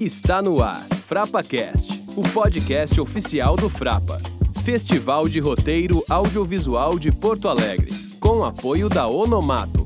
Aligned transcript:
Está 0.00 0.40
no 0.40 0.62
ar, 0.62 0.86
FrapaCast, 1.06 2.04
o 2.16 2.22
podcast 2.22 3.00
oficial 3.00 3.56
do 3.56 3.68
Frapa, 3.68 4.20
Festival 4.64 5.28
de 5.28 5.40
Roteiro 5.40 6.04
Audiovisual 6.08 6.98
de 6.98 7.10
Porto 7.10 7.48
Alegre, 7.48 7.92
com 8.20 8.44
apoio 8.44 8.88
da 8.88 9.08
Onomato. 9.08 9.79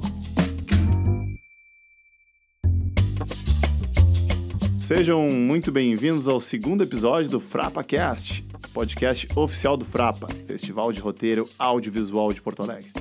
Sejam 4.87 5.29
muito 5.29 5.73
bem-vindos 5.73 6.29
ao 6.29 6.39
segundo 6.39 6.82
episódio 6.85 7.30
do 7.30 7.41
FrapaCast, 7.41 8.45
podcast 8.72 9.27
oficial 9.35 9.77
do 9.77 9.85
Frapa, 9.85 10.27
Festival 10.46 10.93
de 10.93 11.00
Roteiro 11.00 11.49
Audiovisual 11.58 12.32
de 12.32 12.43
Porto 12.43 12.63
Alegre. 12.63 12.93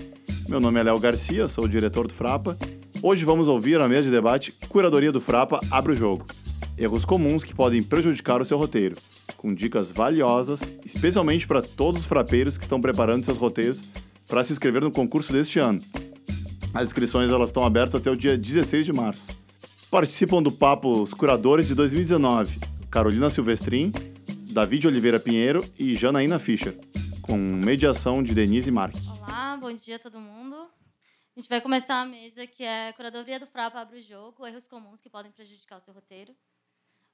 Meu 0.48 0.59
nome 0.59 0.80
é 0.80 0.84
Léo 0.84 0.98
Garcia, 0.98 1.48
sou 1.48 1.66
o 1.66 1.70
diretor 1.70 2.07
do 2.07 2.13
Frapa. 2.13 2.57
Hoje 3.02 3.26
vamos 3.26 3.49
ouvir 3.49 3.80
na 3.80 3.90
mesa 3.90 4.04
de 4.04 4.12
debate 4.12 4.54
Curadoria 4.70 5.12
do 5.12 5.20
Frapa 5.20 5.59
Abre 5.70 5.91
o 5.91 5.95
Jogo 5.95 6.26
erros 6.77 7.05
comuns 7.05 7.43
que 7.43 7.54
podem 7.54 7.84
prejudicar 7.84 8.41
o 8.41 8.45
seu 8.45 8.57
roteiro, 8.57 8.95
com 9.38 9.54
dicas 9.54 9.91
valiosas, 9.91 10.71
especialmente 10.85 11.48
para 11.48 11.62
todos 11.62 12.02
os 12.02 12.07
frapeiros 12.07 12.57
que 12.57 12.63
estão 12.63 12.81
preparando 12.81 13.26
seus 13.26 13.38
roteiros 13.38 13.84
para 14.27 14.43
se 14.43 14.54
inscrever 14.54 14.81
no 14.81 14.91
concurso 14.91 15.31
deste 15.31 15.59
ano. 15.59 15.81
As 16.73 16.88
inscrições 16.88 17.29
elas 17.29 17.49
estão 17.49 17.63
abertas 17.63 17.95
até 18.02 18.09
o 18.09 18.15
dia 18.15 18.38
16 18.38 18.85
de 18.85 18.93
março. 18.93 19.42
Participam 19.93 20.41
do 20.41 20.52
papo 20.52 21.03
os 21.03 21.13
curadores 21.13 21.67
de 21.67 21.75
2019, 21.75 22.59
Carolina 22.89 23.29
Silvestrin, 23.29 23.91
David 24.51 24.88
Oliveira 24.88 25.20
Pinheiro 25.20 25.63
e 25.77 25.95
Janaína 25.95 26.39
Fischer, 26.39 26.75
com 27.21 27.37
mediação 27.37 28.23
de 28.23 28.34
Denise 28.34 28.71
Marques. 28.71 29.07
Olá, 29.07 29.55
bom 29.55 29.71
dia 29.71 29.98
a 29.98 29.99
todo 29.99 30.20
mundo. 30.20 30.55
A 30.55 31.40
gente 31.40 31.48
vai 31.48 31.62
começar 31.62 32.01
a 32.01 32.05
mesa 32.05 32.48
que 32.48 32.63
é 32.63 32.91
Curadoria 32.93 33.40
do 33.40 33.45
Frapa 33.45 33.81
abre 33.81 33.99
o 33.99 34.01
jogo, 34.01 34.48
erros 34.48 34.65
comuns 34.65 34.99
que 34.99 35.12
podem 35.12 35.31
prejudicar 35.31 35.77
o 35.77 35.81
seu 35.81 35.93
roteiro. 35.93 36.35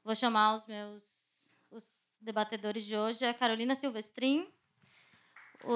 Vou 0.02 0.16
chamar 0.16 0.56
os 0.56 0.66
meus 0.66 1.50
os 1.70 2.18
debatedores 2.22 2.86
de 2.86 2.96
hoje, 2.96 3.26
a 3.26 3.34
Carolina 3.34 3.76
Silvestrin, 3.76 4.48
o, 5.66 5.76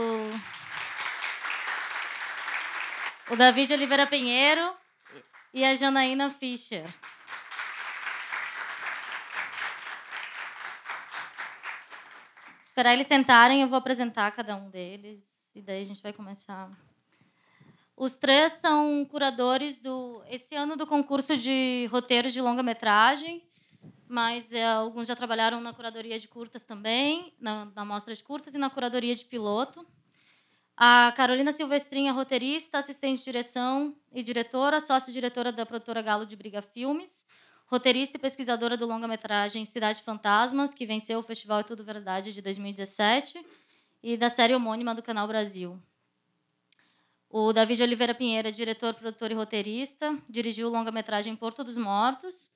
o 3.33 3.35
David 3.35 3.73
Oliveira 3.73 4.07
Pinheiro 4.07 4.82
e 5.53 5.63
a 5.63 5.75
Janaína 5.75 6.29
Fischer. 6.29 6.85
Esperar 12.59 12.93
eles 12.93 13.07
sentarem, 13.07 13.61
eu 13.61 13.67
vou 13.67 13.77
apresentar 13.77 14.31
cada 14.31 14.55
um 14.55 14.69
deles 14.69 15.55
e 15.55 15.61
daí 15.61 15.81
a 15.81 15.85
gente 15.85 16.01
vai 16.01 16.11
começar. 16.11 16.71
Os 17.95 18.15
três 18.15 18.53
são 18.53 19.05
curadores 19.05 19.77
do 19.77 20.23
esse 20.27 20.55
ano 20.55 20.75
do 20.75 20.87
concurso 20.87 21.37
de 21.37 21.87
roteiros 21.91 22.33
de 22.33 22.41
longa-metragem 22.41 23.43
mas 24.13 24.53
é, 24.53 24.63
alguns 24.63 25.07
já 25.07 25.15
trabalharam 25.15 25.59
na 25.59 25.73
curadoria 25.73 26.19
de 26.19 26.27
curtas 26.27 26.63
também, 26.63 27.33
na, 27.39 27.65
na 27.73 27.83
mostra 27.83 28.13
de 28.13 28.23
curtas 28.23 28.53
e 28.53 28.59
na 28.59 28.69
curadoria 28.69 29.15
de 29.15 29.25
piloto. 29.25 29.83
A 30.75 31.13
Carolina 31.15 31.51
Silvestrinha, 31.51 32.11
roteirista, 32.11 32.79
assistente 32.79 33.19
de 33.19 33.25
direção 33.25 33.95
e 34.11 34.23
diretora, 34.23 34.81
sócio-diretora 34.81 35.51
da 35.51 35.67
produtora 35.67 36.01
Galo 36.01 36.25
de 36.25 36.35
Briga 36.35 36.63
Filmes, 36.63 37.27
roteirista 37.67 38.17
e 38.17 38.19
pesquisadora 38.19 38.75
do 38.75 38.87
longa-metragem 38.87 39.65
Cidade 39.65 40.01
Fantasmas, 40.01 40.73
que 40.73 40.87
venceu 40.87 41.19
o 41.19 41.23
Festival 41.23 41.59
É 41.59 41.63
Tudo 41.63 41.83
Verdade 41.83 42.33
de 42.33 42.41
2017, 42.41 43.45
e 44.01 44.17
da 44.17 44.31
série 44.31 44.55
homônima 44.55 44.95
do 44.95 45.03
Canal 45.03 45.27
Brasil. 45.27 45.79
O 47.29 47.53
David 47.53 47.83
Oliveira 47.83 48.15
Pinheiro 48.15 48.47
é 48.47 48.51
diretor, 48.51 48.95
produtor 48.95 49.29
e 49.29 49.35
roteirista, 49.35 50.17
dirigiu 50.27 50.69
o 50.69 50.71
longa-metragem 50.71 51.35
Porto 51.35 51.63
dos 51.63 51.77
Mortos, 51.77 52.49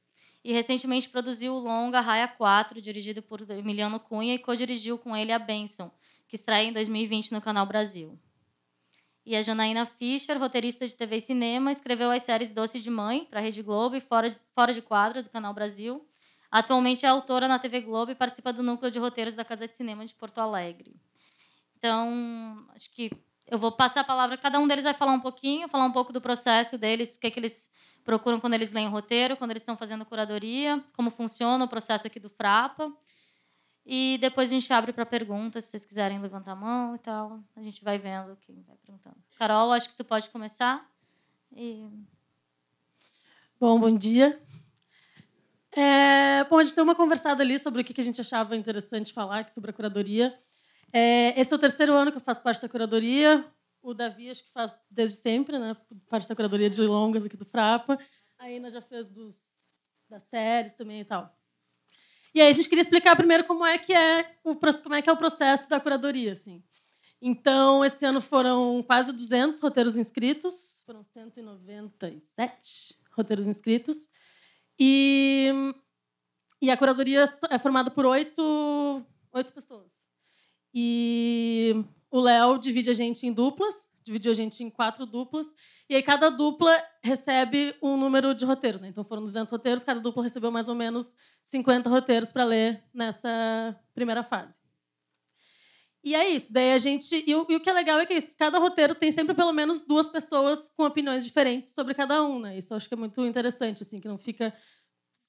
e 0.44 0.52
recentemente 0.52 1.08
produziu 1.08 1.54
o 1.54 1.60
longa 1.60 2.02
Raia 2.02 2.28
4, 2.28 2.82
dirigido 2.82 3.22
por 3.22 3.48
Emiliano 3.52 4.00
Cunha, 4.00 4.34
e 4.34 4.40
co-dirigiu 4.40 4.98
com 4.98 5.16
ele 5.16 5.32
a 5.32 5.38
Benção, 5.38 5.92
que 6.28 6.36
estreia 6.36 6.68
em 6.68 6.74
2020 6.74 7.32
no 7.32 7.42
Canal 7.42 7.66
Brasil. 7.66 8.20
E 9.26 9.36
a 9.36 9.42
Janaína 9.42 9.86
Fischer, 9.86 10.38
roteirista 10.40 10.88
de 10.88 10.96
TV 10.96 11.18
e 11.18 11.22
cinema, 11.22 11.72
escreveu 11.72 12.12
as 12.12 12.24
séries 12.24 12.52
Doce 12.52 12.80
de 12.80 12.90
Mãe, 12.90 13.26
para 13.26 13.40
a 13.40 13.44
Rede 13.44 13.62
Globo, 13.62 13.96
e 13.96 14.00
Fora 14.00 14.30
de, 14.30 14.38
Fora 14.54 14.74
de 14.74 14.82
do 15.24 15.30
Canal 15.30 15.54
Brasil. 15.54 16.08
Atualmente 16.50 17.06
é 17.06 17.10
autora 17.10 17.48
na 17.48 17.60
TV 17.60 17.82
Globo 17.82 18.12
e 18.12 18.16
participa 18.16 18.54
do 18.54 18.64
núcleo 18.64 18.90
de 18.90 19.00
roteiros 19.00 19.36
da 19.36 19.44
Casa 19.44 19.68
de 19.68 19.76
Cinema 19.76 20.06
de 20.06 20.14
Porto 20.14 20.40
Alegre. 20.40 20.96
Então, 21.78 22.66
acho 22.74 22.90
que 22.92 23.12
eu 23.46 23.58
vou 23.58 23.72
passar 23.72 24.02
a 24.02 24.04
palavra, 24.04 24.38
cada 24.38 24.60
um 24.60 24.68
deles 24.68 24.84
vai 24.84 24.94
falar 24.94 25.12
um 25.12 25.20
pouquinho, 25.20 25.68
falar 25.68 25.86
um 25.86 25.92
pouco 25.92 26.12
do 26.12 26.22
processo 26.22 26.78
deles, 26.78 27.16
o 27.16 27.20
que, 27.20 27.28
é 27.28 27.32
que 27.32 27.40
eles 27.40 27.72
procuram 28.04 28.40
quando 28.40 28.54
eles 28.54 28.72
leem 28.72 28.88
o 28.88 28.92
roteiro, 28.92 29.36
quando 29.36 29.52
eles 29.52 29.62
estão 29.62 29.76
fazendo 29.76 30.06
curadoria, 30.06 30.84
como 30.94 31.10
funciona 31.10 31.64
o 31.66 31.68
processo 31.68 32.08
aqui 32.08 32.20
do 32.20 32.30
Frapa. 32.30 32.92
E 33.90 34.18
depois 34.20 34.50
a 34.50 34.54
gente 34.54 34.74
abre 34.74 34.92
para 34.92 35.06
perguntas, 35.06 35.64
se 35.64 35.72
vocês 35.72 35.86
quiserem 35.86 36.20
levantar 36.20 36.52
a 36.52 36.56
mão 36.56 36.94
e 36.94 37.00
tal. 37.00 37.40
A 37.56 37.62
gente 37.62 37.82
vai 37.82 37.98
vendo 37.98 38.36
quem 38.42 38.62
vai 38.68 38.76
perguntando. 38.76 39.16
Carol, 39.40 39.72
acho 39.72 39.90
que 39.90 39.96
tu 39.96 40.04
pode 40.04 40.30
começar. 40.30 40.86
E... 41.56 41.88
Bom, 43.58 43.80
bom 43.80 43.90
dia. 43.90 44.38
É, 45.72 46.44
bom, 46.50 46.58
a 46.58 46.66
gente 46.66 46.76
deu 46.76 46.84
uma 46.84 46.96
conversada 46.96 47.42
ali 47.42 47.58
sobre 47.58 47.82
o 47.82 47.86
que 47.86 48.02
a 48.02 48.04
gente 48.04 48.20
achava 48.20 48.58
interessante 48.58 49.14
falar 49.14 49.50
sobre 49.50 49.70
a 49.70 49.74
curadoria. 49.74 50.38
É, 50.92 51.40
esse 51.40 51.54
é 51.54 51.56
o 51.56 51.60
terceiro 51.60 51.94
ano 51.94 52.12
que 52.12 52.18
eu 52.18 52.22
faço 52.22 52.44
parte 52.44 52.62
da 52.62 52.68
curadoria. 52.68 53.46
O 53.82 53.94
Davi, 53.94 54.30
acho 54.30 54.44
que 54.44 54.52
faz 54.52 54.74
desde 54.92 55.16
sempre, 55.16 55.58
né? 55.58 55.78
Parte 56.10 56.28
da 56.28 56.36
curadoria 56.36 56.70
de 56.70 56.82
longas 56.82 57.26
aqui 57.26 57.38
do 57.38 57.46
Frapa. 57.46 57.98
A 58.38 58.52
Ina 58.52 58.70
já 58.70 58.82
fez 58.82 59.08
dos, 59.08 59.40
das 60.10 60.24
séries 60.24 60.74
também 60.74 61.00
e 61.00 61.06
tal. 61.06 61.34
E 62.38 62.42
aí 62.42 62.50
a 62.52 62.54
gente 62.54 62.70
queria 62.70 62.84
explicar 62.84 63.16
primeiro 63.16 63.44
como 63.46 63.66
é 63.66 63.80
que 63.80 63.92
é 63.92 64.36
o, 64.44 64.56
como 64.56 64.94
é, 64.94 65.02
que 65.02 65.10
é 65.10 65.12
o 65.12 65.18
processo 65.18 65.68
da 65.68 65.80
curadoria, 65.80 66.34
assim. 66.34 66.62
Então, 67.20 67.84
esse 67.84 68.06
ano 68.06 68.22
foram 68.22 68.84
quase 68.84 69.12
200 69.12 69.60
roteiros 69.60 69.98
inscritos, 69.98 70.84
foram 70.86 71.02
197 71.02 72.96
roteiros 73.12 73.48
inscritos. 73.48 74.10
E, 74.80 75.52
e 76.62 76.70
a 76.70 76.78
curadoria 76.78 77.26
é 77.50 77.58
formada 77.58 77.90
por 77.90 78.06
oito, 78.06 79.04
oito 79.34 79.52
pessoas. 79.52 80.06
E 80.72 81.84
o 82.12 82.20
Léo 82.20 82.60
divide 82.60 82.92
a 82.92 82.94
gente 82.94 83.26
em 83.26 83.34
duplas, 83.34 83.90
dividiu 84.08 84.32
a 84.32 84.36
gente 84.36 84.64
em 84.64 84.70
quatro 84.70 85.06
duplas, 85.06 85.54
e 85.90 85.96
aí 85.96 86.02
cada 86.02 86.30
dupla 86.30 86.74
recebe 87.04 87.76
um 87.82 87.98
número 87.98 88.34
de 88.34 88.46
roteiros. 88.46 88.82
Né? 88.82 88.88
Então 88.88 89.04
foram 89.04 89.22
200 89.22 89.52
roteiros, 89.52 89.84
cada 89.84 90.00
dupla 90.00 90.24
recebeu 90.24 90.50
mais 90.50 90.68
ou 90.68 90.76
menos 90.76 91.14
50 91.44 91.90
roteiros 91.90 92.32
para 92.32 92.46
ler 92.46 92.84
nessa 92.94 93.78
primeira 93.94 94.24
fase. 94.24 94.58
E 96.04 96.16
é 96.16 96.30
isso. 96.30 96.54
Daí 96.54 96.72
a 96.72 96.78
gente. 96.78 97.24
E 97.28 97.36
o, 97.36 97.46
e 97.50 97.56
o, 97.58 97.60
que 97.60 97.70
é 97.70 97.74
legal 97.74 98.00
é 98.00 98.06
que 98.06 98.14
é 98.14 98.18
isso, 98.18 98.32
cada 98.38 98.58
roteiro 98.60 98.96
tem 98.96 99.12
sempre 99.12 99.36
pelo 99.36 99.52
menos 99.52 99.82
duas 99.82 100.08
pessoas 100.08 100.70
com 100.70 100.86
opiniões 100.86 101.26
diferentes 101.26 101.74
sobre 101.74 101.94
cada 101.94 102.24
um. 102.24 102.40
Né? 102.40 102.58
Isso 102.58 102.72
eu 102.72 102.78
acho 102.78 102.88
que 102.88 102.94
é 102.94 102.98
muito 102.98 103.26
interessante, 103.26 103.84
assim, 103.84 104.00
que 104.00 104.08
não 104.08 104.18
fica. 104.18 104.54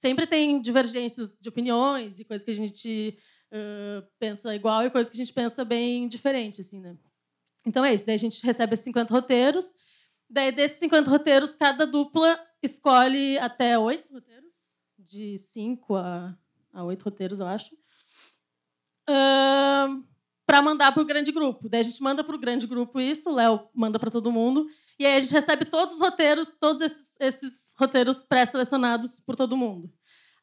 Sempre 0.00 0.24
tem 0.24 0.60
divergências 0.60 1.36
de 1.40 1.48
opiniões 1.48 2.20
e 2.20 2.24
coisas 2.24 2.44
que 2.44 2.52
a 2.52 2.54
gente 2.54 3.18
uh, 3.52 4.06
pensa 4.20 4.54
igual 4.54 4.84
e 4.84 4.90
coisas 4.90 5.10
que 5.10 5.16
a 5.16 5.24
gente 5.24 5.32
pensa 5.32 5.64
bem 5.64 6.06
diferente, 6.06 6.60
assim, 6.60 6.78
né? 6.80 6.96
Então 7.64 7.84
é 7.84 7.94
isso. 7.94 8.06
Daí 8.06 8.14
a 8.14 8.18
gente 8.18 8.44
recebe 8.44 8.74
esses 8.74 8.84
50 8.84 9.12
roteiros. 9.12 9.72
Daí, 10.30 10.52
desses 10.52 10.78
50 10.78 11.10
roteiros, 11.10 11.54
cada 11.54 11.86
dupla 11.86 12.38
escolhe 12.62 13.38
até 13.38 13.78
oito 13.78 14.12
roteiros, 14.12 14.52
de 14.98 15.38
cinco 15.38 15.96
a, 15.96 16.36
oito 16.84 17.02
roteiros, 17.02 17.40
eu 17.40 17.46
acho, 17.46 17.74
uh, 19.08 20.04
para 20.44 20.60
mandar 20.60 20.92
para 20.92 21.02
o 21.02 21.06
grande 21.06 21.32
grupo. 21.32 21.68
Daí 21.68 21.80
a 21.80 21.84
gente 21.84 22.02
manda 22.02 22.22
para 22.22 22.36
o 22.36 22.38
grande 22.38 22.66
grupo 22.66 23.00
isso, 23.00 23.30
o 23.30 23.34
Léo 23.34 23.68
manda 23.74 23.98
para 23.98 24.10
todo 24.10 24.32
mundo. 24.32 24.66
E 24.98 25.06
aí 25.06 25.16
a 25.16 25.20
gente 25.20 25.32
recebe 25.32 25.64
todos 25.64 25.94
os 25.94 26.00
roteiros, 26.00 26.52
todos 26.58 26.82
esses, 26.82 27.16
esses 27.20 27.74
roteiros 27.78 28.22
pré-selecionados 28.22 29.20
por 29.20 29.36
todo 29.36 29.56
mundo. 29.56 29.90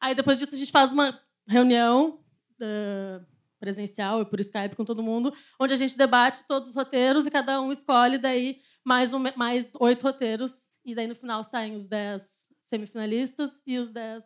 Aí 0.00 0.14
depois 0.14 0.38
disso 0.38 0.54
a 0.54 0.58
gente 0.58 0.72
faz 0.72 0.92
uma 0.92 1.20
reunião 1.46 2.20
uh, 2.60 3.24
presencial 3.58 4.20
e 4.20 4.24
por 4.24 4.40
Skype 4.40 4.76
com 4.76 4.84
todo 4.84 5.02
mundo, 5.02 5.32
onde 5.58 5.72
a 5.72 5.76
gente 5.76 5.96
debate 5.96 6.44
todos 6.46 6.68
os 6.68 6.74
roteiros 6.74 7.26
e 7.26 7.30
cada 7.30 7.60
um 7.60 7.72
escolhe 7.72 8.18
daí 8.18 8.60
mais, 8.84 9.12
um, 9.12 9.22
mais 9.36 9.72
oito 9.80 10.02
roteiros 10.02 10.68
e 10.84 10.94
daí 10.94 11.06
no 11.06 11.14
final 11.14 11.42
saem 11.42 11.74
os 11.74 11.86
dez 11.86 12.48
semifinalistas 12.60 13.62
e 13.66 13.78
os 13.78 13.90
dez 13.90 14.24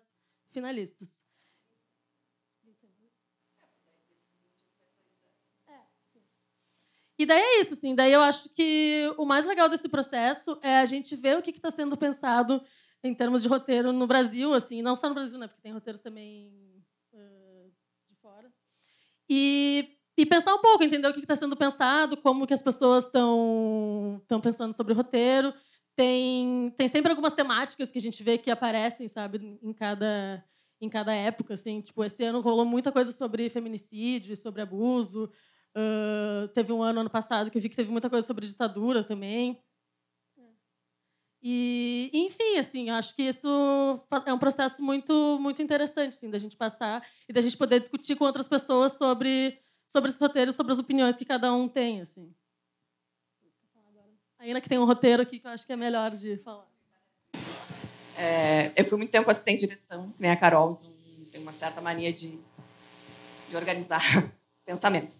finalistas. 0.50 1.20
E 7.20 7.26
daí 7.26 7.38
é 7.38 7.60
isso, 7.60 7.74
assim. 7.74 7.94
Daí 7.94 8.10
eu 8.10 8.22
acho 8.22 8.48
que 8.48 9.12
o 9.18 9.26
mais 9.26 9.44
legal 9.44 9.68
desse 9.68 9.90
processo 9.90 10.58
é 10.62 10.78
a 10.78 10.86
gente 10.86 11.14
ver 11.14 11.36
o 11.36 11.42
que 11.42 11.50
está 11.50 11.70
sendo 11.70 11.94
pensado 11.94 12.64
em 13.04 13.14
termos 13.14 13.42
de 13.42 13.48
roteiro 13.48 13.92
no 13.92 14.06
Brasil, 14.06 14.54
assim, 14.54 14.80
não 14.80 14.96
só 14.96 15.06
no 15.06 15.14
Brasil, 15.14 15.38
né? 15.38 15.46
Porque 15.46 15.60
tem 15.60 15.70
roteiros 15.70 16.00
também 16.00 16.69
e, 19.30 19.88
e 20.18 20.26
pensar 20.26 20.52
um 20.52 20.58
pouco, 20.58 20.82
entender 20.82 21.06
o 21.06 21.12
que 21.12 21.20
está 21.20 21.36
sendo 21.36 21.56
pensado, 21.56 22.16
como 22.16 22.48
que 22.48 22.52
as 22.52 22.60
pessoas 22.60 23.04
estão 23.04 24.20
pensando 24.42 24.72
sobre 24.74 24.92
o 24.92 24.96
roteiro. 24.96 25.54
Tem, 25.94 26.74
tem 26.76 26.88
sempre 26.88 27.10
algumas 27.10 27.32
temáticas 27.32 27.92
que 27.92 27.98
a 27.98 28.00
gente 28.00 28.22
vê 28.24 28.36
que 28.36 28.50
aparecem, 28.50 29.06
sabe, 29.06 29.58
em 29.62 29.72
cada, 29.72 30.44
em 30.80 30.88
cada 30.88 31.14
época. 31.14 31.54
Assim. 31.54 31.80
Tipo, 31.80 32.02
esse 32.02 32.24
ano 32.24 32.40
rolou 32.40 32.64
muita 32.64 32.90
coisa 32.90 33.12
sobre 33.12 33.48
feminicídio, 33.48 34.36
sobre 34.36 34.62
abuso. 34.62 35.30
Uh, 35.76 36.48
teve 36.48 36.72
um 36.72 36.82
ano, 36.82 37.00
ano 37.00 37.10
passado, 37.10 37.48
que 37.48 37.56
eu 37.56 37.62
vi 37.62 37.68
que 37.68 37.76
teve 37.76 37.92
muita 37.92 38.10
coisa 38.10 38.26
sobre 38.26 38.46
ditadura 38.46 39.04
também. 39.04 39.62
E, 41.42 42.10
enfim, 42.12 42.58
assim, 42.58 42.90
acho 42.90 43.14
que 43.14 43.22
isso 43.22 43.48
é 44.26 44.32
um 44.32 44.38
processo 44.38 44.82
muito, 44.82 45.38
muito 45.40 45.62
interessante, 45.62 46.14
assim, 46.14 46.28
da 46.28 46.38
gente 46.38 46.54
passar 46.54 47.06
e 47.28 47.32
da 47.32 47.40
gente 47.40 47.56
poder 47.56 47.80
discutir 47.80 48.14
com 48.14 48.24
outras 48.24 48.46
pessoas 48.46 48.92
sobre, 48.92 49.58
sobre 49.88 50.10
esses 50.10 50.20
roteiros, 50.20 50.54
sobre 50.54 50.72
as 50.72 50.78
opiniões 50.78 51.16
que 51.16 51.24
cada 51.24 51.52
um 51.52 51.66
tem, 51.66 52.02
assim. 52.02 52.30
Ainda 54.38 54.60
que 54.60 54.68
tem 54.68 54.78
um 54.78 54.84
roteiro 54.84 55.22
aqui 55.22 55.38
que 55.38 55.46
eu 55.46 55.50
acho 55.50 55.66
que 55.66 55.72
é 55.72 55.76
melhor 55.76 56.10
de 56.10 56.36
falar. 56.38 56.66
É, 58.16 58.72
eu 58.76 58.84
fui 58.84 58.98
muito 58.98 59.10
tempo 59.10 59.30
assistente 59.30 59.60
de 59.60 59.66
direção, 59.66 60.12
né, 60.18 60.30
a 60.30 60.36
Carol, 60.36 60.78
então 60.78 60.92
tem 61.30 61.40
uma 61.40 61.52
certa 61.52 61.80
mania 61.80 62.12
de, 62.12 62.38
de 63.48 63.56
organizar 63.56 64.02
pensamento. 64.64 65.16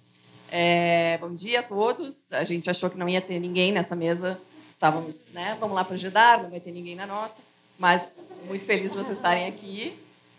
É, 0.50 1.16
bom 1.18 1.34
dia 1.34 1.60
a 1.60 1.62
todos. 1.62 2.30
A 2.30 2.44
gente 2.44 2.68
achou 2.68 2.90
que 2.90 2.98
não 2.98 3.08
ia 3.08 3.20
ter 3.22 3.38
ninguém 3.38 3.72
nessa 3.72 3.94
mesa 3.94 4.40
estávamos, 4.80 5.20
né, 5.34 5.58
vamos 5.60 5.76
lá 5.76 5.84
para 5.84 5.94
Jedar, 5.98 6.42
não 6.42 6.48
vai 6.48 6.58
ter 6.58 6.72
ninguém 6.72 6.96
na 6.96 7.06
nossa, 7.06 7.36
mas 7.78 8.18
muito 8.46 8.64
feliz 8.64 8.92
de 8.92 8.96
vocês 8.96 9.18
estarem 9.18 9.46
aqui. 9.46 9.94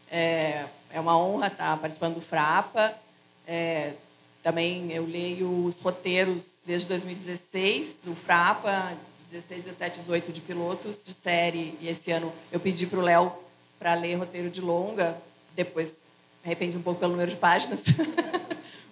É, 0.10 0.66
é 0.92 1.00
uma 1.00 1.16
honra 1.16 1.46
estar 1.46 1.78
participando 1.78 2.16
do 2.16 2.22
Frapa. 2.22 2.92
É, 3.46 3.94
também 4.42 4.92
eu 4.92 5.06
leio 5.06 5.66
os 5.66 5.80
roteiros 5.80 6.58
desde 6.66 6.88
2016 6.88 7.98
do 8.04 8.16
Frapa, 8.16 8.94
16, 9.30 9.62
17, 9.62 10.00
18 10.00 10.34
de 10.34 10.42
pilotos 10.42 11.06
de 11.06 11.14
série, 11.14 11.78
e 11.80 11.88
esse 11.88 12.12
ano 12.12 12.34
eu 12.52 12.60
pedi 12.60 12.88
para 12.88 12.98
o 12.98 13.04
Léo 13.04 13.32
para 13.78 13.94
ler 13.94 14.16
roteiro 14.16 14.50
de 14.50 14.60
longa, 14.60 15.16
depois 15.56 16.00
me 16.44 16.48
arrependi 16.48 16.76
um 16.76 16.82
pouco 16.82 17.00
pelo 17.00 17.12
número 17.12 17.30
de 17.30 17.38
páginas. 17.38 17.82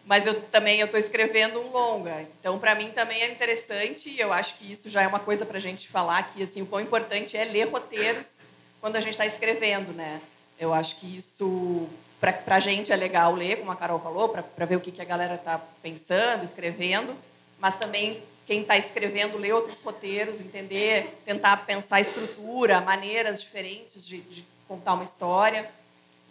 mas 0.09 0.25
eu 0.25 0.41
também 0.41 0.79
eu 0.79 0.87
estou 0.87 0.99
escrevendo 0.99 1.59
um 1.59 1.71
longa. 1.71 2.25
Então, 2.39 2.57
para 2.57 2.73
mim 2.73 2.89
também 2.89 3.21
é 3.21 3.31
interessante. 3.31 4.09
E 4.09 4.19
eu 4.19 4.33
acho 4.33 4.55
que 4.55 4.71
isso 4.71 4.89
já 4.89 5.03
é 5.03 5.07
uma 5.07 5.19
coisa 5.19 5.45
para 5.45 5.57
a 5.57 5.61
gente 5.61 5.87
falar 5.87 6.17
aqui, 6.17 6.41
assim, 6.41 6.63
o 6.63 6.65
quão 6.65 6.81
importante 6.81 7.37
é 7.37 7.43
ler 7.43 7.67
roteiros 7.67 8.35
quando 8.81 8.95
a 8.95 9.01
gente 9.01 9.11
está 9.11 9.27
escrevendo, 9.27 9.93
né? 9.93 10.19
Eu 10.59 10.73
acho 10.73 10.95
que 10.95 11.15
isso 11.15 11.87
para 12.19 12.55
a 12.55 12.59
gente 12.59 12.91
é 12.91 12.95
legal 12.95 13.35
ler, 13.35 13.59
como 13.59 13.71
a 13.71 13.75
Carol 13.75 13.99
falou, 13.99 14.29
para 14.29 14.65
ver 14.65 14.77
o 14.77 14.81
que, 14.81 14.91
que 14.91 14.99
a 14.99 15.05
galera 15.05 15.35
está 15.35 15.61
pensando, 15.83 16.43
escrevendo, 16.43 17.15
mas 17.59 17.77
também 17.77 18.23
quem 18.47 18.61
está 18.61 18.77
escrevendo 18.77 19.37
ler 19.37 19.53
outros 19.53 19.79
roteiros, 19.79 20.41
entender, 20.41 21.19
tentar 21.23 21.55
pensar 21.67 22.01
estrutura, 22.01 22.81
maneiras 22.81 23.41
diferentes 23.41 24.03
de, 24.03 24.21
de 24.21 24.43
contar 24.67 24.95
uma 24.95 25.03
história. 25.03 25.69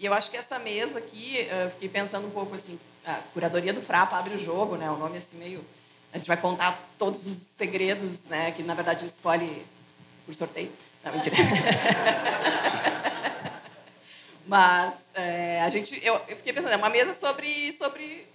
E 0.01 0.05
eu 0.05 0.13
acho 0.13 0.33
que 0.33 0.37
essa 0.37 0.59
mesa 0.59 0.99
aqui, 0.99 1.47
eu 1.49 1.71
fiquei 1.71 1.89
pensando 1.89 2.27
um 2.27 2.31
pouco 2.31 2.57
assim, 2.57 2.77
a 3.09 3.21
curadoria 3.33 3.73
do 3.73 3.81
Frapa 3.81 4.19
abre 4.19 4.35
o 4.35 4.45
jogo, 4.45 4.77
né? 4.77 4.91
O 4.91 4.97
nome 4.97 5.17
assim 5.17 5.39
meio 5.39 5.65
a 6.13 6.19
gente 6.19 6.27
vai 6.27 6.37
contar 6.37 6.79
todos 6.99 7.27
os 7.27 7.37
segredos, 7.57 8.25
né? 8.25 8.53
Que 8.53 8.63
na 8.63 8.75
verdade 8.75 9.07
escolhe 9.07 9.65
por 10.27 10.35
sorteio. 10.35 10.71
Não, 11.03 11.13
mentira. 11.13 11.37
Mas 14.47 14.95
é, 15.15 15.63
a 15.63 15.69
gente, 15.69 15.99
eu, 16.05 16.21
eu, 16.29 16.37
fiquei 16.37 16.53
pensando, 16.53 16.73
é 16.73 16.77
uma 16.77 16.91
mesa 16.91 17.15
sobre 17.15 17.73
sobre 17.73 18.27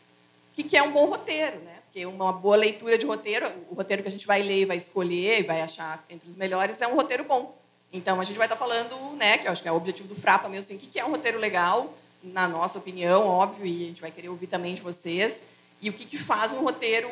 o 0.51 0.55
que, 0.55 0.63
que 0.63 0.77
é 0.77 0.83
um 0.83 0.91
bom 0.91 1.05
roteiro, 1.05 1.57
né? 1.59 1.77
Porque 1.85 2.05
uma 2.05 2.31
boa 2.31 2.55
leitura 2.55 2.97
de 2.97 3.05
roteiro, 3.05 3.51
o 3.69 3.75
roteiro 3.75 4.01
que 4.01 4.07
a 4.07 4.11
gente 4.11 4.25
vai 4.25 4.41
ler 4.41 4.65
vai 4.65 4.77
escolher 4.77 5.43
vai 5.43 5.61
achar 5.61 6.03
entre 6.09 6.27
os 6.27 6.35
melhores 6.35 6.81
é 6.81 6.87
um 6.87 6.95
roteiro 6.95 7.23
bom. 7.23 7.55
Então 7.91 8.19
a 8.19 8.23
gente 8.23 8.37
vai 8.37 8.47
estar 8.47 8.55
falando, 8.55 9.15
né? 9.15 9.37
Que 9.37 9.47
eu 9.47 9.51
acho 9.51 9.61
que 9.61 9.67
é 9.67 9.71
o 9.71 9.75
objetivo 9.75 10.07
do 10.07 10.15
Frapa 10.15 10.49
mesmo, 10.49 10.65
assim, 10.65 10.75
o 10.75 10.79
que, 10.79 10.87
que 10.87 10.99
é 10.99 11.05
um 11.05 11.11
roteiro 11.11 11.37
legal 11.37 11.93
na 12.23 12.47
nossa 12.47 12.77
opinião, 12.77 13.27
óbvio, 13.27 13.65
e 13.65 13.83
a 13.83 13.87
gente 13.87 14.01
vai 14.01 14.11
querer 14.11 14.29
ouvir 14.29 14.47
também 14.47 14.73
de 14.73 14.81
vocês, 14.81 15.41
e 15.81 15.89
o 15.89 15.93
que, 15.93 16.05
que 16.05 16.17
faz 16.17 16.53
um 16.53 16.61
roteiro 16.61 17.09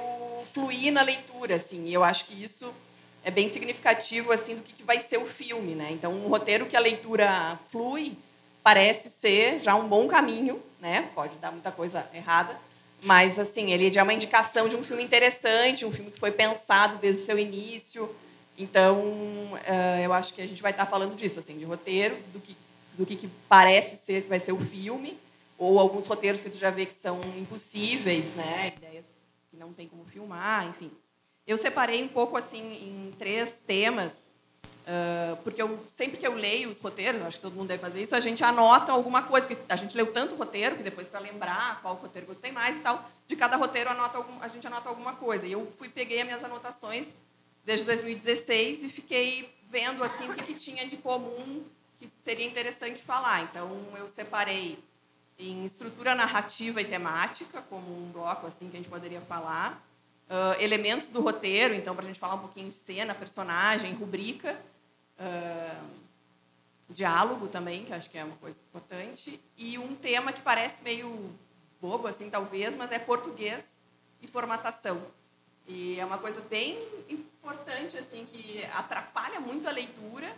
fluir 0.54 0.92
na 0.92 1.02
leitura, 1.02 1.56
assim. 1.56 1.88
E 1.88 1.94
eu 1.94 2.04
acho 2.04 2.26
que 2.26 2.42
isso 2.42 2.74
é 3.24 3.30
bem 3.30 3.50
significativo 3.50 4.32
assim 4.32 4.56
do 4.56 4.62
que, 4.62 4.74
que 4.74 4.84
vai 4.84 5.00
ser 5.00 5.18
o 5.18 5.28
filme, 5.28 5.76
né? 5.76 5.90
Então, 5.92 6.14
um 6.14 6.28
roteiro 6.28 6.66
que 6.66 6.76
a 6.76 6.80
leitura 6.80 7.60
flui 7.70 8.18
parece 8.64 9.10
ser 9.10 9.60
já 9.60 9.76
um 9.76 9.88
bom 9.88 10.08
caminho, 10.08 10.62
né? 10.80 11.10
Pode 11.14 11.36
dar 11.36 11.52
muita 11.52 11.72
coisa 11.72 12.08
errada, 12.14 12.58
mas 13.04 13.38
assim 13.38 13.72
ele 13.72 13.96
é 13.96 14.04
uma 14.04 14.14
indicação 14.14 14.70
de 14.70 14.76
um 14.76 14.84
filme 14.84 15.04
interessante, 15.04 15.86
um 15.86 15.92
filme 15.92 16.12
que 16.12 16.20
foi 16.20 16.32
pensado 16.32 16.98
desde 16.98 17.22
o 17.22 17.26
seu 17.26 17.38
início. 17.38 18.10
Então, 18.58 19.58
eh, 19.66 20.02
eu 20.04 20.14
acho 20.14 20.34
que 20.34 20.42
a 20.42 20.48
gente 20.48 20.62
vai 20.62 20.72
estar 20.72 20.86
falando 20.86 21.16
disso, 21.16 21.40
assim, 21.40 21.58
de 21.58 21.66
roteiro, 21.66 22.18
do 22.32 22.40
que 22.40 22.56
do 22.98 23.06
que, 23.06 23.16
que 23.16 23.30
parece 23.48 23.98
ser 23.98 24.24
que 24.24 24.30
vai 24.30 24.40
ser 24.40 24.52
o 24.52 24.60
filme, 24.60 25.18
ou 25.58 25.80
alguns 25.80 26.08
roteiros 26.08 26.42
que 26.42 26.50
tu 26.50 26.58
já 26.58 26.70
vê 26.70 26.86
que 26.86 26.96
são 26.96 27.22
impossíveis, 27.38 28.34
né? 28.36 28.74
Ideias 28.78 29.12
que 29.50 29.58
não 29.58 29.74
tem 29.74 29.88
como 29.88 30.06
filmar, 30.06 30.68
enfim. 30.68 30.92
Eu 31.46 31.58
separei 31.58 32.04
um 32.04 32.08
pouco 32.08 32.38
assim 32.38 32.62
em 32.62 33.12
três 33.18 33.62
temas, 33.66 34.28
uh, 34.64 35.36
porque 35.44 35.62
eu 35.62 35.80
sempre 35.90 36.18
que 36.18 36.26
eu 36.26 36.34
leio 36.34 36.70
os 36.70 36.80
roteiros, 36.80 37.22
acho 37.22 37.38
que 37.38 37.42
todo 37.42 37.56
mundo 37.56 37.68
deve 37.68 37.82
fazer 37.82 38.02
isso, 38.02 38.16
a 38.16 38.20
gente 38.20 38.44
anota 38.44 38.92
alguma 38.92 39.24
coisa, 39.24 39.46
porque 39.46 39.62
a 39.68 39.76
gente 39.76 39.96
leu 39.96 40.12
tanto 40.12 40.36
roteiro 40.36 40.76
que 40.76 40.84
depois 40.84 41.08
para 41.08 41.20
lembrar 41.20 41.82
qual 41.82 41.96
roteiro 41.96 42.28
gostei 42.28 42.52
mais 42.52 42.78
e 42.78 42.80
tal, 42.80 43.10
de 43.28 43.36
cada 43.36 43.56
roteiro 43.56 43.90
anota 43.90 44.18
algum, 44.18 44.42
a 44.42 44.48
gente 44.48 44.66
anota 44.66 44.90
alguma 44.90 45.14
coisa. 45.14 45.46
E 45.46 45.52
eu 45.52 45.70
fui 45.72 45.90
peguei 45.90 46.20
as 46.20 46.26
minhas 46.26 46.44
anotações 46.44 47.10
desde 47.66 47.86
2016 47.86 48.84
e 48.86 48.90
fiquei 48.90 49.54
vendo 49.70 50.04
assim 50.04 50.30
o 50.30 50.34
que, 50.34 50.46
que 50.46 50.54
tinha 50.54 50.88
de 50.88 50.98
comum 50.98 51.64
que 52.08 52.10
seria 52.24 52.46
interessante 52.46 53.04
falar. 53.04 53.44
Então, 53.44 53.70
eu 53.96 54.08
separei 54.08 54.78
em 55.38 55.66
estrutura 55.66 56.16
narrativa 56.16 56.82
e 56.82 56.86
temática, 56.86 57.62
como 57.64 57.92
um 57.92 58.12
bloco 58.12 58.48
assim 58.48 58.70
que 58.70 58.78
a 58.78 58.80
gente 58.80 58.90
poderia 58.90 59.22
falar. 59.22 59.82
Uh, 60.28 60.62
elementos 60.62 61.10
do 61.10 61.22
roteiro, 61.22 61.74
então, 61.74 61.94
para 61.94 62.06
a 62.06 62.08
gente 62.08 62.20
falar 62.20 62.36
um 62.36 62.40
pouquinho 62.40 62.70
de 62.70 62.76
cena, 62.76 63.14
personagem, 63.14 63.94
rubrica. 63.94 64.60
Uh, 65.20 66.02
diálogo 66.90 67.48
também, 67.48 67.86
que 67.86 67.94
acho 67.94 68.10
que 68.10 68.18
é 68.18 68.24
uma 68.24 68.36
coisa 68.38 68.58
importante. 68.70 69.40
E 69.58 69.78
um 69.78 69.96
tema 69.96 70.34
que 70.34 70.42
parece 70.42 70.82
meio 70.84 71.34
bobo, 71.80 72.08
assim, 72.08 72.30
talvez, 72.30 72.76
mas 72.76 72.92
é 72.92 73.00
português 73.00 73.80
e 74.22 74.28
formatação. 74.28 75.02
E 75.68 76.00
é 76.00 76.06
uma 76.06 76.18
coisa 76.18 76.42
bem 76.42 76.78
importante, 77.10 77.98
assim, 77.98 78.26
que 78.26 78.64
atrapalha 78.74 79.40
muito 79.40 79.68
a 79.68 79.72
leitura 79.72 80.36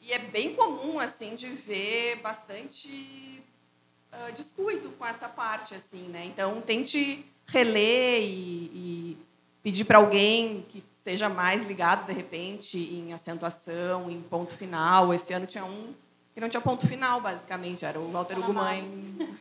e 0.00 0.12
é 0.12 0.18
bem 0.18 0.54
comum, 0.54 0.98
assim, 0.98 1.34
de 1.34 1.48
ver 1.48 2.16
bastante 2.16 3.42
uh, 4.12 4.32
descuido 4.32 4.90
com 4.90 5.06
essa 5.06 5.28
parte, 5.28 5.74
assim, 5.74 6.08
né? 6.08 6.24
Então, 6.24 6.60
tente 6.60 7.24
reler 7.46 8.22
e, 8.22 8.70
e 8.74 9.18
pedir 9.62 9.84
para 9.84 9.98
alguém 9.98 10.64
que 10.68 10.82
seja 11.02 11.28
mais 11.28 11.64
ligado, 11.64 12.06
de 12.06 12.12
repente, 12.12 12.78
em 12.78 13.12
acentuação, 13.12 14.10
em 14.10 14.20
ponto 14.22 14.54
final. 14.54 15.12
Esse 15.12 15.32
ano 15.32 15.46
tinha 15.46 15.64
um 15.64 15.94
que 16.34 16.40
não 16.40 16.48
tinha 16.48 16.60
ponto 16.60 16.86
final, 16.86 17.20
basicamente. 17.20 17.84
Era 17.84 17.98
o 17.98 18.10
Walter 18.10 18.38
Ugumãe. 18.38 18.84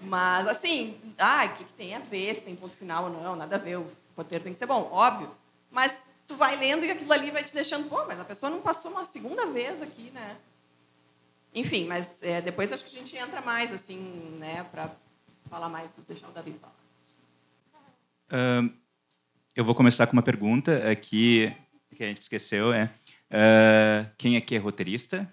Mas, 0.00 0.48
assim, 0.48 0.98
ah, 1.18 1.44
o 1.44 1.48
que, 1.50 1.64
que 1.64 1.72
tem 1.74 1.94
a 1.94 1.98
ver 1.98 2.34
se 2.34 2.42
tem 2.42 2.56
ponto 2.56 2.74
final 2.74 3.04
ou 3.04 3.10
não? 3.10 3.36
Nada 3.36 3.56
a 3.56 3.58
ver, 3.58 3.76
o 3.76 3.86
roteiro 4.16 4.44
tem 4.44 4.52
que 4.52 4.58
ser 4.58 4.66
bom, 4.66 4.88
óbvio. 4.90 5.30
Mas 5.70 5.92
tu 6.30 6.36
vai 6.36 6.54
lendo 6.54 6.84
e 6.84 6.90
aquilo 6.92 7.12
ali 7.12 7.28
vai 7.32 7.42
te 7.42 7.52
deixando, 7.52 7.88
pô, 7.88 8.06
mas 8.06 8.20
a 8.20 8.24
pessoa 8.24 8.50
não 8.50 8.60
passou 8.60 8.92
uma 8.92 9.04
segunda 9.04 9.46
vez 9.46 9.82
aqui, 9.82 10.12
né? 10.12 10.36
Enfim, 11.52 11.86
mas 11.86 12.22
é, 12.22 12.40
depois 12.40 12.72
acho 12.72 12.84
que 12.84 12.96
a 12.96 13.00
gente 13.00 13.16
entra 13.16 13.40
mais, 13.40 13.72
assim, 13.72 13.98
né, 14.38 14.62
para 14.70 14.94
falar 15.48 15.68
mais, 15.68 15.92
dos 15.92 16.06
deixar 16.06 16.28
o 16.28 16.30
Davi 16.30 16.52
falar. 16.52 16.72
Uh, 18.30 18.72
eu 19.56 19.64
vou 19.64 19.74
começar 19.74 20.06
com 20.06 20.12
uma 20.12 20.22
pergunta 20.22 20.88
aqui 20.88 21.52
que 21.96 22.04
a 22.04 22.06
gente 22.06 22.22
esqueceu, 22.22 22.72
é 22.72 22.84
uh, 22.84 24.08
quem 24.16 24.36
aqui 24.36 24.54
é 24.54 24.58
roteirista? 24.58 25.28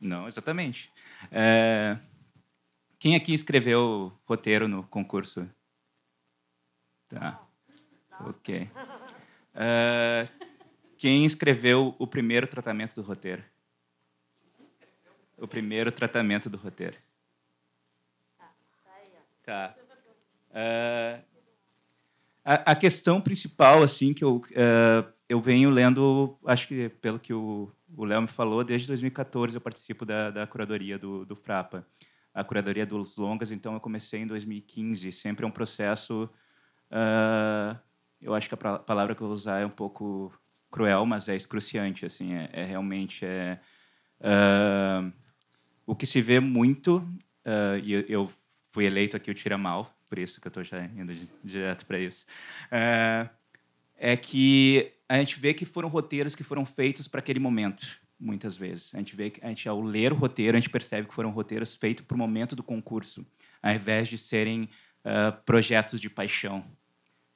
Não, 0.00 0.26
exatamente. 0.26 0.90
Quem 2.98 3.16
aqui 3.16 3.34
escreveu 3.34 4.18
roteiro 4.24 4.66
no 4.66 4.84
concurso? 4.84 5.46
Tá. 7.08 7.47
Ok. 8.26 8.68
Uh, 9.54 10.28
quem 10.96 11.24
escreveu 11.24 11.94
o 11.98 12.06
primeiro 12.06 12.46
tratamento 12.46 12.94
do 12.94 13.02
roteiro? 13.02 13.42
O 15.36 15.46
primeiro 15.46 15.92
tratamento 15.92 16.50
do 16.50 16.56
roteiro. 16.56 16.96
Tá. 19.44 19.74
Uh, 20.50 21.24
a, 22.44 22.72
a, 22.72 22.74
questão 22.74 23.20
principal, 23.20 23.82
assim, 23.82 24.12
que 24.12 24.24
eu, 24.24 24.36
uh, 24.36 25.12
eu 25.28 25.40
venho 25.40 25.70
lendo, 25.70 26.36
acho 26.44 26.68
que 26.68 26.88
pelo 26.88 27.18
que 27.18 27.32
o 27.32 27.72
Léo 27.96 28.22
me 28.22 28.28
falou, 28.28 28.62
desde 28.64 28.86
2014 28.88 29.56
eu 29.56 29.60
participo 29.60 30.04
da, 30.04 30.30
da 30.30 30.46
curadoria 30.46 30.98
do, 30.98 31.24
do 31.24 31.36
Frapa. 31.36 31.86
a 32.34 32.44
curadoria 32.44 32.84
dos 32.84 33.16
longas, 33.16 33.50
então 33.50 33.74
eu 33.74 33.80
comecei 33.80 34.20
em 34.20 34.26
2015. 34.26 35.12
Sempre 35.12 35.44
é 35.44 35.48
um 35.48 35.50
processo. 35.50 36.28
Uh, 36.90 37.78
eu 38.20 38.34
acho 38.34 38.48
que 38.48 38.54
a 38.54 38.78
palavra 38.78 39.14
que 39.14 39.22
eu 39.22 39.26
vou 39.26 39.34
usar 39.34 39.60
é 39.60 39.66
um 39.66 39.70
pouco 39.70 40.32
cruel, 40.70 41.06
mas 41.06 41.28
é 41.28 41.36
excruciante. 41.36 42.04
Assim, 42.04 42.34
é, 42.34 42.50
é 42.52 42.64
realmente 42.64 43.24
é 43.24 43.58
uh, 44.20 45.12
o 45.86 45.94
que 45.94 46.06
se 46.06 46.20
vê 46.20 46.40
muito. 46.40 46.96
Uh, 47.44 47.78
e 47.82 48.04
eu 48.08 48.30
fui 48.72 48.84
eleito 48.84 49.16
aqui 49.16 49.30
o 49.30 49.34
tira 49.34 49.56
mal, 49.56 49.94
por 50.08 50.18
isso 50.18 50.40
que 50.40 50.46
eu 50.46 50.50
estou 50.50 50.64
já 50.64 50.84
indo 50.84 51.14
direto 51.42 51.86
para 51.86 51.98
isso. 51.98 52.26
é 53.96 54.16
que 54.16 54.92
a 55.08 55.18
gente 55.18 55.40
vê 55.40 55.54
que 55.54 55.64
foram 55.64 55.88
roteiros 55.88 56.34
que 56.34 56.44
foram 56.44 56.66
feitos 56.66 57.08
para 57.08 57.20
aquele 57.20 57.40
momento 57.40 57.98
muitas 58.20 58.56
vezes. 58.56 58.90
A 58.94 58.98
gente 58.98 59.14
vê 59.14 59.30
que 59.30 59.44
a 59.44 59.48
gente 59.48 59.68
ao 59.68 59.80
ler 59.80 60.12
o 60.12 60.16
roteiro 60.16 60.56
a 60.56 60.60
gente 60.60 60.70
percebe 60.70 61.08
que 61.08 61.14
foram 61.14 61.30
roteiros 61.30 61.74
feitos 61.74 62.04
para 62.04 62.14
o 62.14 62.18
momento 62.18 62.56
do 62.56 62.62
concurso, 62.62 63.24
ao 63.62 63.72
invés 63.72 64.08
de 64.08 64.18
serem 64.18 64.68
uh, 65.04 65.32
projetos 65.44 66.00
de 66.00 66.10
paixão 66.10 66.62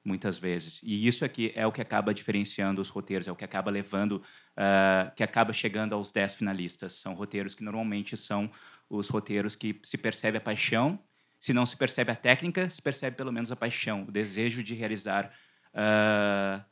muitas 0.04 0.38
vezes. 0.38 0.80
E 0.82 1.06
isso 1.06 1.25
aqui 1.25 1.52
é 1.54 1.66
o 1.66 1.73
que 1.73 1.80
acaba 1.80 2.12
diferenciando 2.12 2.80
os 2.80 2.88
roteiros, 2.88 3.28
é 3.28 3.32
o 3.32 3.37
que 3.37 3.44
acaba 3.44 3.71
levando, 3.71 4.23
uh, 4.56 5.14
que 5.14 5.23
acaba 5.23 5.52
chegando 5.52 5.94
aos 5.94 6.11
dez 6.11 6.35
finalistas. 6.35 6.92
São 6.94 7.14
roteiros 7.14 7.54
que 7.54 7.62
normalmente 7.62 8.16
são 8.16 8.50
os 8.90 9.09
roteiros 9.09 9.54
que 9.54 9.80
se 9.82 9.97
percebe 9.97 10.38
a 10.38 10.40
paixão. 10.40 10.99
Se 11.38 11.52
não 11.52 11.66
se 11.66 11.76
percebe 11.76 12.11
a 12.12 12.16
técnica, 12.16 12.68
se 12.68 12.80
percebe 12.80 13.16
pelo 13.16 13.32
menos 13.32 13.50
a 13.50 13.56
paixão, 13.56 14.04
o 14.04 14.12
desejo 14.12 14.62
de 14.62 14.75
realizar 14.75 15.32
uh, 15.75 16.64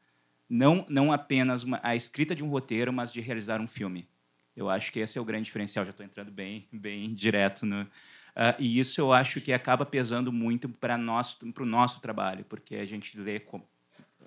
não, 0.49 0.85
não 0.89 1.13
apenas 1.13 1.63
uma, 1.63 1.81
a 1.83 1.95
escrita 1.95 2.35
de 2.35 2.43
um 2.43 2.49
roteiro, 2.49 2.93
mas 2.93 3.13
de 3.13 3.21
realizar 3.21 3.61
um 3.61 3.69
filme. 3.69 4.09
Eu 4.57 4.69
acho 4.69 4.93
que 4.93 4.99
esse 4.99 5.17
é 5.17 5.21
o 5.21 5.25
grande 5.25 5.45
diferencial. 5.45 5.85
Já 5.85 5.93
estou 5.93 6.05
entrando 6.05 6.31
bem, 6.31 6.69
bem 6.73 7.15
direto 7.15 7.65
no. 7.65 7.87
Uh, 8.31 8.57
e 8.59 8.79
isso 8.79 9.01
eu 9.01 9.13
acho 9.13 9.41
que 9.41 9.53
acaba 9.53 9.85
pesando 9.85 10.33
muito 10.33 10.69
para 10.69 10.97
o 10.97 11.67
nosso 11.67 12.01
trabalho, 12.01 12.45
porque 12.49 12.77
a 12.77 12.87
gente 12.87 13.19
lê, 13.19 13.41
como, 13.41 13.69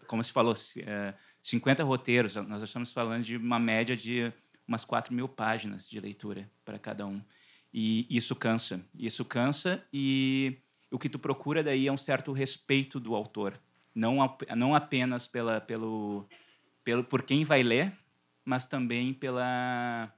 como 0.08 0.24
se 0.24 0.32
falou, 0.32 0.54
uh, 0.54 1.14
50 1.42 1.84
roteiros. 1.84 2.36
Nós 2.36 2.62
estamos 2.62 2.92
falando 2.92 3.24
de 3.24 3.38
uma 3.38 3.60
média 3.60 3.96
de 3.96 4.32
umas 4.68 4.86
4 4.86 5.14
mil 5.14 5.28
páginas 5.28 5.90
de 5.90 6.00
leitura 6.00 6.50
para 6.64 6.80
cada 6.80 7.06
um. 7.06 7.22
E 7.74 8.06
isso 8.10 8.36
cansa. 8.36 8.82
Isso 8.98 9.26
cansa 9.26 9.84
e 9.92 10.58
o 10.92 11.00
que 11.00 11.10
tu 11.10 11.18
procura 11.18 11.64
daí 11.64 11.88
é 11.88 11.92
um 11.92 11.98
certo 11.98 12.32
respeito 12.32 13.00
do 13.00 13.16
autor 13.16 13.60
não, 13.94 14.18
não 14.56 14.74
apenas 14.74 15.28
pela, 15.28 15.62
pelo, 15.62 16.26
pelo, 16.84 17.04
por 17.04 17.22
quem 17.22 17.44
vai 17.44 17.62
ler, 17.62 17.94
mas 18.44 18.66
também 18.66 19.14
pela, 19.14 20.12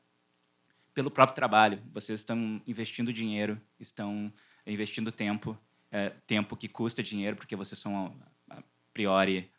pelo 0.95 1.11
próprio 1.11 1.35
trabalho. 1.35 1.79
Vocês 1.93 2.21
estão 2.21 2.61
investindo 2.65 3.13
dinheiro, 3.13 3.61
estão 3.79 4.33
investindo 4.65 5.11
tempo, 5.11 5.55
é, 5.91 6.09
tempo 6.25 6.55
que 6.55 6.67
custa 6.67 7.03
dinheiro, 7.03 7.35
porque 7.35 7.55
vocês 7.55 7.77
são, 7.77 8.15
a, 8.49 8.63
priori, 8.91 9.51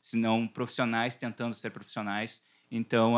se 0.00 0.16
não 0.16 0.48
profissionais 0.48 1.14
tentando 1.14 1.54
ser 1.54 1.70
profissionais. 1.70 2.42
Então, 2.70 3.14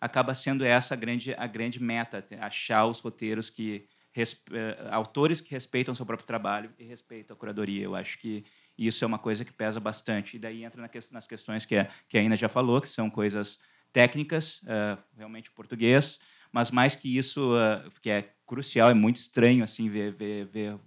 acaba 0.00 0.34
sendo 0.34 0.64
essa 0.64 0.94
a 0.94 0.96
grande, 0.96 1.34
a 1.34 1.46
grande 1.46 1.80
meta, 1.80 2.26
achar 2.40 2.86
os 2.86 2.98
roteiros 2.98 3.50
que 3.50 3.86
uh, 4.16 4.88
autores 4.90 5.40
que 5.40 5.50
respeitam 5.50 5.94
seu 5.94 6.06
próprio 6.06 6.26
trabalho 6.26 6.72
e 6.78 6.84
respeitam 6.84 7.36
a 7.36 7.38
curadoria. 7.38 7.84
Eu 7.84 7.94
acho 7.94 8.18
que 8.18 8.44
isso 8.76 9.04
é 9.04 9.06
uma 9.06 9.18
coisa 9.18 9.44
que 9.44 9.52
pesa 9.52 9.78
bastante. 9.78 10.36
E 10.36 10.38
daí 10.38 10.64
entra 10.64 10.90
nas 11.12 11.26
questões 11.26 11.64
que 11.64 11.76
a, 11.76 11.88
que 12.08 12.16
a 12.16 12.22
Ina 12.22 12.36
já 12.36 12.48
falou, 12.48 12.80
que 12.80 12.88
são 12.88 13.10
coisas 13.10 13.60
técnicas, 13.92 14.62
uh, 14.62 14.98
realmente 15.16 15.50
português, 15.50 16.18
mas 16.52 16.70
mais 16.70 16.94
que 16.94 17.16
isso, 17.16 17.54
uh, 17.54 17.90
que 18.00 18.10
é 18.10 18.34
crucial, 18.46 18.90
é 18.90 18.94
muito 18.94 19.16
estranho 19.16 19.62
assim 19.62 19.88
ver, 19.88 20.12
ver, 20.12 20.46
ver 20.46 20.78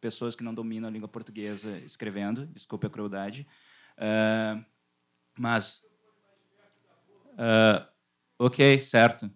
pessoas 0.00 0.34
que 0.34 0.44
não 0.44 0.54
dominam 0.54 0.88
a 0.88 0.92
língua 0.92 1.08
portuguesa 1.08 1.78
escrevendo, 1.78 2.46
desculpe 2.46 2.86
a 2.86 2.90
crueldade, 2.90 3.46
uh, 3.98 4.64
mas... 5.38 5.82
ok, 8.38 8.80
certo. 8.80 9.30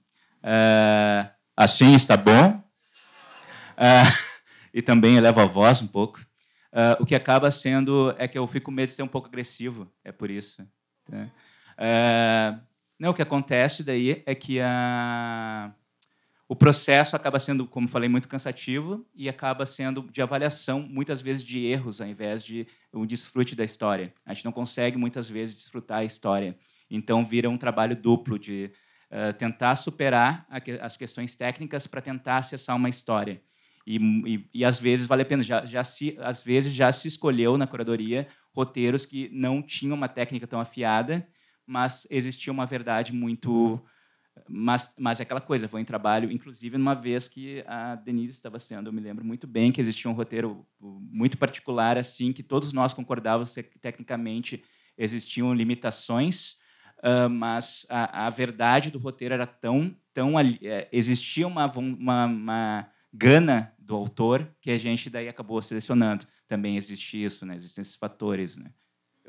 assim 1.56 1.94
está 1.94 2.16
bom? 2.16 2.62
E 4.74 4.80
também 4.80 5.16
eleva 5.16 5.42
a 5.42 5.46
voz 5.46 5.82
um 5.82 5.86
pouco. 5.86 6.18
Uh, 6.72 7.02
o 7.02 7.04
que 7.04 7.14
acaba 7.14 7.50
sendo 7.50 8.14
é 8.16 8.26
que 8.26 8.38
eu 8.38 8.46
fico 8.46 8.66
com 8.66 8.70
medo 8.70 8.88
de 8.88 8.94
ser 8.94 9.02
um 9.02 9.08
pouco 9.08 9.28
agressivo, 9.28 9.92
é 10.02 10.10
por 10.10 10.30
isso. 10.30 10.62
Uh, 11.10 12.58
não, 13.02 13.10
o 13.10 13.14
que 13.14 13.20
acontece 13.20 13.82
daí 13.82 14.22
é 14.24 14.32
que 14.32 14.60
a, 14.60 15.74
o 16.48 16.54
processo 16.54 17.16
acaba 17.16 17.40
sendo, 17.40 17.66
como 17.66 17.88
falei, 17.88 18.08
muito 18.08 18.28
cansativo 18.28 19.04
e 19.12 19.28
acaba 19.28 19.66
sendo 19.66 20.02
de 20.02 20.22
avaliação, 20.22 20.82
muitas 20.88 21.20
vezes 21.20 21.42
de 21.42 21.66
erros, 21.66 22.00
ao 22.00 22.06
invés 22.06 22.44
de 22.44 22.64
um 22.94 23.04
desfrute 23.04 23.56
da 23.56 23.64
história. 23.64 24.14
A 24.24 24.32
gente 24.32 24.44
não 24.44 24.52
consegue, 24.52 24.96
muitas 24.96 25.28
vezes, 25.28 25.56
desfrutar 25.56 25.98
a 25.98 26.04
história. 26.04 26.56
Então, 26.88 27.24
vira 27.24 27.50
um 27.50 27.58
trabalho 27.58 27.96
duplo 27.96 28.38
de 28.38 28.70
uh, 29.10 29.32
tentar 29.32 29.74
superar 29.74 30.46
as 30.80 30.96
questões 30.96 31.34
técnicas 31.34 31.88
para 31.88 32.00
tentar 32.00 32.36
acessar 32.36 32.76
uma 32.76 32.88
história. 32.88 33.42
E, 33.84 33.96
e, 33.96 34.48
e, 34.60 34.64
às 34.64 34.78
vezes 34.78 35.06
vale 35.06 35.22
a 35.22 35.26
pena. 35.26 35.42
Já, 35.42 35.64
já 35.64 35.82
se, 35.82 36.16
às 36.20 36.40
vezes 36.40 36.72
já 36.72 36.92
se 36.92 37.08
escolheu 37.08 37.58
na 37.58 37.66
curadoria 37.66 38.28
roteiros 38.54 39.04
que 39.04 39.28
não 39.32 39.60
tinham 39.60 39.96
uma 39.96 40.08
técnica 40.08 40.46
tão 40.46 40.60
afiada, 40.60 41.26
mas 41.66 42.06
existia 42.10 42.52
uma 42.52 42.66
verdade 42.66 43.12
muito. 43.12 43.82
Mas, 44.48 44.94
mas 44.98 45.20
é 45.20 45.24
aquela 45.24 45.42
coisa, 45.42 45.68
foi 45.68 45.82
em 45.82 45.84
trabalho, 45.84 46.32
inclusive 46.32 46.78
numa 46.78 46.94
vez 46.94 47.28
que 47.28 47.62
a 47.66 47.94
Denise 47.94 48.32
estava 48.32 48.58
sendo, 48.58 48.88
eu 48.88 48.92
me 48.92 49.00
lembro 49.00 49.22
muito 49.22 49.46
bem 49.46 49.70
que 49.70 49.80
existia 49.80 50.10
um 50.10 50.14
roteiro 50.14 50.66
muito 50.80 51.36
particular, 51.36 51.98
assim, 51.98 52.32
que 52.32 52.42
todos 52.42 52.72
nós 52.72 52.94
concordávamos 52.94 53.52
que 53.52 53.78
tecnicamente 53.78 54.64
existiam 54.96 55.52
limitações, 55.52 56.56
uh, 56.98 57.28
mas 57.28 57.84
a, 57.90 58.26
a, 58.26 58.30
verdade 58.30 58.90
do 58.90 58.98
roteiro 58.98 59.34
era 59.34 59.46
tão. 59.46 59.94
tão 60.14 60.38
é, 60.38 60.88
existia 60.90 61.46
uma, 61.46 61.66
uma, 61.76 62.24
uma 62.24 62.88
gana 63.12 63.74
do 63.78 63.94
autor 63.94 64.48
que 64.60 64.70
a 64.70 64.78
gente 64.78 65.10
daí 65.10 65.28
acabou 65.28 65.60
selecionando. 65.60 66.26
Também 66.48 66.76
existe 66.76 67.22
isso, 67.22 67.44
né? 67.44 67.56
Existem 67.56 67.82
esses 67.82 67.96
fatores, 67.96 68.56
né? 68.56 68.70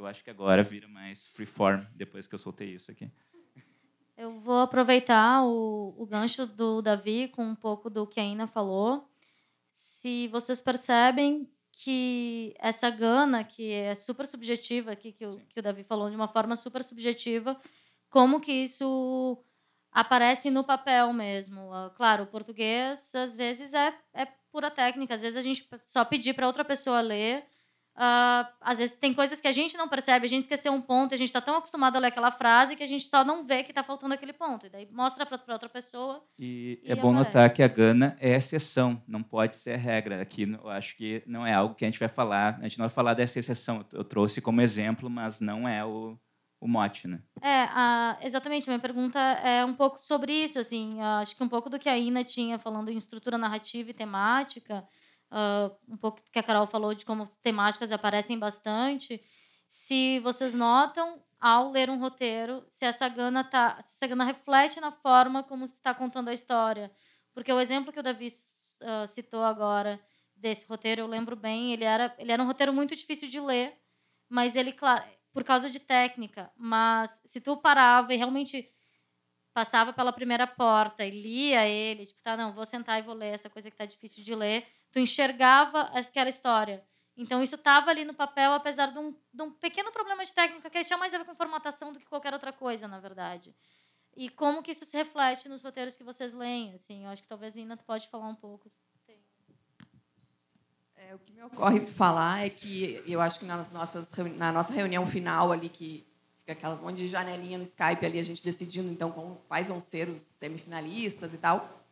Eu 0.04 0.08
acho 0.08 0.22
que 0.22 0.30
agora 0.30 0.62
vira 0.62 0.86
mais 0.86 1.26
freeform 1.28 1.82
depois 1.96 2.28
que 2.28 2.36
eu 2.36 2.40
soltei 2.40 2.74
isso 2.74 2.92
aqui. 2.92 3.10
Eu 4.18 4.38
vou 4.38 4.60
aproveitar 4.60 5.44
o, 5.46 5.96
o 5.98 6.06
gancho 6.06 6.46
do 6.46 6.82
Davi 6.82 7.30
com 7.30 7.44
um 7.46 7.56
pouco 7.56 7.90
do 7.90 8.06
que 8.06 8.20
a 8.20 8.24
Ina 8.24 8.46
falou. 8.46 9.10
Se 9.70 10.28
vocês 10.28 10.62
percebem 10.62 11.50
que 11.72 12.54
essa 12.60 12.90
gana, 12.90 13.46
que 13.46 13.72
é 13.72 13.96
super 13.96 14.28
subjetiva 14.28 14.92
aqui, 14.92 15.14
que 15.14 15.26
o, 15.26 15.40
que 15.48 15.60
o 15.60 15.64
Davi 15.64 15.84
falou 15.84 16.10
de 16.10 16.18
uma 16.18 16.28
forma 16.28 16.56
super 16.58 16.84
subjetiva, 16.84 17.58
como 18.10 18.42
que 18.42 18.52
isso 18.52 19.42
aparece 19.90 20.52
no 20.52 20.66
papel 20.66 21.14
mesmo. 21.14 21.74
Ah, 21.74 21.92
claro, 21.96 22.26
o 22.26 22.28
português 22.28 23.16
às 23.16 23.38
vezes 23.38 23.74
é, 23.74 23.94
é 24.14 24.26
pura 24.52 24.70
técnica, 24.70 25.16
às 25.16 25.22
vezes 25.22 25.38
a 25.38 25.42
gente 25.42 25.66
só 25.86 26.04
pedir 26.04 26.34
para 26.34 26.46
outra 26.46 26.66
pessoa 26.66 27.00
ler. 27.00 27.46
Uh, 27.96 28.50
às 28.60 28.80
vezes 28.80 28.96
tem 28.96 29.14
coisas 29.14 29.40
que 29.40 29.48
a 29.48 29.52
gente 29.52 29.78
não 29.78 29.88
percebe, 29.88 30.26
a 30.26 30.30
gente 30.30 30.42
esqueceu 30.42 30.74
um 30.74 30.82
ponto, 30.82 31.14
a 31.14 31.18
gente 31.18 31.28
está 31.28 31.40
tão 31.40 31.58
acostumado 31.58 31.96
a 31.96 32.00
ler 32.00 32.08
aquela 32.08 32.32
frase 32.32 32.76
que 32.76 32.82
a 32.82 32.88
gente 32.88 33.08
só 33.08 33.24
não 33.24 33.44
vê 33.44 33.64
que 33.64 33.70
está 33.72 33.84
faltando 33.84 34.16
aquele 34.16 34.34
ponto. 34.34 34.66
E 34.66 34.70
daí 34.70 34.88
mostra 34.92 35.26
para 35.28 35.40
outra 35.54 35.70
pessoa. 35.70 36.24
E, 36.38 36.80
e 36.84 36.92
é 36.92 36.96
bom 36.96 37.12
aparece. 37.12 37.36
notar 37.36 37.54
que 37.54 37.62
a 37.62 37.68
Gana 37.68 38.18
é 38.20 38.34
exceção, 38.34 39.02
não 39.08 39.22
pode 39.22 39.58
ser 39.58 39.78
regra. 39.78 40.22
Aqui 40.22 40.44
eu 40.44 40.70
acho 40.70 40.98
que 40.98 41.22
não 41.28 41.46
é 41.46 41.54
algo 41.54 41.76
que 41.76 41.86
a 41.86 41.88
gente 41.88 42.00
vai 42.00 42.10
falar, 42.10 42.58
a 42.60 42.64
gente 42.64 42.80
não 42.80 42.88
vai 42.88 42.94
falar 42.94 43.14
dessa 43.14 43.38
exceção. 43.38 43.86
Eu 43.94 44.04
trouxe 44.04 44.42
como 44.42 44.62
exemplo, 44.62 45.08
mas 45.08 45.40
não 45.40 45.68
é 45.68 45.86
o, 45.86 46.18
o 46.60 46.68
mote, 46.68 47.08
né? 47.08 47.22
É, 47.44 47.68
a, 47.70 48.18
exatamente. 48.24 48.68
Minha 48.68 48.80
pergunta 48.80 49.20
é 49.20 49.64
um 49.64 49.74
pouco 49.74 50.02
sobre 50.02 50.34
isso, 50.34 50.58
assim. 50.58 51.00
Acho 51.22 51.36
que 51.36 51.44
um 51.44 51.50
pouco 51.50 51.70
do 51.70 51.78
que 51.78 51.90
a 51.90 51.98
Ina 51.98 52.24
tinha 52.24 52.58
falando 52.58 52.90
em 52.90 52.98
estrutura 52.98 53.38
narrativa 53.38 53.92
e 53.92 53.94
temática, 53.94 54.84
uh, 55.34 55.76
um 55.88 55.98
pouco 55.98 56.22
que 56.32 56.38
a 56.38 56.44
Carol 56.44 56.68
falou 56.68 56.94
de 56.94 57.06
como 57.06 57.24
as 57.24 57.36
temáticas 57.36 57.92
aparecem 57.92 58.38
bastante. 58.38 59.22
Se 59.66 60.20
vocês 60.20 60.54
notam 60.54 61.22
ao 61.40 61.72
ler 61.72 61.90
um 61.90 62.00
roteiro, 62.00 62.64
se 62.70 62.86
essa 62.86 63.10
gana 63.10 63.44
tá, 63.44 63.82
se 63.82 63.96
essa 63.96 64.08
gana 64.08 64.24
reflete 64.24 64.80
na 64.80 64.92
forma 64.92 65.44
como 65.44 65.68
se 65.68 65.74
está 65.74 65.94
contando 65.94 66.30
a 66.30 66.34
história, 66.34 66.92
porque 67.34 67.52
o 67.52 67.60
exemplo 67.60 67.92
que 67.92 68.00
o 68.00 68.04
Davi 68.04 68.28
uh, 68.28 69.08
citou 69.08 69.44
agora 69.44 70.00
desse 70.36 70.66
roteiro, 70.68 71.02
eu 71.02 71.08
lembro 71.08 71.36
bem, 71.36 71.74
ele 71.74 71.84
era, 71.84 72.14
ele 72.18 72.32
era 72.32 72.42
um 72.42 72.46
roteiro 72.46 72.72
muito 72.72 72.96
difícil 72.96 73.28
de 73.28 73.40
ler, 73.40 73.78
mas 74.30 74.56
ele, 74.56 74.72
claro, 74.72 75.04
por 75.32 75.44
causa 75.44 75.70
de 75.70 75.80
técnica, 75.80 76.52
mas 76.56 77.24
se 77.26 77.42
tu 77.42 77.58
parava 77.58 78.14
e 78.14 78.18
realmente 78.18 78.70
passava 79.54 79.94
pela 79.94 80.12
primeira 80.12 80.48
porta 80.48 81.06
e 81.06 81.12
lia 81.12 81.68
ele, 81.68 82.06
tipo, 82.06 82.22
tá, 82.24 82.36
não, 82.36 82.52
vou 82.52 82.66
sentar 82.66 83.00
e 83.00 83.04
vou 83.04 83.16
ler 83.16 83.34
essa 83.34 83.50
coisa 83.50 83.70
que 83.70 83.78
tá 83.78 83.86
difícil 83.86 84.24
de 84.24 84.34
ler, 84.34 84.66
tu 84.94 85.00
enxergava 85.00 85.82
aquela 85.94 86.30
história. 86.30 86.84
Então 87.18 87.44
isso 87.44 87.56
estava 87.56 87.90
ali 87.90 88.06
no 88.06 88.14
papel, 88.14 88.54
apesar 88.54 88.92
de 88.92 89.00
um, 89.00 89.14
de 89.34 89.42
um, 89.44 89.52
pequeno 89.52 89.92
problema 89.92 90.24
de 90.24 90.34
técnica 90.34 90.70
que 90.70 90.84
tinha 90.84 90.98
mais 90.98 91.14
a 91.14 91.18
ver 91.18 91.26
com 91.26 91.36
formatação 91.36 91.92
do 91.92 92.00
que 92.00 92.06
qualquer 92.06 92.32
outra 92.34 92.54
coisa, 92.54 92.88
na 92.88 93.00
verdade. 93.00 93.54
E 94.16 94.30
como 94.30 94.62
que 94.62 94.72
isso 94.72 94.86
se 94.86 94.96
reflete 94.96 95.50
nos 95.50 95.64
roteiros 95.64 95.98
que 95.98 96.04
vocês 96.04 96.34
leem? 96.34 96.74
Assim, 96.76 97.04
eu 97.06 97.10
acho 97.10 97.24
que 97.24 97.28
talvez 97.28 97.58
a 97.58 97.60
Ina 97.60 97.76
pode 97.76 98.08
falar 98.08 98.28
um 98.28 98.36
pouco. 98.36 98.70
É, 100.96 101.16
o 101.16 101.20
que 101.20 101.34
me 101.34 101.44
ocorre 101.44 101.86
falar 101.88 102.46
é 102.46 102.50
que 102.50 103.04
eu 103.08 103.20
acho 103.20 103.40
que 103.40 103.46
nas 103.46 103.72
nossas, 103.72 104.12
na 104.38 104.52
nossa 104.52 104.72
reunião 104.72 105.06
final 105.08 105.52
ali, 105.52 105.70
que 105.70 106.06
fica 106.40 106.54
aquela 106.54 106.76
monte 106.76 106.98
de 106.98 107.08
janelinha 107.08 107.58
no 107.58 107.64
Skype 107.64 108.06
ali, 108.06 108.20
a 108.20 108.24
gente 108.24 108.44
decidindo 108.44 108.92
então 108.92 109.12
quais 109.48 109.70
vão 109.70 109.80
ser 109.80 110.08
os 110.08 110.22
semifinalistas 110.22 111.34
e 111.34 111.38
tal. 111.38 111.84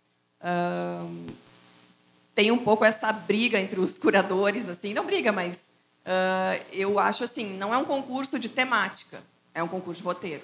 Tem 2.33 2.51
um 2.51 2.57
pouco 2.57 2.85
essa 2.85 3.11
briga 3.11 3.59
entre 3.59 3.79
os 3.79 3.97
curadores, 3.97 4.69
assim, 4.69 4.93
não 4.93 5.05
briga, 5.05 5.31
mas 5.31 5.69
uh, 6.05 6.63
eu 6.71 7.00
acho 7.00 7.23
assim, 7.23 7.57
não 7.57 7.73
é 7.73 7.77
um 7.77 7.85
concurso 7.85 8.39
de 8.39 8.50
temática, 8.50 9.21
é 9.53 9.61
um 9.61 9.67
concurso 9.67 10.01
de 10.01 10.07
roteiro. 10.07 10.43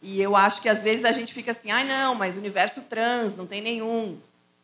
E 0.00 0.20
eu 0.20 0.34
acho 0.34 0.60
que 0.60 0.68
às 0.68 0.82
vezes 0.82 1.04
a 1.04 1.12
gente 1.12 1.32
fica 1.32 1.52
assim, 1.52 1.70
ai 1.70 1.82
ah, 1.82 1.86
não, 1.86 2.14
mas 2.14 2.36
universo 2.36 2.82
trans 2.82 3.36
não 3.36 3.46
tem 3.46 3.60
nenhum. 3.60 4.18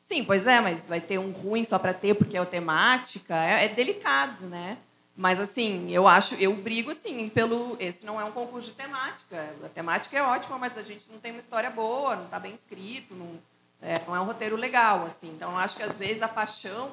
Sim, 0.07 0.25
pois 0.25 0.47
é, 0.47 0.61
mas 0.61 0.87
vai 0.87 1.00
ter 1.00 1.18
um 1.18 1.30
ruim 1.30 1.64
só 1.64 1.78
para 1.78 1.92
ter 1.92 2.14
porque 2.14 2.37
é 2.37 2.40
o 2.40 2.47
temática, 2.47 3.37
é, 3.37 3.64
é 3.64 3.68
delicado, 3.68 4.47
né? 4.47 4.78
Mas 5.16 5.40
assim, 5.40 5.90
eu 5.90 6.07
acho, 6.07 6.35
eu 6.37 6.54
brigo 6.54 6.92
assim 6.92 7.28
pelo. 7.28 7.76
Esse 7.80 8.07
não 8.07 8.21
é 8.21 8.25
um 8.25 8.30
concurso 8.30 8.68
de 8.68 8.75
temática. 8.75 9.52
A 9.64 9.68
temática 9.68 10.16
é 10.16 10.23
ótima, 10.23 10.57
mas 10.59 10.78
a 10.78 10.83
gente 10.83 11.11
não 11.11 11.18
tem 11.18 11.33
uma 11.33 11.40
história 11.40 11.68
boa, 11.71 12.14
não 12.14 12.25
está 12.25 12.38
bem 12.38 12.54
escrito, 12.54 13.14
não 13.14 13.38
é, 13.80 14.00
não 14.06 14.14
é 14.14 14.20
um 14.20 14.25
roteiro 14.25 14.56
legal, 14.56 15.04
assim. 15.06 15.28
Então, 15.28 15.56
acho 15.56 15.76
que 15.76 15.82
às 15.82 15.97
vezes 15.97 16.23
a 16.23 16.28
paixão 16.28 16.90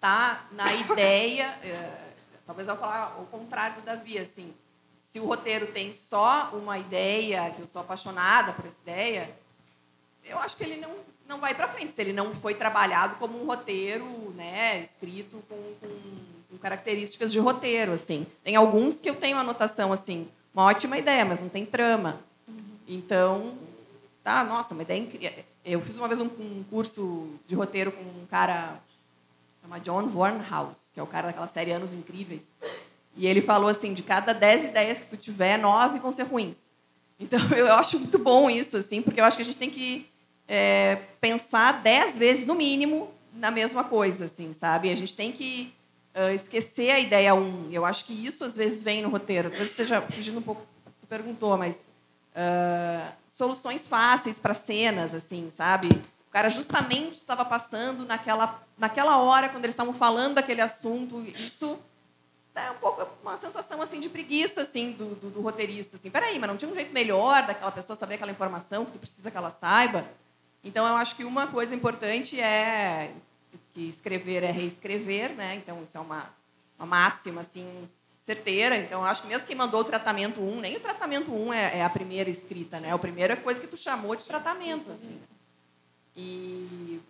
tá 0.00 0.44
na 0.52 0.72
ideia. 0.74 1.46
É, 1.62 1.90
talvez 2.46 2.68
eu 2.68 2.76
falar 2.76 3.20
o 3.20 3.26
contrário 3.26 3.76
do 3.76 3.82
Davi, 3.82 4.18
assim. 4.18 4.52
Se 5.00 5.20
o 5.20 5.26
roteiro 5.26 5.66
tem 5.68 5.92
só 5.92 6.50
uma 6.52 6.78
ideia, 6.78 7.50
que 7.50 7.60
eu 7.60 7.66
sou 7.66 7.80
apaixonada 7.80 8.52
por 8.52 8.66
essa 8.66 8.76
ideia, 8.82 9.30
eu 10.24 10.38
acho 10.38 10.56
que 10.56 10.64
ele 10.64 10.76
não 10.76 11.14
não 11.26 11.38
vai 11.38 11.54
para 11.54 11.68
frente 11.68 11.94
se 11.94 12.02
ele 12.02 12.12
não 12.12 12.34
foi 12.34 12.54
trabalhado 12.54 13.16
como 13.16 13.42
um 13.42 13.46
roteiro, 13.46 14.04
né, 14.36 14.82
escrito 14.82 15.42
com, 15.48 15.56
com 15.80 15.88
com 16.54 16.58
características 16.58 17.32
de 17.32 17.38
roteiro, 17.38 17.92
assim. 17.92 18.26
Tem 18.42 18.56
alguns 18.56 19.00
que 19.00 19.10
eu 19.10 19.14
tenho 19.14 19.36
anotação 19.36 19.92
assim, 19.92 20.28
uma 20.54 20.64
ótima 20.64 20.96
ideia, 20.96 21.24
mas 21.24 21.40
não 21.40 21.48
tem 21.48 21.66
trama. 21.66 22.20
Então, 22.86 23.54
tá, 24.22 24.44
nossa, 24.44 24.72
uma 24.72 24.82
ideia 24.82 25.00
incrível. 25.00 25.44
Eu 25.64 25.80
fiz 25.80 25.96
uma 25.96 26.06
vez 26.06 26.20
um, 26.20 26.26
um, 26.26 26.64
curso 26.68 27.28
de 27.46 27.54
roteiro 27.54 27.90
com 27.90 28.02
um 28.02 28.26
cara 28.30 28.78
chama 29.62 29.80
John 29.80 30.06
Warnhouse, 30.14 30.92
que 30.92 31.00
é 31.00 31.02
o 31.02 31.06
cara 31.06 31.28
daquela 31.28 31.48
série 31.48 31.72
Anos 31.72 31.94
Incríveis. 31.94 32.52
E 33.16 33.26
ele 33.26 33.40
falou 33.40 33.68
assim, 33.68 33.94
de 33.94 34.02
cada 34.02 34.34
dez 34.34 34.64
ideias 34.64 34.98
que 34.98 35.08
tu 35.08 35.16
tiver, 35.16 35.56
nove 35.56 35.98
vão 35.98 36.12
ser 36.12 36.24
ruins. 36.24 36.68
Então, 37.18 37.40
eu 37.56 37.72
acho 37.72 37.98
muito 37.98 38.18
bom 38.18 38.50
isso, 38.50 38.76
assim, 38.76 39.00
porque 39.00 39.20
eu 39.20 39.24
acho 39.24 39.36
que 39.36 39.42
a 39.42 39.46
gente 39.46 39.56
tem 39.56 39.70
que 39.70 40.06
é, 40.46 40.96
pensar 41.20 41.82
dez 41.82 42.16
vezes, 42.16 42.46
no 42.46 42.54
mínimo, 42.54 43.10
na 43.32 43.50
mesma 43.50 43.84
coisa, 43.84 44.26
assim, 44.26 44.52
sabe? 44.52 44.90
A 44.90 44.96
gente 44.96 45.14
tem 45.14 45.32
que 45.32 45.72
uh, 46.14 46.34
esquecer 46.34 46.90
a 46.90 47.00
ideia 47.00 47.34
1. 47.34 47.38
Um. 47.38 47.68
Eu 47.72 47.84
acho 47.84 48.04
que 48.04 48.12
isso 48.12 48.44
às 48.44 48.56
vezes 48.56 48.82
vem 48.82 49.02
no 49.02 49.08
roteiro. 49.08 49.48
Talvez 49.48 49.70
esteja 49.70 50.00
fugindo 50.02 50.38
um 50.38 50.42
pouco 50.42 50.62
do 50.84 50.92
que 51.00 51.06
perguntou, 51.06 51.56
mas 51.56 51.88
uh, 52.34 53.12
soluções 53.28 53.86
fáceis 53.86 54.38
para 54.38 54.54
cenas, 54.54 55.14
assim, 55.14 55.50
sabe? 55.50 55.88
O 56.28 56.30
cara 56.30 56.48
justamente 56.48 57.14
estava 57.14 57.44
passando 57.44 58.04
naquela, 58.04 58.62
naquela 58.76 59.18
hora, 59.18 59.48
quando 59.48 59.64
eles 59.64 59.74
estavam 59.74 59.94
falando 59.94 60.34
daquele 60.34 60.60
assunto. 60.60 61.22
Isso 61.22 61.78
é 62.54 62.70
um 62.70 62.76
pouco 62.76 63.06
uma 63.22 63.36
sensação 63.36 63.82
assim 63.82 63.98
de 63.98 64.08
preguiça 64.08 64.62
assim 64.62 64.92
do, 64.92 65.16
do, 65.16 65.30
do, 65.30 65.40
roteirista 65.40 65.96
assim 65.96 66.08
peraí 66.08 66.38
mas 66.38 66.48
não 66.48 66.56
tinha 66.56 66.70
um 66.70 66.74
jeito 66.74 66.94
melhor 66.94 67.44
daquela 67.44 67.72
pessoa 67.72 67.96
saber 67.96 68.14
aquela 68.14 68.30
informação 68.30 68.84
que 68.84 68.92
tu 68.92 68.98
precisa 69.00 69.28
que 69.28 69.36
ela 69.36 69.50
saiba 69.50 70.04
então 70.62 70.86
eu 70.86 70.94
acho 70.94 71.16
que 71.16 71.24
uma 71.24 71.48
coisa 71.48 71.74
importante 71.74 72.40
é 72.40 73.12
que 73.74 73.88
escrever 73.88 74.42
é 74.44 74.50
reescrever, 74.50 75.34
né? 75.34 75.56
Então 75.56 75.82
isso 75.82 75.96
é 75.96 76.00
uma, 76.00 76.30
uma 76.78 76.86
máxima 76.86 77.42
assim 77.42 77.66
certeira. 78.24 78.76
Então 78.76 79.04
acho 79.04 79.22
que 79.22 79.28
mesmo 79.28 79.46
quem 79.46 79.56
mandou 79.56 79.80
o 79.80 79.84
tratamento 79.84 80.40
1, 80.40 80.60
nem 80.60 80.76
o 80.76 80.80
tratamento 80.80 81.32
1 81.32 81.52
é, 81.52 81.78
é 81.78 81.84
a 81.84 81.90
primeira 81.90 82.30
escrita, 82.30 82.80
né? 82.80 82.92
A 82.92 82.98
primeira 82.98 83.36
coisa 83.36 83.60
que 83.60 83.66
tu 83.66 83.76
chamou 83.76 84.16
de 84.16 84.24
tratamento, 84.24 84.90
assim. 84.90 85.20
E, 86.16 87.00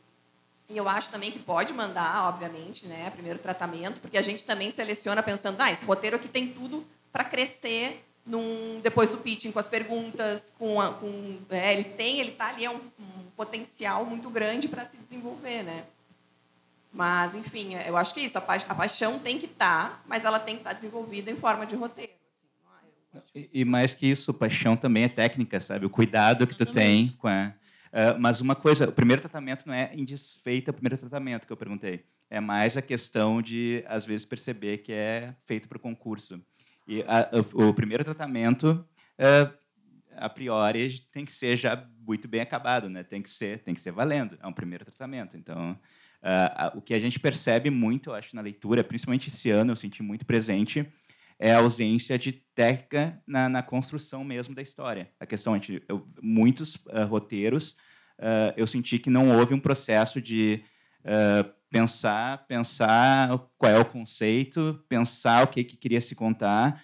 e 0.69 0.77
eu 0.77 0.89
acho 0.89 1.11
também 1.11 1.31
que 1.31 1.39
pode 1.39 1.73
mandar, 1.73 2.29
obviamente, 2.29 2.87
né? 2.87 3.11
Primeiro 3.11 3.39
tratamento, 3.39 4.01
porque 4.01 4.19
a 4.19 4.23
gente 4.23 4.45
também 4.45 4.73
seleciona 4.73 5.23
pensando, 5.23 5.61
ah, 5.61 5.71
esse 5.71 5.85
roteiro 5.85 6.17
aqui 6.17 6.29
tem 6.29 6.49
tudo 6.49 6.85
para 7.13 7.25
crescer 7.25 8.05
num, 8.27 8.81
depois 8.83 9.11
do 9.11 9.19
pitching, 9.19 9.53
com 9.53 9.59
as 9.59 9.69
perguntas, 9.69 10.53
com, 10.59 10.81
a, 10.81 10.93
com 10.95 11.39
é, 11.51 11.75
ele 11.75 11.85
tem, 11.85 12.21
ele 12.21 12.31
está 12.31 12.49
ali 12.49 12.65
é 12.65 12.71
um, 12.71 12.81
um 12.99 13.31
potencial 13.37 14.05
muito 14.05 14.31
grande 14.31 14.67
para 14.67 14.85
se 14.85 14.97
desenvolver, 14.97 15.63
né? 15.63 15.85
Mas, 16.95 17.35
enfim, 17.35 17.75
eu 17.75 17.97
acho 17.97 18.15
que 18.15 18.21
é 18.21 18.25
isso. 18.25 18.39
A, 18.39 18.41
pa 18.41 18.55
a 18.55 18.75
paixão 18.75 19.19
tem 19.19 19.37
que 19.37 19.47
estar, 19.47 19.91
tá, 19.91 20.03
mas 20.07 20.25
ela 20.25 20.39
tem 20.39 20.55
que 20.55 20.61
estar 20.61 20.71
tá 20.71 20.77
desenvolvida 20.77 21.29
em 21.29 21.35
forma 21.35 21.67
de 21.67 21.75
roteiro. 21.75 22.13
Assim. 22.13 22.89
Ah, 23.13 23.21
e, 23.35 23.51
e, 23.53 23.65
mais 23.65 23.93
que 23.93 24.07
isso, 24.07 24.33
paixão 24.33 24.77
também 24.77 25.03
é 25.03 25.09
técnica, 25.09 25.61
sabe? 25.61 25.85
O 25.85 25.91
cuidado 25.91 26.47
que 26.47 26.55
tu 26.55 26.65
tem 26.65 27.09
com 27.19 27.27
a... 27.27 27.53
Uh, 27.93 28.19
mas 28.19 28.41
uma 28.41 28.55
coisa, 28.55 28.89
o 28.89 28.93
primeiro 28.93 29.23
tratamento 29.23 29.67
não 29.67 29.75
é 29.75 29.93
indesfeita 29.95 30.71
o 30.71 30.75
primeiro 30.75 30.97
tratamento 30.97 31.47
que 31.47 31.53
eu 31.53 31.57
perguntei. 31.57 32.05
É 32.31 32.41
mais 32.41 32.77
a 32.77 32.83
questão 32.83 33.43
de, 33.43 33.85
às 33.89 34.05
vezes, 34.05 34.25
perceber 34.25 34.79
que 34.79 34.93
é 34.93 35.35
feito 35.47 35.69
para 35.69 35.77
o 35.77 35.81
concurso. 35.81 36.41
E 36.87 37.03
a, 37.03 37.29
o, 37.55 37.69
o, 37.69 37.75
primeiro 37.75 38.05
tratamento, 38.05 38.85
uh, 39.19 39.55
a 40.17 40.29
priori, 40.29 41.01
tem 41.13 41.25
que 41.25 41.33
ser 41.33 41.57
já 41.57 41.89
muito 42.07 42.29
bem 42.29 42.41
acabado, 42.41 42.89
né? 42.89 43.03
Tem 43.03 43.23
que 43.23 43.31
ser, 43.31 43.61
tem 43.61 43.75
que 43.75 43.81
ser 43.81 43.93
valendo. 43.93 44.39
É 44.41 44.47
um 44.47 44.53
primeiro 44.53 44.85
tratamento. 44.85 45.37
Então, 45.37 45.79
Uh, 46.25 46.79
o 46.79 46.81
que 46.81 46.95
a 46.95 46.99
gente 46.99 47.21
percebe 47.21 47.69
muito, 47.69 48.09
eu 48.09 48.15
acho, 48.15 48.35
na 48.35 48.41
leitura, 48.41 48.83
principalmente 48.83 49.29
esse 49.29 49.51
ano, 49.51 49.73
eu 49.73 49.77
senti 49.77 50.03
muito 50.03 50.25
presente, 50.25 50.91
é 51.39 51.53
a 51.53 51.59
ausência 51.59 52.19
de 52.19 52.33
técnica 52.33 53.23
na, 53.27 53.47
na 53.47 53.63
construção 53.63 54.25
mesmo 54.25 54.55
da 54.55 54.63
história. 54.63 55.11
A 55.21 55.27
questão 55.27 55.55
é 55.55 55.61
muitos 56.23 56.77
uh, 56.77 57.05
roteiros, 57.11 57.77
uh, 58.19 58.55
eu 58.57 58.67
senti 58.67 58.99
que 58.99 59.11
não 59.11 59.37
houve 59.37 59.53
um 59.53 59.61
processo 59.61 60.19
de 60.19 60.63
pensar, 61.69 62.47
pensar 62.47 63.29
qual 63.59 63.71
é 63.71 63.79
o 63.79 63.85
conceito, 63.85 64.83
pensar 64.89 65.45
o 65.45 65.49
que, 65.49 65.63
que 65.63 65.77
queria 65.77 66.01
se 66.01 66.15
contar, 66.15 66.83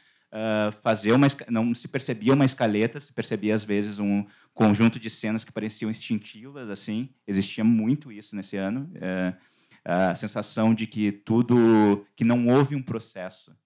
fazer 0.83 1.13
uma 1.13 1.27
não 1.49 1.75
se 1.75 1.89
percebia 1.89 2.35
uma 2.35 2.45
escaleta, 2.45 3.01
se 3.01 3.15
percebia 3.15 3.55
às 3.55 3.65
vezes 3.65 3.99
um, 3.99 4.27
conjunto 4.61 5.01
de 5.01 5.09
cenas 5.09 5.43
que 5.43 5.51
pareciam 5.51 5.91
instintivas, 5.91 6.69
assim. 6.69 7.09
Existia 7.27 7.65
muito 7.65 8.13
isso 8.13 8.37
nesse 8.37 8.59
ano. 8.59 8.93
É, 8.97 9.35
a 9.83 10.15
sensação 10.15 10.75
de 10.75 10.87
que 10.87 11.11
tudo, 11.11 12.07
que 12.15 12.25
não 12.25 12.47
houve 12.47 12.77
um 12.77 12.83
processo. 12.83 13.57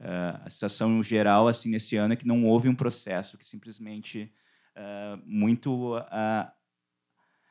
É, 0.00 0.08
a 0.42 0.48
sensação 0.48 1.02
geral, 1.02 1.48
assim, 1.48 1.68
nesse 1.68 1.96
ano 1.96 2.14
é 2.14 2.16
que 2.16 2.26
não 2.26 2.46
houve 2.46 2.66
um 2.66 2.74
processo, 2.74 3.36
que 3.36 3.46
simplesmente 3.46 4.32
é, 4.74 5.18
muito 5.26 5.96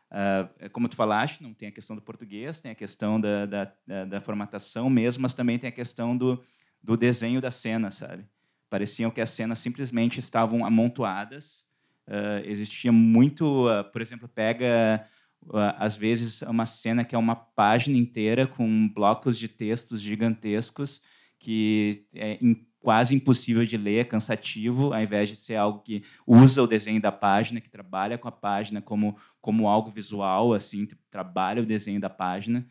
Uh, 0.10 0.70
como 0.70 0.88
tu 0.88 0.96
falaste, 0.96 1.44
não 1.44 1.54
tem 1.54 1.68
a 1.68 1.72
questão 1.72 1.94
do 1.94 2.02
português, 2.02 2.62
tem 2.62 2.72
a 2.72 2.76
questão 2.76 3.20
da, 3.20 3.46
da, 3.46 3.74
da, 3.86 4.06
da, 4.06 4.22
formatação 4.22 4.90
mesmo, 4.90 5.22
mas 5.22 5.34
também 5.34 5.60
tem 5.60 5.68
a 5.68 5.72
questão 5.72 6.16
do, 6.16 6.42
do 6.82 6.96
desenho 6.96 7.42
da 7.42 7.52
cena, 7.52 7.92
sabe? 7.92 8.26
Pareciam 8.70 9.12
que 9.12 9.20
as 9.20 9.32
cenas 9.32 9.60
simplesmente 9.60 10.18
estavam 10.18 10.66
amontoadas 10.66 11.67
Uh, 12.08 12.40
existia 12.46 12.92
muito, 12.92 13.68
uh, 13.68 13.84
por 13.92 14.02
exemplo, 14.02 14.30
pega 14.30 15.06
uh, 15.44 15.76
às 15.78 15.96
vezes 15.98 16.42
uma 16.44 16.66
cena 16.66 17.04
que 17.04 17.14
é 17.14 17.18
uma 17.18 17.36
página 17.36 17.98
inteira 17.98 18.48
com 18.48 18.88
blocos 18.88 19.38
de 19.38 19.50
textos 19.50 20.02
gigantescos 20.02 21.02
que 21.38 22.06
é 22.16 22.40
quase 22.80 23.14
impossível 23.14 23.66
de 23.66 23.76
ler, 23.76 24.00
é 24.00 24.04
cansativo, 24.06 24.94
ao 24.94 25.02
invés 25.02 25.30
de 25.30 25.36
ser 25.36 25.56
algo 25.56 25.82
que 25.82 26.02
usa 26.26 26.64
o 26.64 26.68
desenho 26.68 27.02
da 27.02 27.12
página, 27.12 27.60
que 27.60 27.70
trabalha 27.70 28.18
com 28.18 28.28
a 28.28 28.32
página 28.32 28.82
como 28.82 29.18
como 29.42 29.68
algo 29.68 29.90
visual, 29.90 30.54
assim, 30.54 30.88
trabalha 31.10 31.62
o 31.62 31.66
desenho 31.66 32.02
da 32.02 32.10
página. 32.10 32.68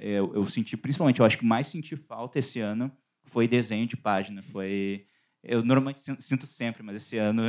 Eu, 0.00 0.34
eu 0.34 0.44
senti, 0.46 0.76
principalmente, 0.76 1.20
eu 1.20 1.26
acho 1.26 1.36
que 1.36 1.44
mais 1.44 1.66
senti 1.66 1.94
falta 1.94 2.38
esse 2.38 2.60
ano 2.60 2.90
foi 3.24 3.46
desenho 3.48 3.86
de 3.86 3.96
página, 3.96 4.42
foi 4.42 5.04
eu 5.42 5.62
normalmente 5.62 6.00
sinto 6.20 6.46
sempre, 6.46 6.82
mas 6.82 6.96
esse 6.96 7.18
ano 7.18 7.42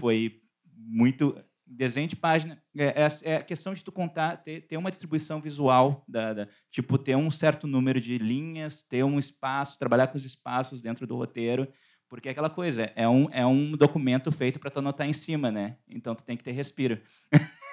foi 0.00 0.40
muito 0.76 1.36
desenho 1.66 2.08
de 2.08 2.16
página. 2.16 2.62
É, 2.76 3.02
é, 3.02 3.08
é, 3.22 3.36
a 3.36 3.42
questão 3.42 3.72
de 3.74 3.82
tu 3.82 3.90
contar 3.90 4.36
ter, 4.38 4.62
ter 4.62 4.76
uma 4.76 4.90
distribuição 4.90 5.40
visual 5.40 6.04
da, 6.06 6.32
da, 6.32 6.48
tipo 6.70 6.98
ter 6.98 7.16
um 7.16 7.30
certo 7.30 7.66
número 7.66 8.00
de 8.00 8.18
linhas 8.18 8.82
ter 8.82 9.02
um 9.02 9.18
espaço 9.18 9.78
trabalhar 9.78 10.08
com 10.08 10.16
os 10.16 10.24
espaços 10.24 10.82
dentro 10.82 11.06
do 11.06 11.16
roteiro 11.16 11.68
porque 12.08 12.28
é 12.28 12.32
aquela 12.32 12.50
coisa 12.50 12.92
é 12.94 13.08
um 13.08 13.28
é 13.30 13.44
um 13.46 13.72
documento 13.76 14.30
feito 14.30 14.60
para 14.60 14.70
tu 14.70 14.78
anotar 14.78 15.08
em 15.08 15.12
cima 15.12 15.50
né? 15.50 15.78
Então 15.88 16.14
tu 16.14 16.22
tem 16.22 16.36
que 16.36 16.44
ter 16.44 16.52
respiro. 16.52 17.00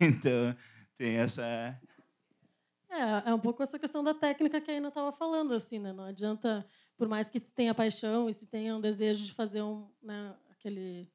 Então 0.00 0.54
tem 0.96 1.16
essa 1.16 1.42
é, 2.88 3.30
é 3.30 3.34
um 3.34 3.40
pouco 3.40 3.64
essa 3.64 3.80
questão 3.80 4.04
da 4.04 4.14
técnica 4.14 4.60
que 4.60 4.70
a 4.70 4.74
Ana 4.74 4.88
estava 4.88 5.10
falando 5.10 5.52
assim 5.52 5.80
né? 5.80 5.92
Não 5.92 6.04
adianta 6.04 6.64
por 6.96 7.08
mais 7.08 7.28
que 7.28 7.40
se 7.40 7.52
tenha 7.52 7.74
paixão 7.74 8.28
e 8.28 8.34
se 8.34 8.46
tenha 8.46 8.76
um 8.76 8.80
desejo 8.80 9.24
de 9.24 9.32
fazer 9.32 9.62
um 9.62 9.90
né, 10.00 10.34
aquele 10.52 11.08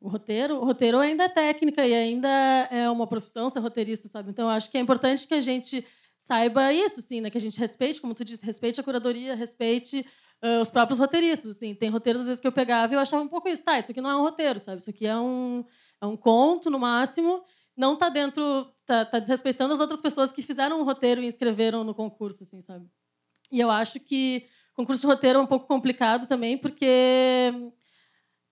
o 0.00 0.08
roteiro, 0.08 0.56
o 0.56 0.64
roteiro 0.64 0.98
ainda 0.98 1.24
é 1.24 1.28
técnica 1.28 1.86
e 1.86 1.94
ainda 1.94 2.28
é 2.70 2.88
uma 2.88 3.06
profissão 3.06 3.50
ser 3.50 3.60
roteirista, 3.60 4.08
sabe? 4.08 4.30
Então, 4.30 4.48
acho 4.48 4.70
que 4.70 4.78
é 4.78 4.80
importante 4.80 5.26
que 5.26 5.34
a 5.34 5.40
gente 5.40 5.86
saiba 6.16 6.72
isso, 6.72 7.02
sim, 7.02 7.20
né? 7.20 7.28
Que 7.28 7.36
a 7.36 7.40
gente 7.40 7.60
respeite, 7.60 8.00
como 8.00 8.14
tu 8.14 8.24
disse, 8.24 8.44
respeite 8.44 8.80
a 8.80 8.84
curadoria, 8.84 9.34
respeite 9.34 10.06
uh, 10.42 10.62
os 10.62 10.70
próprios 10.70 10.98
roteiristas, 10.98 11.50
assim. 11.52 11.74
Tem 11.74 11.90
roteiros, 11.90 12.22
às 12.22 12.26
vezes, 12.28 12.40
que 12.40 12.46
eu 12.46 12.52
pegava 12.52 12.92
e 12.92 12.96
eu 12.96 13.00
achava 13.00 13.22
um 13.22 13.28
pouco 13.28 13.48
isso. 13.48 13.62
Tá, 13.62 13.78
isso 13.78 13.90
aqui 13.90 14.00
não 14.00 14.10
é 14.10 14.16
um 14.16 14.22
roteiro, 14.22 14.58
sabe? 14.58 14.80
Isso 14.80 14.90
aqui 14.90 15.06
é 15.06 15.16
um, 15.18 15.64
é 16.00 16.06
um 16.06 16.16
conto, 16.16 16.70
no 16.70 16.78
máximo. 16.78 17.42
Não 17.76 17.96
tá 17.96 18.08
dentro... 18.08 18.72
Tá, 18.86 19.04
tá 19.04 19.18
desrespeitando 19.18 19.72
as 19.72 19.80
outras 19.80 20.00
pessoas 20.00 20.32
que 20.32 20.42
fizeram 20.42 20.80
o 20.80 20.84
roteiro 20.84 21.20
e 21.20 21.26
inscreveram 21.26 21.84
no 21.84 21.94
concurso, 21.94 22.42
assim, 22.42 22.60
sabe? 22.60 22.86
E 23.52 23.60
eu 23.60 23.70
acho 23.70 24.00
que 24.00 24.46
concurso 24.74 25.02
de 25.02 25.06
roteiro 25.06 25.38
é 25.38 25.42
um 25.42 25.46
pouco 25.46 25.66
complicado 25.66 26.26
também, 26.26 26.58
porque 26.58 27.52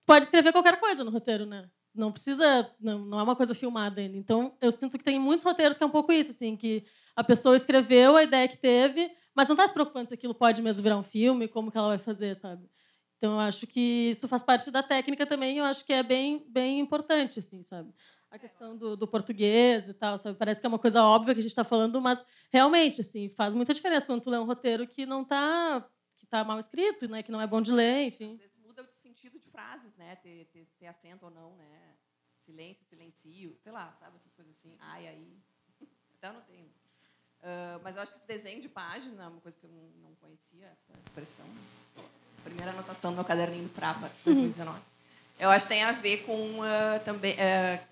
pode 0.09 0.25
escrever 0.25 0.51
qualquer 0.51 0.79
coisa 0.79 1.03
no 1.03 1.11
roteiro, 1.11 1.45
né? 1.45 1.69
Não 1.93 2.11
precisa, 2.11 2.67
não, 2.79 2.97
não 3.05 3.19
é 3.19 3.23
uma 3.23 3.35
coisa 3.35 3.53
filmada 3.53 4.01
ainda. 4.01 4.17
Então, 4.17 4.57
eu 4.59 4.71
sinto 4.71 4.97
que 4.97 5.03
tem 5.03 5.19
muitos 5.19 5.45
roteiros 5.45 5.77
que 5.77 5.83
é 5.83 5.85
um 5.85 5.91
pouco 5.91 6.11
isso, 6.11 6.31
assim, 6.31 6.55
que 6.55 6.83
a 7.15 7.23
pessoa 7.23 7.55
escreveu 7.55 8.17
a 8.17 8.23
ideia 8.23 8.47
que 8.47 8.57
teve, 8.57 9.11
mas 9.35 9.47
não 9.47 9.53
está 9.53 9.67
se 9.67 9.73
preocupando 9.73 10.07
se 10.09 10.15
aquilo 10.15 10.33
pode 10.33 10.63
mesmo 10.63 10.81
virar 10.81 10.97
um 10.97 11.03
filme, 11.03 11.47
como 11.47 11.71
que 11.71 11.77
ela 11.77 11.89
vai 11.89 11.99
fazer, 11.99 12.35
sabe? 12.35 12.67
Então, 13.17 13.33
eu 13.33 13.39
acho 13.41 13.67
que 13.67 14.09
isso 14.09 14.27
faz 14.27 14.41
parte 14.41 14.71
da 14.71 14.81
técnica 14.81 15.27
também, 15.27 15.59
eu 15.59 15.65
acho 15.65 15.85
que 15.85 15.93
é 15.93 16.01
bem, 16.01 16.43
bem 16.49 16.79
importante, 16.79 17.37
assim, 17.37 17.61
sabe? 17.61 17.93
A 18.31 18.39
questão 18.39 18.75
do, 18.75 18.97
do 18.97 19.07
português 19.07 19.89
e 19.89 19.93
tal, 19.93 20.17
sabe? 20.17 20.39
Parece 20.39 20.59
que 20.59 20.65
é 20.65 20.69
uma 20.69 20.79
coisa 20.79 21.03
óbvia 21.03 21.35
que 21.35 21.39
a 21.39 21.43
gente 21.43 21.51
está 21.51 21.63
falando, 21.63 22.01
mas 22.01 22.25
realmente, 22.51 23.01
assim, 23.01 23.29
faz 23.29 23.53
muita 23.53 23.75
diferença 23.75 24.07
quando 24.07 24.23
tu 24.23 24.31
lê 24.31 24.39
um 24.39 24.45
roteiro 24.45 24.87
que 24.87 25.05
não 25.05 25.21
está 25.21 25.87
que 26.17 26.25
tá 26.25 26.43
mal 26.43 26.59
escrito, 26.59 27.07
né? 27.07 27.23
Que 27.23 27.31
não 27.31 27.39
é 27.39 27.47
bom 27.47 27.61
de 27.61 27.71
ler, 27.71 28.07
enfim 28.07 28.39
frases, 29.51 29.95
né? 29.97 30.15
Ter, 30.17 30.45
ter, 30.53 30.67
ter 30.79 30.87
acento 30.87 31.25
ou 31.25 31.31
não, 31.31 31.55
né? 31.55 31.95
Silêncio, 32.41 32.85
silencio, 32.85 33.57
sei 33.61 33.71
lá, 33.71 33.93
sabe? 33.99 34.15
Essas 34.15 34.33
coisas 34.33 34.55
assim. 34.55 34.77
Ai, 34.79 35.07
aí. 35.07 35.37
Até 36.17 36.29
eu 36.29 36.33
não 36.33 36.41
tenho. 36.41 36.65
Uh, 37.41 37.79
mas 37.83 37.95
eu 37.95 38.01
acho 38.01 38.13
que 38.13 38.17
esse 38.19 38.27
desenho 38.27 38.61
de 38.61 38.69
página, 38.69 39.29
uma 39.29 39.41
coisa 39.41 39.57
que 39.57 39.65
eu 39.65 39.69
não, 39.69 40.09
não 40.09 40.15
conhecia, 40.15 40.65
essa 40.65 40.99
expressão. 41.05 41.45
Primeira 42.43 42.71
anotação 42.71 43.11
do 43.11 43.15
meu 43.15 43.25
caderninho 43.25 43.63
do 43.63 43.73
Frapa, 43.73 44.09
2019. 44.25 44.79
Eu 45.39 45.49
acho 45.49 45.65
que 45.65 45.73
tem 45.73 45.83
a 45.83 45.91
ver 45.91 46.23
com 46.25 46.59
uh, 46.59 46.99
também. 47.05 47.33
Uh, 47.33 47.89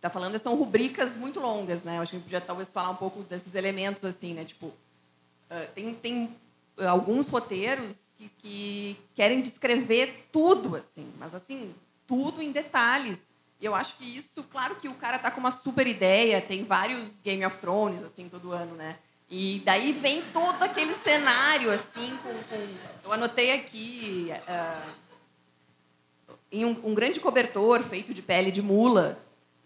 tá 0.00 0.10
falando 0.10 0.36
são 0.38 0.56
rubricas 0.56 1.16
muito 1.16 1.38
longas, 1.38 1.84
né? 1.84 1.98
Eu 1.98 2.02
acho 2.02 2.10
que 2.10 2.16
a 2.16 2.18
gente 2.18 2.26
podia 2.26 2.40
talvez 2.40 2.72
falar 2.72 2.90
um 2.90 2.96
pouco 2.96 3.22
desses 3.22 3.54
elementos 3.54 4.04
assim, 4.04 4.34
né? 4.34 4.44
Tipo, 4.44 4.66
uh, 4.66 5.72
tem, 5.74 5.94
tem 5.94 6.36
alguns 6.78 7.28
roteiros 7.28 8.11
que, 8.22 8.30
que, 8.38 8.96
querem 9.14 9.40
descrever 9.40 10.28
tudo, 10.30 10.76
assim, 10.76 11.12
mas 11.18 11.34
assim, 11.34 11.74
tudo 12.06 12.42
em 12.42 12.52
detalhes. 12.52 13.32
E 13.60 13.64
eu 13.64 13.74
acho 13.74 13.96
que 13.96 14.04
isso, 14.04 14.44
claro 14.44 14.76
que 14.76 14.88
o 14.88 14.94
cara 14.94 15.18
tá 15.18 15.30
com 15.30 15.40
uma 15.40 15.50
super 15.50 15.86
ideia, 15.86 16.40
tem 16.40 16.64
vários 16.64 17.20
Game 17.20 17.44
of 17.46 17.58
Thrones, 17.58 18.02
assim, 18.02 18.28
todo 18.28 18.52
ano, 18.52 18.74
né? 18.74 18.98
E 19.30 19.62
daí 19.64 19.92
vem 19.92 20.22
todo 20.32 20.62
aquele 20.62 20.94
cenário, 20.94 21.70
assim, 21.70 22.16
com. 22.22 22.34
com... 22.34 22.68
Eu 23.04 23.12
anotei 23.12 23.52
aqui. 23.52 24.30
Uh, 24.30 25.02
em 26.50 26.66
um, 26.66 26.76
um 26.84 26.94
grande 26.94 27.18
cobertor 27.18 27.82
feito 27.82 28.12
de 28.12 28.20
pele 28.20 28.50
de 28.50 28.60
mula, 28.60 29.18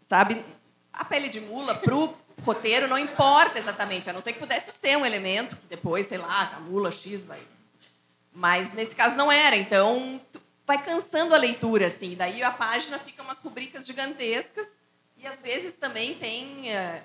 sabe? 0.07 0.45
A 0.93 1.05
pele 1.05 1.29
de 1.29 1.41
mula, 1.41 1.75
pro 1.75 2.15
roteiro 2.45 2.87
não 2.87 2.97
importa 2.97 3.59
exatamente, 3.59 4.09
a 4.09 4.13
não 4.13 4.21
ser 4.21 4.35
que 4.35 4.39
pudesse 4.39 4.71
ser 4.71 4.97
um 4.97 5.05
elemento 5.05 5.57
que 5.57 5.67
depois, 5.67 6.07
sei 6.07 6.19
lá, 6.19 6.53
a 6.57 6.61
mula 6.61 6.93
X 6.93 7.27
vai. 7.27 7.41
Mas 8.37 8.73
nesse 8.75 8.95
caso 8.95 9.17
não 9.17 9.33
era, 9.33 9.57
então 9.57 10.21
vai 10.67 10.83
cansando 10.85 11.35
a 11.35 11.39
leitura, 11.39 11.87
assim. 11.87 12.15
Daí 12.15 12.43
a 12.43 12.51
página 12.51 12.99
fica 12.99 13.23
umas 13.23 13.39
rubricas 13.39 13.87
gigantescas 13.87 14.79
e 15.17 15.27
às 15.27 15.41
vezes 15.41 15.77
também 15.77 16.15
tem 16.15 16.67
uh, 16.69 17.03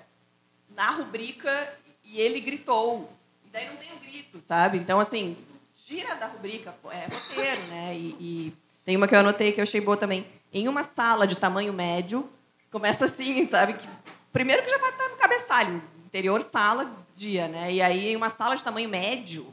na 0.76 0.90
rubrica 0.90 1.72
e 2.04 2.20
ele 2.20 2.38
gritou. 2.38 3.10
E 3.46 3.48
daí 3.50 3.66
não 3.66 3.76
tem 3.76 3.90
o 3.92 3.96
um 3.96 3.98
grito, 3.98 4.42
sabe? 4.42 4.76
Então, 4.76 5.00
assim, 5.00 5.34
tira 5.74 6.14
da 6.16 6.26
rubrica, 6.26 6.74
é 6.90 7.06
roteiro, 7.06 7.62
né? 7.68 7.96
E, 7.96 8.16
e 8.20 8.56
tem 8.84 8.94
uma 8.94 9.08
que 9.08 9.14
eu 9.14 9.20
anotei 9.20 9.52
que 9.52 9.60
eu 9.60 9.62
achei 9.62 9.80
boa 9.80 9.96
também. 9.96 10.26
Em 10.52 10.68
uma 10.68 10.84
sala 10.84 11.26
de 11.26 11.36
tamanho 11.36 11.72
médio, 11.72 12.30
começa 12.70 13.06
assim, 13.06 13.48
sabe? 13.48 13.72
Que 13.72 13.88
Primeiro 14.30 14.62
que 14.62 14.70
já 14.70 14.78
vai 14.78 14.90
estar 14.90 15.08
no 15.08 15.16
cabeçalho, 15.16 15.82
interior, 16.06 16.42
sala, 16.42 16.90
dia, 17.16 17.48
né? 17.48 17.72
E 17.72 17.80
aí 17.80 18.14
uma 18.14 18.30
sala 18.30 18.54
de 18.54 18.62
tamanho 18.62 18.88
médio. 18.88 19.52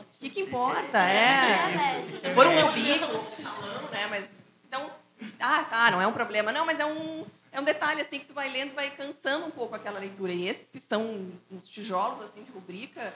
O 0.00 0.18
que, 0.20 0.30
que 0.30 0.40
importa? 0.40 0.98
É. 0.98 2.06
Se 2.08 2.30
for 2.30 2.46
um 2.46 2.50
um 2.50 3.26
salão, 3.26 3.90
né? 3.90 4.06
Mas. 4.08 4.30
Então. 4.66 4.90
Ah, 5.40 5.64
tá, 5.64 5.90
não 5.90 6.00
é 6.00 6.06
um 6.06 6.12
problema. 6.12 6.52
Não, 6.52 6.64
mas 6.64 6.78
é 6.78 6.86
um, 6.86 7.26
é 7.50 7.60
um 7.60 7.64
detalhe 7.64 8.00
assim 8.00 8.20
que 8.20 8.26
tu 8.26 8.34
vai 8.34 8.48
lendo 8.50 8.74
vai 8.74 8.90
cansando 8.90 9.46
um 9.46 9.50
pouco 9.50 9.74
aquela 9.74 9.98
leitura. 9.98 10.32
E 10.32 10.46
esses 10.46 10.70
que 10.70 10.78
são 10.78 11.32
uns 11.50 11.68
tijolos 11.68 12.22
assim 12.22 12.44
de 12.44 12.52
rubrica, 12.52 13.12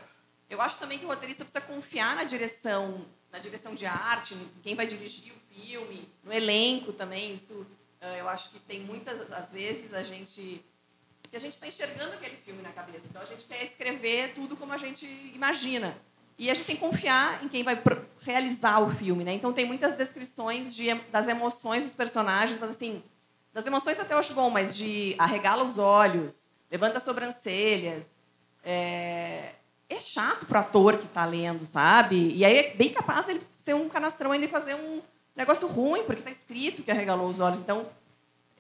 eu 0.50 0.60
acho 0.60 0.78
também 0.78 0.98
que 0.98 1.04
o 1.04 1.08
roteirista 1.08 1.44
precisa 1.44 1.64
confiar 1.64 2.16
na 2.16 2.24
direção, 2.24 3.06
na 3.30 3.38
direção 3.38 3.74
de 3.74 3.86
arte, 3.86 4.34
em 4.34 4.50
quem 4.62 4.74
vai 4.74 4.86
dirigir 4.86 5.32
o 5.32 5.54
filme, 5.54 6.08
no 6.24 6.32
elenco 6.32 6.92
também. 6.92 7.34
Isso 7.34 7.66
ah, 8.00 8.16
eu 8.16 8.28
acho 8.28 8.50
que 8.50 8.58
tem 8.58 8.80
muitas 8.80 9.30
às 9.32 9.50
vezes 9.50 9.94
a 9.94 10.02
gente 10.02 10.64
que 11.30 11.36
a 11.36 11.40
gente 11.40 11.54
está 11.54 11.66
enxergando 11.66 12.12
aquele 12.12 12.36
filme 12.36 12.60
na 12.60 12.72
cabeça. 12.72 13.06
Então 13.08 13.22
a 13.22 13.24
gente 13.24 13.46
quer 13.46 13.64
escrever 13.64 14.34
tudo 14.34 14.54
como 14.54 14.72
a 14.72 14.76
gente 14.76 15.06
imagina. 15.34 15.96
E 16.42 16.50
a 16.50 16.54
gente 16.54 16.66
tem 16.66 16.74
que 16.74 16.82
confiar 16.82 17.44
em 17.44 17.48
quem 17.48 17.62
vai 17.62 17.80
realizar 18.22 18.80
o 18.80 18.90
filme, 18.90 19.22
né? 19.22 19.32
Então 19.32 19.52
tem 19.52 19.64
muitas 19.64 19.94
descrições 19.94 20.74
de, 20.74 20.92
das 21.12 21.28
emoções 21.28 21.84
dos 21.84 21.94
personagens, 21.94 22.58
mas 22.58 22.70
assim, 22.70 23.00
das 23.54 23.64
emoções 23.64 24.00
até 24.00 24.12
eu 24.12 24.18
acho 24.18 24.34
bom, 24.34 24.50
mas 24.50 24.74
de 24.74 25.14
arregala 25.18 25.62
os 25.62 25.78
olhos, 25.78 26.50
levanta 26.68 26.96
as 26.96 27.04
sobrancelhas. 27.04 28.08
É, 28.64 29.52
é 29.88 30.00
chato 30.00 30.44
pro 30.44 30.58
ator 30.58 30.98
que 30.98 31.04
está 31.04 31.24
lendo, 31.24 31.64
sabe? 31.64 32.34
E 32.34 32.44
aí 32.44 32.58
é 32.58 32.74
bem 32.74 32.92
capaz 32.92 33.24
dele 33.24 33.40
ser 33.56 33.76
um 33.76 33.88
canastrão 33.88 34.32
ainda 34.32 34.46
e 34.46 34.48
fazer 34.48 34.74
um 34.74 35.00
negócio 35.36 35.68
ruim, 35.68 36.02
porque 36.02 36.22
está 36.22 36.30
escrito 36.32 36.82
que 36.82 36.90
arregalou 36.90 37.28
os 37.28 37.38
olhos. 37.38 37.60
Então, 37.60 37.86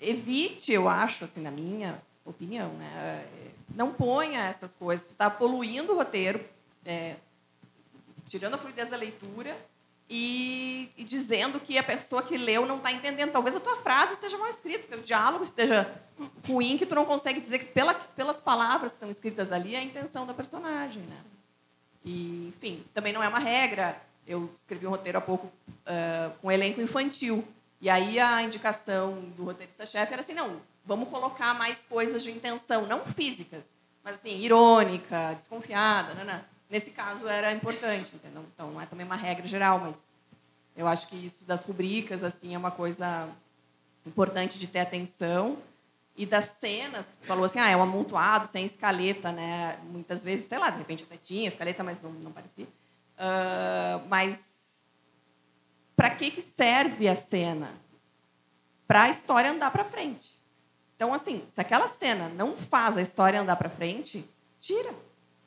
evite, 0.00 0.72
eu 0.72 0.88
acho, 0.88 1.24
assim, 1.24 1.40
na 1.40 1.50
minha 1.50 2.00
opinião, 2.24 2.68
né? 2.74 3.26
Não 3.74 3.92
ponha 3.92 4.44
essas 4.44 4.72
coisas. 4.72 5.08
Tu 5.08 5.12
está 5.14 5.28
poluindo 5.28 5.92
o 5.92 5.96
roteiro, 5.96 6.40
é, 6.86 7.16
tirando 8.32 8.54
a 8.54 8.58
fluidez 8.58 8.88
da 8.88 8.96
leitura 8.96 9.54
e, 10.08 10.90
e, 10.96 11.04
dizendo 11.04 11.60
que 11.60 11.76
a 11.76 11.82
pessoa 11.82 12.22
que 12.22 12.38
leu 12.38 12.64
não 12.64 12.78
está 12.78 12.90
entendendo. 12.90 13.30
Talvez 13.30 13.54
a 13.54 13.60
tua 13.60 13.76
frase 13.76 14.14
esteja 14.14 14.38
mal 14.38 14.48
escrita, 14.48 14.86
teu 14.88 15.02
diálogo 15.02 15.44
esteja 15.44 15.92
ruim, 16.48 16.78
que 16.78 16.86
tu 16.86 16.94
não 16.94 17.04
consegue 17.04 17.42
dizer 17.42 17.58
que 17.58 17.66
pela, 17.66 17.92
pelas 17.92 18.40
palavras 18.40 18.92
que 18.92 18.96
estão 18.96 19.10
escritas 19.10 19.52
ali 19.52 19.74
é 19.74 19.80
a 19.80 19.82
intenção 19.82 20.26
da 20.26 20.32
personagem, 20.32 21.02
né? 21.02 21.16
E, 22.02 22.54
enfim, 22.56 22.82
também 22.94 23.12
não 23.12 23.22
é 23.22 23.28
uma 23.28 23.38
regra. 23.38 24.00
Eu 24.26 24.50
escrevi 24.56 24.86
um 24.86 24.90
roteiro 24.90 25.18
há 25.18 25.20
pouco 25.20 25.46
uh, 25.46 26.32
com 26.40 26.50
elenco 26.50 26.80
infantil. 26.80 27.46
E 27.82 27.90
aí 27.90 28.18
a 28.18 28.42
indicação 28.42 29.20
do 29.36 29.44
roteirista-chefe 29.44 30.10
era 30.10 30.22
assim, 30.22 30.34
não, 30.34 30.58
vamos 30.86 31.10
colocar 31.10 31.52
mais 31.52 31.84
coisas 31.84 32.22
de 32.22 32.30
intenção, 32.30 32.86
não 32.86 33.04
físicas, 33.04 33.74
mas 34.02 34.14
assim, 34.14 34.38
irônica, 34.40 35.34
desconfiada. 35.34 36.14
Né? 36.14 36.42
Nesse 36.72 36.90
caso 36.90 37.28
era 37.28 37.52
importante, 37.52 38.16
entendeu? 38.16 38.42
Então 38.54 38.72
não 38.72 38.80
é 38.80 38.86
também 38.86 39.04
uma 39.04 39.14
regra 39.14 39.46
geral, 39.46 39.78
mas 39.78 40.08
eu 40.74 40.88
acho 40.88 41.06
que 41.06 41.14
isso 41.14 41.44
das 41.44 41.62
rubricas 41.62 42.24
assim 42.24 42.54
é 42.54 42.58
uma 42.58 42.70
coisa 42.70 43.28
importante 44.06 44.58
de 44.58 44.66
ter 44.66 44.78
atenção 44.78 45.58
e 46.16 46.24
das 46.24 46.46
cenas 46.46 47.04
que 47.04 47.16
tu 47.20 47.26
falou 47.26 47.44
assim, 47.44 47.58
ah, 47.58 47.68
é 47.68 47.76
um 47.76 47.82
amontoado 47.82 48.46
sem 48.46 48.64
escaleta, 48.64 49.30
né? 49.30 49.78
Muitas 49.90 50.22
vezes, 50.22 50.48
sei 50.48 50.56
lá, 50.56 50.70
de 50.70 50.78
repente 50.78 51.04
até 51.04 51.18
tinha 51.18 51.46
escaleta, 51.46 51.84
mas 51.84 52.00
não, 52.00 52.10
não 52.10 52.32
parecia. 52.32 52.64
Uh, 52.64 54.08
mas 54.08 54.78
para 55.94 56.08
que 56.08 56.30
que 56.30 56.40
serve 56.40 57.06
a 57.06 57.14
cena? 57.14 57.70
Para 58.88 59.02
a 59.02 59.10
história 59.10 59.50
andar 59.50 59.70
para 59.70 59.84
frente. 59.84 60.40
Então, 60.96 61.12
assim, 61.12 61.46
se 61.52 61.60
aquela 61.60 61.86
cena 61.86 62.30
não 62.30 62.56
faz 62.56 62.96
a 62.96 63.02
história 63.02 63.38
andar 63.38 63.56
para 63.56 63.68
frente, 63.68 64.26
tira. 64.58 64.94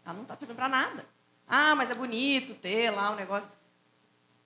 Ela 0.05 0.13
não 0.13 0.21
está 0.21 0.35
servindo 0.35 0.55
para 0.55 0.69
nada. 0.69 1.14
Ah, 1.47 1.75
mas 1.75 1.89
é 1.89 1.95
bonito 1.95 2.53
ter 2.55 2.89
lá 2.89 3.11
um 3.11 3.15
negócio. 3.15 3.47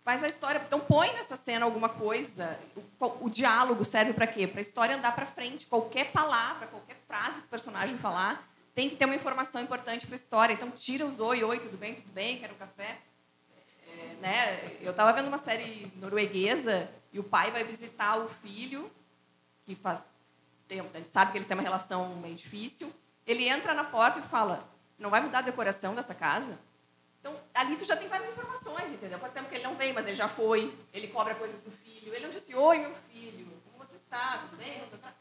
Faz 0.04 0.24
a 0.24 0.28
história. 0.28 0.62
Então, 0.66 0.80
põe 0.80 1.12
nessa 1.14 1.36
cena 1.36 1.66
alguma 1.66 1.90
coisa. 1.90 2.60
O, 3.00 3.26
o 3.26 3.30
diálogo 3.30 3.86
serve 3.86 4.14
para 4.14 4.28
quê? 4.28 4.48
Para 4.48 4.60
a 4.60 4.62
história 4.62 4.96
andar 4.96 5.16
para 5.16 5.26
frente. 5.26 5.68
Qualquer 5.68 6.12
palavra, 6.12 6.68
qualquer 6.68 6.98
frase 7.08 7.42
que 7.42 7.48
o 7.48 7.50
personagem 7.50 7.98
falar, 7.98 8.48
tem 8.74 8.90
que 8.90 8.96
ter 8.96 9.06
uma 9.06 9.16
informação 9.16 9.62
importante 9.62 10.06
para 10.06 10.16
a 10.16 10.20
história. 10.20 10.54
Então, 10.54 10.72
tira 10.72 11.06
os 11.06 11.20
oi, 11.20 11.44
oi, 11.44 11.60
tudo 11.60 11.78
bem, 11.78 11.96
tudo 11.96 12.12
bem, 12.12 12.38
quero 12.38 12.54
um 12.54 12.58
café. 12.58 12.98
É, 13.88 14.16
né? 14.22 14.78
Eu 14.82 14.92
estava 14.92 15.14
vendo 15.14 15.28
uma 15.28 15.38
série 15.38 15.92
norueguesa 15.98 16.90
e 17.12 17.20
o 17.20 17.24
pai 17.24 17.52
vai 17.52 17.64
visitar 17.64 18.18
o 18.18 18.28
filho, 18.28 18.90
que 19.66 19.76
faz 19.76 20.02
tem, 20.70 20.80
a 20.80 20.98
gente 20.98 21.10
sabe 21.10 21.32
que 21.32 21.38
eles 21.40 21.48
têm 21.48 21.58
uma 21.58 21.64
relação 21.64 22.16
meio 22.18 22.36
difícil. 22.36 22.94
Ele 23.26 23.50
entra 23.50 23.74
na 23.74 23.84
porta 23.84 24.20
e 24.20 24.22
fala: 24.22 24.64
não 25.00 25.10
vai 25.10 25.20
mudar 25.20 25.40
a 25.40 25.42
decoração 25.42 25.96
dessa 25.96 26.14
casa? 26.14 26.58
Ali 27.54 27.76
tu 27.76 27.86
já 27.86 27.96
tem 27.96 28.08
várias 28.08 28.30
informações, 28.30 28.92
entendeu? 28.92 29.20
Faz 29.20 29.34
tempo 29.34 29.50
que 29.50 29.56
ele 29.56 29.64
não 29.64 29.76
vem, 29.76 29.94
mas 29.94 30.06
ele 30.06 30.16
já 30.16 30.28
foi. 30.28 30.74
Ele 30.94 31.08
cobra 31.08 31.36
coisas 31.36 31.62
do 31.62 31.72
filho. 31.72 32.14
Ele 32.14 32.24
não 32.26 32.30
disse: 32.30 32.56
Oi, 32.56 32.80
meu 32.80 32.94
filho, 33.12 33.48
como 33.72 33.84
está? 33.84 34.40
Tudo 34.50 34.58
bem? 34.58 34.82
Você 34.90 34.98
tá? 34.98 35.14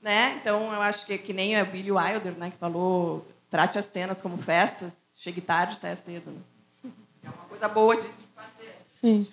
Né? 0.00 0.38
Então, 0.40 0.72
eu 0.72 0.80
acho 0.80 1.04
que 1.06 1.18
que 1.18 1.32
nem 1.32 1.56
a 1.56 1.64
Billy 1.64 1.90
Wilder, 1.90 2.32
né, 2.38 2.50
que 2.50 2.56
falou, 2.56 3.26
trate 3.50 3.78
as 3.78 3.86
cenas 3.86 4.20
como 4.20 4.38
festas, 4.38 4.92
chegue 5.16 5.40
tarde, 5.40 5.76
saia 5.76 5.96
cedo. 5.96 6.30
Né? 6.30 6.40
É 7.24 7.28
uma 7.28 7.46
coisa 7.46 7.68
boa 7.68 7.96
de, 7.96 8.06
de 8.06 8.26
fazer. 8.34 8.76
Sim. 8.84 9.26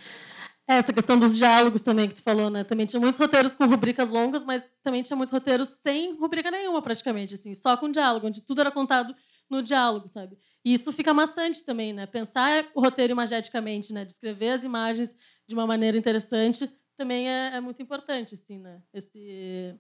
É, 0.67 0.77
essa 0.77 0.91
questão 0.91 1.19
dos 1.19 1.38
diálogos 1.38 1.81
também 1.81 2.10
que 2.10 2.15
tu 2.15 2.23
falou, 2.23 2.49
né? 2.49 2.63
Também 2.63 2.88
tinha 2.88 2.99
muitos 2.99 3.19
roteiros 3.19 3.53
com 3.53 3.67
rubricas 3.67 4.10
longas, 4.10 4.43
mas 4.43 4.67
também 4.84 5.03
tinha 5.03 5.15
muitos 5.15 5.31
roteiros 5.31 5.69
sem 5.69 6.15
rubrica 6.15 6.49
nenhuma, 6.49 6.81
praticamente, 6.81 7.36
assim, 7.36 7.53
só 7.53 7.77
com 7.77 7.91
diálogo, 7.91 8.25
onde 8.27 8.41
tudo 8.41 8.62
era 8.62 8.71
contado 8.71 9.15
no 9.49 9.62
diálogo, 9.62 10.08
sabe? 10.08 10.38
E 10.63 10.73
isso 10.73 10.91
fica 10.91 11.13
maçante 11.13 11.63
também, 11.63 11.93
né? 11.93 12.05
Pensar 12.05 12.65
o 12.73 12.81
roteiro 12.81 13.12
imageticamente, 13.12 13.93
né? 13.93 14.03
Descrever 14.03 14.49
as 14.49 14.63
imagens 14.63 15.15
de 15.47 15.53
uma 15.53 15.67
maneira 15.67 15.97
interessante 15.97 16.69
também 16.97 17.29
é, 17.29 17.55
é 17.55 17.62
muito 17.62 17.81
importante, 17.81 18.36
assim, 18.36 18.58
né? 18.58 18.81
Esse, 18.93 19.77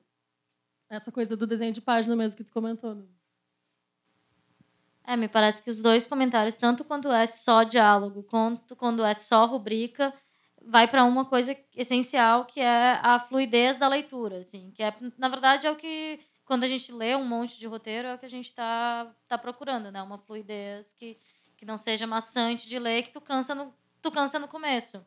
essa 0.89 1.11
coisa 1.11 1.35
do 1.35 1.47
desenho 1.47 1.73
de 1.73 1.81
página 1.81 2.15
mesmo 2.15 2.37
que 2.37 2.43
tu 2.43 2.51
comentou. 2.51 2.93
Né? 2.93 3.05
É, 5.03 5.15
me 5.15 5.27
parece 5.27 5.61
que 5.61 5.69
os 5.69 5.79
dois 5.79 6.07
comentários, 6.07 6.55
tanto 6.55 6.83
quando 6.83 7.11
é 7.11 7.25
só 7.25 7.63
diálogo, 7.63 8.23
quanto 8.23 8.75
quando 8.75 9.03
é 9.03 9.13
só 9.13 9.45
rubrica, 9.45 10.13
vai 10.61 10.87
para 10.87 11.03
uma 11.03 11.25
coisa 11.25 11.55
essencial 11.75 12.45
que 12.45 12.59
é 12.59 12.99
a 13.01 13.19
fluidez 13.19 13.77
da 13.77 13.87
leitura, 13.87 14.39
assim, 14.39 14.71
que 14.71 14.81
é 14.81 14.93
na 15.17 15.29
verdade 15.29 15.67
é 15.67 15.71
o 15.71 15.75
que 15.75 16.19
quando 16.45 16.63
a 16.63 16.67
gente 16.67 16.91
lê 16.91 17.15
um 17.15 17.25
monte 17.25 17.57
de 17.57 17.65
roteiro 17.65 18.07
é 18.07 18.13
o 18.13 18.17
que 18.17 18.25
a 18.25 18.29
gente 18.29 18.45
está 18.45 19.11
tá 19.27 19.37
procurando, 19.37 19.91
né? 19.91 20.01
Uma 20.01 20.17
fluidez 20.17 20.93
que, 20.93 21.17
que 21.57 21.65
não 21.65 21.77
seja 21.77 22.05
maçante 22.05 22.69
de 22.69 22.77
ler, 22.77 23.03
que 23.03 23.11
tu 23.11 23.19
cansa 23.19 23.55
no 23.55 23.73
tu 24.01 24.11
cansa 24.11 24.37
no 24.37 24.47
começo. 24.47 25.03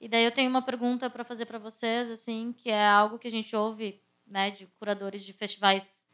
E 0.00 0.08
daí 0.08 0.24
eu 0.24 0.30
tenho 0.30 0.48
uma 0.48 0.62
pergunta 0.62 1.10
para 1.10 1.24
fazer 1.24 1.46
para 1.46 1.58
vocês, 1.58 2.10
assim, 2.10 2.52
que 2.52 2.70
é 2.70 2.86
algo 2.86 3.18
que 3.18 3.26
a 3.26 3.30
gente 3.30 3.54
ouve, 3.56 4.00
né, 4.24 4.52
de 4.52 4.66
curadores 4.78 5.24
de 5.24 5.32
festivais 5.32 6.08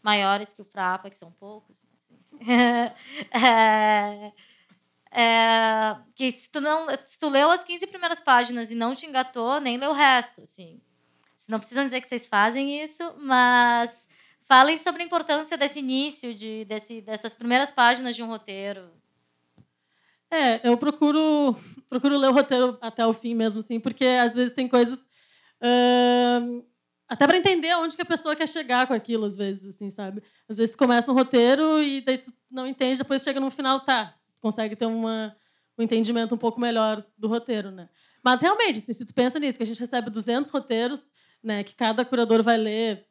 maiores 0.00 0.52
que 0.52 0.62
o 0.62 0.64
Frapa, 0.64 1.10
que 1.10 1.16
são 1.16 1.32
poucos, 1.32 1.82
assim. 1.96 2.16
é, 3.32 4.32
é, 5.10 5.96
que 6.14 6.30
se 6.30 6.50
tu 6.50 6.60
não 6.60 6.86
se 7.04 7.18
tu 7.18 7.28
leu 7.28 7.50
as 7.50 7.64
15 7.64 7.88
primeiras 7.88 8.20
páginas 8.20 8.70
e 8.70 8.76
não 8.76 8.94
te 8.94 9.04
engatou, 9.04 9.60
nem 9.60 9.76
leu 9.76 9.90
o 9.90 9.94
resto, 9.94 10.42
assim. 10.42 10.80
Vocês 11.42 11.48
não 11.48 11.58
precisam 11.58 11.84
dizer 11.84 12.00
que 12.00 12.06
vocês 12.06 12.24
fazem 12.24 12.80
isso, 12.84 13.02
mas 13.18 14.06
falem 14.46 14.78
sobre 14.78 15.02
a 15.02 15.04
importância 15.04 15.58
desse 15.58 15.80
início, 15.80 16.32
de, 16.32 16.64
desse, 16.66 17.00
dessas 17.00 17.34
primeiras 17.34 17.72
páginas 17.72 18.14
de 18.14 18.22
um 18.22 18.28
roteiro. 18.28 18.88
É, 20.30 20.60
eu 20.62 20.76
procuro 20.76 21.56
procuro 21.88 22.16
ler 22.16 22.28
o 22.28 22.32
roteiro 22.32 22.78
até 22.80 23.04
o 23.04 23.12
fim 23.12 23.34
mesmo, 23.34 23.58
assim, 23.58 23.80
porque 23.80 24.04
às 24.04 24.34
vezes 24.34 24.54
tem 24.54 24.68
coisas 24.68 25.00
uh, 25.60 26.64
até 27.08 27.26
para 27.26 27.36
entender 27.36 27.74
onde 27.74 27.96
que 27.96 28.02
a 28.02 28.06
pessoa 28.06 28.36
quer 28.36 28.48
chegar 28.48 28.86
com 28.86 28.94
aquilo, 28.94 29.24
às 29.24 29.36
vezes, 29.36 29.74
assim, 29.74 29.90
sabe? 29.90 30.22
Às 30.48 30.58
vezes 30.58 30.70
tu 30.70 30.78
começa 30.78 31.10
um 31.10 31.14
roteiro 31.14 31.82
e 31.82 32.00
daí 32.02 32.18
tu 32.18 32.32
não 32.48 32.68
entende, 32.68 32.98
depois 32.98 33.20
chega 33.20 33.40
no 33.40 33.50
final, 33.50 33.80
tá, 33.80 34.14
consegue 34.40 34.76
ter 34.76 34.86
uma, 34.86 35.36
um 35.76 35.82
entendimento 35.82 36.36
um 36.36 36.38
pouco 36.38 36.60
melhor 36.60 37.04
do 37.18 37.26
roteiro, 37.26 37.72
né? 37.72 37.88
Mas 38.22 38.40
realmente, 38.40 38.78
assim, 38.78 38.92
se 38.92 39.04
tu 39.04 39.12
pensa 39.12 39.40
nisso, 39.40 39.58
que 39.58 39.64
a 39.64 39.66
gente 39.66 39.80
recebe 39.80 40.08
200 40.08 40.48
roteiros, 40.52 41.10
né, 41.42 41.64
que 41.64 41.74
cada 41.74 42.04
curador 42.04 42.42
vai 42.42 42.56
ler 42.56 43.06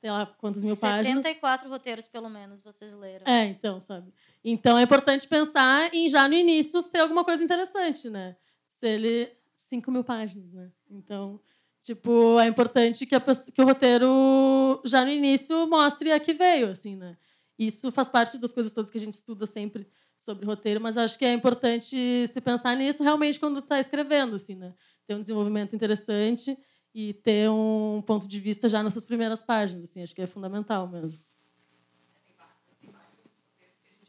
sei 0.00 0.10
lá 0.10 0.26
quantas 0.26 0.62
mil 0.62 0.74
74 0.74 1.04
páginas. 1.04 1.24
74 1.24 1.68
roteiros, 1.68 2.08
pelo 2.08 2.28
menos, 2.28 2.62
vocês 2.62 2.94
leram. 2.94 3.26
É, 3.26 3.44
então, 3.44 3.80
sabe? 3.80 4.12
Então 4.44 4.78
é 4.78 4.82
importante 4.82 5.26
pensar 5.26 5.92
em 5.92 6.08
já 6.08 6.28
no 6.28 6.34
início 6.34 6.80
ser 6.80 6.98
alguma 6.98 7.24
coisa 7.24 7.42
interessante, 7.42 8.08
né? 8.08 8.36
Se 8.66 8.86
ele. 8.86 9.32
5 9.56 9.90
mil 9.90 10.04
páginas, 10.04 10.50
né? 10.52 10.70
Então, 10.88 11.40
tipo, 11.82 12.38
é 12.40 12.46
importante 12.46 13.04
que, 13.04 13.14
a, 13.14 13.20
que 13.20 13.60
o 13.60 13.66
roteiro 13.66 14.80
já 14.84 15.04
no 15.04 15.10
início 15.10 15.66
mostre 15.66 16.10
a 16.12 16.18
que 16.18 16.32
veio, 16.32 16.70
assim, 16.70 16.96
né? 16.96 17.18
Isso 17.58 17.90
faz 17.90 18.08
parte 18.08 18.38
das 18.38 18.52
coisas 18.52 18.72
todas 18.72 18.90
que 18.90 18.96
a 18.96 19.00
gente 19.00 19.14
estuda 19.14 19.44
sempre 19.46 19.86
sobre 20.16 20.46
roteiro, 20.46 20.80
mas 20.80 20.96
acho 20.96 21.18
que 21.18 21.24
é 21.24 21.32
importante 21.32 22.26
se 22.28 22.40
pensar 22.40 22.76
nisso 22.76 23.02
realmente 23.02 23.38
quando 23.38 23.58
está 23.58 23.78
escrevendo, 23.78 24.36
assim, 24.36 24.54
né? 24.54 24.72
Ter 25.06 25.16
um 25.16 25.20
desenvolvimento 25.20 25.74
interessante 25.74 26.56
e 27.00 27.14
ter 27.14 27.48
um 27.48 28.02
ponto 28.04 28.26
de 28.26 28.40
vista 28.40 28.68
já 28.68 28.82
nessas 28.82 29.04
primeiras 29.04 29.40
páginas, 29.40 29.88
assim, 29.88 30.02
acho 30.02 30.12
que 30.12 30.20
é 30.20 30.26
fundamental 30.26 30.88
mesmo. 30.88 31.22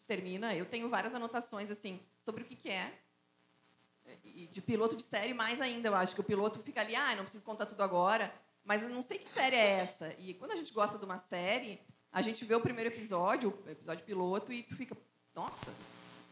termina, 0.08 0.56
eu 0.56 0.66
tenho 0.66 0.90
várias 0.90 1.14
anotações 1.14 1.70
assim 1.70 2.00
sobre 2.20 2.42
o 2.42 2.46
que, 2.46 2.56
que 2.56 2.68
é. 2.68 2.92
De 4.52 4.60
piloto 4.60 4.96
de 4.96 5.04
série 5.04 5.36
mais 5.36 5.62
ainda, 5.62 5.88
eu 5.88 5.94
acho 5.94 6.16
que 6.16 6.22
o 6.22 6.24
piloto 6.24 6.60
fica 6.60 6.82
ali, 6.82 6.96
ah, 6.96 7.16
não 7.16 7.26
preciso 7.26 7.46
contar 7.46 7.68
tudo 7.68 7.84
agora, 7.84 8.34
mas 8.64 8.82
eu 8.82 8.90
não 8.90 9.04
sei 9.04 9.20
que 9.20 9.28
série 9.28 9.56
é 9.56 9.70
essa. 9.82 10.12
E 10.18 10.34
quando 10.34 10.54
a 10.54 10.56
gente 10.56 10.74
gosta 10.74 10.98
de 10.98 11.06
uma 11.06 11.20
série, 11.20 11.80
a 12.12 12.24
gente 12.24 12.44
vê 12.44 12.56
o 12.56 12.60
primeiro 12.60 12.90
episódio, 12.90 13.54
o 13.68 13.70
episódio 13.70 14.04
piloto, 14.04 14.52
e 14.52 14.64
tu 14.64 14.76
fica, 14.76 14.98
nossa, 15.36 15.72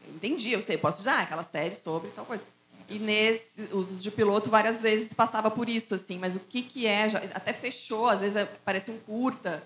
entendi, 0.08 0.50
eu 0.50 0.60
sei, 0.60 0.76
posso 0.76 1.08
ah, 1.08 1.20
aquela 1.20 1.44
série 1.44 1.76
sobre 1.76 2.10
tal 2.10 2.26
coisa. 2.26 2.42
E 2.88 2.98
nesse, 2.98 3.62
os 3.72 4.02
de 4.02 4.10
piloto 4.10 4.48
várias 4.48 4.80
vezes 4.80 5.12
passava 5.12 5.50
por 5.50 5.68
isso, 5.68 5.94
assim, 5.94 6.18
mas 6.18 6.36
o 6.36 6.40
que 6.40 6.62
que 6.62 6.86
é? 6.86 7.08
Já, 7.08 7.18
até 7.34 7.52
fechou, 7.52 8.08
às 8.08 8.20
vezes 8.20 8.36
é, 8.36 8.46
parece 8.64 8.90
um 8.90 8.98
curta, 8.98 9.62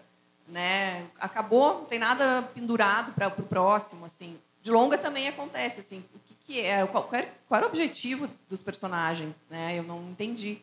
né? 0.48 1.06
Acabou, 1.20 1.74
não 1.74 1.84
tem 1.84 2.00
nada 2.00 2.42
pendurado 2.54 3.12
para 3.12 3.28
o 3.28 3.42
próximo, 3.44 4.04
assim. 4.04 4.36
De 4.60 4.72
longa 4.72 4.98
também 4.98 5.28
acontece, 5.28 5.80
assim. 5.80 6.04
O 6.14 6.18
que, 6.26 6.34
que 6.46 6.60
é? 6.60 6.84
Qual, 6.86 7.04
qual, 7.04 7.22
era 7.52 7.64
o 7.64 7.68
objetivo 7.68 8.28
dos 8.48 8.60
personagens, 8.60 9.36
né? 9.48 9.78
Eu 9.78 9.84
não 9.84 10.02
entendi. 10.10 10.58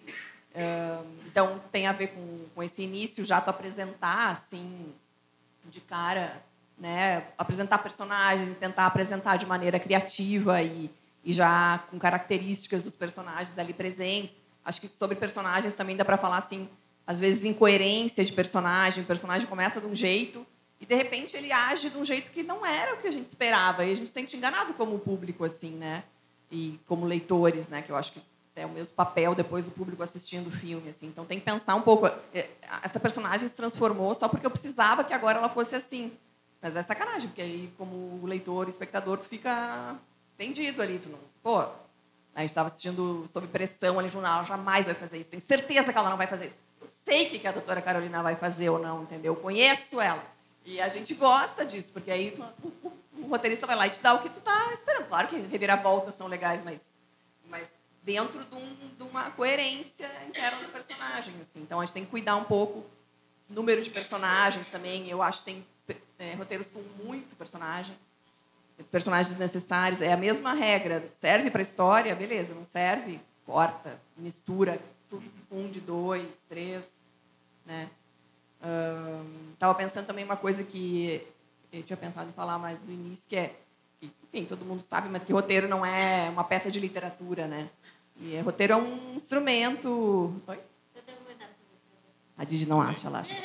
Uh, 0.51 1.05
então 1.27 1.61
tem 1.71 1.87
a 1.87 1.93
ver 1.93 2.07
com, 2.07 2.45
com 2.55 2.63
esse 2.63 2.81
início 2.81 3.23
já 3.23 3.39
tu 3.39 3.49
apresentar, 3.49 4.31
assim, 4.31 4.93
de 5.65 5.79
cara, 5.79 6.41
né? 6.77 7.23
Apresentar 7.37 7.77
personagens 7.77 8.55
tentar 8.57 8.85
apresentar 8.85 9.37
de 9.37 9.45
maneira 9.45 9.79
criativa 9.79 10.61
e 10.61 10.89
e 11.23 11.33
já 11.33 11.83
com 11.89 11.99
características 11.99 12.83
dos 12.83 12.95
personagens 12.95 13.57
ali 13.57 13.73
presentes. 13.73 14.41
Acho 14.63 14.81
que 14.81 14.87
sobre 14.87 15.15
personagens 15.15 15.75
também 15.75 15.95
dá 15.95 16.05
para 16.05 16.17
falar 16.17 16.37
assim, 16.37 16.69
às 17.05 17.19
vezes 17.19 17.43
incoerência 17.43 18.23
de 18.23 18.31
personagem, 18.31 19.03
o 19.03 19.07
personagem 19.07 19.47
começa 19.47 19.81
de 19.81 19.87
um 19.87 19.95
jeito 19.95 20.45
e 20.79 20.85
de 20.85 20.95
repente 20.95 21.35
ele 21.35 21.51
age 21.51 21.89
de 21.89 21.97
um 21.97 22.05
jeito 22.05 22.31
que 22.31 22.43
não 22.43 22.65
era 22.65 22.93
o 22.93 22.97
que 22.97 23.07
a 23.07 23.11
gente 23.11 23.25
esperava 23.25 23.83
e 23.83 23.91
a 23.91 23.95
gente 23.95 24.07
se 24.07 24.13
sente 24.13 24.37
enganado 24.37 24.73
como 24.73 24.97
público 24.99 25.43
assim, 25.43 25.71
né? 25.71 26.03
E 26.51 26.79
como 26.87 27.05
leitores, 27.05 27.67
né, 27.67 27.81
que 27.81 27.91
eu 27.91 27.95
acho 27.95 28.13
que 28.13 28.21
é 28.55 28.65
o 28.65 28.69
mesmo 28.69 28.95
papel 28.95 29.33
depois 29.35 29.65
do 29.65 29.71
público 29.71 30.03
assistindo 30.03 30.47
o 30.47 30.51
filme 30.51 30.89
assim. 30.89 31.07
Então 31.07 31.25
tem 31.25 31.39
que 31.39 31.45
pensar 31.45 31.75
um 31.75 31.81
pouco, 31.81 32.07
é, 32.33 32.49
essa 32.83 32.99
personagem 32.99 33.47
se 33.47 33.55
transformou 33.55 34.13
só 34.13 34.27
porque 34.27 34.45
eu 34.45 34.51
precisava 34.51 35.03
que 35.03 35.13
agora 35.13 35.37
ela 35.37 35.49
fosse 35.49 35.75
assim. 35.75 36.11
Mas 36.61 36.75
é 36.75 36.81
sacanagem, 36.81 37.29
porque 37.29 37.41
aí 37.41 37.73
como 37.77 38.25
leitor, 38.25 38.67
espectador, 38.67 39.17
tu 39.17 39.25
fica 39.25 39.95
vendido 40.39 40.81
ali. 40.81 40.97
Tu 40.97 41.09
não, 41.09 41.19
pô, 41.43 41.59
a 41.59 42.39
gente 42.39 42.49
estava 42.49 42.67
assistindo 42.67 43.25
sob 43.27 43.45
pressão 43.47 43.99
ali 43.99 44.07
jornal, 44.07 44.37
ela 44.37 44.43
jamais 44.45 44.85
vai 44.85 44.95
fazer 44.95 45.19
isso. 45.19 45.29
Tenho 45.29 45.41
certeza 45.41 45.91
que 45.91 45.99
ela 45.99 46.09
não 46.09 46.17
vai 46.17 46.25
fazer 46.25 46.47
isso. 46.47 46.55
Eu 46.81 46.87
sei 46.87 47.27
o 47.27 47.29
que 47.29 47.45
a 47.45 47.51
doutora 47.51 47.81
Carolina 47.81 48.23
vai 48.23 48.37
fazer 48.37 48.69
ou 48.69 48.79
não, 48.79 49.03
entendeu? 49.03 49.33
Eu 49.33 49.39
conheço 49.39 49.99
ela. 49.99 50.23
E 50.65 50.79
a 50.79 50.87
gente 50.87 51.13
gosta 51.13 51.65
disso, 51.65 51.91
porque 51.91 52.09
aí 52.09 52.31
tu, 52.31 52.43
o, 52.63 52.93
o, 53.17 53.27
roteirista 53.27 53.67
vai 53.67 53.75
lá 53.75 53.87
e 53.87 53.89
te 53.89 53.99
dá 53.99 54.13
o 54.13 54.21
que 54.21 54.29
tu 54.29 54.39
tá 54.39 54.71
esperando. 54.73 55.07
Claro 55.07 55.27
que 55.27 55.35
reviravoltas 55.35 56.15
são 56.15 56.27
legais, 56.27 56.63
mas, 56.63 56.89
mas 57.49 57.73
dentro 58.01 58.45
de, 58.45 58.55
um, 58.55 58.75
de 58.97 59.03
uma 59.03 59.31
coerência 59.31 60.09
interna 60.27 60.59
do 60.59 60.69
personagem. 60.71 61.33
Assim. 61.41 61.59
Então 61.59 61.81
a 61.81 61.85
gente 61.85 61.93
tem 61.93 62.05
que 62.05 62.11
cuidar 62.11 62.37
um 62.37 62.45
pouco 62.45 62.85
número 63.49 63.81
de 63.81 63.89
personagens 63.89 64.67
também. 64.67 65.09
Eu 65.09 65.21
acho 65.21 65.39
que 65.39 65.45
tem 65.45 65.65
é, 66.17 66.33
roteiros 66.35 66.69
com 66.69 66.81
muito 67.03 67.35
personagem 67.35 67.95
personagens 68.91 69.37
necessários. 69.37 70.01
É 70.01 70.13
a 70.13 70.17
mesma 70.17 70.53
regra. 70.53 71.03
Serve 71.19 71.51
para 71.51 71.61
a 71.61 71.63
história? 71.63 72.15
Beleza. 72.15 72.53
Não 72.53 72.65
serve? 72.65 73.19
Corta, 73.45 73.99
mistura, 74.15 74.79
funde 75.49 75.79
dois, 75.79 76.27
três. 76.47 76.97
Né? 77.65 77.89
Estava 79.53 79.73
pensando 79.73 80.05
também 80.05 80.23
uma 80.23 80.37
coisa 80.37 80.63
que 80.63 81.25
eu 81.71 81.83
tinha 81.83 81.97
pensado 81.97 82.29
em 82.29 82.33
falar 82.33 82.59
mais 82.59 82.83
no 82.83 82.91
início, 82.91 83.27
que 83.29 83.35
é, 83.35 83.55
enfim, 84.01 84.45
todo 84.45 84.65
mundo 84.65 84.83
sabe, 84.83 85.07
mas 85.09 85.23
que 85.23 85.31
roteiro 85.31 85.67
não 85.67 85.85
é 85.85 86.29
uma 86.29 86.43
peça 86.43 86.69
de 86.69 86.79
literatura, 86.79 87.47
né? 87.47 87.69
E 88.17 88.35
é, 88.35 88.41
roteiro 88.41 88.73
é 88.73 88.75
um 88.75 89.15
instrumento. 89.15 90.33
Oi? 90.45 90.59
A 92.37 92.43
Didi 92.43 92.67
não 92.67 92.81
acha, 92.81 93.07
ela 93.07 93.19
acha. 93.19 93.35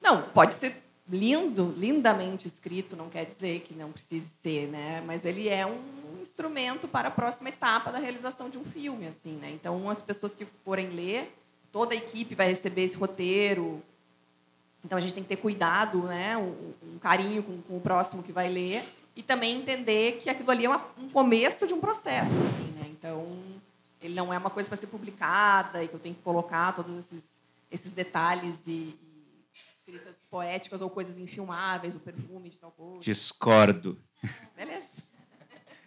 Não, 0.00 0.22
pode 0.22 0.54
ser 0.54 0.83
lindo, 1.08 1.74
lindamente 1.76 2.48
escrito, 2.48 2.96
não 2.96 3.08
quer 3.08 3.26
dizer 3.26 3.60
que 3.60 3.74
não 3.74 3.92
precise 3.92 4.28
ser, 4.28 4.68
né? 4.68 5.02
Mas 5.06 5.24
ele 5.24 5.48
é 5.48 5.66
um 5.66 5.78
instrumento 6.20 6.88
para 6.88 7.08
a 7.08 7.10
próxima 7.10 7.50
etapa 7.50 7.92
da 7.92 7.98
realização 7.98 8.48
de 8.48 8.58
um 8.58 8.64
filme, 8.64 9.06
assim, 9.06 9.32
né? 9.32 9.50
Então, 9.52 9.88
as 9.90 10.00
pessoas 10.00 10.34
que 10.34 10.46
forem 10.64 10.88
ler, 10.88 11.34
toda 11.70 11.92
a 11.92 11.96
equipe 11.96 12.34
vai 12.34 12.48
receber 12.48 12.84
esse 12.84 12.96
roteiro. 12.96 13.82
Então, 14.82 14.96
a 14.96 15.00
gente 15.00 15.14
tem 15.14 15.22
que 15.22 15.28
ter 15.28 15.36
cuidado, 15.36 16.04
né? 16.04 16.36
Um, 16.36 16.72
um 16.94 16.98
carinho 16.98 17.42
com, 17.42 17.60
com, 17.62 17.76
o 17.76 17.80
próximo 17.80 18.22
que 18.22 18.32
vai 18.32 18.48
ler 18.48 18.84
e 19.14 19.22
também 19.22 19.58
entender 19.58 20.18
que 20.22 20.30
aquilo 20.30 20.50
ali 20.50 20.64
é 20.64 20.68
uma, 20.68 20.84
um 20.98 21.08
começo 21.10 21.66
de 21.66 21.74
um 21.74 21.80
processo, 21.80 22.40
assim, 22.40 22.64
né? 22.78 22.86
Então, 22.90 23.26
Ele 24.00 24.14
não 24.14 24.32
é 24.32 24.38
uma 24.38 24.50
coisa 24.50 24.68
para 24.68 24.78
ser 24.78 24.86
publicada 24.86 25.84
e 25.84 25.88
que 25.88 25.94
eu 25.94 26.00
tenho 26.00 26.14
que 26.14 26.22
colocar 26.22 26.72
todos 26.72 26.96
esses, 26.96 27.40
esses 27.70 27.92
detalhes 27.92 28.66
e, 28.66 28.96
escritas 29.86 30.24
poéticas 30.30 30.80
ou 30.80 30.88
coisas 30.88 31.18
infilmáveis, 31.18 31.94
o 31.94 32.00
perfume 32.00 32.48
de 32.48 32.58
tal 32.58 32.72
coisa. 32.72 33.02
Discordo. 33.02 34.02
Beleza. 34.56 34.88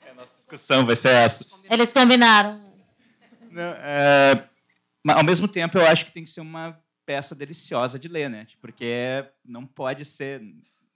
A 0.10 0.14
nossa 0.14 0.36
discussão 0.36 0.86
vai 0.86 0.96
ser 0.96 1.10
essa. 1.10 1.46
Eles 1.70 1.92
combinaram. 1.92 2.62
Não, 3.50 3.74
é, 3.74 4.48
mas, 5.04 5.18
ao 5.18 5.24
mesmo 5.24 5.48
tempo, 5.48 5.78
eu 5.78 5.88
acho 5.88 6.06
que 6.06 6.12
tem 6.12 6.24
que 6.24 6.30
ser 6.30 6.42
uma 6.42 6.80
peça 7.06 7.34
deliciosa 7.34 7.98
de 7.98 8.08
ler, 8.08 8.30
né? 8.30 8.46
Porque 8.62 9.26
não 9.44 9.66
pode 9.66 10.06
ser. 10.06 10.42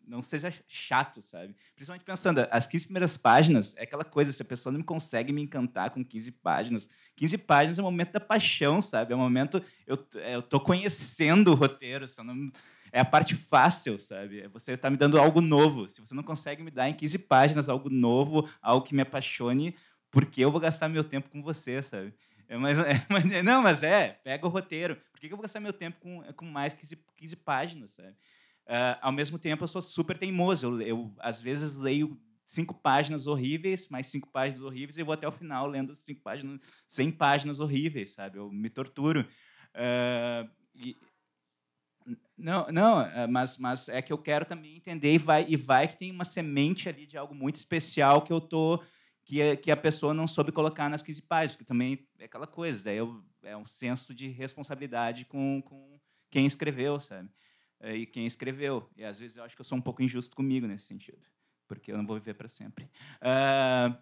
Não 0.08 0.22
seja 0.22 0.54
chato, 0.68 1.22
sabe? 1.22 1.56
Principalmente 1.74 2.04
pensando, 2.04 2.46
as 2.52 2.68
15 2.68 2.86
primeiras 2.86 3.16
páginas 3.16 3.74
é 3.78 3.84
aquela 3.84 4.04
coisa, 4.04 4.32
se 4.32 4.42
a 4.42 4.46
pessoa 4.46 4.74
não 4.74 4.84
consegue 4.84 5.32
me 5.32 5.42
encantar 5.42 5.90
com 5.92 6.04
15 6.04 6.32
páginas, 6.34 6.90
15 7.16 7.38
páginas 7.38 7.80
é 7.80 7.82
o 7.82 7.86
momento 7.86 8.12
da 8.12 8.20
paixão, 8.20 8.82
sabe? 8.82 9.14
É 9.14 9.16
o 9.16 9.20
momento. 9.20 9.64
Eu, 9.88 9.98
eu 10.16 10.42
tô 10.42 10.60
conhecendo 10.60 11.52
o 11.52 11.56
roteiro, 11.56 12.08
só 12.08 12.24
não, 12.24 12.52
é 12.92 13.00
a 13.00 13.06
parte 13.06 13.36
fácil, 13.36 13.98
sabe? 13.98 14.42
É 14.42 14.48
Você 14.50 14.74
está 14.74 14.90
me 14.90 14.98
dando 14.98 15.20
algo 15.20 15.42
novo. 15.42 15.88
Se 15.88 16.02
você 16.02 16.14
não 16.14 16.24
consegue 16.24 16.62
me 16.64 16.72
dar 16.72 16.90
em 16.90 16.94
15 16.94 17.18
páginas 17.18 17.70
algo 17.70 17.90
novo, 17.90 18.50
algo 18.62 18.86
que 18.86 18.94
me 18.96 19.02
apaixone, 19.02 19.76
por 20.10 20.26
que 20.26 20.42
eu 20.42 20.52
vou 20.52 20.60
gastar 20.60 20.90
meu 20.90 21.04
tempo 21.04 21.30
com 21.30 21.42
você, 21.42 21.82
sabe? 21.82 22.14
É, 22.48 22.58
mas, 22.58 22.78
é, 22.80 23.06
mas- 23.10 23.44
não, 23.44 23.62
mas 23.62 23.82
é, 23.84 24.20
pega 24.24 24.46
o 24.46 24.50
roteiro. 24.50 24.98
Por 25.12 25.20
que 25.20 25.28
eu 25.28 25.38
vou 25.38 25.42
gastar 25.42 25.60
meu 25.60 25.74
tempo 25.74 26.00
com, 26.00 26.22
com 26.34 26.46
mais 26.46 26.74
15, 26.74 26.98
15 27.16 27.36
páginas, 27.36 27.92
sabe? 27.92 28.16
Ah, 28.68 29.00
ao 29.02 29.12
mesmo 29.12 29.40
tempo, 29.40 29.64
eu 29.64 29.68
sou 29.68 29.82
super 29.82 30.18
teimoso. 30.18 30.68
Eu, 30.68 30.82
eu, 30.82 31.14
às 31.20 31.42
vezes, 31.42 31.78
leio 31.78 32.20
cinco 32.46 32.74
páginas 32.74 33.28
horríveis, 33.28 33.88
mais 33.88 34.08
cinco 34.08 34.28
páginas 34.30 34.62
horríveis, 34.62 34.98
e 34.98 35.04
vou 35.04 35.14
até 35.14 35.28
o 35.28 35.32
final 35.32 35.66
lendo 35.68 35.96
cinco 35.96 36.22
páginas, 36.22 36.60
100 36.90 37.10
páginas 37.12 37.60
horríveis, 37.62 38.12
sabe? 38.14 38.38
Eu 38.38 38.52
me 38.52 38.70
torturo. 38.70 39.26
Ah, 39.74 40.46
e- 40.76 40.98
não, 42.38 42.68
não, 42.72 43.02
é, 43.02 43.28
mas, 43.28 43.58
mas 43.58 43.88
é 43.90 44.02
que 44.02 44.12
eu 44.12 44.18
quero 44.18 44.46
também 44.46 44.76
entender 44.76 45.14
e 45.14 45.18
vai, 45.18 45.46
e 45.48 45.56
vai 45.56 45.88
que 45.88 45.98
tem 45.98 46.12
uma 46.12 46.26
semente 46.26 46.90
ali 46.90 47.06
de 47.06 47.18
algo 47.18 47.34
muito 47.36 47.56
especial 47.58 48.22
que 48.24 48.34
eu 48.34 48.42
tô 48.42 48.82
que, 49.24 49.42
a- 49.42 49.56
que 49.56 49.70
a 49.72 49.78
pessoa 49.78 50.14
não 50.14 50.28
soube 50.28 50.52
colocar 50.52 50.90
nas 50.90 51.04
15 51.04 51.22
páginas, 51.22 51.54
porque 51.54 51.66
também 51.66 52.08
é 52.20 52.26
aquela 52.26 52.48
coisa, 52.48 52.84
daí 52.84 52.98
eu, 52.98 53.24
é 53.44 53.56
um 53.56 53.66
senso 53.66 54.14
de 54.14 54.28
responsabilidade 54.30 55.26
com, 55.26 55.62
com 55.62 56.00
quem 56.30 56.46
escreveu, 56.46 57.00
sabe? 57.00 57.30
É, 57.80 57.96
E 57.96 58.06
quem 58.06 58.26
escreveu. 58.26 58.90
E 58.96 59.04
às 59.04 59.20
vezes 59.20 59.38
eu 59.38 59.44
acho 59.44 59.56
que 59.56 59.62
eu 59.62 59.66
sou 59.66 59.78
um 59.78 59.82
pouco 59.82 60.02
injusto 60.02 60.36
comigo 60.36 60.66
nesse 60.68 60.86
sentido, 60.86 61.22
porque 61.68 61.92
eu 61.92 61.98
não 61.98 62.06
vou 62.06 62.18
viver 62.18 62.34
para 62.34 62.48
sempre. 62.48 62.90
Ah, 63.22 63.98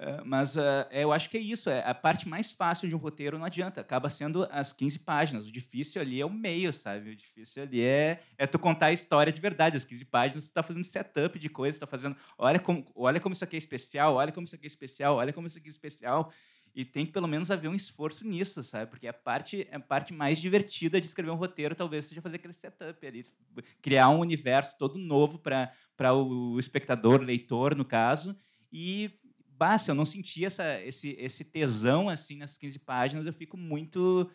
ah, 0.00 0.22
mas 0.24 0.56
ah, 0.56 0.88
eu 0.92 1.12
acho 1.12 1.28
que 1.28 1.36
é 1.36 1.40
isso. 1.40 1.68
É, 1.68 1.84
a 1.84 1.92
parte 1.92 2.28
mais 2.28 2.52
fácil 2.52 2.88
de 2.88 2.94
um 2.94 2.98
roteiro 2.98 3.36
não 3.36 3.44
adianta. 3.44 3.80
Acaba 3.80 4.08
sendo 4.08 4.46
as 4.50 4.72
15 4.72 5.00
páginas. 5.00 5.48
O 5.48 5.52
difícil 5.52 6.00
ali 6.00 6.20
é 6.20 6.24
o 6.24 6.30
meio, 6.30 6.72
sabe? 6.72 7.10
O 7.10 7.16
difícil 7.16 7.64
ali 7.64 7.82
é, 7.82 8.20
é 8.36 8.46
tu 8.46 8.58
contar 8.58 8.86
a 8.86 8.92
história 8.92 9.32
de 9.32 9.40
verdade. 9.40 9.76
As 9.76 9.84
15 9.84 10.04
páginas, 10.04 10.44
tu 10.44 10.48
está 10.48 10.62
fazendo 10.62 10.84
setup 10.84 11.36
de 11.36 11.48
coisas, 11.48 11.80
tá 11.80 11.86
fazendo. 11.86 12.16
Olha 12.38 12.60
como, 12.60 12.86
olha 12.94 13.18
como 13.18 13.32
isso 13.32 13.42
aqui 13.42 13.56
é 13.56 13.58
especial, 13.58 14.14
olha 14.14 14.30
como 14.30 14.44
isso 14.46 14.54
aqui 14.54 14.66
é 14.66 14.68
especial, 14.68 15.16
olha 15.16 15.32
como 15.32 15.48
isso 15.48 15.58
aqui 15.58 15.66
é 15.66 15.70
especial. 15.70 16.32
E 16.76 16.84
tem 16.84 17.04
que 17.04 17.10
pelo 17.10 17.26
menos 17.26 17.50
haver 17.50 17.66
um 17.66 17.74
esforço 17.74 18.24
nisso, 18.24 18.62
sabe? 18.62 18.88
Porque 18.88 19.08
a 19.08 19.12
parte, 19.12 19.66
a 19.72 19.80
parte 19.80 20.12
mais 20.12 20.38
divertida 20.38 21.00
de 21.00 21.08
escrever 21.08 21.32
um 21.32 21.36
roteiro 21.36 21.74
talvez 21.74 22.04
seja 22.04 22.22
fazer 22.22 22.36
aquele 22.36 22.52
setup 22.52 23.04
ali, 23.04 23.24
criar 23.82 24.10
um 24.10 24.20
universo 24.20 24.78
todo 24.78 24.96
novo 24.96 25.40
para 25.40 25.72
o 26.14 26.56
espectador, 26.56 27.20
leitor, 27.20 27.74
no 27.74 27.84
caso. 27.84 28.36
E 28.72 29.10
basta, 29.58 29.90
eu 29.90 29.94
não 29.94 30.04
senti 30.04 30.44
essa, 30.44 30.80
esse, 30.82 31.10
esse 31.18 31.44
tesão 31.44 32.08
assim 32.08 32.36
nas 32.36 32.56
15 32.56 32.78
páginas, 32.78 33.26
eu 33.26 33.32
fico 33.32 33.56
muito. 33.56 34.30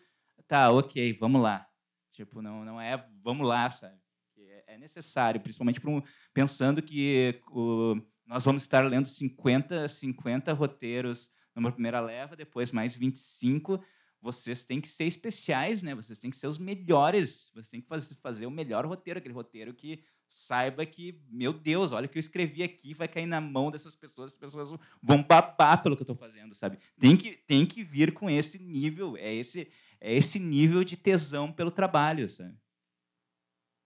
Tá, 0.46 0.70
ok, 0.70 1.12
vamos 1.14 1.40
lá. 1.40 1.66
Tipo, 2.12 2.42
não, 2.42 2.64
não 2.64 2.80
é 2.80 3.04
vamos 3.22 3.46
lá, 3.46 3.68
sabe? 3.70 3.96
É, 4.38 4.74
é 4.74 4.78
necessário, 4.78 5.40
principalmente 5.40 5.80
um- 5.86 6.02
pensando 6.32 6.82
que 6.82 7.40
o, 7.50 7.96
nós 8.26 8.44
vamos 8.44 8.62
estar 8.62 8.84
lendo 8.84 9.08
50, 9.08 9.88
50 9.88 10.52
roteiros 10.52 11.30
numa 11.54 11.72
primeira 11.72 12.00
leva, 12.00 12.36
depois 12.36 12.70
mais 12.70 12.94
25. 12.94 13.82
Vocês 14.20 14.64
têm 14.64 14.80
que 14.80 14.88
ser 14.88 15.04
especiais, 15.04 15.82
né? 15.82 15.94
Vocês 15.94 16.18
têm 16.18 16.30
que 16.30 16.36
ser 16.36 16.46
os 16.46 16.58
melhores. 16.58 17.50
Vocês 17.52 17.68
têm 17.68 17.80
que 17.80 17.88
faz, 17.88 18.10
fazer 18.22 18.46
o 18.46 18.50
melhor 18.50 18.86
roteiro, 18.86 19.18
aquele 19.18 19.34
roteiro 19.34 19.74
que 19.74 20.02
saiba 20.28 20.84
que, 20.84 21.20
meu 21.28 21.52
Deus, 21.52 21.92
olha 21.92 22.06
o 22.06 22.08
que 22.08 22.18
eu 22.18 22.20
escrevi 22.20 22.62
aqui, 22.62 22.94
vai 22.94 23.08
cair 23.08 23.26
na 23.26 23.40
mão 23.40 23.70
dessas 23.70 23.94
pessoas, 23.94 24.32
as 24.32 24.38
pessoas 24.38 24.70
vão 25.02 25.22
babar 25.22 25.82
pelo 25.82 25.96
que 25.96 26.02
eu 26.02 26.04
estou 26.04 26.16
fazendo, 26.16 26.54
sabe? 26.54 26.78
Tem 26.98 27.16
que, 27.16 27.36
tem 27.36 27.66
que 27.66 27.82
vir 27.82 28.12
com 28.12 28.28
esse 28.28 28.58
nível, 28.58 29.16
é 29.16 29.32
esse, 29.32 29.70
é 30.00 30.14
esse 30.14 30.38
nível 30.38 30.84
de 30.84 30.96
tesão 30.96 31.52
pelo 31.52 31.70
trabalho, 31.70 32.28
sabe? 32.28 32.56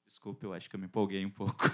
Desculpa, 0.07 0.47
eu 0.47 0.53
acho 0.53 0.69
que 0.69 0.75
eu 0.75 0.81
me 0.81 0.87
empolguei 0.87 1.25
um 1.25 1.31
pouco. 1.31 1.71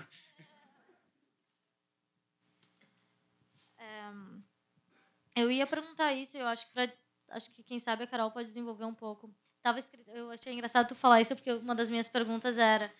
Eu 5.34 5.50
ia 5.50 5.66
perguntar 5.66 6.12
isso, 6.12 6.36
eu 6.36 6.46
acho 6.46 6.66
que 6.66 6.72
pra, 6.72 6.88
acho 7.30 7.50
que 7.50 7.62
quem 7.62 7.78
sabe 7.78 8.04
a 8.04 8.06
Carol 8.06 8.30
pode 8.30 8.46
desenvolver 8.46 8.84
um 8.84 8.94
pouco. 8.94 9.34
Tava 9.60 9.78
escrito, 9.78 10.08
eu 10.10 10.30
achei 10.30 10.52
engraçado 10.52 10.88
tu 10.88 10.94
falar 10.94 11.20
isso 11.20 11.34
porque 11.34 11.52
uma 11.52 11.74
das 11.74 11.90
minhas 11.90 12.06
perguntas 12.06 12.56
era 12.56 12.92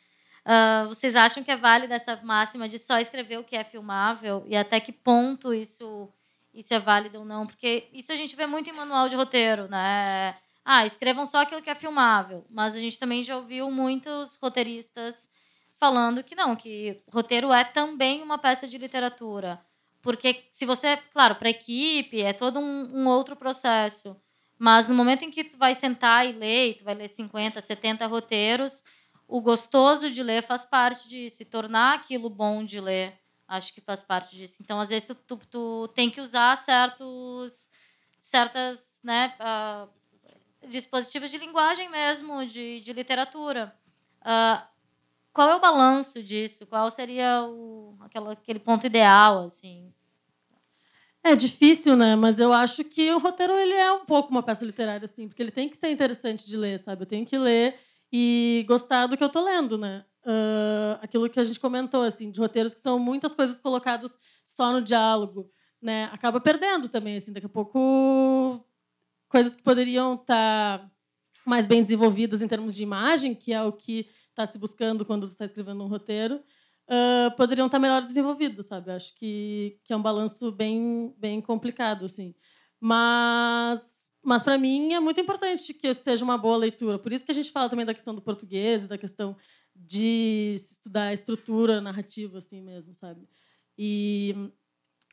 ah, 0.45 0.85
vocês 0.89 1.17
acham 1.17 1.43
que 1.43 1.51
é 1.51 1.57
válida 1.57 1.95
essa 1.95 2.17
máxima 2.23 2.69
de 2.69 2.79
só 2.79 2.99
escrever 2.99 3.39
o 3.39 3.45
que 3.45 3.57
é 3.57 3.65
filmável 3.65 4.45
e 4.47 4.57
até 4.57 4.79
que 4.81 4.93
ponto 4.93 5.55
isso 5.55 6.09
isso 6.53 6.73
é 6.73 6.79
válido 6.79 7.19
ou 7.21 7.25
não? 7.25 7.47
Porque 7.47 7.89
isso 7.93 8.13
a 8.13 8.17
gente 8.17 8.37
vê 8.37 8.47
muito 8.47 8.71
em 8.71 8.73
manual 8.73 9.09
de 9.09 9.17
roteiro, 9.17 9.69
né? 9.69 10.37
Ah, 10.65 10.87
escrevam 10.87 11.27
só 11.27 11.43
aquilo 11.43 11.61
que 11.61 11.69
é 11.69 11.75
filmável. 11.75 12.47
Mas 12.49 12.77
a 12.77 12.79
gente 12.79 12.99
também 12.99 13.23
já 13.25 13.37
ouviu 13.37 13.71
muitos 13.71 14.37
roteiristas 14.37 15.31
falando 15.79 16.23
que 16.23 16.37
não, 16.37 16.55
que 16.55 17.03
roteiro 17.13 17.53
é 17.53 17.65
também 17.65 18.23
uma 18.23 18.39
peça 18.39 18.69
de 18.69 18.79
literatura. 18.79 19.61
Porque 20.01 20.45
se 20.51 20.65
você, 20.65 20.97
claro, 21.13 21.35
para 21.35 21.51
equipe 21.51 22.23
é 22.23 22.33
todo 22.33 22.61
um, 22.61 23.03
um 23.03 23.09
outro 23.09 23.35
processo. 23.35 24.17
Mas 24.59 24.87
no 24.87 24.95
momento 24.95 25.25
em 25.25 25.31
que 25.31 25.45
tu 25.45 25.59
vai 25.59 25.75
sentar 25.75 26.27
e 26.27 26.33
ler, 26.33 26.77
tu 26.79 26.85
vai 26.85 26.95
ler 26.95 27.09
50, 27.09 27.61
70 27.61 28.07
roteiros, 28.07 28.85
o 29.27 29.41
gostoso 29.41 30.11
de 30.11 30.23
ler 30.23 30.43
faz 30.43 30.65
parte 30.65 31.09
disso. 31.09 31.43
E 31.43 31.47
tornar 31.47 31.95
aquilo 31.95 32.29
bom 32.29 32.65
de 32.65 32.81
ler, 32.81 33.19
acho 33.49 33.73
que 33.73 33.81
faz 33.81 34.03
parte 34.03 34.37
disso. 34.37 34.59
Então, 34.61 34.81
às 34.81 34.91
vezes, 34.91 35.07
tu, 35.07 35.15
tu, 35.15 35.37
tu 35.51 35.89
tem 35.95 36.11
que 36.11 36.21
usar 36.21 36.57
certos, 36.57 37.69
certas 38.21 39.01
né, 39.03 39.35
ah, 39.39 39.89
dispositivos 40.69 41.31
de 41.31 41.39
linguagem 41.39 41.89
mesmo, 41.89 42.45
de, 42.47 42.81
de 42.81 42.93
literatura. 42.93 43.75
Ah, 44.21 44.69
qual 45.33 45.51
é 45.51 45.57
o 45.57 45.61
balanço 45.61 46.23
disso? 46.23 46.67
Qual 46.67 46.89
seria 46.91 47.45
o, 47.45 47.97
aquela, 48.01 48.33
aquele 48.33 48.61
ponto 48.61 48.87
ideal, 48.87 49.45
assim? 49.45 49.93
É 51.25 51.35
difícil, 51.35 51.97
né? 51.97 52.15
Mas 52.15 52.39
eu 52.39 52.53
acho 52.53 52.85
que 52.85 53.11
o 53.11 53.19
roteiro 53.19 53.55
ele 53.55 53.73
é 53.73 53.91
um 53.91 54.05
pouco 54.05 54.31
uma 54.31 54.43
peça 54.43 54.65
literária, 54.65 55.07
assim, 55.07 55.27
porque 55.27 55.43
ele 55.43 55.51
tem 55.51 55.69
que 55.69 55.77
ser 55.77 55.91
interessante 55.91 56.47
de 56.47 56.57
ler, 56.57 56.79
sabe? 56.79 57.03
Eu 57.03 57.07
tenho 57.07 57.25
que 57.25 57.37
ler 57.37 57.77
e 58.17 58.65
gostar 58.69 59.09
do 59.09 59.17
que 59.17 59.25
eu 59.25 59.29
tô 59.29 59.45
lendo, 59.45 59.77
né? 59.77 60.05
Ah, 60.25 61.01
aquilo 61.03 61.29
que 61.29 61.41
a 61.41 61.43
gente 61.43 61.59
comentou, 61.59 62.05
assim, 62.05 62.31
de 62.31 62.39
roteiros 62.39 62.73
que 62.73 62.81
são 62.81 62.97
muitas 62.97 63.35
coisas 63.35 63.59
colocadas 63.59 64.17
só 64.47 64.71
no 64.71 64.81
diálogo, 64.81 65.51
né? 65.83 66.05
Acaba 66.13 66.41
perdendo 66.41 66.89
também, 66.89 67.17
assim, 67.17 67.33
daqui 67.33 67.47
a 67.47 67.49
pouco 67.49 68.65
coisas 69.29 69.57
que 69.57 69.65
poderiam 69.65 70.15
estar 70.15 70.89
mais 71.45 71.67
bem 71.67 71.83
desenvolvidas 71.83 72.41
em 72.41 72.47
termos 72.47 72.77
de 72.77 72.85
imagem, 72.85 73.35
que 73.35 73.53
é 73.53 73.61
o 73.65 73.73
que 73.73 74.09
está 74.31 74.47
se 74.47 74.59
buscando 74.59 75.05
quando 75.05 75.27
está 75.27 75.45
escrevendo 75.45 75.83
um 75.83 75.89
roteiro, 75.89 76.41
ah, 76.89 77.35
poderiam 77.37 77.67
estar 77.67 77.81
melhor 77.81 78.01
desenvolvidas, 78.03 78.67
sabe? 78.67 78.93
Acho 78.93 79.13
que, 79.17 79.81
que 79.83 79.93
é 79.93 79.97
um 79.97 80.03
balanço 80.03 80.53
bem, 80.53 81.13
bem 81.19 81.41
complicado, 81.41 82.05
assim. 82.05 82.33
Mas, 82.81 84.04
mas 84.25 84.43
para 84.43 84.57
mim 84.59 84.95
é 84.95 85.01
muito 85.01 85.21
importante 85.21 85.75
que 85.75 85.93
seja 85.93 86.25
uma 86.25 86.39
boa 86.39 86.57
leitura. 86.57 86.99
Por 86.99 87.13
isso 87.13 87.25
que 87.25 87.31
a 87.31 87.35
gente 87.35 87.51
fala 87.51 87.69
também 87.69 87.85
da 87.85 87.95
questão 87.95 88.15
do 88.15 88.23
português, 88.23 88.87
da 88.87 88.97
questão 88.97 89.37
de 89.75 90.55
estudar 90.57 91.09
a 91.09 91.13
estrutura 91.13 91.81
narrativa, 91.81 92.39
assim 92.39 92.61
mesmo, 92.61 92.95
sabe? 92.95 93.29
E, 93.77 94.35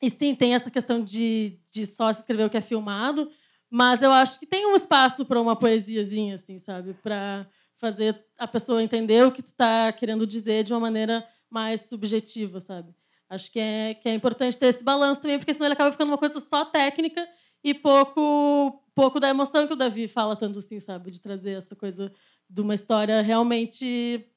e 0.02 0.10
sim, 0.10 0.34
tem 0.34 0.54
essa 0.54 0.72
questão 0.72 1.04
de, 1.04 1.60
de 1.72 1.86
só 1.86 2.12
se 2.14 2.22
escrever 2.22 2.46
o 2.46 2.50
que 2.50 2.58
é 2.58 2.62
filmado, 2.62 3.30
mas 3.70 4.02
eu 4.02 4.12
acho 4.12 4.40
que 4.40 4.46
tem 4.46 4.66
um 4.66 4.76
espaço 4.76 5.26
para 5.26 5.42
uma 5.42 5.56
poesiazinha, 5.56 6.36
assim, 6.36 6.60
sabe? 6.60 6.94
Para 6.94 7.48
fazer 7.78 8.24
a 8.38 8.48
pessoa 8.48 8.84
entender 8.84 9.26
o 9.26 9.32
que 9.32 9.42
tu 9.42 9.48
está 9.48 9.92
querendo 9.92 10.28
dizer 10.28 10.64
de 10.64 10.72
uma 10.72 10.80
maneira 10.80 11.28
mais 11.50 11.82
subjetiva, 11.82 12.62
sabe? 12.62 12.94
Acho 13.30 13.52
que 13.52 13.60
é, 13.60 13.94
que 13.94 14.10
é 14.10 14.14
importante 14.14 14.60
ter 14.60 14.68
esse 14.68 14.84
balanço 14.84 15.22
também, 15.22 15.40
porque 15.40 15.54
senão 15.54 15.66
ele 15.66 15.74
acaba 15.74 15.92
ficando 15.92 16.10
uma 16.10 16.18
coisa 16.18 16.40
só 16.40 16.66
técnica 16.66 17.28
e 17.64 17.74
pouco, 17.74 18.81
pouco 18.94 19.20
da 19.20 19.30
emoção 19.30 19.68
que 19.68 19.74
o 19.74 19.78
Davi 19.78 20.08
fala 20.08 20.36
tanto 20.36 20.60
assim, 20.60 20.80
sabe? 20.80 21.12
De 21.12 21.22
trazer 21.22 21.52
essa 21.52 21.76
coisa 21.76 22.12
de 22.50 22.62
uma 22.62 22.76
história 22.76 23.22
realmente 23.22 24.28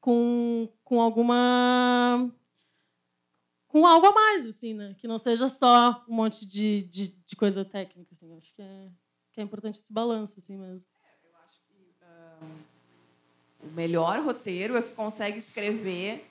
com, 0.00 0.68
com 0.82 1.00
alguma 1.00 2.30
com 3.68 3.86
algo 3.86 4.06
a 4.06 4.12
mais, 4.12 4.44
assim, 4.44 4.74
né? 4.74 4.94
Que 4.98 5.08
não 5.08 5.18
seja 5.18 5.48
só 5.48 6.04
um 6.06 6.14
monte 6.14 6.44
de, 6.44 6.82
de, 6.82 7.08
de 7.08 7.34
coisa 7.34 7.64
técnica, 7.64 8.12
assim. 8.12 8.36
Acho 8.36 8.54
que 8.54 8.60
é, 8.60 8.90
que 9.32 9.40
é 9.40 9.42
importante 9.42 9.78
esse 9.78 9.90
balanço, 9.90 10.38
assim 10.38 10.58
mesmo. 10.58 10.90
Eu 11.24 11.30
acho 11.48 11.58
que 11.62 13.66
o 13.66 13.70
melhor 13.70 14.20
roteiro 14.20 14.76
é 14.76 14.80
o 14.80 14.82
que 14.82 14.92
consegue 14.92 15.38
escrever 15.38 16.30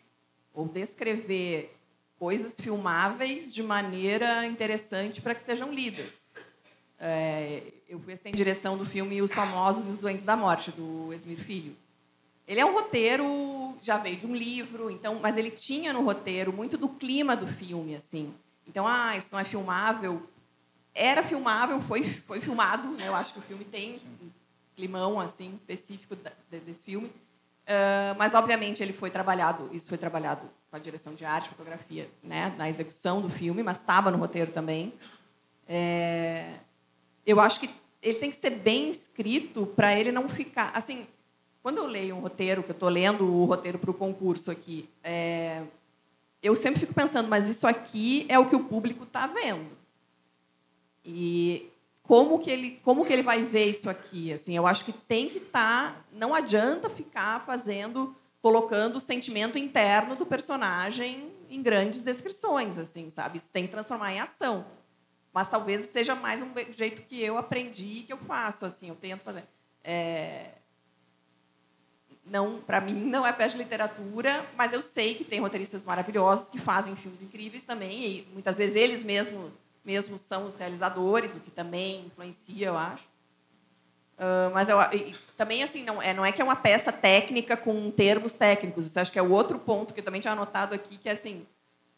ou 0.54 0.68
descrever 0.68 1.76
coisas 2.20 2.60
filmáveis 2.60 3.52
de 3.52 3.64
maneira 3.64 4.46
interessante 4.46 5.20
para 5.20 5.34
que 5.34 5.42
sejam 5.42 5.74
lidas. 5.74 6.21
É, 7.04 7.64
eu 7.90 8.00
fui 8.00 8.14
em 8.26 8.32
direção 8.32 8.78
do 8.78 8.86
filme 8.86 9.24
Os 9.24 9.34
Famosos 9.34 9.88
e 9.88 9.90
os 9.90 9.98
Doentes 9.98 10.24
da 10.24 10.38
Morte, 10.38 10.70
do 10.70 11.12
Esmir 11.12 11.40
Filho. 11.40 11.76
Ele 12.48 12.60
é 12.60 12.66
um 12.66 12.74
roteiro, 12.74 13.76
já 13.82 13.98
veio 13.98 14.18
de 14.18 14.28
um 14.28 14.36
livro, 14.36 14.92
então, 14.92 15.20
mas 15.20 15.36
ele 15.36 15.50
tinha 15.50 15.92
no 15.92 16.04
roteiro 16.04 16.54
muito 16.54 16.78
do 16.78 16.88
clima 16.88 17.36
do 17.36 17.48
filme, 17.48 17.96
assim. 17.96 18.32
Então, 18.68 18.88
ah, 18.88 19.18
isso 19.18 19.30
não 19.32 19.40
é 19.40 19.44
filmável. 19.44 20.30
Era 20.94 21.24
filmável, 21.24 21.82
foi, 21.82 22.04
foi 22.04 22.40
filmado. 22.40 22.90
Né? 22.90 23.08
Eu 23.08 23.16
acho 23.16 23.34
que 23.34 23.40
o 23.40 23.42
filme 23.42 23.66
tem 23.66 24.00
um 24.22 24.30
climão 24.76 25.20
assim 25.20 25.56
específico 25.56 26.16
desse 26.50 26.84
filme. 26.84 27.08
Uh, 27.08 28.14
mas 28.18 28.36
obviamente 28.36 28.84
ele 28.84 28.94
foi 28.94 29.10
trabalhado, 29.10 29.70
isso 29.72 29.88
foi 29.88 29.98
trabalhado 29.98 30.42
com 30.70 30.76
a 30.76 30.80
direção 30.80 31.14
de 31.14 31.24
arte, 31.24 31.50
fotografia, 31.50 32.10
né, 32.22 32.54
na 32.58 32.68
execução 32.68 33.22
do 33.22 33.30
filme, 33.30 33.64
mas 33.64 33.78
estava 33.78 34.12
no 34.12 34.18
roteiro 34.18 34.52
também. 34.52 34.94
É, 35.68 36.56
eu 37.26 37.40
acho 37.40 37.60
que 37.60 37.70
ele 38.02 38.18
tem 38.18 38.32
que 38.32 38.38
ser 38.38 38.52
bem 38.52 38.90
escrito 38.90 39.66
para 39.66 39.98
ele 39.98 40.12
não 40.12 40.28
ficar 40.28 40.72
assim 40.74 41.06
quando 41.62 41.78
eu 41.78 41.86
leio 41.86 42.16
um 42.16 42.20
roteiro, 42.20 42.64
que 42.64 42.72
eu 42.72 42.74
estou 42.74 42.90
lendo 42.90 43.24
o 43.24 43.46
roteiro 43.46 43.78
para 43.78 43.92
o 43.92 43.94
concurso 43.94 44.50
aqui, 44.50 44.90
é, 45.04 45.62
eu 46.42 46.56
sempre 46.56 46.80
fico 46.80 46.94
pensando, 46.94 47.30
mas 47.30 47.48
isso 47.48 47.68
aqui 47.68 48.26
é 48.28 48.40
o 48.40 48.48
que 48.48 48.56
o 48.56 48.64
público 48.64 49.04
está 49.04 49.28
vendo. 49.28 49.70
E 51.06 51.70
como 52.04 52.40
que 52.40 52.50
ele 52.50 52.80
como 52.84 53.06
que 53.06 53.14
ele 53.14 53.22
vai 53.22 53.44
ver 53.44 53.66
isso 53.66 53.90
aqui? 53.90 54.34
Assim, 54.34 54.56
eu 54.56 54.66
acho 54.66 54.84
que 54.84 54.92
tem 54.92 55.30
que 55.30 55.38
estar, 55.38 55.94
tá, 55.94 56.02
não 56.12 56.34
adianta 56.34 56.90
ficar 56.90 57.42
fazendo, 57.42 58.16
colocando 58.42 58.96
o 58.96 59.00
sentimento 59.00 59.58
interno 59.58 60.16
do 60.16 60.26
personagem 60.26 61.32
em 61.48 61.62
grandes 61.62 62.02
descrições, 62.02 62.78
assim, 62.78 63.10
sabe? 63.12 63.38
Isso 63.38 63.52
tem 63.52 63.66
que 63.66 63.72
transformar 63.72 64.14
em 64.14 64.20
ação. 64.20 64.66
Mas 65.34 65.48
talvez 65.48 65.84
seja 65.86 66.14
mais 66.14 66.42
um 66.42 66.50
jeito 66.70 67.02
que 67.04 67.22
eu 67.22 67.38
aprendi 67.38 68.04
que 68.04 68.12
eu 68.12 68.18
faço, 68.18 68.66
assim, 68.66 68.90
eu 68.90 68.96
tento 68.96 69.22
fazer. 69.22 69.44
É, 69.84 70.50
não, 72.26 72.60
para 72.62 72.80
mim, 72.80 72.94
não 72.94 73.26
é 73.26 73.34
peça 73.34 73.58
de 73.58 73.64
literatura, 73.64 74.46
mas 74.56 74.74
eu 74.74 74.82
sei 74.82 75.16
que 75.16 75.24
tem 75.24 75.40
roteiristas 75.40 75.84
maravilhosos 75.84 76.50
que 76.50 76.60
fazem 76.60 76.96
filmes 76.96 77.22
incríveis 77.22 77.64
também, 77.64 78.06
e 78.06 78.28
muitas 78.34 78.58
vezes 78.58 78.76
eles 78.76 79.04
mesmos 79.04 79.52
mesmo 79.84 80.20
são 80.20 80.46
os 80.46 80.54
realizadores, 80.54 81.34
o 81.36 81.40
que 81.40 81.50
também 81.50 82.06
influencia, 82.06 82.68
eu 82.68 82.78
acho. 82.78 83.04
Uh, 84.14 84.54
mas 84.54 84.70
eu, 84.70 84.78
também 85.36 85.64
assim 85.64 85.84
não 85.84 86.00
é 86.00 86.14
não 86.14 86.24
é 86.24 86.32
que 86.32 86.40
é 86.40 86.46
uma 86.46 86.56
peça 86.56 86.92
técnica 86.92 87.58
com 87.58 87.90
termos 87.90 88.34
técnicos. 88.34 88.86
Isso 88.86 89.00
acho 89.00 89.12
que 89.12 89.18
é 89.18 89.22
o 89.22 89.32
outro 89.32 89.58
ponto 89.58 89.94
que 89.94 90.00
eu 90.00 90.04
também 90.04 90.22
tinha 90.22 90.34
anotado 90.34 90.76
aqui, 90.76 90.98
que 90.98 91.10
é 91.10 91.14
assim 91.14 91.48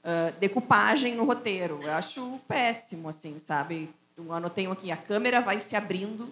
uh, 0.03 0.37
decupagem 0.39 1.15
no 1.15 1.25
roteiro. 1.25 1.79
Eu 1.81 1.93
acho 1.93 2.39
péssimo, 2.47 3.09
assim, 3.09 3.39
sabe? 3.39 3.89
Eu 4.15 4.31
anotei 4.31 4.67
aqui: 4.67 4.91
a 4.91 4.97
câmera 4.97 5.41
vai 5.41 5.59
se 5.59 5.75
abrindo, 5.75 6.29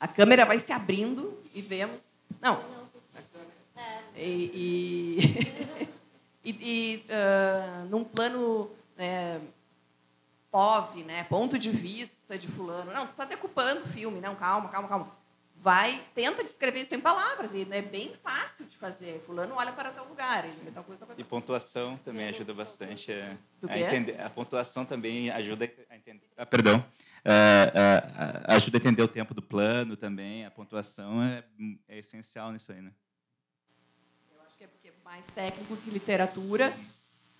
a 0.00 0.08
câmera 0.08 0.44
vai 0.44 0.58
se 0.58 0.72
abrindo 0.72 1.38
e 1.54 1.60
vemos. 1.60 2.14
Não, 2.40 2.62
e, 4.18 5.20
e, 6.44 6.50
e 6.60 7.04
uh, 7.06 7.88
num 7.88 8.04
plano 8.04 8.70
é, 8.96 9.38
POV, 10.50 11.04
né, 11.04 11.24
ponto 11.24 11.58
de 11.58 11.70
vista 11.70 12.36
de 12.36 12.48
fulano. 12.48 12.92
Não, 12.92 13.06
tu 13.06 13.10
está 13.10 13.24
decupando 13.24 13.82
o 13.82 13.88
filme. 13.88 14.20
Não, 14.20 14.34
calma, 14.34 14.68
calma, 14.68 14.88
calma. 14.88 15.17
Vai, 15.60 16.00
tenta 16.14 16.44
descrever 16.44 16.82
isso 16.82 16.94
em 16.94 17.00
palavras. 17.00 17.52
E 17.52 17.66
é 17.70 17.82
bem 17.82 18.14
fácil 18.22 18.64
de 18.66 18.76
fazer. 18.76 19.20
Fulano 19.20 19.54
olha 19.56 19.72
para 19.72 19.90
tal 19.90 20.06
lugar. 20.06 20.44
Ele 20.44 20.70
tal 20.70 20.84
coisa, 20.84 21.00
tal 21.00 21.06
coisa. 21.08 21.20
E 21.20 21.24
pontuação 21.24 21.96
também 21.98 22.28
ajuda 22.28 22.54
bastante 22.54 23.10
a, 23.12 23.36
a 23.68 23.78
entender. 23.78 24.20
A 24.20 24.30
pontuação 24.30 24.84
também 24.84 25.30
ajuda 25.30 25.70
a 25.90 25.96
entender. 25.96 26.28
Ah, 26.36 26.46
perdão. 26.46 26.78
Uh, 26.78 27.28
uh, 27.28 28.54
ajuda 28.54 28.78
a 28.78 28.80
entender 28.80 29.02
o 29.02 29.08
tempo 29.08 29.34
do 29.34 29.42
plano 29.42 29.96
também. 29.96 30.46
A 30.46 30.50
pontuação 30.50 31.22
é, 31.22 31.44
é 31.88 31.98
essencial 31.98 32.52
nisso 32.52 32.70
aí, 32.70 32.80
né? 32.80 32.92
mais 35.08 35.24
técnico 35.34 35.74
que 35.78 35.90
literatura, 35.90 36.72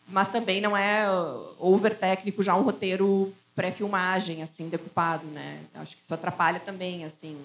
mas 0.09 0.29
também 0.29 0.59
não 0.59 0.75
é 0.75 1.09
uh, 1.11 1.55
over 1.59 1.95
técnico 1.95 2.43
já 2.43 2.57
um 2.57 2.63
roteiro 2.63 3.33
pré-filmagem 3.55 4.43
assim 4.43 4.71
decupado, 4.71 5.27
né? 5.27 5.61
Acho 5.75 5.95
que 5.95 6.03
isso 6.03 6.15
atrapalha 6.15 6.59
também 6.59 7.05
assim 7.05 7.39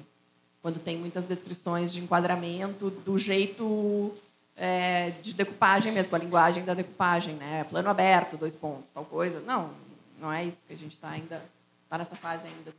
quando 0.64 0.80
tem 0.80 0.98
muitas 0.98 1.26
descrições 1.26 1.92
de 1.94 2.00
enquadramento 2.00 2.90
do 2.90 3.18
jeito 3.18 4.14
é, 4.56 5.12
de 5.22 5.34
decupagem 5.34 5.92
mesmo, 5.92 6.16
a 6.16 6.20
linguagem 6.20 6.64
da 6.64 6.74
decupagem, 6.74 7.36
né? 7.36 7.66
Plano 7.66 7.90
aberto, 7.90 8.38
dois 8.38 8.56
pontos, 8.56 8.90
tal 8.90 9.04
coisa. 9.04 9.42
Não, 9.42 9.72
não 10.20 10.32
é 10.32 10.46
isso 10.46 10.66
que 10.66 10.74
a 10.74 10.78
gente 10.78 10.94
está 10.94 11.10
ainda 11.10 11.44
está 11.84 11.98
nessa 11.98 12.16
fase 12.16 12.48
ainda. 12.48 12.74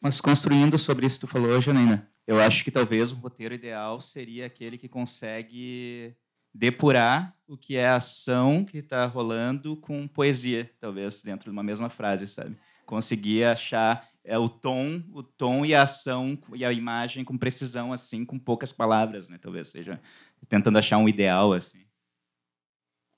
Mas 0.00 0.20
construindo 0.20 0.78
sobre 0.78 1.04
isso 1.04 1.16
que 1.16 1.26
tu 1.26 1.26
falou, 1.26 1.60
Janaína, 1.60 2.08
eu 2.26 2.40
acho 2.40 2.62
que 2.62 2.70
talvez 2.70 3.12
o 3.12 3.16
roteiro 3.16 3.54
ideal 3.54 4.00
seria 4.00 4.46
aquele 4.46 4.78
que 4.78 4.88
consegue 4.88 6.14
depurar 6.54 7.34
o 7.46 7.56
que 7.56 7.76
é 7.76 7.88
ação 7.88 8.64
que 8.64 8.78
está 8.78 9.04
rolando 9.04 9.76
com 9.76 10.06
poesia, 10.06 10.70
talvez 10.80 11.22
dentro 11.22 11.50
de 11.50 11.50
uma 11.50 11.62
mesma 11.62 11.90
frase, 11.90 12.28
sabe? 12.28 12.56
Conseguir 12.86 13.44
achar 13.44 14.08
é 14.30 14.38
o 14.38 14.48
tom, 14.48 15.02
o 15.12 15.24
tom 15.24 15.66
e 15.66 15.74
a 15.74 15.82
ação 15.82 16.38
e 16.54 16.64
a 16.64 16.72
imagem 16.72 17.24
com 17.24 17.36
precisão 17.36 17.92
assim, 17.92 18.24
com 18.24 18.38
poucas 18.38 18.72
palavras, 18.72 19.28
né? 19.28 19.38
Talvez 19.38 19.66
seja 19.66 20.00
tentando 20.48 20.78
achar 20.78 20.98
um 20.98 21.08
ideal 21.08 21.52
assim. 21.52 21.84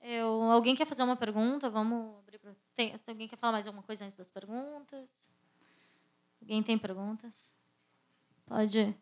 Eu, 0.01 0.41
alguém 0.41 0.75
quer 0.75 0.87
fazer 0.87 1.03
uma 1.03 1.15
pergunta? 1.15 1.69
Vamos 1.69 2.17
abrir 2.17 2.39
para 2.39 2.55
tem, 2.75 2.95
alguém 3.07 3.27
quer 3.27 3.37
falar 3.37 3.53
mais 3.53 3.67
alguma 3.67 3.83
coisa 3.83 4.03
antes 4.05 4.17
das 4.17 4.31
perguntas? 4.31 5.29
Alguém 6.41 6.63
tem 6.63 6.79
perguntas? 6.79 7.53
Pode. 8.47 8.97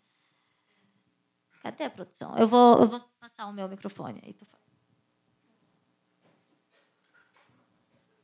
Cadê 1.61 1.85
a 1.85 1.89
produção? 1.89 2.37
Eu 2.37 2.47
vou, 2.47 2.77
eu 2.81 2.89
vou 2.89 2.99
passar 3.21 3.47
o 3.47 3.53
meu 3.53 3.69
microfone. 3.69 4.21
Aí 4.21 4.33
fala. 4.33 4.61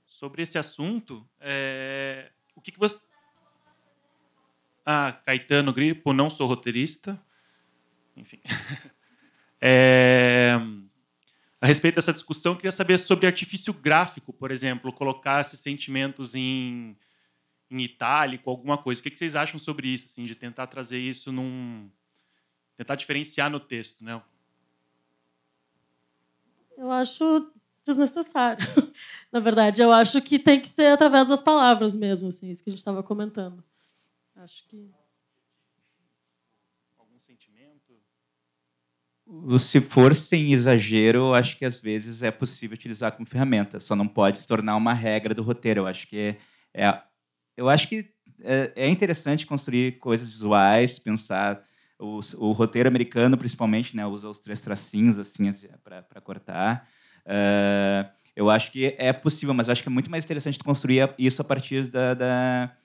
Sobre 0.05 0.43
esse 0.43 0.57
assunto, 0.57 1.27
é... 1.39 2.33
o 2.53 2.59
que, 2.59 2.73
que 2.73 2.79
você. 2.79 3.06
Ah, 4.89 5.11
Caetano 5.25 5.73
Gripo, 5.73 6.13
não 6.13 6.29
sou 6.29 6.47
roteirista. 6.47 7.21
Enfim. 8.15 8.39
É... 9.59 10.55
A 11.59 11.65
respeito 11.65 11.95
dessa 11.95 12.13
discussão, 12.13 12.55
queria 12.55 12.71
saber 12.71 12.99
sobre 12.99 13.25
artifício 13.25 13.73
gráfico, 13.73 14.31
por 14.31 14.51
exemplo, 14.51 14.93
colocar 14.93 15.41
esses 15.41 15.59
sentimentos 15.59 16.35
em, 16.35 16.95
em 17.71 17.81
itálico, 17.81 18.51
alguma 18.51 18.77
coisa. 18.77 19.01
O 19.01 19.03
que 19.03 19.17
vocês 19.17 19.33
acham 19.33 19.59
sobre 19.59 19.87
isso, 19.87 20.05
assim, 20.05 20.25
de 20.25 20.35
tentar 20.35 20.67
trazer 20.67 20.99
isso 20.99 21.31
num, 21.31 21.89
tentar 22.77 22.93
diferenciar 22.93 23.49
no 23.49 23.59
texto, 23.59 24.05
né? 24.05 24.21
Eu 26.77 26.91
acho 26.91 27.51
desnecessário. 27.83 28.63
Na 29.33 29.39
verdade, 29.39 29.81
eu 29.81 29.91
acho 29.91 30.21
que 30.21 30.37
tem 30.37 30.61
que 30.61 30.69
ser 30.69 30.93
através 30.93 31.29
das 31.29 31.41
palavras 31.41 31.95
mesmo, 31.95 32.27
assim, 32.27 32.51
isso 32.51 32.63
que 32.63 32.69
a 32.69 32.71
gente 32.71 32.79
estava 32.79 33.01
comentando. 33.01 33.63
Acho 34.37 34.63
que 34.67 34.93
algum 36.97 37.17
sentimento. 37.19 37.99
Se 39.59 39.81
for 39.81 40.15
sem 40.15 40.53
exagero, 40.53 41.33
acho 41.33 41.57
que 41.57 41.65
às 41.65 41.79
vezes 41.79 42.21
é 42.21 42.31
possível 42.31 42.75
utilizar 42.75 43.11
como 43.11 43.27
ferramenta. 43.27 43.79
Só 43.79 43.95
não 43.95 44.07
pode 44.07 44.37
se 44.37 44.47
tornar 44.47 44.75
uma 44.75 44.93
regra 44.93 45.33
do 45.33 45.43
roteiro. 45.43 45.81
Eu 45.81 45.87
acho 45.87 46.07
que 46.07 46.37
é, 46.73 47.01
eu 47.57 47.67
acho 47.67 47.89
que 47.89 48.13
é, 48.41 48.71
é 48.75 48.87
interessante 48.87 49.45
construir 49.45 49.99
coisas 49.99 50.29
visuais, 50.29 50.99
pensar 50.99 51.65
o, 51.99 52.19
o, 52.37 52.51
roteiro 52.51 52.87
americano, 52.87 53.37
principalmente, 53.37 53.95
né, 53.95 54.05
usa 54.05 54.29
os 54.29 54.39
três 54.39 54.61
tracinhos 54.61 55.17
assim, 55.17 55.49
assim 55.49 55.67
para 55.83 56.21
cortar. 56.21 56.87
Uh, 57.25 58.07
eu 58.35 58.51
acho 58.51 58.71
que 58.71 58.95
é 58.99 59.11
possível, 59.11 59.53
mas 59.53 59.67
acho 59.67 59.81
que 59.81 59.89
é 59.89 59.91
muito 59.91 60.11
mais 60.11 60.23
interessante 60.23 60.59
construir 60.59 61.11
isso 61.17 61.41
a 61.41 61.45
partir 61.45 61.87
da, 61.87 62.13
da, 62.13 62.77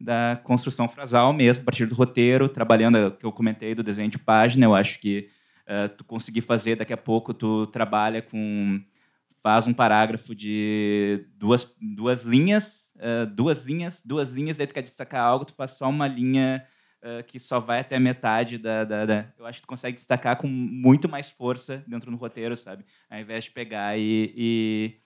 da, 0.00 0.40
construção 0.42 0.88
frasal 0.88 1.32
mesmo, 1.32 1.62
a 1.62 1.64
partir 1.64 1.86
do 1.86 1.94
roteiro, 1.94 2.48
trabalhando, 2.48 3.10
que 3.12 3.26
eu 3.26 3.32
comentei, 3.32 3.74
do 3.74 3.82
desenho 3.82 4.10
de 4.10 4.18
página. 4.18 4.64
Eu 4.64 4.74
acho 4.74 4.98
que 4.98 5.28
uh, 5.66 5.88
tu 5.90 6.04
conseguir 6.04 6.40
fazer, 6.40 6.76
daqui 6.76 6.92
a 6.92 6.96
pouco, 6.96 7.34
tu 7.34 7.66
trabalha 7.66 8.22
com... 8.22 8.80
faz 9.42 9.66
um 9.66 9.74
parágrafo 9.74 10.34
de 10.34 11.26
duas, 11.36 11.70
duas 11.80 12.24
linhas, 12.24 12.92
uh, 12.96 13.26
duas 13.26 13.66
linhas, 13.66 14.00
duas 14.04 14.32
linhas, 14.32 14.56
daí 14.56 14.66
tu 14.66 14.74
quer 14.74 14.82
destacar 14.82 15.22
algo, 15.22 15.44
tu 15.44 15.54
faz 15.54 15.72
só 15.72 15.88
uma 15.88 16.08
linha 16.08 16.64
uh, 17.02 17.22
que 17.24 17.38
só 17.38 17.60
vai 17.60 17.80
até 17.80 17.96
a 17.96 18.00
metade 18.00 18.58
da, 18.58 18.84
da, 18.84 19.04
da, 19.04 19.26
Eu 19.38 19.46
acho 19.46 19.60
que 19.60 19.66
tu 19.66 19.68
consegue 19.68 19.96
destacar 19.96 20.36
com 20.36 20.46
muito 20.46 21.08
mais 21.08 21.30
força 21.30 21.84
dentro 21.86 22.10
do 22.10 22.16
roteiro, 22.16 22.56
sabe? 22.56 22.84
Ao 23.08 23.18
invés 23.18 23.44
de 23.44 23.50
pegar 23.50 23.98
e, 23.98 24.32
e, 24.36 24.96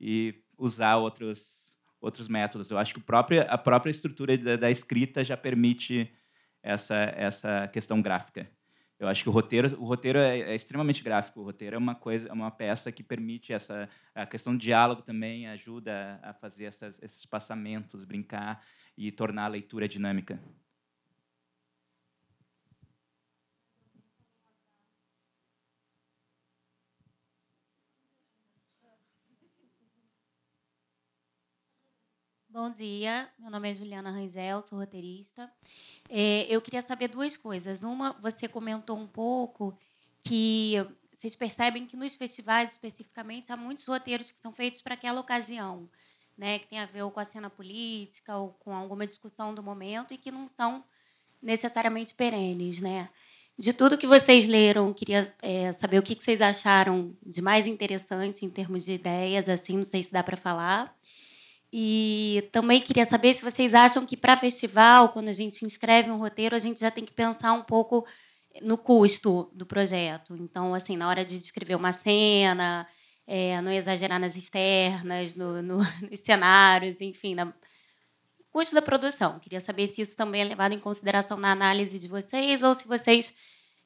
e 0.00 0.34
usar 0.58 0.96
outros, 0.96 1.59
outros 2.00 2.28
métodos. 2.28 2.70
Eu 2.70 2.78
acho 2.78 2.94
que 2.94 3.02
a 3.48 3.58
própria 3.58 3.90
estrutura 3.90 4.36
da, 4.38 4.56
da 4.56 4.70
escrita 4.70 5.22
já 5.22 5.36
permite 5.36 6.10
essa, 6.62 6.94
essa 7.16 7.68
questão 7.68 8.00
gráfica. 8.00 8.50
Eu 9.00 9.08
acho 9.08 9.22
que 9.22 9.30
o 9.30 9.32
roteiro, 9.32 9.80
o 9.80 9.84
roteiro 9.86 10.18
é, 10.18 10.40
é, 10.40 10.54
extremamente 10.54 11.02
gráfico. 11.02 11.40
O 11.40 11.44
roteiro 11.44 11.74
é 11.74 11.78
uma 11.78 11.94
coisa, 11.94 12.28
é 12.28 12.32
uma 12.32 12.50
peça 12.50 12.92
que 12.92 13.02
permite 13.02 13.50
essa 13.50 13.88
a 14.14 14.26
questão 14.26 14.52
do 14.52 14.58
diálogo 14.58 15.00
também 15.00 15.48
ajuda 15.48 16.20
a 16.22 16.34
fazer 16.34 16.64
essas, 16.64 16.98
esses 17.00 17.24
passamentos, 17.24 18.04
brincar 18.04 18.62
e 18.98 19.10
tornar 19.10 19.44
a 19.44 19.48
leitura 19.48 19.88
dinâmica. 19.88 20.38
Bom 32.52 32.68
dia, 32.68 33.28
meu 33.38 33.48
nome 33.48 33.70
é 33.70 33.74
Juliana 33.74 34.10
Rangel, 34.10 34.60
sou 34.60 34.76
roteirista. 34.76 35.48
É, 36.08 36.46
eu 36.48 36.60
queria 36.60 36.82
saber 36.82 37.06
duas 37.06 37.36
coisas. 37.36 37.84
Uma, 37.84 38.12
você 38.14 38.48
comentou 38.48 38.98
um 38.98 39.06
pouco 39.06 39.78
que 40.20 40.74
vocês 41.14 41.36
percebem 41.36 41.86
que 41.86 41.96
nos 41.96 42.16
festivais, 42.16 42.72
especificamente, 42.72 43.52
há 43.52 43.56
muitos 43.56 43.86
roteiros 43.86 44.32
que 44.32 44.40
são 44.40 44.52
feitos 44.52 44.82
para 44.82 44.94
aquela 44.94 45.20
ocasião, 45.20 45.88
né, 46.36 46.58
que 46.58 46.66
tem 46.66 46.80
a 46.80 46.86
ver 46.86 47.02
ou 47.02 47.12
com 47.12 47.20
a 47.20 47.24
cena 47.24 47.48
política 47.48 48.36
ou 48.36 48.48
com 48.54 48.74
alguma 48.74 49.06
discussão 49.06 49.54
do 49.54 49.62
momento 49.62 50.12
e 50.12 50.18
que 50.18 50.32
não 50.32 50.48
são 50.48 50.82
necessariamente 51.40 52.14
perenes, 52.14 52.80
né? 52.80 53.10
De 53.56 53.72
tudo 53.72 53.96
que 53.96 54.08
vocês 54.08 54.48
leram, 54.48 54.92
queria 54.92 55.32
é, 55.40 55.72
saber 55.72 56.00
o 56.00 56.02
que 56.02 56.16
vocês 56.20 56.42
acharam 56.42 57.16
de 57.24 57.40
mais 57.40 57.68
interessante 57.68 58.44
em 58.44 58.48
termos 58.48 58.84
de 58.84 58.94
ideias, 58.94 59.48
assim, 59.48 59.76
não 59.76 59.84
sei 59.84 60.02
se 60.02 60.10
dá 60.10 60.24
para 60.24 60.36
falar. 60.36 60.98
E 61.72 62.48
também 62.52 62.80
queria 62.80 63.06
saber 63.06 63.34
se 63.34 63.44
vocês 63.44 63.74
acham 63.74 64.04
que 64.04 64.16
para 64.16 64.36
festival, 64.36 65.10
quando 65.10 65.28
a 65.28 65.32
gente 65.32 65.64
inscreve 65.64 66.10
um 66.10 66.18
roteiro, 66.18 66.56
a 66.56 66.58
gente 66.58 66.80
já 66.80 66.90
tem 66.90 67.04
que 67.04 67.12
pensar 67.12 67.52
um 67.52 67.62
pouco 67.62 68.04
no 68.62 68.76
custo 68.76 69.50
do 69.54 69.64
projeto. 69.64 70.36
Então, 70.36 70.74
assim, 70.74 70.96
na 70.96 71.08
hora 71.08 71.24
de 71.24 71.38
descrever 71.38 71.76
uma 71.76 71.92
cena, 71.92 72.86
é, 73.26 73.60
não 73.60 73.70
exagerar 73.70 74.18
nas 74.18 74.34
externas, 74.34 75.36
no, 75.36 75.62
no, 75.62 75.76
nos 76.10 76.20
cenários, 76.24 77.00
enfim, 77.00 77.34
no 77.36 77.54
custo 78.50 78.74
da 78.74 78.82
produção. 78.82 79.38
Queria 79.38 79.60
saber 79.60 79.86
se 79.86 80.02
isso 80.02 80.16
também 80.16 80.40
é 80.42 80.44
levado 80.44 80.72
em 80.72 80.80
consideração 80.80 81.36
na 81.36 81.52
análise 81.52 81.98
de 81.98 82.08
vocês 82.08 82.62
ou 82.62 82.74
se 82.74 82.88
vocês 82.88 83.32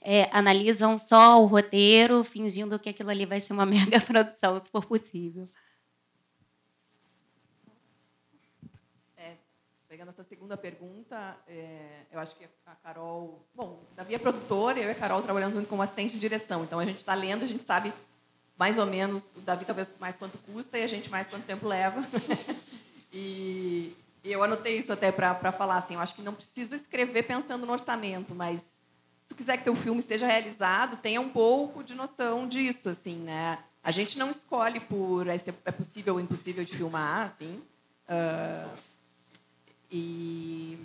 é, 0.01 0.28
analisam 0.32 0.97
só 0.97 1.43
o 1.43 1.47
roteiro, 1.47 2.24
fingindo 2.24 2.78
que 2.78 2.89
aquilo 2.89 3.11
ali 3.11 3.26
vai 3.26 3.41
ser 3.41 3.53
uma 3.53 3.66
mega 3.66 4.01
produção, 4.01 4.59
se 4.59 4.70
for 4.70 4.87
possível. 4.87 5.47
Pegando 9.95 10.09
essa 10.09 10.24
segunda 10.24 10.57
pergunta, 10.57 11.36
é, 11.47 12.01
eu 12.11 12.18
acho 12.18 12.34
que 12.34 12.45
a 12.66 12.74
Carol. 12.82 13.47
Bom, 13.55 13.80
Davi 13.95 14.16
é 14.16 14.18
produtora, 14.18 14.76
eu 14.76 14.88
e 14.88 14.90
a 14.90 14.95
Carol 14.97 15.22
trabalhamos 15.22 15.55
muito 15.55 15.68
como 15.68 15.82
assistente 15.82 16.14
de 16.14 16.18
direção. 16.18 16.64
Então 16.64 16.80
a 16.80 16.84
gente 16.84 16.99
está 16.99 17.14
lendo, 17.14 17.45
a 17.45 17.47
gente 17.47 17.62
sabe 17.62 17.92
mais 18.59 18.76
ou 18.76 18.86
menos, 18.86 19.30
o 19.36 19.40
Davi 19.42 19.64
talvez 19.64 19.95
mais 20.01 20.16
quanto 20.16 20.36
custa 20.38 20.76
e 20.76 20.82
a 20.82 20.88
gente 20.88 21.09
mais 21.09 21.28
quanto 21.28 21.45
tempo 21.45 21.68
leva. 21.68 22.05
e, 23.12 23.97
e, 24.24 24.32
eu 24.32 24.42
anotei 24.42 24.76
isso 24.76 24.92
até 24.92 25.12
para 25.12 25.53
falar 25.53 25.76
assim, 25.76 25.95
eu 25.95 26.01
acho 26.01 26.16
que 26.16 26.22
não 26.22 26.34
precisa 26.34 26.74
escrever 26.74 27.22
pensando 27.22 27.64
no 27.64 27.72
orçamento, 27.72 28.34
mas 28.34 28.80
se 29.20 29.28
tu 29.28 29.36
quiser 29.36 29.59
que 29.59 29.62
teu 29.62 29.76
filme 29.76 30.01
esteja 30.01 30.26
realizado, 30.26 30.97
tenha 30.97 31.20
um 31.20 31.28
pouco 31.28 31.84
de 31.84 31.95
noção 31.95 32.49
disso, 32.49 32.88
assim, 32.88 33.14
né? 33.18 33.61
A 33.80 33.92
gente 33.92 34.18
não 34.18 34.28
escolhe 34.28 34.80
por 34.80 35.28
é, 35.28 35.40
é 35.64 35.70
possível 35.70 36.14
ou 36.14 36.20
impossível 36.20 36.64
de 36.64 36.76
filmar, 36.76 37.26
assim. 37.26 37.62
Uh, 38.09 38.93
e 39.95 40.76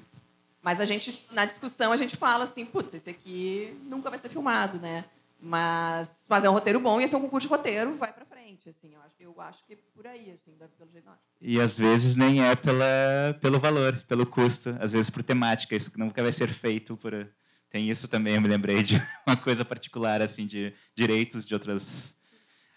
mas 0.61 0.79
a 0.79 0.85
gente 0.85 1.25
na 1.31 1.45
discussão 1.45 1.91
a 1.91 1.97
gente 1.97 2.15
fala 2.15 2.43
assim, 2.43 2.63
putz, 2.63 2.93
esse 2.93 3.09
aqui 3.09 3.75
nunca 3.85 4.09
vai 4.09 4.19
ser 4.19 4.29
filmado, 4.29 4.77
né? 4.77 5.05
Mas 5.41 6.25
mas 6.29 6.43
é 6.43 6.49
um 6.49 6.53
roteiro 6.53 6.79
bom 6.79 7.01
e 7.01 7.05
esse 7.05 7.15
é 7.15 7.17
um 7.17 7.21
concurso 7.21 7.47
de 7.47 7.53
roteiro, 7.53 7.95
vai 7.95 8.13
para 8.13 8.25
frente, 8.25 8.69
assim. 8.69 8.93
Eu 8.93 9.01
acho, 9.01 9.15
eu 9.19 9.41
acho 9.41 9.65
que 9.65 9.73
é 9.73 9.77
por 9.95 10.05
aí, 10.05 10.31
assim, 10.31 10.51
pelo 10.77 10.91
jeito. 10.91 11.09
E 11.41 11.59
às 11.59 11.75
vezes 11.77 12.15
nem 12.15 12.43
é 12.43 12.55
pela 12.55 13.35
pelo 13.41 13.59
valor, 13.59 13.97
pelo 14.07 14.27
custo, 14.27 14.77
às 14.79 14.91
vezes 14.91 15.09
por 15.09 15.23
temática, 15.23 15.75
isso 15.75 15.91
nunca 15.97 16.21
vai 16.21 16.31
ser 16.31 16.53
feito 16.53 16.95
por 16.95 17.27
tem 17.71 17.89
isso 17.89 18.07
também, 18.07 18.35
eu 18.35 18.41
me 18.41 18.47
lembrei 18.47 18.83
de 18.83 19.01
uma 19.25 19.37
coisa 19.37 19.65
particular 19.65 20.21
assim 20.21 20.45
de 20.45 20.73
direitos 20.95 21.45
de 21.45 21.53
outras 21.53 21.81
as, 21.81 22.15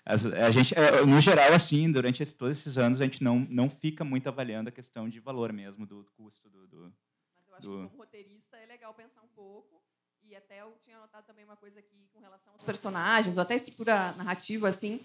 a 0.05 0.51
gente, 0.51 0.75
é, 0.75 1.05
no 1.07 1.21
geral, 1.21 1.53
assim, 1.53 1.91
durante 1.91 2.23
esse, 2.23 2.35
todos 2.35 2.59
esses 2.59 2.77
anos, 2.77 3.01
a 3.01 3.05
gente 3.05 3.23
não, 3.23 3.47
não 3.49 3.71
fica 3.71 4.05
muito 4.05 4.29
avaliando 4.29 4.69
a 4.69 4.73
questão 4.73 5.09
de 5.09 5.21
valor 5.21 5.53
mesmo, 5.53 5.87
do 5.87 6.05
custo 6.17 6.51
do. 6.51 6.67
do 6.67 6.93
Mas 7.37 7.47
eu 7.49 7.55
acho 7.55 7.63
do... 7.63 7.77
que, 7.77 7.89
como 7.89 7.99
roteirista, 7.99 8.57
é 8.57 8.67
legal 8.67 8.93
pensar 8.95 9.21
um 9.23 9.29
pouco. 9.29 9.81
E 10.25 10.35
até 10.35 10.61
eu 10.61 10.73
tinha 10.83 10.99
notado 10.99 11.25
também 11.25 11.45
uma 11.45 11.57
coisa 11.57 11.79
aqui 11.79 12.09
com 12.13 12.19
relação 12.19 12.53
aos 12.53 12.63
personagens, 12.63 13.37
ou 13.37 13.43
até 13.43 13.55
a 13.55 13.57
estrutura 13.57 14.13
narrativa, 14.13 14.69
assim. 14.69 15.01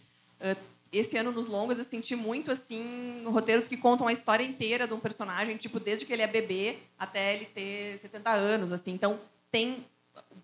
Esse 0.92 1.18
ano, 1.18 1.32
nos 1.32 1.48
longas, 1.48 1.78
eu 1.78 1.84
senti 1.84 2.16
muito, 2.16 2.52
assim, 2.52 3.24
roteiros 3.26 3.68
que 3.68 3.76
contam 3.76 4.08
a 4.08 4.14
história 4.14 4.44
inteira 4.44 4.88
de 4.88 4.94
um 4.94 5.00
personagem, 5.00 5.58
tipo, 5.58 5.80
desde 5.80 6.06
que 6.06 6.14
ele 6.14 6.22
é 6.22 6.28
bebê 6.28 6.78
até 6.98 7.36
ele 7.36 7.46
ter 7.46 8.00
70 8.00 8.32
anos, 8.32 8.72
assim. 8.72 8.94
Então, 8.94 9.20
tem 9.52 9.86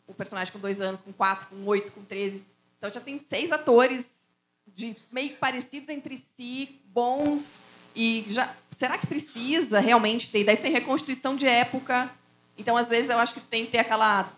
o 0.06 0.14
personagem 0.14 0.52
com 0.52 0.60
dois 0.60 0.82
anos, 0.82 1.02
com 1.02 1.14
quatro, 1.14 1.48
com 1.48 1.66
oito, 1.66 1.92
com 1.92 2.04
13. 2.04 2.44
Então, 2.78 2.92
já 2.92 3.00
tem 3.00 3.18
seis 3.18 3.52
atores 3.52 4.23
de 4.68 4.96
meio 5.12 5.36
parecidos 5.38 5.90
entre 5.90 6.18
si, 6.18 6.82
bons 6.86 7.60
e 7.96 8.26
já 8.28 8.54
será 8.72 8.98
que 8.98 9.08
precisa 9.08 9.80
realmente 9.80 10.30
ter? 10.30 10.44
Daí 10.44 10.58
tem 10.58 10.72
reconstituição 10.72 11.36
de 11.36 11.48
época. 11.48 12.10
Então, 12.58 12.76
às 12.76 12.90
vezes 12.90 13.10
eu 13.10 13.18
acho 13.18 13.34
que 13.34 13.40
tem 13.40 13.66
que 13.66 13.72
ter 13.72 13.80
aquela 13.80 14.32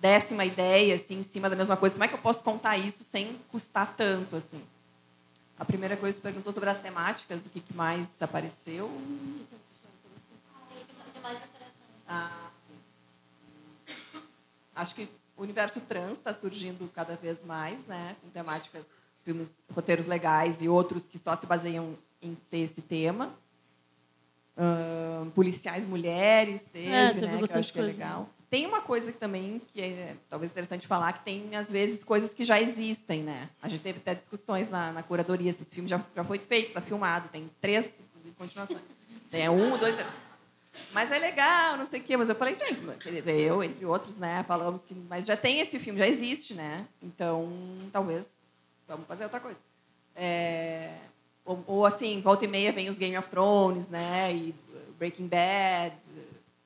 décima 0.00 0.44
ideia 0.44 0.94
assim 0.94 1.20
em 1.20 1.22
cima 1.22 1.50
da 1.50 1.56
mesma 1.56 1.76
coisa. 1.76 1.94
Como 1.94 2.04
é 2.04 2.08
que 2.08 2.14
eu 2.14 2.18
posso 2.18 2.44
contar 2.44 2.76
isso 2.76 3.02
sem 3.02 3.36
custar 3.50 3.94
tanto 3.96 4.36
assim? 4.36 4.62
A 5.58 5.64
primeira 5.64 5.96
coisa 5.96 6.16
que 6.16 6.22
você 6.22 6.28
perguntou 6.28 6.52
sobre 6.52 6.70
as 6.70 6.80
temáticas, 6.80 7.46
o 7.46 7.50
que, 7.50 7.60
que 7.60 7.74
mais 7.74 8.22
apareceu? 8.22 8.90
Ah, 12.06 12.50
sim. 12.66 13.90
Acho 14.76 14.94
que 14.94 15.08
o 15.36 15.42
universo 15.42 15.80
trans 15.80 16.18
está 16.18 16.32
surgindo 16.32 16.88
cada 16.94 17.16
vez 17.16 17.44
mais, 17.44 17.84
né, 17.86 18.16
com 18.22 18.30
temáticas 18.30 18.86
filmes, 19.28 19.50
roteiros 19.74 20.06
legais 20.06 20.62
e 20.62 20.68
outros 20.68 21.06
que 21.06 21.18
só 21.18 21.36
se 21.36 21.44
baseiam 21.44 21.98
em 22.22 22.34
ter 22.50 22.60
esse 22.60 22.80
tema. 22.80 23.34
Uh, 24.56 25.30
policiais 25.32 25.84
mulheres 25.84 26.64
teve, 26.72 26.88
é, 26.88 27.08
teve 27.12 27.26
né, 27.26 27.36
que 27.36 27.52
eu 27.52 27.58
acho 27.60 27.72
que 27.72 27.78
é 27.78 27.82
legal. 27.82 28.20
Né? 28.20 28.26
Tem 28.48 28.66
uma 28.66 28.80
coisa 28.80 29.12
que 29.12 29.18
também 29.18 29.60
que 29.70 29.82
é 29.82 30.16
talvez 30.30 30.50
interessante 30.50 30.86
falar, 30.86 31.12
que 31.12 31.24
tem, 31.24 31.54
às 31.54 31.70
vezes, 31.70 32.02
coisas 32.02 32.32
que 32.32 32.42
já 32.42 32.58
existem, 32.58 33.22
né? 33.22 33.50
A 33.60 33.68
gente 33.68 33.82
teve 33.82 33.98
até 33.98 34.14
discussões 34.14 34.70
na, 34.70 34.90
na 34.90 35.02
curadoria, 35.02 35.50
esse 35.50 35.66
filme 35.66 35.86
já, 35.86 36.02
já 36.16 36.24
foi 36.24 36.38
feito, 36.38 36.68
está 36.68 36.80
filmado, 36.80 37.28
tem 37.28 37.50
três, 37.60 38.00
continuações. 38.38 38.80
Tem 39.30 39.46
um, 39.46 39.76
dois... 39.76 39.94
Mas 40.90 41.12
é 41.12 41.18
legal, 41.18 41.76
não 41.76 41.84
sei 41.84 42.00
o 42.00 42.02
quê. 42.02 42.16
Mas 42.16 42.30
eu 42.30 42.34
falei, 42.34 42.56
gente, 42.56 42.80
eu, 43.26 43.62
entre 43.62 43.84
outros, 43.84 44.16
né, 44.16 44.42
falamos 44.48 44.84
que... 44.84 44.94
Mas 44.94 45.26
já 45.26 45.36
tem 45.36 45.60
esse 45.60 45.78
filme, 45.78 45.98
já 45.98 46.08
existe, 46.08 46.54
né? 46.54 46.86
Então, 47.02 47.52
talvez 47.92 48.37
vamos 48.88 49.06
fazer 49.06 49.24
outra 49.24 49.38
coisa. 49.38 49.58
É, 50.16 50.96
ou, 51.44 51.62
ou, 51.66 51.86
assim, 51.86 52.20
volta 52.20 52.44
e 52.44 52.48
meia 52.48 52.72
vem 52.72 52.88
os 52.88 52.98
Game 52.98 53.16
of 53.16 53.28
Thrones, 53.28 53.88
né? 53.88 54.34
E 54.34 54.54
Breaking 54.98 55.28
Bad. 55.28 55.96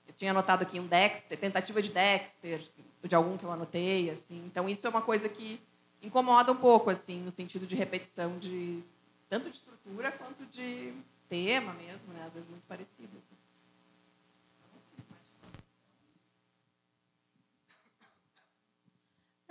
Eu 0.09 0.15
tinha 0.17 0.31
anotado 0.31 0.63
aqui 0.63 0.81
um 0.81 0.87
Dexter, 0.87 1.39
tentativa 1.39 1.83
de 1.83 1.91
Dexter, 1.91 2.63
de 3.03 3.15
algum 3.15 3.37
que 3.37 3.45
eu 3.45 3.53
anotei, 3.53 4.11
assim. 4.11 4.43
Então 4.47 4.69
isso 4.69 4.87
é 4.87 4.91
uma 4.91 5.03
coisa 5.03 5.29
que 5.29 5.61
incomoda 6.03 6.51
um 6.51 6.57
pouco, 6.57 6.91
assim, 6.91 7.21
no 7.21 7.31
sentido 7.31 7.67
de 7.67 7.75
repetição 7.75 8.39
de 8.39 8.81
tanto 9.29 9.49
de 9.49 9.57
estrutura 9.57 10.13
quanto 10.13 10.45
de 10.47 10.95
tema 11.29 11.73
mesmo, 11.75 12.13
né? 12.13 12.25
Às 12.27 12.33
vezes 12.35 12.49
muito 12.49 12.67
parecido. 12.67 13.11
Assim. 13.19 13.32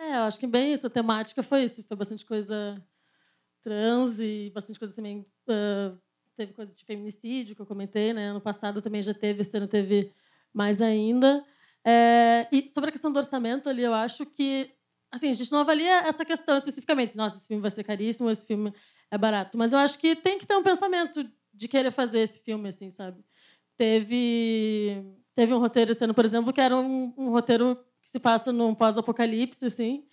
É, 0.02 0.16
eu 0.16 0.22
acho 0.22 0.40
que 0.40 0.48
bem 0.48 0.74
isso. 0.74 0.88
A 0.88 0.90
temática 0.90 1.44
foi 1.44 1.64
isso. 1.64 1.84
Foi 1.84 1.96
bastante 1.96 2.26
coisa 2.26 2.84
trans 3.62 4.20
e 4.20 4.52
bastante 4.54 4.80
coisa 4.80 4.96
também. 4.96 5.24
Uh, 5.48 5.96
teve 6.36 6.54
coisa 6.54 6.74
de 6.74 6.84
feminicídio, 6.84 7.56
que 7.56 7.62
eu 7.62 7.68
comentei, 7.68 8.12
né? 8.12 8.30
Ano 8.30 8.42
passado 8.42 8.82
também 8.82 9.04
já 9.04 9.14
teve, 9.14 9.42
esse 9.42 9.56
ano 9.56 9.68
teve 9.68 10.12
mais 10.52 10.82
ainda. 10.82 11.46
É, 11.86 12.48
e 12.52 12.68
sobre 12.68 12.90
a 12.90 12.92
questão 12.92 13.12
do 13.12 13.18
orçamento 13.18 13.70
ali, 13.70 13.84
eu 13.84 13.94
acho 13.94 14.26
que. 14.26 14.72
Assim, 15.12 15.30
a 15.30 15.34
gente 15.34 15.52
não 15.52 15.60
avalia 15.60 16.08
essa 16.08 16.26
questão 16.26 16.58
especificamente. 16.58 17.16
Nossa, 17.16 17.38
esse 17.38 17.48
filme 17.48 17.62
vai 17.62 17.70
ser 17.70 17.84
caríssimo, 17.84 18.30
esse 18.30 18.46
filme 18.46 18.74
é 19.12 19.18
barato. 19.18 19.58
Mas 19.58 19.74
eu 19.74 19.80
acho 19.80 20.00
que 20.00 20.16
tem 20.16 20.40
que 20.40 20.48
ter 20.48 20.56
um 20.56 20.64
pensamento 20.64 21.30
de 21.54 21.68
querer 21.68 21.92
fazer 21.92 22.20
esse 22.20 22.40
filme, 22.40 22.70
assim, 22.70 22.90
sabe? 22.90 23.24
Teve, 23.78 25.04
teve 25.36 25.54
um 25.54 25.60
roteiro 25.60 25.92
ano, 26.02 26.14
por 26.14 26.24
exemplo, 26.24 26.54
que 26.54 26.62
era 26.62 26.76
um, 26.78 27.14
um 27.18 27.30
roteiro 27.30 27.78
se 28.12 28.20
passa 28.20 28.52
num 28.52 28.76
pós-apocalipse, 28.76 29.66
assim. 29.66 30.06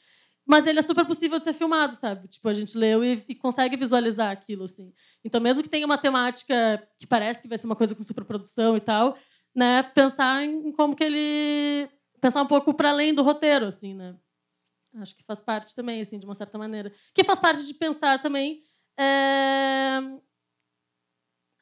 mas 0.47 0.67
ele 0.67 0.79
é 0.79 0.83
super 0.83 1.05
possível 1.05 1.39
de 1.39 1.45
ser 1.45 1.53
filmado, 1.53 1.95
sabe? 1.95 2.29
Tipo, 2.29 2.49
a 2.49 2.55
gente 2.55 2.79
leu 2.79 3.05
e, 3.05 3.23
e, 3.29 3.35
consegue 3.35 3.77
visualizar 3.77 4.31
aquilo, 4.31 4.65
assim. 4.65 4.93
Então, 5.25 5.41
mesmo 5.41 5.63
que 5.63 5.69
tenha 5.69 5.85
uma 5.85 5.99
temática 5.99 6.89
que 6.99 7.07
parece 7.07 7.43
que 7.43 7.49
vai 7.49 7.59
ser 7.59 7.67
uma 7.67 7.77
coisa 7.77 7.95
com 7.95 8.03
superprodução 8.03 8.77
e 8.77 8.81
tal, 8.81 9.17
né? 9.55 9.83
Pensar 9.83 10.45
em 10.45 10.73
como 10.73 10.97
que 10.97 11.05
ele... 11.05 11.91
Pensar 12.21 12.43
um 12.43 12.47
pouco 12.47 12.73
para 12.73 12.91
além 12.91 13.13
do 13.13 13.23
roteiro, 13.23 13.67
assim, 13.67 13.95
né? 13.95 14.17
Acho 14.95 15.15
que 15.15 15.23
faz 15.25 15.43
parte 15.43 15.75
também, 15.75 16.01
assim, 16.01 16.19
de 16.19 16.25
uma 16.25 16.35
certa 16.35 16.57
maneira. 16.57 16.93
Que 17.15 17.25
faz 17.25 17.39
parte 17.39 17.67
de 17.67 17.75
pensar 17.75 18.21
também 18.21 18.63
é... 18.99 20.01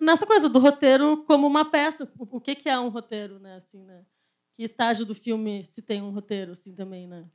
nessa 0.00 0.26
coisa 0.26 0.48
do 0.48 0.58
roteiro 0.58 1.24
como 1.24 1.46
uma 1.46 1.64
peça. 1.64 2.10
O 2.18 2.40
que, 2.40 2.54
que 2.54 2.68
é 2.68 2.78
um 2.78 2.88
roteiro, 2.88 3.38
né? 3.38 3.56
Assim, 3.56 3.82
né? 3.82 4.04
Que 4.56 4.64
estágio 4.64 5.04
do 5.04 5.14
filme 5.14 5.62
se 5.64 5.82
tem 5.82 6.02
um 6.02 6.10
roteiro, 6.10 6.52
assim, 6.52 6.74
também, 6.74 7.06
né? 7.06 7.28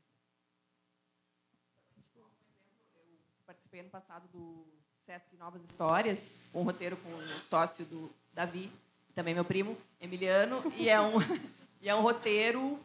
participei 3.72 3.82
ano 3.82 3.90
passado 3.90 4.28
do 4.30 4.66
Sesc 4.98 5.38
Novas 5.38 5.64
Histórias, 5.64 6.32
um 6.54 6.64
roteiro 6.64 6.98
com 6.98 7.10
o 7.10 7.42
sócio 7.42 7.86
do 7.86 8.12
Davi, 8.34 8.72
também 9.14 9.34
meu 9.34 9.46
primo, 9.46 9.78
Emiliano, 10.00 10.62
e 10.76 10.90
é 10.90 11.00
um, 11.00 11.14
e 11.80 11.88
é 11.88 11.96
um 11.96 12.02
roteiro 12.02 12.80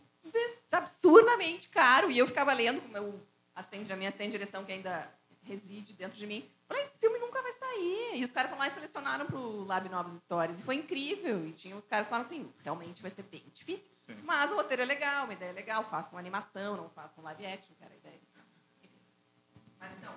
absurdamente 0.71 1.69
caro. 1.69 2.11
E 2.11 2.19
eu 2.19 2.27
ficava 2.27 2.53
lendo 2.53 2.81
com 2.81 2.89
meu 2.89 3.21
assistente, 3.55 3.93
a 3.93 3.97
minha 3.97 4.09
assistente 4.09 4.33
de 4.33 4.39
direção, 4.39 4.65
que 4.65 4.73
ainda 4.73 5.11
reside 5.47 5.93
dentro 5.95 6.19
de 6.19 6.27
mim. 6.27 6.49
Falei, 6.69 6.83
esse 6.83 6.99
filme 6.99 7.19
nunca 7.19 7.41
vai 7.41 7.53
sair. 7.53 8.19
E 8.19 8.25
os 8.25 8.33
caras 8.33 8.51
foram 8.51 8.61
lá 8.61 8.69
e 8.69 8.73
selecionaram 8.73 9.27
para 9.27 9.39
o 9.39 9.65
Lab 9.65 9.89
Novas 9.89 10.15
Histórias. 10.15 10.61
E 10.61 10.65
foi 10.65 10.75
incrível. 10.75 11.47
E 11.47 11.53
tinha 11.53 11.77
os 11.77 11.87
caras 11.87 12.07
falando 12.07 12.27
assim, 12.27 12.53
realmente 12.63 13.01
vai 13.01 13.11
ser 13.11 13.23
bem 13.23 13.45
difícil. 13.55 13.91
Sim. 14.07 14.17
Mas 14.25 14.51
o 14.51 14.57
roteiro 14.57 14.83
é 14.83 14.85
legal, 14.85 15.25
uma 15.25 15.33
ideia 15.33 15.51
é 15.51 15.55
legal. 15.55 15.85
Façam 15.85 16.13
uma 16.13 16.21
animação, 16.21 16.77
não 16.77 16.91
façam 16.91 17.23
live 17.25 17.47
action, 17.47 17.75
que 17.77 17.85
era 17.85 17.95
a 17.95 17.97
ideia. 17.97 18.21
Mas 19.79 19.93
então, 19.99 20.13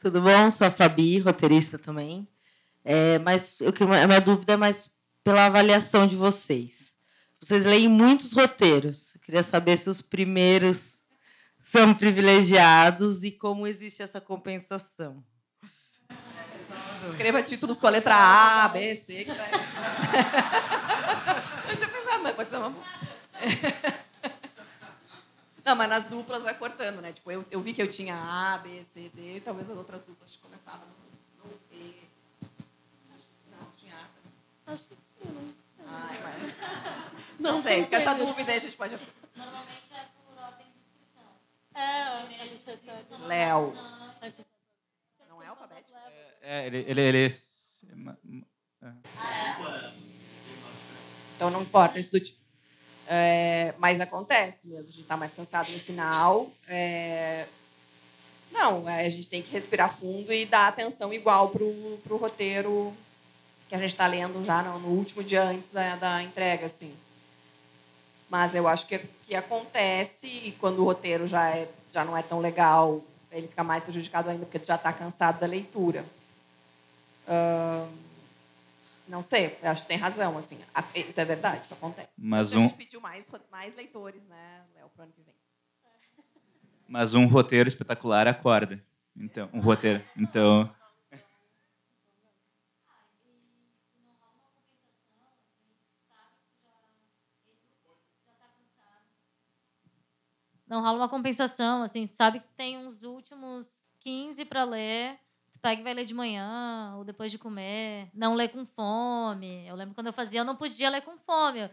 Tudo 0.00 0.22
bom? 0.22 0.50
Sou 0.50 0.66
a 0.66 0.70
Fabi, 0.70 1.18
roteirista 1.18 1.78
também. 1.78 2.26
É, 2.84 3.18
mas 3.18 3.60
eu, 3.60 3.72
a 4.02 4.06
minha 4.06 4.20
dúvida 4.20 4.54
é 4.54 4.56
mais 4.56 4.90
pela 5.22 5.46
avaliação 5.46 6.06
de 6.06 6.16
vocês. 6.16 6.94
Vocês 7.40 7.64
leem 7.64 7.88
muitos 7.88 8.32
roteiros. 8.32 9.14
Eu 9.14 9.20
queria 9.20 9.42
saber 9.42 9.76
se 9.78 9.88
os 9.88 10.02
primeiros 10.02 11.00
são 11.58 11.94
privilegiados 11.94 13.22
e 13.22 13.30
como 13.30 13.66
existe 13.66 14.02
essa 14.02 14.20
compensação. 14.20 15.24
Escreva 17.08 17.42
títulos 17.42 17.80
com 17.80 17.86
a 17.86 17.90
letra 17.90 18.14
A, 18.14 18.68
B, 18.68 18.94
C. 18.94 19.26
Eu 21.70 21.76
tinha 21.76 21.88
pensado, 21.88 22.22
mas 22.22 22.34
pode 22.34 22.50
ser 22.50 22.56
uma. 22.56 22.74
Não, 25.64 25.76
mas 25.76 25.88
nas 25.88 26.06
duplas 26.06 26.42
vai 26.42 26.54
cortando, 26.54 27.00
né? 27.00 27.12
Tipo, 27.12 27.30
eu, 27.30 27.44
eu 27.50 27.60
vi 27.60 27.72
que 27.72 27.80
eu 27.80 27.88
tinha 27.88 28.16
A, 28.16 28.58
B, 28.58 28.82
C, 28.92 29.08
D, 29.14 29.40
talvez 29.44 29.70
as 29.70 29.76
outras 29.76 30.02
duplas 30.02 30.36
começavam 30.36 30.86
no, 31.44 31.48
no 31.48 31.56
E. 31.70 32.08
Não, 33.50 33.70
tinha 33.78 33.94
A. 33.94 34.08
Acho 34.72 34.84
que 34.84 34.96
tinha, 34.96 35.32
não 35.32 35.42
sei. 35.42 35.84
Ai, 35.86 36.18
mas... 36.22 37.40
Não, 37.40 37.52
não 37.52 37.58
sei, 37.58 37.84
com 37.84 37.96
essa 37.96 38.14
dúvida 38.14 38.52
a 38.52 38.58
gente 38.58 38.76
pode... 38.76 38.96
Normalmente 39.36 39.92
é 39.92 40.04
por 40.24 40.42
ordem 40.42 40.66
de 40.66 40.78
inscrição. 40.78 41.28
É, 41.74 42.40
a 42.40 42.46
gente 42.46 42.64
recebe. 42.64 43.26
Léo. 43.26 43.74
Não 45.28 45.42
é 45.42 45.46
alfabético? 45.46 45.98
É, 46.42 46.66
ele... 46.66 46.84
ele, 46.86 47.00
ele... 47.00 47.26
É. 48.82 48.92
Então 51.36 51.50
não 51.50 51.62
importa, 51.62 51.98
isso 51.98 52.12
do 52.12 52.20
tipo. 52.20 52.38
É, 53.06 53.74
mas 53.78 54.00
acontece 54.00 54.68
mesmo, 54.68 54.84
a 54.84 54.90
gente 54.90 55.00
está 55.00 55.16
mais 55.16 55.34
cansado 55.34 55.72
no 55.72 55.80
final. 55.80 56.52
É... 56.68 57.48
Não, 58.52 58.88
é, 58.88 59.06
a 59.06 59.10
gente 59.10 59.28
tem 59.28 59.42
que 59.42 59.50
respirar 59.50 59.96
fundo 59.96 60.32
e 60.32 60.46
dar 60.46 60.68
atenção 60.68 61.12
igual 61.12 61.50
para 61.50 61.64
o 61.64 62.16
roteiro 62.16 62.94
que 63.70 63.74
a 63.74 63.78
gente 63.78 63.90
está 63.90 64.06
lendo 64.06 64.44
já 64.44 64.62
no, 64.62 64.78
no, 64.78 64.88
último 64.88 65.24
dia 65.24 65.44
antes 65.44 65.72
da, 65.72 65.96
da, 65.96 66.22
entrega, 66.22 66.66
assim. 66.66 66.92
Mas 68.28 68.54
eu 68.54 68.68
acho 68.68 68.86
que, 68.86 68.98
que 69.26 69.34
acontece 69.34 70.26
e 70.26 70.52
quando 70.60 70.80
o 70.80 70.84
roteiro 70.84 71.26
já, 71.26 71.48
é, 71.48 71.70
já 71.90 72.04
não 72.04 72.14
é 72.14 72.22
tão 72.22 72.38
legal, 72.38 73.02
ele 73.32 73.48
fica 73.48 73.64
mais 73.64 73.82
prejudicado 73.82 74.28
ainda 74.28 74.44
porque 74.44 74.58
tu 74.58 74.66
já 74.66 74.74
está 74.74 74.92
cansado 74.92 75.40
da 75.40 75.46
leitura. 75.46 76.04
Uh 77.26 78.10
não 79.10 79.22
sei, 79.22 79.58
eu 79.60 79.70
acho 79.70 79.82
que 79.82 79.88
tem 79.88 79.98
razão, 79.98 80.38
assim. 80.38 80.56
Isso 80.94 81.20
é 81.20 81.24
verdade, 81.24 81.64
isso 81.64 81.74
acontece. 81.74 82.08
Mas 82.16 82.54
um... 82.54 82.58
A 82.58 82.62
gente 82.62 82.74
pediu 82.74 83.00
mais, 83.00 83.26
mais 83.50 83.74
leitores, 83.74 84.22
né, 84.28 84.62
Léo, 84.76 84.88
para 84.94 85.00
o 85.00 85.04
ano 85.04 85.12
que 85.12 85.22
vem. 85.22 85.34
Mas 86.88 87.14
um 87.16 87.26
roteiro 87.26 87.68
espetacular 87.68 88.28
acorda. 88.28 88.80
Então, 89.16 89.48
um 89.52 89.58
roteiro. 89.58 90.02
Então. 90.16 90.72
Não 100.70 100.80
rola 100.80 100.96
uma 100.96 101.08
compensação, 101.08 101.82
assim, 101.82 102.06
sabe 102.06 102.40
que 102.40 102.48
tem 102.56 102.78
uns 102.78 103.02
últimos 103.02 103.82
15 104.00 104.44
para 104.46 104.64
ler 104.64 105.18
pega 105.60 105.80
e 105.80 105.84
vai 105.84 105.94
ler 105.94 106.04
de 106.04 106.14
manhã 106.14 106.94
ou 106.96 107.04
depois 107.04 107.30
de 107.30 107.38
comer. 107.38 108.08
Não 108.14 108.34
lê 108.34 108.48
com 108.48 108.64
fome. 108.64 109.66
Eu 109.66 109.76
lembro 109.76 109.94
quando 109.94 110.08
eu 110.08 110.12
fazia, 110.12 110.40
eu 110.40 110.44
não 110.44 110.56
podia 110.56 110.88
ler 110.88 111.02
com 111.02 111.16
fome. 111.18 111.68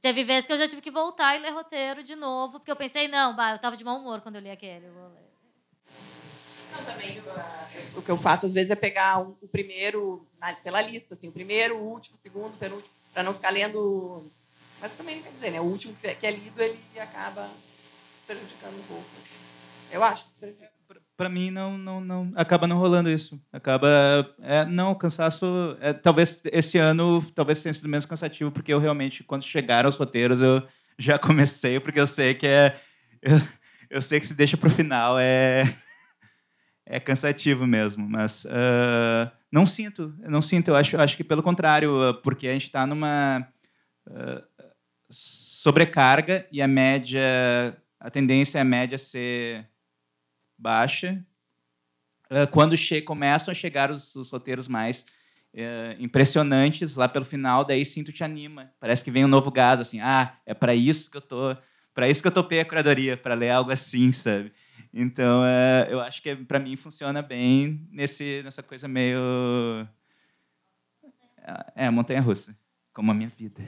Teve 0.00 0.24
vezes 0.24 0.46
que 0.46 0.52
eu 0.52 0.58
já 0.58 0.66
tive 0.66 0.80
que 0.80 0.90
voltar 0.90 1.36
e 1.36 1.40
ler 1.40 1.50
roteiro 1.50 2.02
de 2.02 2.14
novo, 2.14 2.58
porque 2.58 2.70
eu 2.70 2.76
pensei, 2.76 3.08
não, 3.08 3.34
bah, 3.34 3.50
eu 3.50 3.56
estava 3.56 3.76
de 3.76 3.84
mau 3.84 3.98
humor 3.98 4.20
quando 4.20 4.36
eu 4.36 4.40
li 4.40 4.50
aquele. 4.50 4.86
Eu 4.86 4.92
vou 4.92 5.08
ler. 5.08 5.32
Não, 6.72 6.84
também 6.84 7.18
uh, 7.18 7.98
o 7.98 8.02
que 8.02 8.10
eu 8.10 8.16
faço 8.16 8.46
às 8.46 8.54
vezes 8.54 8.70
é 8.70 8.76
pegar 8.76 9.18
um, 9.18 9.36
o 9.42 9.48
primeiro 9.48 10.26
na, 10.40 10.54
pela 10.54 10.80
lista, 10.80 11.12
assim, 11.12 11.28
o 11.28 11.32
primeiro, 11.32 11.76
o 11.76 11.82
último, 11.82 12.16
o 12.16 12.18
segundo, 12.18 12.56
penúltimo, 12.56 12.94
para 13.12 13.22
não 13.22 13.34
ficar 13.34 13.50
lendo. 13.50 14.30
Mas 14.80 14.92
também 14.94 15.16
não 15.16 15.22
quer 15.24 15.32
dizer, 15.32 15.50
né? 15.50 15.60
O 15.60 15.64
último 15.64 15.94
que 15.96 16.26
é 16.26 16.30
lido 16.30 16.62
ele 16.62 16.78
acaba 16.98 17.50
prejudicando. 18.34 18.74
Assim. 18.80 19.34
Eu 19.90 20.02
acho 20.02 20.24
que 20.24 20.30
isso 20.30 20.38
prejudica 20.38 20.72
para 21.16 21.28
mim 21.28 21.50
não, 21.50 21.78
não, 21.78 22.00
não 22.00 22.32
acaba 22.34 22.66
não 22.66 22.78
rolando 22.78 23.08
isso. 23.08 23.40
Acaba 23.52 23.88
é, 24.40 24.64
não 24.64 24.94
cansaço. 24.94 25.76
É, 25.80 25.92
talvez 25.92 26.40
esse 26.46 26.78
ano 26.78 27.22
talvez 27.34 27.62
tenha 27.62 27.72
sido 27.72 27.88
menos 27.88 28.06
cansativo 28.06 28.50
porque 28.50 28.72
eu 28.72 28.80
realmente 28.80 29.22
quando 29.22 29.44
chegaram 29.44 29.88
os 29.88 29.96
roteiros 29.96 30.40
eu 30.42 30.66
já 30.98 31.18
comecei 31.20 31.78
porque 31.78 32.00
eu 32.00 32.06
sei 32.06 32.34
que 32.34 32.46
é 32.46 32.76
eu, 33.20 33.40
eu 33.90 34.02
sei 34.02 34.18
que 34.18 34.26
se 34.26 34.34
deixa 34.34 34.56
para 34.56 34.66
o 34.66 34.70
final 34.70 35.16
é 35.18 35.62
é 36.84 36.98
cansativo 36.98 37.66
mesmo, 37.66 38.06
mas 38.08 38.44
uh, 38.44 39.30
não 39.50 39.64
sinto, 39.64 40.12
não 40.18 40.42
sinto. 40.42 40.68
Eu 40.68 40.76
acho, 40.76 41.00
acho 41.00 41.16
que 41.16 41.22
pelo 41.22 41.42
contrário, 41.42 42.20
porque 42.22 42.48
a 42.48 42.52
gente 42.52 42.64
está 42.64 42.86
numa 42.86 43.46
uh, 44.08 44.42
sobrecarga 45.08 46.46
e 46.50 46.60
a 46.60 46.66
média, 46.66 47.20
a 48.02 48.10
tendência 48.10 48.58
é 48.58 48.60
a 48.60 48.64
média 48.64 48.98
ser 48.98 49.64
baixa. 50.58 51.24
Uh, 52.30 52.50
quando 52.50 52.74
começam 53.04 53.52
a 53.52 53.54
chegar 53.54 53.90
os, 53.90 54.16
os 54.16 54.30
roteiros 54.30 54.66
mais 54.66 55.06
uh, 55.54 56.02
impressionantes 56.02 56.96
lá 56.96 57.08
pelo 57.08 57.24
final, 57.24 57.64
daí 57.64 57.86
sim 57.86 58.02
tu 58.02 58.12
te 58.12 58.24
anima. 58.24 58.72
Parece 58.80 59.04
que 59.04 59.10
vem 59.10 59.24
um 59.24 59.28
novo 59.28 59.52
gás, 59.52 59.80
assim, 59.80 60.00
ah, 60.00 60.36
é 60.44 60.52
para 60.52 60.74
isso 60.74 61.10
que 61.10 61.16
eu 61.16 61.20
tô, 61.20 61.56
para 61.94 62.08
isso 62.08 62.20
que 62.20 62.26
eu 62.26 62.32
topei 62.32 62.58
a 62.58 62.64
curadoria, 62.64 63.16
para 63.16 63.34
ler 63.34 63.50
algo 63.50 63.70
assim, 63.70 64.10
sabe? 64.12 64.52
Então, 64.92 65.42
uh, 65.42 65.88
eu 65.88 66.00
acho 66.00 66.20
que 66.20 66.34
para 66.34 66.58
mim 66.58 66.74
funciona 66.74 67.22
bem 67.22 67.86
nesse, 67.90 68.42
nessa 68.42 68.62
coisa 68.62 68.88
meio 68.88 69.86
é 71.74 71.88
montanha-russa, 71.90 72.56
como 72.92 73.10
a 73.10 73.14
minha 73.14 73.28
vida. 73.28 73.62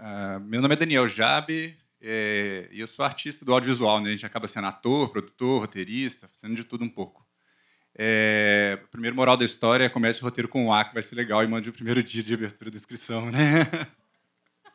Uh, 0.00 0.40
meu 0.40 0.62
nome 0.62 0.72
é 0.72 0.78
Daniel 0.78 1.06
Jabe 1.06 1.76
é, 2.00 2.66
e 2.72 2.80
eu 2.80 2.86
sou 2.86 3.04
artista 3.04 3.44
do 3.44 3.52
audiovisual. 3.52 4.00
Né? 4.00 4.08
A 4.08 4.12
gente 4.12 4.24
acaba 4.24 4.48
sendo 4.48 4.66
ator, 4.66 5.10
produtor, 5.10 5.60
roteirista, 5.60 6.26
fazendo 6.28 6.56
de 6.56 6.64
tudo 6.64 6.82
um 6.82 6.88
pouco. 6.88 7.26
É, 7.94 8.78
o 8.82 8.88
primeiro 8.88 9.14
moral 9.14 9.36
da 9.36 9.44
história 9.44 9.84
é 9.84 9.88
comece 9.90 10.20
o 10.20 10.24
roteiro 10.24 10.48
com 10.48 10.64
um 10.64 10.72
A, 10.72 10.86
que 10.86 10.94
vai 10.94 11.02
ser 11.02 11.14
legal, 11.14 11.44
e 11.44 11.46
mande 11.46 11.68
o 11.68 11.72
primeiro 11.72 12.02
dia 12.02 12.22
de 12.22 12.32
abertura 12.32 12.70
da 12.70 12.78
inscrição. 12.78 13.30
Né? 13.30 13.68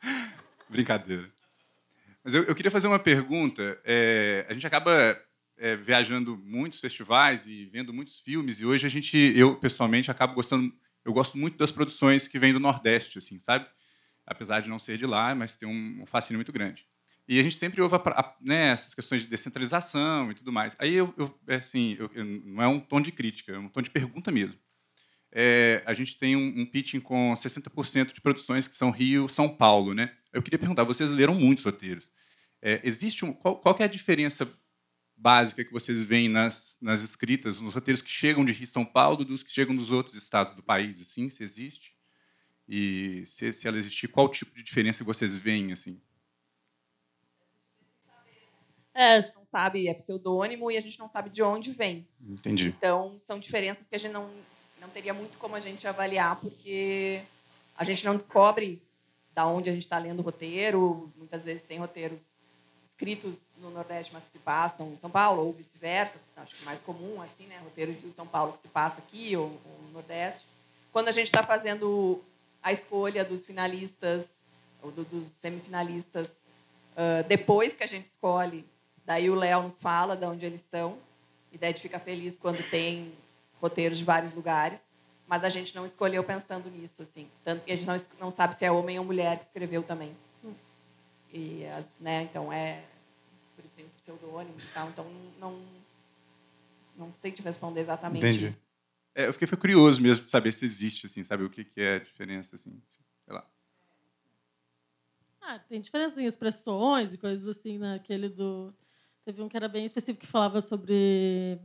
Brincadeira. 0.70 1.28
Mas 2.24 2.36
eu, 2.36 2.44
eu, 2.44 2.54
queria 2.54 2.70
fazer 2.70 2.88
uma 2.88 3.00
pergunta. 3.00 3.80
É, 3.84 4.46
a 4.48 4.54
gente 4.54 4.68
acaba 4.68 5.20
é, 5.58 5.76
viajando 5.76 6.38
muitos 6.38 6.80
festivais 6.80 7.48
e 7.48 7.66
vendo 7.66 7.92
muitos 7.92 8.20
filmes, 8.20 8.60
e 8.60 8.66
hoje 8.66 8.86
a 8.86 8.90
gente, 8.90 9.18
eu 9.36 9.56
pessoalmente, 9.56 10.12
acabo 10.12 10.36
gostando 10.36 10.72
eu 11.06 11.14
gosto 11.14 11.38
muito 11.38 11.56
das 11.56 11.72
produções 11.72 12.28
que 12.28 12.40
vêm 12.40 12.52
do 12.52 12.60
Nordeste, 12.60 13.20
assim, 13.20 13.38
sabe? 13.38 13.68
Apesar 14.26 14.62
de 14.62 14.70
não 14.70 14.80
ser 14.80 14.98
de 14.98 15.06
lá, 15.06 15.36
mas 15.36 15.56
tem 15.56 15.68
um 15.68 16.06
fascínio 16.06 16.38
muito 16.38 16.52
grande. 16.52 16.88
E 17.28 17.40
a 17.40 17.44
gente 17.44 17.58
sempre 17.58 17.82
ouve 17.82 17.96
né, 18.42 18.68
essas 18.68 18.94
questões 18.94 19.24
de 19.24 19.28
descentralização 19.28 20.32
e 20.32 20.36
tudo 20.36 20.52
mais. 20.52 20.76
Aí, 20.78 20.94
eu, 20.94 21.14
eu 21.18 21.40
é 21.48 21.56
assim, 21.56 21.98
eu, 22.00 22.10
não 22.24 22.64
é 22.64 22.68
um 22.68 22.80
tom 22.80 23.02
de 23.02 23.12
crítica, 23.12 23.54
é 23.54 23.58
um 23.58 23.68
tom 23.68 23.82
de 23.82 23.90
pergunta 23.90 24.32
mesmo. 24.32 24.60
É, 25.32 25.84
a 25.86 25.94
gente 25.94 26.18
tem 26.18 26.36
um, 26.36 26.62
um 26.62 26.66
pitching 26.66 27.00
com 27.00 27.34
60% 27.34 28.14
de 28.14 28.22
produções 28.22 28.68
que 28.68 28.78
são 28.78 28.92
Rio, 28.92 29.28
São 29.28 29.50
Paulo, 29.50 29.94
né? 29.94 30.16
Eu 30.32 30.42
queria 30.42 30.60
perguntar, 30.60 30.84
vocês 30.84 31.12
leram 31.12 31.34
muitos 31.34 31.64
roteiros. 31.64 32.08
É, 32.62 32.80
existe 32.84 33.26
um, 33.26 33.34
qual, 33.34 33.58
qual 33.58 33.76
é 33.80 33.84
a 33.84 33.88
diferença 33.88 34.48
básica 35.18 35.64
que 35.64 35.74
vocês 35.74 36.04
veem 36.04 36.30
nas, 36.30 36.78
nas 36.80 37.02
escritas, 37.02 37.60
nos 37.60 37.74
roteiros 37.74 38.02
que 38.02 38.10
chegam 38.10 38.46
de 38.46 38.52
Rio 38.52 38.68
São 38.68 38.86
Paulo 38.86 39.26
dos 39.26 39.44
que 39.44 39.52
chegam 39.52 39.76
dos 39.76 39.92
outros 39.92 40.16
estados 40.16 40.54
do 40.54 40.62
país, 40.62 41.02
assim, 41.02 41.30
se 41.30 41.44
existe? 41.44 41.95
E 42.68 43.24
se, 43.28 43.54
se 43.54 43.68
ela 43.68 43.78
existir, 43.78 44.08
qual 44.08 44.28
tipo 44.28 44.56
de 44.56 44.64
diferença 44.64 45.04
vocês 45.04 45.38
veem, 45.38 45.72
assim? 45.72 46.00
É, 48.94 49.20
não 49.34 49.46
sabe, 49.46 49.90
é 49.90 49.94
pseudônimo 49.94 50.72
e 50.72 50.78
a 50.78 50.82
gente 50.82 50.98
não 50.98 51.08
sabe 51.08 51.30
de 51.30 51.44
onde 51.44 51.72
vem. 51.72 52.08
Entendi. 52.22 52.70
Então, 52.70 53.20
são 53.20 53.38
diferenças 53.38 53.90
que 53.90 53.96
a 53.96 54.00
gente 54.00 54.14
não, 54.14 54.32
não 54.80 54.88
teria 54.88 55.14
muito 55.14 55.38
como 55.38 55.54
a 55.56 55.60
gente 55.60 55.86
avaliar, 55.86 56.38
porque 56.38 57.22
a 57.78 57.84
gente 57.84 58.06
não 58.06 58.16
descobre 58.16 58.82
da 59.34 59.46
onde 59.46 59.70
a 59.70 59.74
gente 59.74 59.82
está 59.82 59.98
lendo 59.98 60.20
o 60.20 60.24
roteiro. 60.24 61.12
Muitas 61.18 61.44
vezes 61.44 61.64
tem 61.64 61.78
roteiros 61.78 62.38
escritos 62.88 63.50
no 63.58 63.70
Nordeste, 63.70 64.14
mas 64.14 64.24
que 64.24 64.32
se 64.32 64.40
passam 64.40 64.94
em 64.94 64.98
São 64.98 65.10
Paulo, 65.10 65.46
ou 65.46 65.52
vice-versa. 65.52 66.18
Acho 66.38 66.56
que 66.56 66.62
é 66.62 66.66
mais 66.66 66.82
comum, 66.82 67.22
assim, 67.22 67.46
né? 67.48 67.60
Roteiro 67.66 67.94
de 67.94 68.12
São 68.14 68.26
Paulo 68.26 68.54
que 68.54 68.60
se 68.60 68.70
passa 68.70 69.00
aqui, 69.00 69.36
ou, 69.36 69.48
ou 69.66 69.82
no 69.88 69.92
Nordeste. 69.92 70.46
Quando 70.94 71.10
a 71.10 71.12
gente 71.12 71.26
está 71.26 71.44
fazendo 71.44 72.24
a 72.66 72.74
escolha 72.74 73.24
dos 73.24 73.46
finalistas, 73.46 74.44
ou 74.82 74.92
do, 74.92 75.06
dos 75.06 75.28
semifinalistas, 75.28 76.44
uh, 76.94 77.26
depois 77.28 77.76
que 77.76 77.84
a 77.84 77.88
gente 77.88 78.08
escolhe 78.08 78.66
Daí 79.06 79.30
o 79.30 79.36
Léo 79.36 79.62
nos 79.62 79.80
fala 79.80 80.18
de 80.18 80.26
onde 80.26 80.46
eles 80.46 80.62
são, 80.62 80.98
e 81.52 81.58
daí 81.58 81.70
a 81.70 81.72
gente 81.72 81.82
fica 81.82 82.00
feliz 82.00 82.38
quando 82.38 82.68
tem 82.70 83.14
roteiros 83.62 84.00
de 84.00 84.04
vários 84.04 84.34
lugares. 84.34 84.82
Mas 85.28 85.44
a 85.44 85.50
gente 85.50 85.76
não 85.76 85.86
escolheu 85.86 86.24
pensando 86.24 86.70
nisso, 86.70 87.02
assim. 87.02 87.28
Tanto 87.44 87.64
que 87.64 87.72
a 87.72 87.76
gente 87.76 87.88
não, 87.88 87.96
não 88.20 88.32
sabe 88.32 88.56
se 88.56 88.66
é 88.66 88.72
homem 88.72 89.00
ou 89.00 89.06
mulher 89.06 89.40
que 89.40 89.46
escreveu 89.46 89.82
também. 89.82 90.16
E, 91.34 91.66
as, 91.68 91.92
né, 92.00 92.24
então, 92.24 92.54
é... 92.54 92.84
Por 93.56 93.66
isso 93.66 93.74
tem 93.76 93.86
os 93.86 93.92
pseudônimos 93.94 94.64
e 94.64 94.68
tal. 94.68 94.90
Então, 94.90 95.06
não, 95.40 95.60
não 96.96 97.12
sei 97.22 97.32
te 97.32 97.42
responder 97.42 97.82
exatamente 97.82 98.26
Entendi. 98.26 98.48
isso. 98.48 98.58
É, 99.16 99.28
eu 99.28 99.34
fiquei 99.34 99.48
curioso 99.58 100.02
mesmo 100.02 100.26
de 100.26 100.30
saber 100.30 100.52
se 100.52 100.66
existe, 100.66 101.08
assim, 101.08 101.24
sabe 101.24 101.44
o 101.44 101.50
que, 101.50 101.64
que 101.64 101.82
é 101.82 101.96
a 101.96 102.00
diferença, 102.00 102.56
assim, 102.56 102.80
sei 103.24 103.34
lá. 103.34 103.50
Ah, 105.42 105.58
tem 105.58 105.80
diferença 105.80 106.22
em 106.22 106.26
expressões 106.26 107.14
e 107.14 107.18
coisas 107.18 107.48
assim, 107.48 107.78
naquele 107.78 108.28
né? 108.28 108.36
do 108.36 108.76
Teve 109.26 109.42
um 109.42 109.50
que 109.50 109.58
era 109.58 109.68
bem 109.68 109.86
específico 109.86 110.24
que 110.24 110.32
falava 110.32 110.62
sobre. 110.62 111.60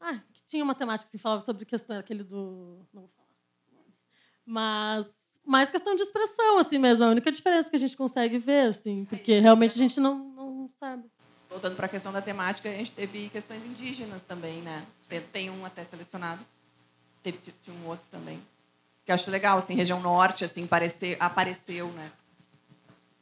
Ah, 0.00 0.20
que 0.32 0.44
tinha 0.46 0.62
uma 0.62 0.76
temática 0.76 1.10
que 1.10 1.18
falava 1.18 1.42
sobre 1.42 1.64
questão 1.64 1.98
aquele 1.98 2.22
do. 2.22 2.86
Não 2.92 3.02
vou 3.02 3.08
falar. 3.08 3.28
Mas 4.46 5.40
mais 5.44 5.68
questão 5.70 5.96
de 5.96 6.02
expressão, 6.02 6.58
assim 6.58 6.78
mesmo. 6.78 7.04
A 7.04 7.08
única 7.08 7.32
diferença 7.32 7.68
que 7.68 7.74
a 7.74 7.78
gente 7.80 7.96
consegue 7.96 8.38
ver, 8.38 8.68
assim, 8.68 9.04
porque 9.06 9.40
realmente 9.40 9.74
a 9.74 9.78
gente 9.78 9.98
não, 9.98 10.18
não 10.32 10.70
sabe. 10.78 11.10
Voltando 11.50 11.74
para 11.74 11.86
a 11.86 11.88
questão 11.88 12.12
da 12.12 12.22
temática, 12.22 12.68
a 12.68 12.72
gente 12.72 12.92
teve 12.92 13.28
questões 13.28 13.64
indígenas 13.64 14.24
também, 14.24 14.62
né? 14.62 14.86
Tem 15.32 15.50
um 15.50 15.66
até 15.66 15.82
selecionado. 15.84 16.40
Teve, 17.24 17.38
tinha 17.64 17.76
um 17.76 17.88
outro 17.88 18.06
também. 18.08 18.40
Que 19.04 19.10
eu 19.10 19.14
acho 19.16 19.28
legal, 19.30 19.58
assim, 19.58 19.74
região 19.74 20.00
norte, 20.00 20.44
assim, 20.44 20.64
apareceu, 20.64 21.16
apareceu, 21.18 21.88
né? 21.88 22.12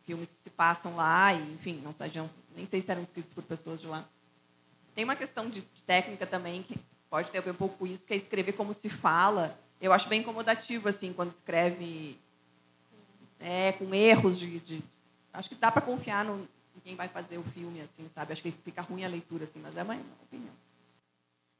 Filmes 0.04 0.30
que 0.30 0.38
se 0.40 0.50
passam 0.50 0.94
lá 0.94 1.32
e, 1.32 1.54
enfim, 1.54 1.80
não 1.82 1.92
sejam 1.92 2.28
nem 2.54 2.66
sei 2.66 2.82
se 2.82 2.90
eram 2.90 3.02
escritos 3.02 3.32
por 3.32 3.42
pessoas 3.44 3.80
de 3.80 3.86
lá. 3.86 4.04
Tem 4.94 5.04
uma 5.04 5.16
questão 5.16 5.48
de, 5.48 5.62
de 5.62 5.82
técnica 5.84 6.26
também 6.26 6.62
que 6.62 6.78
pode 7.08 7.30
ter 7.30 7.38
a 7.38 7.40
ver 7.40 7.52
um 7.52 7.54
pouco 7.54 7.78
com 7.78 7.86
isso, 7.86 8.06
que 8.06 8.12
é 8.12 8.16
escrever 8.16 8.52
como 8.52 8.74
se 8.74 8.90
fala. 8.90 9.58
Eu 9.80 9.92
acho 9.92 10.08
bem 10.08 10.20
incomodativo 10.20 10.88
assim 10.88 11.12
quando 11.12 11.32
escreve 11.32 12.18
é, 13.40 13.72
com 13.72 13.94
erros 13.94 14.38
de, 14.38 14.58
de... 14.58 14.82
acho 15.32 15.48
que 15.48 15.54
dá 15.54 15.70
para 15.70 15.80
confiar 15.80 16.24
no 16.24 16.46
quem 16.88 16.96
vai 16.96 17.06
fazer 17.08 17.36
o 17.36 17.42
filme 17.42 17.82
assim, 17.82 18.08
sabe? 18.08 18.32
Acho 18.32 18.40
que 18.40 18.50
fica 18.50 18.80
ruim 18.80 19.04
a 19.04 19.08
leitura 19.08 19.44
assim, 19.44 19.60
mas 19.60 19.76
é 19.76 19.82
uma 19.82 19.94
opinião. 20.22 20.54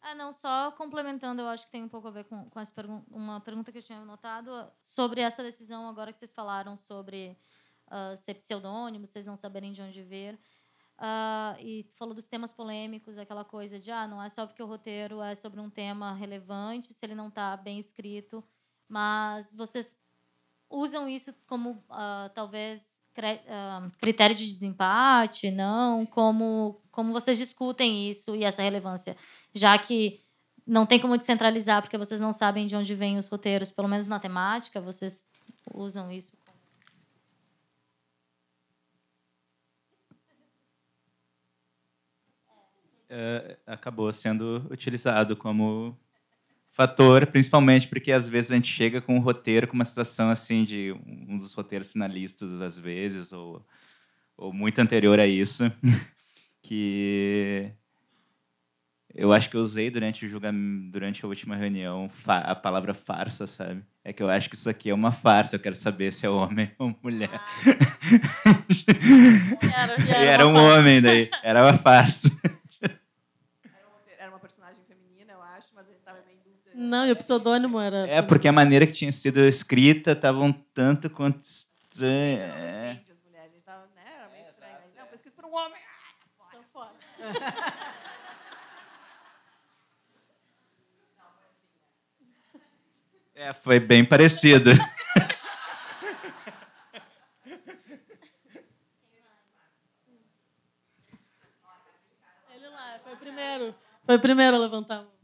Ah, 0.00 0.14
não, 0.14 0.32
só 0.32 0.70
complementando, 0.72 1.42
eu 1.42 1.48
acho 1.48 1.66
que 1.66 1.72
tem 1.72 1.82
um 1.82 1.88
pouco 1.88 2.08
a 2.08 2.10
ver 2.10 2.24
com, 2.24 2.48
com 2.48 2.58
essa 2.58 2.72
uma 3.10 3.38
pergunta 3.38 3.70
que 3.70 3.76
eu 3.76 3.82
tinha 3.82 4.02
notado 4.06 4.50
sobre 4.80 5.20
essa 5.20 5.42
decisão 5.42 5.86
agora 5.86 6.14
que 6.14 6.18
vocês 6.18 6.32
falaram 6.32 6.78
sobre 6.78 7.36
uh, 7.88 8.16
ser 8.16 8.34
pseudônimo, 8.34 9.06
vocês 9.06 9.26
não 9.26 9.36
saberem 9.36 9.70
de 9.70 9.82
onde 9.82 10.02
ver. 10.02 10.34
Uh, 10.96 11.60
e 11.60 11.84
falou 11.94 12.14
dos 12.14 12.26
temas 12.26 12.50
polêmicos, 12.50 13.18
aquela 13.18 13.44
coisa 13.44 13.78
de 13.78 13.90
ah, 13.90 14.06
não 14.08 14.22
é 14.22 14.30
só 14.30 14.46
porque 14.46 14.62
o 14.62 14.66
roteiro 14.66 15.20
é 15.20 15.34
sobre 15.34 15.60
um 15.60 15.68
tema 15.68 16.14
relevante, 16.14 16.94
se 16.94 17.04
ele 17.04 17.14
não 17.14 17.28
está 17.28 17.54
bem 17.54 17.78
escrito, 17.78 18.42
mas 18.88 19.52
vocês 19.52 20.00
usam 20.70 21.06
isso 21.06 21.34
como 21.46 21.72
uh, 21.90 22.30
talvez 22.34 22.97
critério 24.00 24.34
de 24.34 24.46
desempate, 24.46 25.50
não? 25.50 26.06
Como, 26.06 26.80
como 26.90 27.12
vocês 27.12 27.38
discutem 27.38 28.08
isso 28.08 28.34
e 28.34 28.44
essa 28.44 28.62
relevância? 28.62 29.16
Já 29.54 29.76
que 29.78 30.20
não 30.66 30.86
tem 30.86 30.98
como 31.00 31.16
descentralizar 31.16 31.82
porque 31.82 31.98
vocês 31.98 32.20
não 32.20 32.32
sabem 32.32 32.66
de 32.66 32.76
onde 32.76 32.94
vêm 32.94 33.16
os 33.16 33.28
roteiros, 33.28 33.70
pelo 33.70 33.88
menos 33.88 34.06
na 34.06 34.18
temática, 34.18 34.80
vocês 34.80 35.24
usam 35.74 36.10
isso 36.10 36.32
uh, 43.08 43.56
acabou 43.66 44.12
sendo 44.12 44.66
utilizado 44.70 45.36
como 45.36 45.96
fator, 46.78 47.26
principalmente 47.26 47.88
porque 47.88 48.12
às 48.12 48.28
vezes 48.28 48.52
a 48.52 48.54
gente 48.54 48.72
chega 48.72 49.00
com 49.00 49.16
um 49.16 49.18
roteiro 49.18 49.66
com 49.66 49.74
uma 49.74 49.84
situação 49.84 50.30
assim 50.30 50.62
de 50.62 50.94
um 51.28 51.36
dos 51.36 51.52
roteiros 51.52 51.90
finalistas 51.90 52.62
às 52.62 52.78
vezes 52.78 53.32
ou, 53.32 53.66
ou 54.36 54.52
muito 54.52 54.78
anterior 54.78 55.18
a 55.18 55.26
isso 55.26 55.64
que 56.62 57.72
eu 59.12 59.32
acho 59.32 59.50
que 59.50 59.56
eu 59.56 59.60
usei 59.60 59.90
durante 59.90 60.24
o 60.24 60.28
julgamento, 60.28 60.92
durante 60.92 61.24
a 61.24 61.28
última 61.28 61.56
reunião 61.56 62.08
a 62.24 62.54
palavra 62.54 62.94
farsa, 62.94 63.48
sabe? 63.48 63.82
É 64.04 64.12
que 64.12 64.22
eu 64.22 64.30
acho 64.30 64.48
que 64.48 64.54
isso 64.54 64.70
aqui 64.70 64.90
é 64.90 64.94
uma 64.94 65.10
farsa. 65.10 65.56
Eu 65.56 65.60
quero 65.60 65.74
saber 65.74 66.12
se 66.12 66.24
é 66.24 66.30
homem 66.30 66.70
ou 66.78 66.94
mulher. 67.02 67.28
Ah. 67.32 67.40
era, 69.82 69.92
era, 69.94 70.24
era 70.24 70.46
um 70.46 70.54
farsa. 70.54 70.78
homem 70.78 71.02
daí. 71.02 71.30
Era 71.42 71.62
uma 71.64 71.76
farsa. 71.76 72.30
Não, 76.80 77.04
e 77.04 77.10
o 77.10 77.16
pseudônimo 77.16 77.80
era. 77.80 78.06
É, 78.06 78.22
porque 78.22 78.46
a 78.46 78.52
maneira 78.52 78.86
que 78.86 78.92
tinha 78.92 79.10
sido 79.10 79.40
escrita 79.40 80.12
estava 80.12 80.38
um 80.38 80.52
tanto 80.52 81.10
quanto 81.10 81.42
estranha. 81.42 82.44
É. 82.44 83.00
As 83.10 83.18
mulheres 83.26 83.56
estavam, 83.56 83.88
né? 83.96 84.02
Era 84.16 84.28
meio 84.28 84.46
estranho. 84.46 84.74
Não, 84.96 85.06
foi 85.06 85.16
escrito 85.16 85.34
por 85.34 85.46
um 85.46 85.54
homem. 85.56 85.82
Ah, 85.82 86.52
tá 86.52 86.62
fora. 86.72 86.92
É, 93.34 93.52
foi 93.52 93.78
bem 93.78 94.04
parecido. 94.04 94.70
Ele 102.52 102.68
lá, 102.68 102.98
foi 103.04 103.12
o 103.12 103.16
primeiro. 103.16 103.74
Foi 104.04 104.16
o 104.16 104.20
primeiro 104.20 104.56
a 104.56 104.58
levantar 104.58 104.94
a 104.96 105.02
mão. 105.02 105.17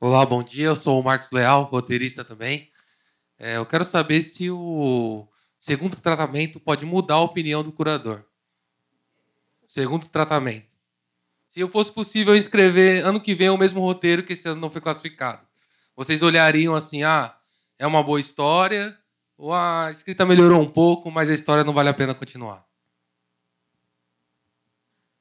Olá, 0.00 0.24
bom 0.24 0.44
dia. 0.44 0.66
Eu 0.66 0.76
sou 0.76 1.00
o 1.00 1.02
Marcos 1.02 1.32
Leal, 1.32 1.64
roteirista 1.64 2.24
também. 2.24 2.70
É, 3.36 3.56
eu 3.56 3.66
quero 3.66 3.84
saber 3.84 4.22
se 4.22 4.48
o 4.48 5.26
segundo 5.58 6.00
tratamento 6.00 6.60
pode 6.60 6.86
mudar 6.86 7.14
a 7.16 7.22
opinião 7.22 7.64
do 7.64 7.72
curador. 7.72 8.24
Segundo 9.66 10.08
tratamento. 10.08 10.76
Se 11.48 11.58
eu 11.58 11.68
fosse 11.68 11.90
possível 11.90 12.36
escrever 12.36 13.04
ano 13.04 13.20
que 13.20 13.34
vem 13.34 13.50
o 13.50 13.56
mesmo 13.56 13.80
roteiro 13.80 14.22
que 14.22 14.34
esse 14.34 14.48
ano 14.48 14.60
não 14.60 14.70
foi 14.70 14.80
classificado, 14.80 15.44
vocês 15.96 16.22
olhariam 16.22 16.76
assim: 16.76 17.02
ah, 17.02 17.36
é 17.76 17.84
uma 17.84 18.00
boa 18.00 18.20
história, 18.20 18.96
ou 19.36 19.52
a 19.52 19.90
escrita 19.90 20.24
melhorou 20.24 20.62
um 20.62 20.70
pouco, 20.70 21.10
mas 21.10 21.28
a 21.28 21.34
história 21.34 21.64
não 21.64 21.72
vale 21.72 21.88
a 21.88 21.94
pena 21.94 22.14
continuar? 22.14 22.64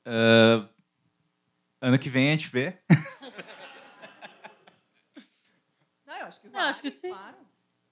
Uh, 0.06 0.70
ano 1.82 1.98
que 1.98 2.12
vem 2.12 2.30
a 2.30 2.32
gente 2.34 2.52
vê. 2.52 2.78
que, 6.64 6.70
acho 6.70 6.82
que 6.82 6.90
sim. 6.90 7.10
Claro. 7.10 7.38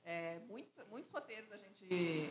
É, 0.04 0.38
muitos, 0.48 0.72
muitos 0.90 1.12
roteiros 1.12 1.52
a 1.52 1.58
gente, 1.58 2.30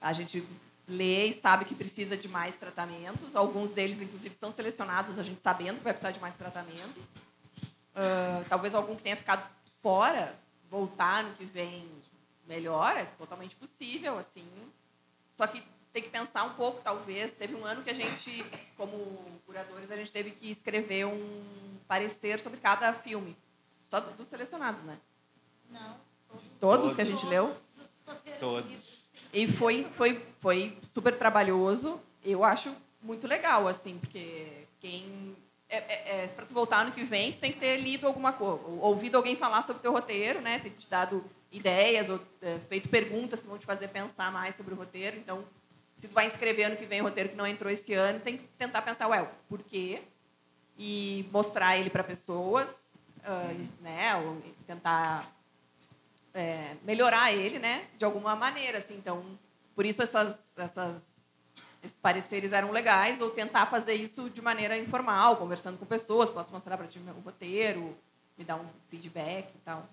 a 0.00 0.12
gente 0.12 0.46
lê 0.86 1.26
e 1.26 1.34
sabe 1.34 1.64
que 1.64 1.74
precisa 1.74 2.16
de 2.16 2.28
mais 2.28 2.54
tratamentos. 2.56 3.34
Alguns 3.34 3.72
deles, 3.72 4.02
inclusive, 4.02 4.34
são 4.34 4.52
selecionados, 4.52 5.18
a 5.18 5.22
gente 5.22 5.40
sabendo 5.40 5.78
que 5.78 5.84
vai 5.84 5.92
precisar 5.92 6.10
de 6.10 6.20
mais 6.20 6.34
tratamentos. 6.34 7.06
Uh, 7.94 8.44
talvez 8.48 8.74
algum 8.74 8.94
que 8.94 9.02
tenha 9.02 9.16
ficado 9.16 9.48
fora, 9.80 10.34
voltar 10.70 11.24
no 11.24 11.34
que 11.34 11.44
vem 11.44 11.88
melhor, 12.46 12.96
é 12.96 13.04
totalmente 13.16 13.56
possível, 13.56 14.18
assim. 14.18 14.46
Só 15.36 15.46
que 15.46 15.62
tem 15.92 16.02
que 16.02 16.10
pensar 16.10 16.44
um 16.44 16.54
pouco, 16.54 16.82
talvez. 16.82 17.32
Teve 17.32 17.54
um 17.54 17.64
ano 17.64 17.82
que 17.82 17.90
a 17.90 17.94
gente, 17.94 18.44
como 18.76 19.24
curadores, 19.46 19.90
a 19.90 19.96
gente 19.96 20.12
teve 20.12 20.32
que 20.32 20.50
escrever 20.50 21.06
um 21.06 21.78
parecer 21.86 22.40
sobre 22.40 22.58
cada 22.60 22.92
filme. 22.92 23.36
Só 23.84 24.00
dos 24.00 24.28
selecionados, 24.28 24.82
né? 24.82 24.98
Não. 25.70 25.96
Todos 26.58 26.94
que 26.94 27.02
a 27.02 27.04
gente 27.04 27.24
leu? 27.26 27.54
Todos. 28.40 29.04
E 29.32 29.46
foi, 29.48 29.86
foi, 29.92 30.24
foi 30.38 30.78
super 30.92 31.16
trabalhoso. 31.16 32.00
Eu 32.24 32.44
acho 32.44 32.74
muito 33.02 33.26
legal, 33.26 33.68
assim, 33.68 33.98
porque 33.98 34.66
quem. 34.80 35.36
É, 35.68 35.76
é, 35.76 36.24
é 36.24 36.28
para 36.28 36.46
tu 36.46 36.54
voltar 36.54 36.84
no 36.84 36.92
que 36.92 37.02
vem, 37.02 37.32
tu 37.32 37.40
tem 37.40 37.50
que 37.50 37.58
ter 37.58 37.78
lido 37.78 38.06
alguma 38.06 38.32
coisa, 38.32 38.62
ouvido 38.80 39.16
alguém 39.16 39.34
falar 39.34 39.62
sobre 39.62 39.80
o 39.80 39.82
teu 39.82 39.92
roteiro, 39.92 40.40
né? 40.40 40.58
Ter 40.58 40.70
te 40.70 40.88
dado 40.88 41.24
ideias 41.50 42.10
ou 42.10 42.20
é, 42.42 42.58
feito 42.68 42.88
perguntas 42.88 43.40
que 43.40 43.46
vão 43.46 43.58
te 43.58 43.66
fazer 43.66 43.88
pensar 43.88 44.30
mais 44.32 44.54
sobre 44.54 44.74
o 44.74 44.76
roteiro. 44.76 45.16
Então, 45.16 45.44
se 45.96 46.08
tu 46.08 46.14
vai 46.14 46.26
inscrever 46.26 46.66
ano 46.66 46.76
que 46.76 46.86
vem 46.86 47.00
o 47.00 47.04
roteiro 47.04 47.30
que 47.30 47.36
não 47.36 47.46
entrou 47.46 47.70
esse 47.72 47.94
ano, 47.94 48.20
tem 48.20 48.36
que 48.36 48.44
tentar 48.58 48.82
pensar, 48.82 49.08
ué, 49.08 49.28
por 49.48 49.62
quê? 49.62 50.02
E 50.78 51.28
mostrar 51.32 51.76
ele 51.76 51.90
para 51.90 52.02
pessoas, 52.02 52.92
uh, 53.24 53.82
né? 53.82 54.16
Ou 54.16 54.40
tentar 54.66 55.30
é, 56.34 56.76
melhorar 56.82 57.32
ele, 57.32 57.58
né, 57.58 57.86
de 57.96 58.04
alguma 58.04 58.34
maneira, 58.34 58.78
assim. 58.78 58.96
Então, 58.96 59.38
por 59.74 59.86
isso 59.86 60.02
essas, 60.02 60.56
essas 60.58 61.14
esses 61.82 62.00
pareceres 62.00 62.52
eram 62.52 62.72
legais 62.72 63.20
ou 63.20 63.30
tentar 63.30 63.66
fazer 63.66 63.94
isso 63.94 64.30
de 64.30 64.40
maneira 64.40 64.76
informal, 64.78 65.36
conversando 65.36 65.78
com 65.78 65.84
pessoas, 65.84 66.30
posso 66.30 66.50
mostrar 66.50 66.78
para 66.78 66.86
ti 66.86 66.98
meu 66.98 67.14
roteiro, 67.16 67.94
me 68.38 68.44
dar 68.44 68.56
um 68.56 68.66
feedback 68.88 69.50
e 69.54 69.58
tal. 69.58 69.86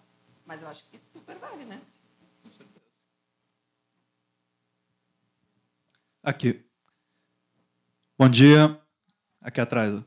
Mas 0.46 0.62
eu 0.62 0.70
acho 0.70 0.86
que 0.86 1.00
super 1.14 1.38
vale, 1.38 1.66
né? 1.66 1.82
Aqui. 6.24 6.64
Bom 8.18 8.30
dia. 8.30 8.80
Aqui 9.42 9.60
atrás. 9.60 10.02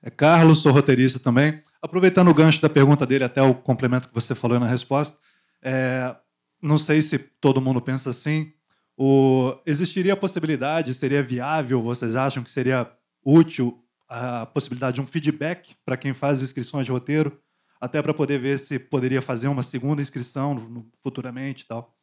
É 0.00 0.08
Carlos, 0.08 0.62
sou 0.62 0.72
roteirista 0.72 1.18
também. 1.18 1.62
Aproveitando 1.82 2.28
o 2.28 2.34
gancho 2.34 2.60
da 2.60 2.68
pergunta 2.68 3.06
dele 3.06 3.24
até 3.24 3.40
o 3.40 3.54
complemento 3.54 4.08
que 4.08 4.14
você 4.14 4.34
falou 4.34 4.60
na 4.60 4.66
resposta, 4.66 5.18
é, 5.62 6.14
não 6.62 6.76
sei 6.76 7.00
se 7.00 7.18
todo 7.18 7.60
mundo 7.60 7.80
pensa 7.80 8.10
assim. 8.10 8.52
O, 8.96 9.54
existiria 9.64 10.12
a 10.12 10.16
possibilidade, 10.16 10.92
seria 10.92 11.22
viável, 11.22 11.82
vocês 11.82 12.14
acham 12.14 12.42
que 12.42 12.50
seria 12.50 12.90
útil 13.24 13.82
a 14.06 14.44
possibilidade 14.44 14.96
de 14.96 15.00
um 15.00 15.06
feedback 15.06 15.74
para 15.84 15.96
quem 15.96 16.12
faz 16.12 16.42
inscrições 16.42 16.84
de 16.84 16.92
roteiro, 16.92 17.40
até 17.80 18.02
para 18.02 18.12
poder 18.12 18.38
ver 18.38 18.58
se 18.58 18.78
poderia 18.78 19.22
fazer 19.22 19.48
uma 19.48 19.62
segunda 19.62 20.02
inscrição 20.02 20.52
no, 20.54 20.68
no, 20.68 20.92
futuramente 21.00 21.64
e 21.64 21.66
tal? 21.66 21.96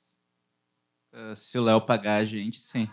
Uh, 1.14 1.36
se 1.36 1.58
o 1.58 1.64
Léo 1.64 1.82
pagar 1.82 2.16
a 2.16 2.26
gente, 2.26 2.60
sim. 2.60 2.90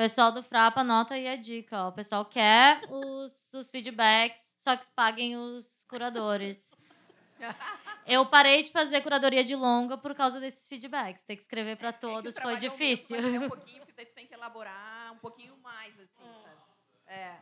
Pessoal 0.00 0.32
do 0.32 0.42
Frapa, 0.42 0.80
anota 0.80 1.12
aí 1.12 1.28
a 1.28 1.36
dica. 1.36 1.84
Ó. 1.84 1.88
O 1.88 1.92
pessoal 1.92 2.24
quer 2.24 2.80
os, 2.88 3.52
os 3.52 3.70
feedbacks, 3.70 4.54
só 4.56 4.74
que 4.74 4.90
paguem 4.92 5.36
os 5.36 5.84
curadores. 5.84 6.74
Eu 8.06 8.24
parei 8.24 8.62
de 8.62 8.72
fazer 8.72 9.02
curadoria 9.02 9.44
de 9.44 9.54
longa 9.54 9.98
por 9.98 10.14
causa 10.14 10.40
desses 10.40 10.66
feedbacks. 10.66 11.22
Ter 11.24 11.36
que 11.36 11.42
escrever 11.42 11.76
para 11.76 11.92
todos 11.92 12.34
é 12.34 12.40
foi 12.40 12.56
difícil. 12.56 13.16
É 13.18 13.40
um 13.40 13.48
pouquinho, 13.48 13.84
porque 13.84 14.06
tu 14.06 14.14
tem 14.14 14.26
que 14.26 14.32
elaborar 14.32 15.12
um 15.12 15.18
pouquinho 15.18 15.56
mais, 15.58 15.92
assim, 16.00 16.24
é. 16.24 16.34
sabe? 16.34 16.56
É. 17.06 17.36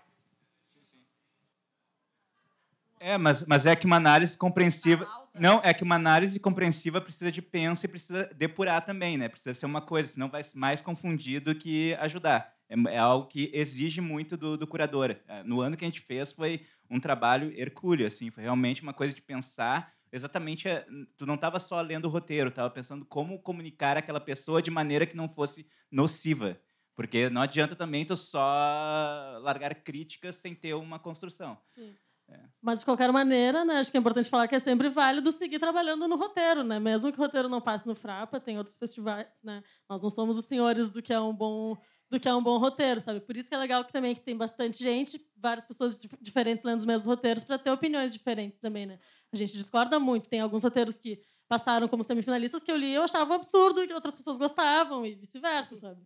É, 3.00 3.16
mas, 3.16 3.44
mas 3.46 3.66
é 3.66 3.74
que 3.76 3.86
uma 3.86 3.96
análise 3.96 4.36
compreensiva. 4.36 5.06
Não, 5.34 5.60
é 5.62 5.72
que 5.72 5.82
uma 5.82 5.94
análise 5.94 6.38
compreensiva 6.40 7.00
precisa 7.00 7.30
de 7.30 7.40
pensa 7.40 7.86
e 7.86 7.88
precisa 7.88 8.28
depurar 8.34 8.84
também, 8.84 9.16
né? 9.16 9.28
Precisa 9.28 9.54
ser 9.54 9.66
uma 9.66 9.80
coisa, 9.80 10.08
senão 10.08 10.28
vai 10.28 10.42
mais 10.54 10.80
confundir 10.80 11.40
do 11.40 11.54
que 11.54 11.94
ajudar. 12.00 12.52
É, 12.68 12.94
é 12.94 12.98
algo 12.98 13.26
que 13.26 13.50
exige 13.54 14.00
muito 14.00 14.36
do, 14.36 14.56
do, 14.56 14.66
curador. 14.66 15.16
É, 15.26 15.42
no 15.42 15.60
ano 15.60 15.76
que 15.76 15.84
a 15.84 15.88
gente 15.88 16.00
fez 16.00 16.32
foi 16.32 16.62
um 16.90 17.00
trabalho 17.00 17.52
hercúleo, 17.58 18.06
assim, 18.06 18.30
foi 18.30 18.42
realmente 18.42 18.82
uma 18.82 18.92
coisa 18.92 19.14
de 19.14 19.22
pensar 19.22 19.92
exatamente. 20.12 20.68
É, 20.68 20.84
tu 21.16 21.24
não 21.24 21.34
estava 21.34 21.58
só 21.58 21.80
lendo 21.80 22.06
o 22.06 22.10
roteiro, 22.10 22.48
estava 22.48 22.70
pensando 22.70 23.04
como 23.04 23.38
comunicar 23.38 23.96
aquela 23.96 24.20
pessoa 24.20 24.60
de 24.60 24.70
maneira 24.70 25.06
que 25.06 25.16
não 25.16 25.28
fosse 25.28 25.66
nociva. 25.90 26.58
Porque 26.94 27.30
não 27.30 27.42
adianta 27.42 27.76
também 27.76 28.04
tu 28.04 28.16
só 28.16 29.38
largar 29.40 29.72
críticas 29.76 30.34
sem 30.34 30.52
ter 30.52 30.74
uma 30.74 30.98
construção. 30.98 31.56
Sim. 31.68 31.94
É. 32.28 32.38
Mas, 32.60 32.80
de 32.80 32.84
qualquer 32.84 33.10
maneira, 33.10 33.64
né, 33.64 33.78
acho 33.78 33.90
que 33.90 33.96
é 33.96 34.00
importante 34.00 34.28
falar 34.28 34.46
que 34.46 34.54
é 34.54 34.58
sempre 34.58 34.88
válido 34.88 35.32
seguir 35.32 35.58
trabalhando 35.58 36.06
no 36.06 36.16
roteiro. 36.16 36.62
Né? 36.62 36.78
Mesmo 36.78 37.10
que 37.10 37.18
o 37.18 37.22
roteiro 37.22 37.48
não 37.48 37.60
passe 37.60 37.86
no 37.86 37.94
Frapa, 37.94 38.38
tem 38.40 38.58
outros 38.58 38.76
festivais. 38.76 39.26
Né? 39.42 39.62
Nós 39.88 40.02
não 40.02 40.10
somos 40.10 40.36
os 40.36 40.44
senhores 40.44 40.90
do 40.90 41.00
que 41.00 41.12
é 41.12 41.20
um 41.20 41.34
bom 41.34 41.76
do 42.10 42.18
que 42.18 42.28
é 42.28 42.34
um 42.34 42.42
bom 42.42 42.56
roteiro, 42.58 43.00
sabe? 43.00 43.20
Por 43.20 43.36
isso 43.36 43.48
que 43.48 43.54
é 43.54 43.58
legal 43.58 43.84
que 43.84 43.92
também 43.92 44.14
que 44.14 44.20
tem 44.20 44.36
bastante 44.36 44.82
gente, 44.82 45.20
várias 45.36 45.66
pessoas 45.66 46.00
diferentes 46.20 46.64
lendo 46.64 46.78
os 46.78 46.84
mesmos 46.84 47.06
roteiros 47.06 47.44
para 47.44 47.58
ter 47.58 47.70
opiniões 47.70 48.12
diferentes 48.12 48.58
também, 48.58 48.86
né? 48.86 48.98
A 49.30 49.36
gente 49.36 49.52
discorda 49.52 50.00
muito. 50.00 50.28
Tem 50.28 50.40
alguns 50.40 50.62
roteiros 50.62 50.96
que 50.96 51.20
passaram 51.46 51.86
como 51.86 52.02
semifinalistas 52.02 52.62
que 52.62 52.72
eu 52.72 52.76
li 52.76 52.88
e 52.88 52.94
eu 52.94 53.02
achava 53.02 53.32
um 53.32 53.36
absurdo 53.36 53.84
e 53.84 53.92
outras 53.92 54.14
pessoas 54.14 54.38
gostavam 54.38 55.04
e 55.04 55.14
vice-versa, 55.16 55.76
sabe? 55.76 56.00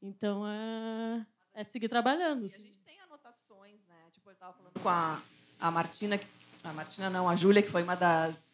Então 0.00 0.46
é, 0.46 1.26
é 1.54 1.64
seguir 1.64 1.88
trabalhando. 1.88 2.44
Assim. 2.44 2.62
a 2.62 2.64
gente 2.64 2.80
tem 2.82 3.00
anotações, 3.00 3.84
né? 3.88 4.10
Tipo, 4.12 4.30
eu 4.30 4.34
estava 4.34 4.52
falando 4.52 4.80
com 4.80 4.88
a 4.88 5.20
a 5.60 5.70
Martina, 5.70 6.20
a 6.64 6.72
Martina 6.72 7.10
não, 7.10 7.28
a 7.28 7.36
Júlia, 7.36 7.62
que 7.62 7.70
foi 7.70 7.82
uma 7.82 7.96
das 7.96 8.46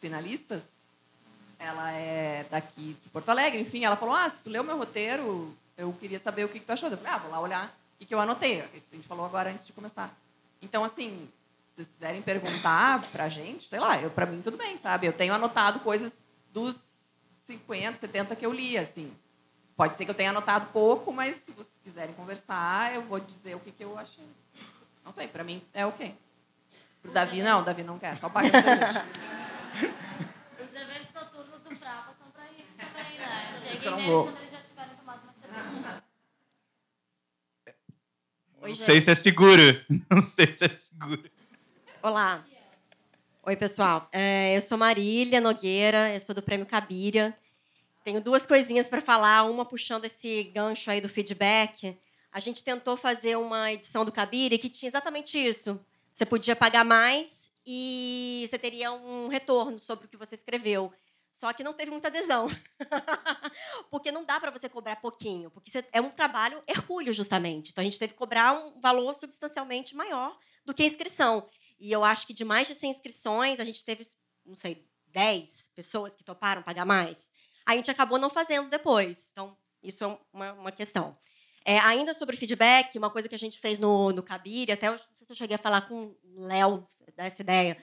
finalistas, 0.00 0.62
ela 1.58 1.90
é 1.92 2.46
daqui 2.50 2.96
de 3.02 3.08
Porto 3.10 3.28
Alegre, 3.30 3.60
enfim, 3.60 3.84
ela 3.84 3.96
falou, 3.96 4.14
ah, 4.14 4.28
se 4.28 4.36
tu 4.38 4.50
leu 4.50 4.62
meu 4.62 4.76
roteiro, 4.76 5.54
eu 5.76 5.92
queria 5.94 6.18
saber 6.18 6.44
o 6.44 6.48
que, 6.48 6.60
que 6.60 6.66
tu 6.66 6.72
achou. 6.72 6.88
Eu 6.88 6.96
falei, 6.96 7.12
ah, 7.12 7.18
vou 7.18 7.30
lá 7.30 7.40
olhar 7.40 7.66
o 7.66 7.98
que, 7.98 8.06
que 8.06 8.14
eu 8.14 8.20
anotei. 8.20 8.58
Isso 8.74 8.86
a 8.92 8.96
gente 8.96 9.08
falou 9.08 9.24
agora 9.24 9.50
antes 9.50 9.66
de 9.66 9.72
começar. 9.72 10.14
Então, 10.60 10.84
assim, 10.84 11.28
se 11.70 11.76
vocês 11.76 11.88
quiserem 11.88 12.22
perguntar 12.22 13.02
pra 13.10 13.28
gente, 13.28 13.68
sei 13.68 13.80
lá, 13.80 14.00
eu, 14.00 14.10
pra 14.10 14.26
mim 14.26 14.40
tudo 14.42 14.56
bem, 14.56 14.78
sabe? 14.78 15.06
Eu 15.06 15.12
tenho 15.12 15.34
anotado 15.34 15.80
coisas 15.80 16.20
dos 16.52 17.16
50, 17.38 17.98
70 17.98 18.36
que 18.36 18.46
eu 18.46 18.52
li, 18.52 18.78
assim. 18.78 19.12
Pode 19.76 19.96
ser 19.96 20.04
que 20.04 20.10
eu 20.10 20.14
tenha 20.14 20.30
anotado 20.30 20.66
pouco, 20.66 21.12
mas 21.12 21.36
se 21.38 21.50
vocês 21.50 21.76
quiserem 21.82 22.14
conversar, 22.14 22.94
eu 22.94 23.02
vou 23.02 23.18
dizer 23.18 23.56
o 23.56 23.60
que, 23.60 23.72
que 23.72 23.82
eu 23.82 23.98
achei. 23.98 24.24
Não 25.04 25.12
sei, 25.12 25.26
para 25.26 25.42
mim 25.42 25.60
é 25.72 25.84
ok. 25.84 26.14
Pro 27.04 27.12
Davi, 27.12 27.42
não, 27.42 27.62
Davi 27.62 27.82
não 27.82 27.98
quer, 27.98 28.16
só 28.16 28.30
paga 28.30 28.48
Os 28.48 28.54
eventos 30.74 31.12
noturnos 31.14 31.60
do 31.60 31.76
Frapa 31.76 32.14
são 32.18 32.30
para 32.30 32.46
isso 32.52 32.74
também, 32.78 33.18
né? 33.18 33.52
Cheguem 33.60 33.96
neles 33.96 34.24
quando 34.24 34.38
eles 34.38 34.50
já 34.50 34.60
tiverem 34.62 34.96
tomado 34.96 35.20
uma 35.22 35.34
cerveja. 35.34 36.02
Não 38.62 38.74
sei 38.74 39.02
se 39.02 39.10
é 39.10 39.14
seguro. 39.14 39.84
Não 40.10 40.22
sei 40.22 40.56
se 40.56 40.64
é 40.64 40.68
seguro. 40.70 41.30
Olá. 42.02 42.42
Oi, 43.42 43.54
pessoal. 43.54 44.08
É, 44.10 44.56
eu 44.56 44.62
sou 44.62 44.78
Marília 44.78 45.42
Nogueira, 45.42 46.14
eu 46.14 46.20
sou 46.20 46.34
do 46.34 46.40
Prêmio 46.40 46.64
Cabiria. 46.64 47.36
Tenho 48.02 48.18
duas 48.18 48.46
coisinhas 48.46 48.88
para 48.88 49.02
falar, 49.02 49.44
uma 49.44 49.66
puxando 49.66 50.06
esse 50.06 50.44
gancho 50.54 50.90
aí 50.90 51.02
do 51.02 51.08
feedback. 51.10 51.98
A 52.32 52.40
gente 52.40 52.64
tentou 52.64 52.96
fazer 52.96 53.36
uma 53.36 53.70
edição 53.70 54.06
do 54.06 54.12
Cabiria 54.12 54.58
que 54.58 54.70
tinha 54.70 54.88
exatamente 54.88 55.36
isso 55.36 55.78
você 56.14 56.24
podia 56.24 56.54
pagar 56.54 56.84
mais 56.84 57.50
e 57.66 58.46
você 58.48 58.56
teria 58.56 58.92
um 58.92 59.26
retorno 59.26 59.80
sobre 59.80 60.06
o 60.06 60.08
que 60.08 60.16
você 60.16 60.36
escreveu. 60.36 60.92
Só 61.32 61.52
que 61.52 61.64
não 61.64 61.72
teve 61.72 61.90
muita 61.90 62.06
adesão. 62.06 62.46
porque 63.90 64.12
não 64.12 64.24
dá 64.24 64.38
para 64.38 64.52
você 64.52 64.68
cobrar 64.68 64.94
pouquinho, 64.96 65.50
porque 65.50 65.72
é 65.92 66.00
um 66.00 66.10
trabalho 66.10 66.62
hercúleo, 66.68 67.12
justamente. 67.12 67.70
Então 67.72 67.82
a 67.82 67.84
gente 67.84 67.98
teve 67.98 68.12
que 68.12 68.18
cobrar 68.18 68.52
um 68.52 68.80
valor 68.80 69.12
substancialmente 69.14 69.96
maior 69.96 70.38
do 70.64 70.72
que 70.72 70.84
a 70.84 70.86
inscrição. 70.86 71.48
E 71.80 71.90
eu 71.90 72.04
acho 72.04 72.28
que 72.28 72.32
de 72.32 72.44
mais 72.44 72.68
de 72.68 72.74
100 72.74 72.90
inscrições, 72.90 73.58
a 73.58 73.64
gente 73.64 73.84
teve, 73.84 74.06
não 74.46 74.54
sei, 74.54 74.88
10 75.08 75.72
pessoas 75.74 76.14
que 76.14 76.22
toparam 76.22 76.62
pagar 76.62 76.86
mais. 76.86 77.32
A 77.66 77.74
gente 77.74 77.90
acabou 77.90 78.20
não 78.20 78.30
fazendo 78.30 78.70
depois. 78.70 79.30
Então, 79.32 79.56
isso 79.82 80.04
é 80.04 80.18
uma, 80.32 80.52
uma 80.52 80.72
questão. 80.72 81.18
É, 81.64 81.78
ainda 81.78 82.12
sobre 82.12 82.36
feedback, 82.36 82.98
uma 82.98 83.08
coisa 83.08 83.28
que 83.28 83.34
a 83.34 83.38
gente 83.38 83.58
fez 83.58 83.78
no, 83.78 84.10
no 84.10 84.22
até 84.22 84.88
eu, 84.88 84.92
não 84.92 84.98
sei 84.98 85.26
se 85.26 85.32
eu 85.32 85.36
cheguei 85.36 85.54
a 85.54 85.58
falar 85.58 85.82
com 85.82 86.14
o 86.22 86.46
Léo 86.46 86.86
dessa 87.16 87.40
ideia, 87.40 87.76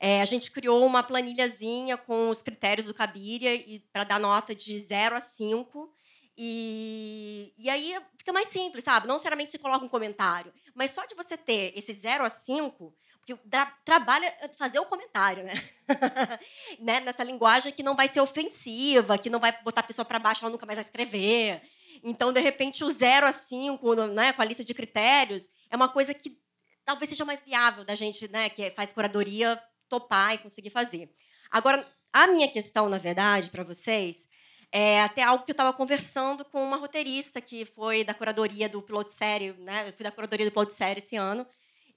É, 0.00 0.20
a 0.20 0.24
gente 0.24 0.50
criou 0.50 0.84
uma 0.84 1.02
planilhazinha 1.02 1.96
com 1.96 2.30
os 2.30 2.42
critérios 2.42 2.86
do 2.86 2.94
Cabiria 2.94 3.80
para 3.92 4.04
dar 4.04 4.20
nota 4.20 4.54
de 4.54 4.76
0 4.78 5.16
a 5.16 5.20
5. 5.20 5.94
E, 6.36 7.52
e 7.58 7.68
aí 7.68 7.96
fica 8.16 8.32
mais 8.32 8.48
simples, 8.48 8.84
sabe? 8.84 9.08
Não 9.08 9.16
necessariamente 9.16 9.50
você 9.50 9.58
coloca 9.58 9.84
um 9.84 9.88
comentário, 9.88 10.52
mas 10.74 10.92
só 10.92 11.04
de 11.04 11.14
você 11.16 11.36
ter 11.36 11.72
esse 11.76 11.92
0 11.92 12.24
a 12.24 12.30
5, 12.30 12.94
porque 13.18 13.34
tra 13.50 13.66
trabalha 13.84 14.32
fazer 14.56 14.78
o 14.78 14.86
comentário, 14.86 15.42
né? 15.42 15.54
né? 16.78 17.00
Nessa 17.00 17.24
linguagem 17.24 17.72
que 17.72 17.82
não 17.82 17.96
vai 17.96 18.06
ser 18.06 18.20
ofensiva, 18.20 19.18
que 19.18 19.28
não 19.28 19.40
vai 19.40 19.52
botar 19.62 19.80
a 19.80 19.84
pessoa 19.84 20.04
para 20.04 20.20
baixo, 20.20 20.44
ela 20.44 20.52
nunca 20.52 20.64
mais 20.64 20.76
vai 20.76 20.84
escrever. 20.84 21.60
Então, 22.02 22.32
de 22.32 22.40
repente, 22.40 22.84
o 22.84 22.90
0 22.90 23.26
a 23.26 23.32
5, 23.32 23.94
né, 24.06 24.32
com 24.32 24.42
a 24.42 24.44
lista 24.44 24.64
de 24.64 24.74
critérios, 24.74 25.50
é 25.70 25.76
uma 25.76 25.88
coisa 25.88 26.14
que 26.14 26.38
talvez 26.84 27.10
seja 27.10 27.24
mais 27.24 27.42
viável 27.42 27.84
da 27.84 27.94
gente, 27.94 28.30
né, 28.30 28.48
que 28.48 28.70
faz 28.70 28.92
curadoria, 28.92 29.62
topar 29.88 30.34
e 30.34 30.38
conseguir 30.38 30.70
fazer. 30.70 31.10
Agora, 31.50 31.86
a 32.12 32.26
minha 32.28 32.48
questão, 32.48 32.88
na 32.88 32.98
verdade, 32.98 33.50
para 33.50 33.62
vocês, 33.62 34.28
é 34.70 35.02
até 35.02 35.22
algo 35.22 35.44
que 35.44 35.50
eu 35.50 35.54
estava 35.54 35.72
conversando 35.72 36.44
com 36.44 36.62
uma 36.62 36.76
roteirista 36.76 37.40
que 37.40 37.64
foi 37.64 38.04
da 38.04 38.14
curadoria 38.14 38.68
do 38.68 38.82
piloto 38.82 39.10
série, 39.10 39.52
né? 39.54 39.88
Eu 39.88 39.92
fui 39.92 40.04
da 40.04 40.10
curadoria 40.10 40.46
do 40.46 40.52
piloto 40.52 40.72
série 40.72 41.00
esse 41.00 41.16
ano. 41.16 41.46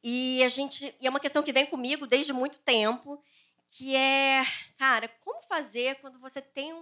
E 0.03 0.43
a 0.43 0.47
gente, 0.47 0.93
e 0.99 1.05
é 1.05 1.09
uma 1.09 1.19
questão 1.19 1.43
que 1.43 1.53
vem 1.53 1.65
comigo 1.65 2.07
desde 2.07 2.33
muito 2.33 2.59
tempo, 2.59 3.21
que 3.69 3.95
é, 3.95 4.43
cara, 4.77 5.07
como 5.23 5.41
fazer 5.47 5.95
quando 5.95 6.19
você 6.19 6.41
tem 6.41 6.73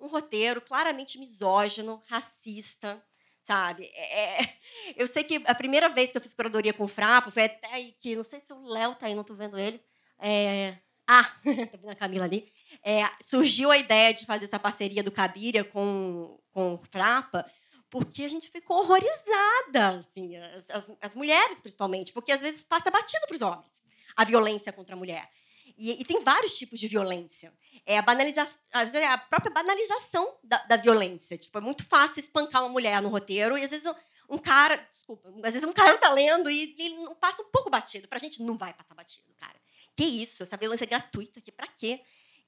um, 0.00 0.06
roteiro 0.06 0.60
claramente 0.60 1.18
misógino, 1.18 2.02
racista, 2.06 3.02
sabe? 3.42 3.84
É, 3.94 4.42
é 4.42 4.58
eu 4.96 5.06
sei 5.06 5.24
que 5.24 5.42
a 5.46 5.54
primeira 5.54 5.88
vez 5.88 6.10
que 6.10 6.16
eu 6.16 6.22
fiz 6.22 6.34
curadoria 6.34 6.72
com 6.72 6.84
o 6.84 6.88
Frapo 6.88 7.30
foi 7.30 7.44
até 7.44 7.72
aí 7.72 7.92
que, 7.92 8.16
não 8.16 8.24
sei 8.24 8.40
se 8.40 8.52
o 8.52 8.66
Léo 8.66 8.94
tá 8.94 9.06
aí, 9.06 9.14
não 9.14 9.22
estou 9.22 9.36
vendo 9.36 9.58
ele. 9.58 9.80
É, 10.18 10.76
ah, 11.06 11.24
tá 11.70 11.76
vendo 11.76 11.90
a 11.90 11.94
Camila 11.94 12.24
ali? 12.24 12.52
É, 12.82 13.02
surgiu 13.20 13.70
a 13.70 13.78
ideia 13.78 14.12
de 14.14 14.26
fazer 14.26 14.46
essa 14.46 14.58
parceria 14.58 15.02
do 15.02 15.12
Cabiria 15.12 15.64
com, 15.64 16.38
com 16.50 16.74
o 16.74 16.82
Frapa, 16.90 17.44
porque 17.90 18.24
a 18.24 18.28
gente 18.28 18.50
ficou 18.50 18.78
horrorizada, 18.78 20.00
assim, 20.00 20.36
as, 20.36 20.70
as, 20.70 20.92
as 21.00 21.14
mulheres 21.14 21.60
principalmente, 21.60 22.12
porque 22.12 22.32
às 22.32 22.40
vezes 22.40 22.64
passa 22.64 22.90
batido 22.90 23.26
para 23.26 23.36
os 23.36 23.42
homens 23.42 23.84
a 24.16 24.24
violência 24.24 24.72
contra 24.72 24.94
a 24.94 24.98
mulher. 24.98 25.28
E, 25.76 26.00
e, 26.00 26.04
tem 26.04 26.22
vários 26.22 26.56
tipos 26.56 26.78
de 26.78 26.86
violência. 26.86 27.52
É 27.84 27.98
a, 27.98 28.02
banalização, 28.02 28.58
às 28.72 28.92
vezes 28.92 29.06
é 29.06 29.10
a 29.10 29.18
própria 29.18 29.52
banalização 29.52 30.36
da, 30.42 30.58
da, 30.58 30.76
violência. 30.76 31.36
Tipo, 31.36 31.58
é 31.58 31.60
muito 31.60 31.84
fácil 31.84 32.20
espancar 32.20 32.62
uma 32.62 32.68
mulher 32.68 33.02
no 33.02 33.08
roteiro 33.08 33.58
e 33.58 33.64
às 33.64 33.70
vezes 33.70 33.86
um, 33.86 33.94
um 34.34 34.38
cara, 34.38 34.76
desculpa, 34.90 35.28
às 35.42 35.52
vezes 35.52 35.64
um 35.66 35.72
cara 35.72 35.98
tá 35.98 36.10
lendo 36.10 36.48
e 36.48 36.74
ele 36.78 36.96
não 36.96 37.14
passa 37.16 37.42
um 37.42 37.46
pouco 37.46 37.70
batido. 37.70 38.06
Pra 38.06 38.18
gente 38.18 38.42
não 38.42 38.56
vai 38.56 38.72
passar 38.72 38.94
batido, 38.94 39.34
cara. 39.34 39.58
Que 39.96 40.04
isso? 40.04 40.42
Essa 40.42 40.56
violência 40.56 40.84
é 40.84 40.86
gratuita 40.86 41.40
aqui, 41.40 41.50
para 41.50 41.66
quê? 41.66 42.00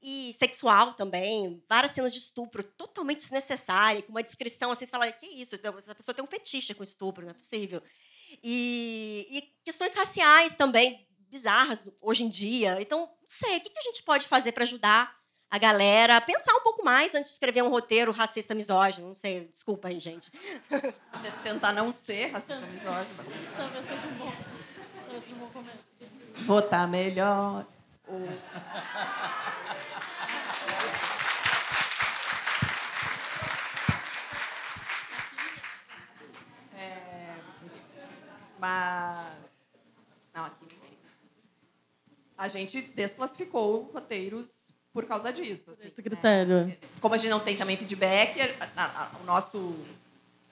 E 0.02 0.36
sexual 0.38 0.92
também, 0.92 1.62
várias 1.68 1.92
cenas 1.92 2.12
de 2.12 2.18
estupro 2.18 2.62
totalmente 2.62 3.20
desnecessárias, 3.20 4.04
com 4.04 4.10
uma 4.10 4.22
descrição 4.22 4.70
assim, 4.70 4.84
você 4.84 4.90
fala, 4.90 5.10
que 5.10 5.26
isso? 5.26 5.54
Essa 5.54 5.94
pessoa 5.94 6.14
tem 6.14 6.24
um 6.24 6.28
fetiche 6.28 6.74
com 6.74 6.84
estupro, 6.84 7.24
não 7.24 7.30
é 7.30 7.34
possível. 7.34 7.82
E, 8.42 9.26
e 9.30 9.42
questões 9.64 9.94
raciais 9.94 10.54
também, 10.54 11.06
bizarras 11.30 11.88
hoje 12.00 12.24
em 12.24 12.28
dia. 12.28 12.80
Então, 12.80 13.00
não 13.00 13.08
sei, 13.28 13.58
o 13.58 13.60
que 13.60 13.78
a 13.78 13.82
gente 13.82 14.02
pode 14.02 14.26
fazer 14.26 14.52
para 14.52 14.64
ajudar 14.64 15.14
a 15.50 15.58
galera 15.58 16.16
a 16.16 16.20
pensar 16.20 16.54
um 16.54 16.62
pouco 16.62 16.84
mais 16.84 17.14
antes 17.14 17.30
de 17.30 17.34
escrever 17.34 17.62
um 17.62 17.70
roteiro 17.70 18.12
racista 18.12 18.54
misógino? 18.54 19.08
Não 19.08 19.14
sei, 19.14 19.48
desculpa 19.52 19.88
aí, 19.88 20.00
gente. 20.00 20.30
Tentar 21.42 21.72
não 21.72 21.90
ser 21.90 22.26
racista 22.32 22.66
misógino. 22.66 23.14
Talvez 23.56 23.84
seja 23.86 24.06
um 24.06 24.14
bom, 24.14 24.32
talvez 25.04 25.24
seja 25.24 25.36
um 25.36 25.38
bom 25.38 25.48
começo 25.48 25.96
votar 26.44 26.86
melhor. 26.86 27.66
Ou... 28.06 28.28
É, 36.74 37.36
mas. 38.58 39.26
Não, 40.34 40.44
aqui 40.44 40.75
A 42.36 42.48
gente 42.48 42.80
desclassificou 42.80 43.90
roteiros 43.92 44.70
por 44.92 45.04
causa 45.04 45.32
disso. 45.32 45.70
Assim, 45.70 45.88
Esse 45.88 46.02
critério. 46.02 46.66
Né? 46.66 46.76
Como 47.00 47.14
a 47.14 47.18
gente 47.18 47.30
não 47.30 47.40
tem 47.40 47.56
também 47.56 47.76
feedback, 47.76 48.40
a, 48.76 48.84
a, 48.84 49.10
o 49.22 49.24
nosso, 49.24 49.74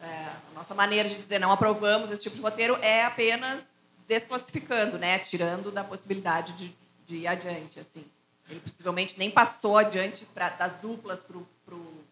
é, 0.00 0.06
a 0.06 0.54
nossa 0.54 0.74
maneira 0.74 1.08
de 1.08 1.16
dizer 1.16 1.38
não 1.38 1.50
aprovamos 1.50 2.10
esse 2.10 2.24
tipo 2.24 2.36
de 2.36 2.42
roteiro 2.42 2.76
é 2.82 3.04
apenas 3.04 3.72
desclassificando, 4.06 4.98
né? 4.98 5.18
Tirando 5.18 5.70
da 5.70 5.82
possibilidade 5.82 6.52
de, 6.52 6.76
de 7.06 7.16
ir 7.16 7.26
adiante, 7.26 7.80
assim. 7.80 8.04
Ele 8.50 8.60
possivelmente 8.60 9.18
nem 9.18 9.30
passou 9.30 9.78
adiante 9.78 10.26
pra, 10.26 10.50
das 10.50 10.74
duplas 10.74 11.24
para 11.24 11.38
o 11.38 12.04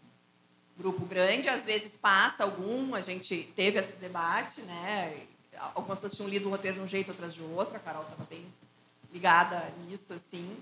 grupo 0.77 1.05
grande. 1.05 1.49
Às 1.49 1.64
vezes 1.64 1.93
passa 1.93 2.45
algum, 2.45 2.95
a 2.95 3.03
gente 3.03 3.53
teve 3.55 3.79
esse 3.79 3.97
debate, 3.97 4.62
né? 4.62 5.27
Algumas 5.75 6.01
pessoas 6.01 6.16
tinham 6.16 6.31
lido 6.31 6.49
o 6.49 6.51
roteiro 6.51 6.79
de 6.79 6.83
um 6.83 6.89
jeito, 6.89 7.11
outras 7.11 7.35
de 7.35 7.43
outro. 7.43 7.77
A 7.77 7.81
Carol 7.81 8.05
estava 8.05 8.25
bem 8.25 8.47
ligada 9.13 9.73
nisso, 9.87 10.13
assim. 10.13 10.57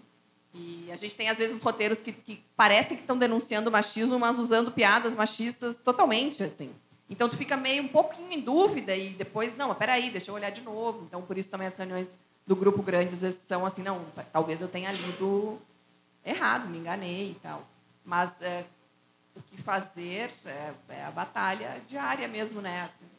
E 0.53 0.91
a 0.91 0.97
gente 0.97 1.15
tem, 1.15 1.29
às 1.29 1.39
vezes, 1.39 1.57
os 1.57 1.63
roteiros 1.63 2.03
que, 2.03 2.13
que 2.13 2.43
parecem 2.57 2.97
que 2.97 3.03
estão 3.03 3.17
denunciando 3.17 3.71
machismo, 3.71 4.19
mas 4.19 4.39
usando 4.39 4.73
piadas 4.73 5.15
machistas 5.15 5.79
totalmente, 5.79 6.43
assim. 6.43 6.75
Então 7.09 7.29
tu 7.29 7.37
fica 7.37 7.57
meio 7.57 7.83
um 7.83 7.89
pouquinho 7.89 8.31
em 8.31 8.41
dúvida 8.41 8.95
e 8.95 9.11
depois, 9.11 9.57
não, 9.57 9.73
espera 9.73 9.95
aí, 9.95 10.11
deixa 10.11 10.31
eu 10.31 10.35
olhar 10.35 10.51
de 10.51 10.61
novo. 10.61 11.05
Então 11.05 11.21
por 11.21 11.37
isso 11.37 11.51
também 11.51 11.67
as 11.67 11.75
reuniões 11.75 12.15
do 12.47 12.55
grupo 12.55 12.83
grande 12.83 13.15
às 13.15 13.21
vezes 13.21 13.41
são 13.41 13.67
assim, 13.67 13.83
não, 13.83 14.05
talvez 14.33 14.61
eu 14.61 14.69
tenha 14.69 14.93
lido 14.93 15.59
errado, 16.25 16.69
me 16.69 16.79
enganei 16.79 17.33
e 17.33 17.35
tal. 17.43 17.67
Mas 18.05 18.41
é, 18.41 18.65
o 19.35 19.43
que 19.43 19.61
fazer 19.61 20.33
é, 20.47 20.73
é, 20.89 21.05
a 21.05 21.11
batalha 21.11 21.83
diária 21.89 22.29
mesmo, 22.29 22.61
né? 22.61 22.83
Assim. 22.83 23.11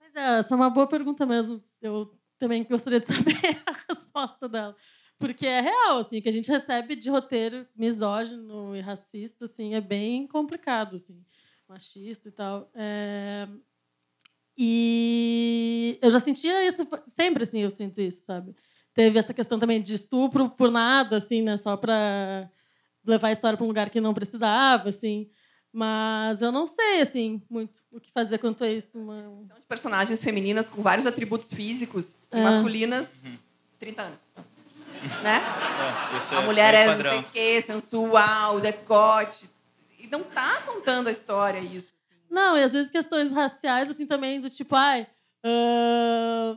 Mas 0.00 0.14
é, 0.14 0.38
essa 0.38 0.54
é 0.54 0.56
uma 0.56 0.70
boa 0.70 0.86
pergunta 0.86 1.26
mesmo. 1.26 1.60
Eu 1.82 2.12
também 2.38 2.64
gostaria 2.64 3.00
de 3.00 3.06
saber 3.12 3.62
a 3.66 3.92
resposta 3.92 4.48
dela. 4.48 4.76
Porque 5.18 5.46
é 5.46 5.60
real, 5.60 5.98
assim, 5.98 6.18
o 6.18 6.22
que 6.22 6.28
a 6.28 6.32
gente 6.32 6.50
recebe 6.50 6.96
de 6.96 7.08
roteiro 7.08 7.66
misógino 7.76 8.74
e 8.76 8.80
racista, 8.80 9.44
assim, 9.44 9.74
é 9.74 9.80
bem 9.80 10.26
complicado, 10.26 10.96
assim 10.96 11.24
machista 11.68 12.28
e 12.28 12.32
tal. 12.32 12.70
É... 12.74 13.48
E 14.56 15.98
eu 16.00 16.10
já 16.10 16.20
sentia 16.20 16.66
isso 16.66 16.86
sempre, 17.08 17.42
assim, 17.42 17.60
eu 17.60 17.70
sinto 17.70 18.00
isso, 18.00 18.24
sabe? 18.24 18.54
Teve 18.92 19.18
essa 19.18 19.34
questão 19.34 19.58
também 19.58 19.82
de 19.82 19.94
estupro 19.94 20.48
por 20.48 20.70
nada, 20.70 21.16
assim, 21.16 21.42
né? 21.42 21.56
Só 21.56 21.76
para 21.76 22.48
levar 23.04 23.28
a 23.28 23.32
história 23.32 23.56
para 23.56 23.64
um 23.64 23.68
lugar 23.68 23.90
que 23.90 24.00
não 24.00 24.14
precisava, 24.14 24.88
assim. 24.88 25.28
Mas 25.76 26.40
eu 26.40 26.52
não 26.52 26.68
sei, 26.68 27.00
assim, 27.00 27.42
muito 27.50 27.82
o 27.90 27.98
que 27.98 28.12
fazer 28.12 28.38
quanto 28.38 28.62
a 28.62 28.68
isso. 28.68 28.96
Uma... 28.96 29.22
São 29.44 29.58
de 29.58 29.66
personagens 29.66 30.22
femininas 30.22 30.68
com 30.68 30.80
vários 30.80 31.04
atributos 31.04 31.52
físicos 31.52 32.14
e 32.32 32.38
é. 32.38 32.44
masculinas, 32.44 33.24
uhum. 33.24 33.36
30 33.80 34.02
anos. 34.02 34.20
né? 35.20 35.40
É, 36.30 36.36
a 36.36 36.42
é 36.42 36.44
mulher 36.44 36.74
é, 36.74 36.96
não 36.96 37.02
sei 37.02 37.18
o 37.18 37.24
quê, 37.24 37.60
sensual, 37.60 38.60
decote, 38.60 39.50
e 39.98 40.06
não 40.06 40.22
tá 40.22 40.62
contando 40.64 41.08
a 41.08 41.10
história 41.10 41.58
isso. 41.58 41.92
Assim. 41.92 42.20
Não, 42.30 42.56
e 42.56 42.62
às 42.62 42.72
vezes 42.72 42.88
questões 42.88 43.32
raciais, 43.32 43.90
assim, 43.90 44.06
também, 44.06 44.40
do 44.40 44.48
tipo, 44.48 44.76
ai. 44.76 45.08
Uh, 45.44 46.56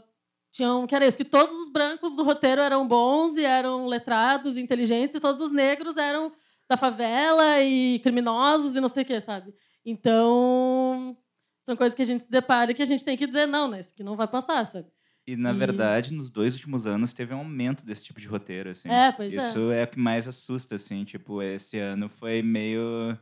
tinham, 0.52 0.86
que 0.86 0.94
era 0.94 1.08
isso, 1.08 1.18
que 1.18 1.26
todos 1.26 1.56
os 1.56 1.70
brancos 1.70 2.16
do 2.16 2.22
roteiro 2.22 2.62
eram 2.62 2.88
bons 2.88 3.36
e 3.36 3.44
eram 3.44 3.88
letrados, 3.88 4.58
inteligentes, 4.58 5.16
e 5.16 5.20
todos 5.20 5.42
os 5.42 5.52
negros 5.52 5.98
eram 5.98 6.32
da 6.70 6.76
favela 6.76 7.62
e 7.62 8.00
criminosos 8.00 8.76
e 8.76 8.82
não 8.82 8.90
sei 8.90 9.04
o 9.04 9.06
quê, 9.06 9.22
sabe? 9.22 9.54
Então, 9.86 11.18
são 11.64 11.76
coisas 11.76 11.96
que 11.96 12.02
a 12.02 12.06
gente 12.06 12.24
se 12.24 12.32
depara 12.32 12.72
e 12.72 12.74
que 12.74 12.82
a 12.82 12.86
gente 12.86 13.06
tem 13.06 13.16
que 13.16 13.26
dizer, 13.26 13.46
não, 13.46 13.70
né? 13.70 13.80
Isso 13.80 13.92
aqui 13.94 14.04
não 14.04 14.16
vai 14.16 14.28
passar, 14.28 14.66
sabe? 14.66 14.88
E, 15.26 15.36
na 15.36 15.52
e... 15.52 15.58
verdade, 15.58 16.14
nos 16.14 16.30
dois 16.30 16.54
últimos 16.56 16.86
anos 16.86 17.14
teve 17.14 17.34
um 17.34 17.40
aumento 17.40 17.86
desse 17.86 18.04
tipo 18.04 18.20
de 18.20 18.28
roteiro, 18.28 18.70
assim. 18.70 18.90
É, 18.90 19.12
pois 19.12 19.34
Isso 19.34 19.42
é. 19.42 19.50
Isso 19.50 19.72
é 19.72 19.84
o 19.84 19.88
que 19.88 20.00
mais 20.00 20.28
assusta, 20.28 20.76
assim. 20.76 21.04
Tipo, 21.04 21.42
esse 21.42 21.78
ano 21.78 22.10
foi 22.10 22.42
meio 22.42 23.18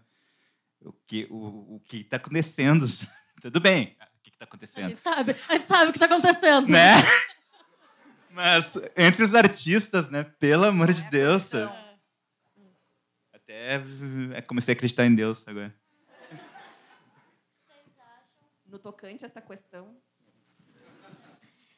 o 0.81 0.93
que 1.07 1.27
o, 1.29 1.75
o 1.75 1.81
que 1.83 1.97
está 1.97 2.17
acontecendo. 2.17 2.85
Tudo 3.41 3.59
bem, 3.59 3.95
o 4.19 4.23
que 4.23 4.29
está 4.29 4.45
acontecendo? 4.45 4.85
A 4.85 4.89
gente 4.89 5.01
sabe, 5.01 5.35
a 5.49 5.53
gente 5.53 5.67
sabe 5.67 5.89
o 5.89 5.91
que 5.91 5.97
está 5.97 6.05
acontecendo. 6.05 6.67
Né? 6.69 6.93
Mas 8.29 8.77
entre 8.97 9.23
os 9.23 9.33
artistas, 9.33 10.09
né? 10.09 10.23
Pelo 10.23 10.65
amor 10.65 10.93
de 10.93 11.03
Deus. 11.09 11.53
Até 11.53 11.84
é, 14.36 14.41
comecei 14.41 14.74
a 14.74 14.76
acreditar 14.76 15.05
em 15.05 15.16
Deus 15.16 15.47
agora. 15.47 15.74
No 18.68 18.80
tocante 18.80 19.24
a 19.24 19.28
essa 19.28 19.41
questão. 19.41 19.95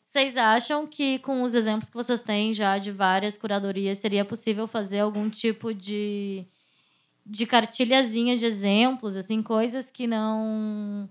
Vocês 0.03 0.37
acham 0.37 0.87
que, 0.87 1.19
com 1.19 1.43
os 1.43 1.53
exemplos 1.53 1.89
que 1.89 1.95
vocês 1.95 2.21
têm 2.21 2.53
já 2.53 2.77
de 2.77 2.91
várias 2.91 3.37
curadorias, 3.37 3.97
seria 3.97 4.23
possível 4.23 4.67
fazer 4.67 4.99
algum 4.99 5.29
tipo 5.29 5.73
de 5.73 6.47
de 7.29 7.45
cartilhazinha 7.45 8.37
de 8.37 8.45
exemplos, 8.45 9.17
assim, 9.17 9.43
coisas 9.43 9.91
que 9.91 10.07
não 10.07 11.09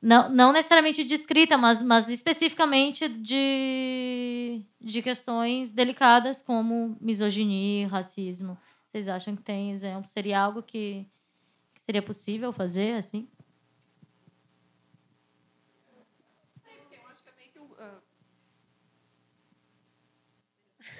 não, 0.00 0.30
não 0.30 0.52
necessariamente 0.52 1.04
de 1.04 1.12
escrita, 1.12 1.58
mas, 1.58 1.82
mas 1.82 2.08
especificamente 2.08 3.06
de, 3.06 4.62
de 4.80 5.02
questões 5.02 5.70
delicadas 5.70 6.40
como 6.40 6.96
misoginia, 7.00 7.86
racismo. 7.86 8.56
Vocês 8.90 9.08
acham 9.08 9.36
que 9.36 9.42
tem 9.42 9.70
exemplo? 9.70 10.10
Seria 10.10 10.40
algo 10.40 10.64
que, 10.64 11.06
que 11.72 11.80
seria 11.80 12.02
possível 12.02 12.52
fazer 12.52 12.94
assim? 12.94 13.28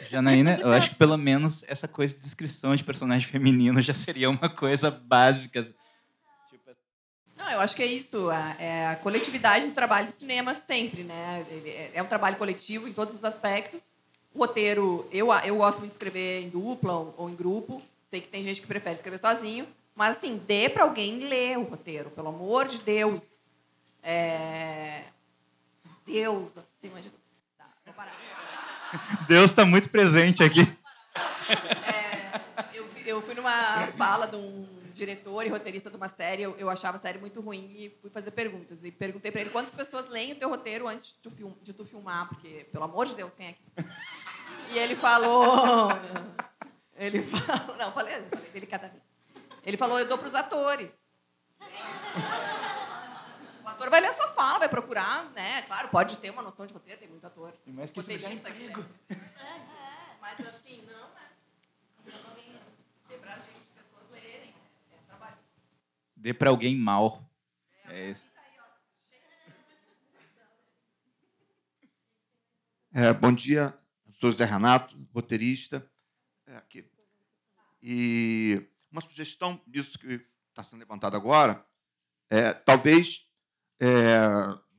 Janaína, 0.09 0.61
eu 0.61 0.73
acho 0.73 0.91
que 0.91 0.95
pelo 0.95 1.17
menos 1.17 1.65
essa 1.67 1.89
coisa 1.89 2.15
de 2.15 2.21
descrição 2.21 2.77
de 2.77 2.85
personagem 2.85 3.27
feminino 3.29 3.83
já 3.83 3.93
seria 3.93 4.31
uma 4.31 4.49
coisa 4.49 4.89
básica. 4.89 5.75
Não, 7.37 7.51
eu 7.51 7.59
acho 7.59 7.75
que 7.75 7.83
é 7.83 7.87
isso. 7.87 8.31
A, 8.31 8.55
é 8.61 8.87
a 8.87 8.97
coletividade 8.97 9.67
do 9.67 9.73
trabalho 9.73 10.07
do 10.07 10.13
cinema 10.13 10.55
sempre, 10.55 11.03
né? 11.03 11.45
É, 11.51 11.91
é 11.95 12.03
um 12.03 12.07
trabalho 12.07 12.37
coletivo 12.37 12.87
em 12.87 12.93
todos 12.93 13.17
os 13.17 13.25
aspectos. 13.25 13.91
O 14.33 14.39
roteiro, 14.41 15.09
eu, 15.11 15.33
eu 15.33 15.57
gosto 15.57 15.81
muito 15.81 15.93
de 15.93 15.97
escrever 15.97 16.43
em 16.43 16.49
dupla 16.49 16.93
ou, 16.93 17.15
ou 17.17 17.31
em 17.31 17.35
grupo. 17.35 17.83
Sei 18.05 18.21
que 18.21 18.29
tem 18.29 18.43
gente 18.43 18.61
que 18.61 18.67
prefere 18.67 18.97
escrever 18.97 19.19
sozinho. 19.19 19.67
Mas, 19.95 20.17
assim, 20.17 20.41
dê 20.47 20.69
para 20.69 20.85
alguém 20.85 21.29
ler 21.29 21.59
o 21.59 21.63
roteiro, 21.63 22.11
pelo 22.11 22.29
amor 22.29 22.67
de 22.67 22.79
Deus. 22.79 23.41
É... 24.03 25.03
Deus 26.07 26.57
acima 26.57 27.01
de. 27.01 27.11
Tá, 27.59 27.67
vou 27.85 27.95
parar. 27.95 28.13
Deus 29.29 29.51
está 29.51 29.65
muito 29.65 29.89
presente 29.91 30.43
aqui. 30.43 30.61
É, 31.49 32.41
eu, 32.73 32.89
eu, 33.07 33.23
fui 33.23 33.35
numa 33.35 33.87
fala 33.97 34.27
de 34.27 34.37
um 34.37 34.67
diretor 35.01 35.47
e 35.47 35.49
roteirista 35.49 35.91
de 35.91 35.97
uma 35.97 36.09
série, 36.09 36.43
eu, 36.43 36.57
eu, 36.59 36.69
achava 36.69 36.97
a 36.97 37.01
série 37.01 37.19
muito 37.19 37.41
ruim 37.41 37.73
e 37.75 37.91
fui 38.01 38.11
fazer 38.11 38.31
perguntas. 38.31 38.85
E 38.85 38.91
perguntei 38.91 39.31
para 39.33 39.41
ele 39.41 39.51
quantas 39.51 39.75
pessoas 39.75 40.09
leem 40.09 40.33
o 40.33 40.37
teu 40.37 40.49
roteiro 40.49 40.87
antes 40.87 41.07
de 41.07 41.15
tu, 41.15 41.31
film, 41.31 41.53
de 41.63 41.73
tu 41.73 41.85
filmar, 41.85 42.29
porque, 42.29 42.67
pelo 42.71 42.85
amor 42.85 43.07
de 43.07 43.15
Deus, 43.15 43.35
quem 43.35 43.47
é 43.47 43.51
aqui? 43.51 43.65
E 44.73 44.79
ele 44.79 44.95
falou... 44.95 45.89
Ele 47.01 47.23
falou... 47.23 47.77
Não, 47.79 47.91
falei, 47.93 48.23
falei 48.29 48.51
delicadamente. 48.51 49.03
Ele 49.65 49.79
falou, 49.79 49.99
eu 49.99 50.07
dou 50.07 50.19
para 50.19 50.29
os 50.29 50.35
atores. 50.35 50.93
O 53.65 53.69
ator 53.69 53.89
vai 53.89 54.03
ler 54.03 54.09
a 54.09 54.13
sua 54.13 54.29
fala, 54.29 54.59
vai 54.59 54.69
procurar, 54.69 55.25
né? 55.31 55.63
Claro, 55.63 55.89
pode 55.89 56.19
ter 56.19 56.29
uma 56.29 56.43
noção 56.43 56.67
de 56.67 56.75
roteiro, 56.75 57.01
tem 57.01 57.09
muito 57.09 57.27
ator. 57.27 57.55
E 57.67 57.73
mais 57.73 57.91
que 57.91 58.01
isso. 58.01 58.11
É, 58.11 58.15
é, 58.15 59.17
mas 60.21 60.47
assim, 60.47 60.87
não, 60.87 61.09
né? 61.15 61.31
Dê 63.09 63.17
pra 63.17 63.35
gente, 63.37 63.71
pessoas 63.75 64.11
lerem, 64.11 64.55
é 64.93 64.97
trabalho. 65.07 65.37
Dê 66.21 66.35
pra 66.35 66.51
alguém 66.51 66.77
mal. 66.77 67.27
É 67.87 68.11
isso. 68.11 68.31
É, 72.93 73.11
bom 73.15 73.33
dia, 73.33 73.73
sou 74.21 74.31
Zé 74.31 74.45
Renato, 74.45 74.95
roteirista. 75.15 75.91
É, 76.47 76.57
aqui. 76.57 76.85
E 77.83 78.69
uma 78.93 79.01
sugestão, 79.01 79.59
isso 79.73 79.99
que 79.99 80.21
está 80.51 80.63
sendo 80.63 80.81
levantado 80.81 81.17
agora, 81.17 81.65
é, 82.29 82.53
talvez, 82.53 83.27
é, 83.81 84.21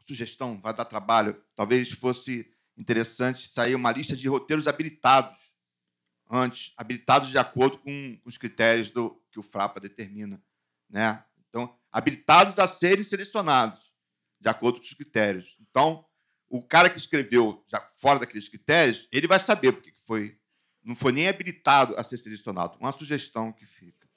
sugestão, 0.06 0.62
vai 0.62 0.76
dar 0.76 0.86
trabalho, 0.86 1.44
talvez 1.56 1.90
fosse 1.90 2.54
interessante 2.78 3.48
sair 3.48 3.74
uma 3.74 3.92
lista 3.92 4.16
de 4.16 4.28
roteiros 4.28 4.68
habilitados 4.68 5.56
antes, 6.30 6.72
habilitados 6.78 7.30
de 7.30 7.40
acordo 7.40 7.80
com 7.80 8.22
os 8.26 8.38
critérios 8.38 8.92
do, 8.92 9.20
que 9.32 9.40
o 9.40 9.44
FRAPA 9.44 9.80
determina. 9.80 10.40
Né? 10.88 11.24
Então, 11.52 11.78
habilitados 11.92 12.58
a 12.58 12.68
serem 12.68 13.04
selecionados, 13.04 13.94
de 14.40 14.50
acordo 14.50 14.80
com 14.80 14.86
os 14.86 14.94
critérios. 14.94 15.58
Então, 15.60 16.06
o 16.50 16.64
cara 16.64 16.90
que 16.90 16.98
escreveu 16.98 17.64
já 17.70 17.86
fora 17.98 18.20
daqueles 18.20 18.48
critérios, 18.48 19.08
ele 19.12 19.28
vai 19.28 19.40
saber 19.40 19.74
porque 19.74 19.94
foi, 20.08 20.38
não 20.84 20.96
foi 20.96 21.12
nem 21.12 21.28
habilitado 21.28 21.94
a 21.98 22.04
ser 22.04 22.18
selecionado. 22.18 22.78
Uma 22.80 22.94
sugestão 22.94 23.52
que 23.52 23.66
fica. 23.66 24.10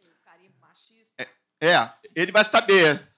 É, 1.61 1.69
é 1.69 1.93
ele 2.15 2.31
vai 2.31 2.45
saber. 2.45 3.09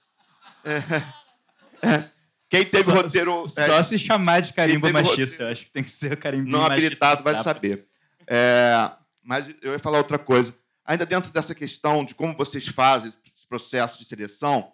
É, 0.63 1.87
é. 1.87 2.11
Quem 2.49 2.65
teve 2.65 2.91
só, 2.91 3.01
roteiro. 3.01 3.47
Só 3.47 3.83
se 3.83 3.99
chamar 3.99 4.41
de 4.41 4.53
carimbo 4.53 4.91
machista. 4.91 5.21
Roteiro, 5.21 5.43
eu 5.43 5.49
acho 5.49 5.65
que 5.65 5.71
tem 5.71 5.83
que 5.83 5.91
ser 5.91 6.13
o 6.13 6.17
carimbo 6.17 6.49
Não 6.49 6.65
habilitado 6.65 7.23
vai 7.23 7.35
saber. 7.35 7.87
É, 8.25 8.91
mas 9.21 9.47
eu 9.61 9.73
ia 9.73 9.79
falar 9.79 9.97
outra 9.99 10.17
coisa. 10.17 10.55
Ainda 10.85 11.05
dentro 11.05 11.31
dessa 11.31 11.53
questão 11.53 12.05
de 12.05 12.15
como 12.15 12.35
vocês 12.35 12.67
fazem 12.67 13.11
processo 13.47 13.99
de 13.99 14.05
seleção, 14.05 14.73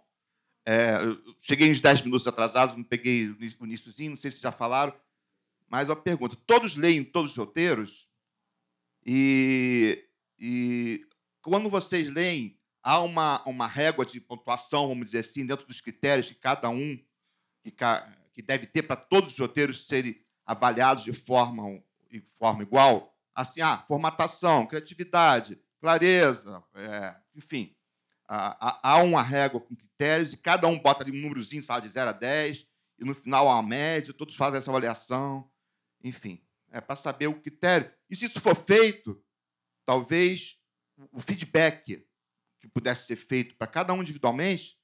é, 0.66 0.98
cheguei 1.42 1.70
uns 1.70 1.82
10 1.82 2.02
minutos 2.04 2.26
atrasados, 2.26 2.76
não 2.76 2.84
peguei 2.84 3.28
o 3.60 3.66
iníciozinho, 3.66 4.12
não 4.12 4.18
sei 4.18 4.32
se 4.32 4.42
já 4.42 4.52
falaram, 4.52 4.94
mas 5.68 5.88
uma 5.88 5.96
pergunta. 5.96 6.38
Todos 6.46 6.76
leem 6.76 7.04
todos 7.04 7.32
os 7.32 7.38
roteiros? 7.38 8.08
E, 9.06 10.08
e 10.40 11.06
quando 11.42 11.70
vocês 11.70 12.10
leem, 12.10 12.58
há 12.82 13.00
uma, 13.00 13.44
uma 13.46 13.68
régua 13.68 14.06
de 14.06 14.22
pontuação, 14.22 14.88
vamos 14.88 15.08
dizer 15.08 15.20
assim, 15.20 15.46
dentro 15.46 15.66
dos 15.66 15.82
critérios 15.82 16.30
que 16.30 16.36
cada 16.36 16.70
um 16.70 16.98
que, 17.62 17.74
que 18.34 18.42
deve 18.42 18.68
ter 18.68 18.84
para 18.84 18.96
todos 18.96 19.34
os 19.34 19.40
roteiros 19.40 19.86
serem 19.86 20.22
avaliados 20.46 21.04
de 21.04 21.14
forma, 21.14 21.82
de 22.10 22.22
forma 22.38 22.64
igual? 22.64 23.14
Assim, 23.36 23.62
ah, 23.62 23.84
formatação, 23.88 24.66
criatividade, 24.66 25.60
clareza, 25.80 26.64
é, 26.76 27.16
enfim. 27.36 27.76
Há, 28.36 28.98
uma 29.04 29.22
régua 29.22 29.62
com 29.62 29.76
critérios 29.76 30.34
e 30.34 30.38
cada 30.38 30.68
um 30.68 30.80
bota 30.80 31.04
ali 31.04 31.12
um 31.12 31.22
númerozinho, 31.22 31.64
sabe, 31.64 31.88
de 31.88 31.94
0 31.94 32.10
a 32.10 32.14
10, 32.14 32.66
e 32.98 33.06
no 33.06 33.14
final 33.14 33.48
há 33.48 33.54
uma 33.54 33.62
média, 33.62 34.12
todos 34.12 34.36
fazem 34.36 34.58
essa 34.58 34.72
avaliação. 34.72 35.48
Enfim, 36.04 36.44
é 36.72 36.82
para 36.82 36.96
saber 36.96 37.28
o 37.28 37.40
critério. 37.40 37.92
E 38.10 38.16
se 38.16 38.26
isso 38.26 38.42
for 38.42 38.56
feito, 38.56 39.24
talvez 39.86 40.58
o 41.12 41.22
feedback 41.22 42.08
que 42.60 42.68
pudesse 42.68 43.06
ser 43.06 43.18
feito 43.18 43.56
para 43.56 43.68
cada 43.68 43.94
um 43.94 44.02
individualmente, 44.02 44.80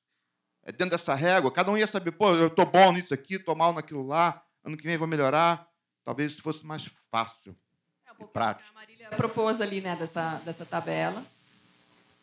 é 0.61 0.71
dentro 0.71 0.91
dessa 0.91 1.15
régua, 1.15 1.51
cada 1.51 1.71
um 1.71 1.77
ia 1.77 1.87
saber, 1.87 2.11
pô, 2.11 2.35
eu 2.35 2.47
estou 2.47 2.67
bom 2.67 2.91
nisso 2.91 3.15
aqui, 3.15 3.35
estou 3.35 3.55
mal 3.55 3.73
naquilo 3.73 4.05
lá, 4.05 4.43
ano 4.63 4.77
que 4.77 4.83
vem 4.83 4.95
vou 4.95 5.07
melhorar. 5.07 5.67
Talvez 6.05 6.33
isso 6.33 6.43
fosse 6.43 6.63
mais 6.63 6.87
fácil 7.09 7.57
é 8.05 8.11
um 8.11 8.25
e 8.25 8.27
prático. 8.27 8.69
A 8.71 8.73
Marília 8.79 9.09
propôs 9.09 9.59
ali, 9.59 9.81
né, 9.81 9.95
dessa, 9.95 10.35
dessa 10.45 10.67
tabela. 10.67 11.25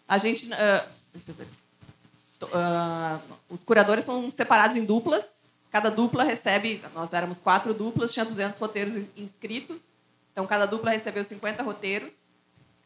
A 0.07 0.19
gente... 0.19 0.47
Uh, 0.47 1.06
Uh, 2.43 3.23
os 3.49 3.63
curadores 3.63 4.05
são 4.05 4.31
separados 4.31 4.77
em 4.77 4.85
duplas. 4.85 5.45
Cada 5.71 5.91
dupla 5.91 6.25
recebe... 6.25 6.83
Nós 6.95 7.13
éramos 7.13 7.41
quatro 7.41 7.75
duplas, 7.75 8.13
tinha 8.13 8.25
200 8.25 8.59
roteiros 8.59 8.95
inscritos. 9.17 9.91
Então, 10.33 10.47
cada 10.47 10.67
dupla 10.67 10.91
recebeu 10.91 11.25
50 11.25 11.63
roteiros. 11.63 12.27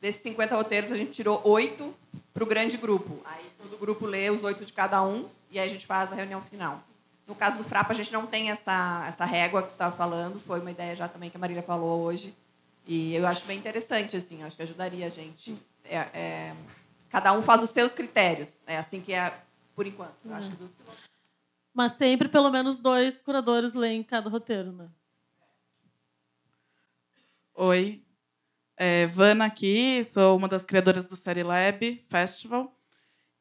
Desses 0.01 0.23
50 0.23 0.55
roteiros, 0.55 0.93
a 0.93 0.97
gente 0.97 1.13
tirou 1.13 1.41
oito 1.45 1.95
para 2.33 2.43
o 2.43 2.47
grande 2.47 2.77
grupo. 2.77 3.21
Aí, 3.25 3.45
todo 3.59 3.79
grupo 3.79 4.07
lê 4.07 4.31
os 4.31 4.43
oito 4.45 4.65
de 4.65 4.73
cada 4.73 5.03
um 5.03 5.29
e 5.51 5.59
aí 5.59 5.69
a 5.69 5.71
gente 5.71 5.87
faz 5.87 6.13
a 6.13 6.15
reunião 6.15 6.41
final. 6.41 6.83
No 7.27 7.35
caso 7.35 7.59
do 7.59 7.65
Frapa, 7.65 7.93
a 7.93 7.95
gente 7.95 8.13
não 8.13 8.27
tem 8.27 8.51
essa, 8.51 9.05
essa 9.07 9.25
régua 9.25 9.63
que 9.63 9.69
tu 9.69 9.73
estava 9.73 9.95
falando. 9.95 10.39
Foi 10.41 10.61
uma 10.61 10.71
ideia 10.71 10.97
já 10.97 11.07
também 11.07 11.31
que 11.31 11.37
a 11.37 11.41
Marília 11.41 11.63
falou 11.63 12.01
hoje. 12.03 12.35
E 12.87 13.15
eu 13.15 13.27
acho 13.27 13.45
bem 13.45 13.59
interessante, 13.59 14.17
assim. 14.17 14.43
Acho 14.43 14.57
que 14.57 14.63
ajudaria 14.63 15.07
a 15.07 15.11
gente. 15.11 15.57
É, 15.85 15.97
é, 16.13 16.55
cada 17.11 17.33
um 17.33 17.43
faz 17.43 17.63
os 17.63 17.71
seus 17.71 17.93
critérios. 17.93 18.65
É 18.67 18.79
assim 18.79 19.01
que 19.01 19.13
é, 19.13 19.39
por 19.75 19.87
enquanto. 19.87 20.15
Hum. 20.25 20.33
Acho 20.33 20.51
que 20.51 20.57
dos... 20.57 20.71
Mas 21.75 21.93
sempre 21.93 22.29
pelo 22.29 22.51
menos 22.51 22.81
dois 22.81 23.21
curadores 23.21 23.75
leem 23.75 24.03
cada 24.03 24.31
roteiro, 24.31 24.73
né? 24.73 24.89
Oi, 27.55 28.03
é, 28.77 29.07
Vana 29.07 29.45
aqui, 29.45 30.03
sou 30.05 30.39
uma 30.39 30.49
das 30.49 30.65
criadoras 30.65 31.07
do 31.07 31.15
Série 31.15 31.43
Lab 31.43 32.03
Festival. 32.09 32.75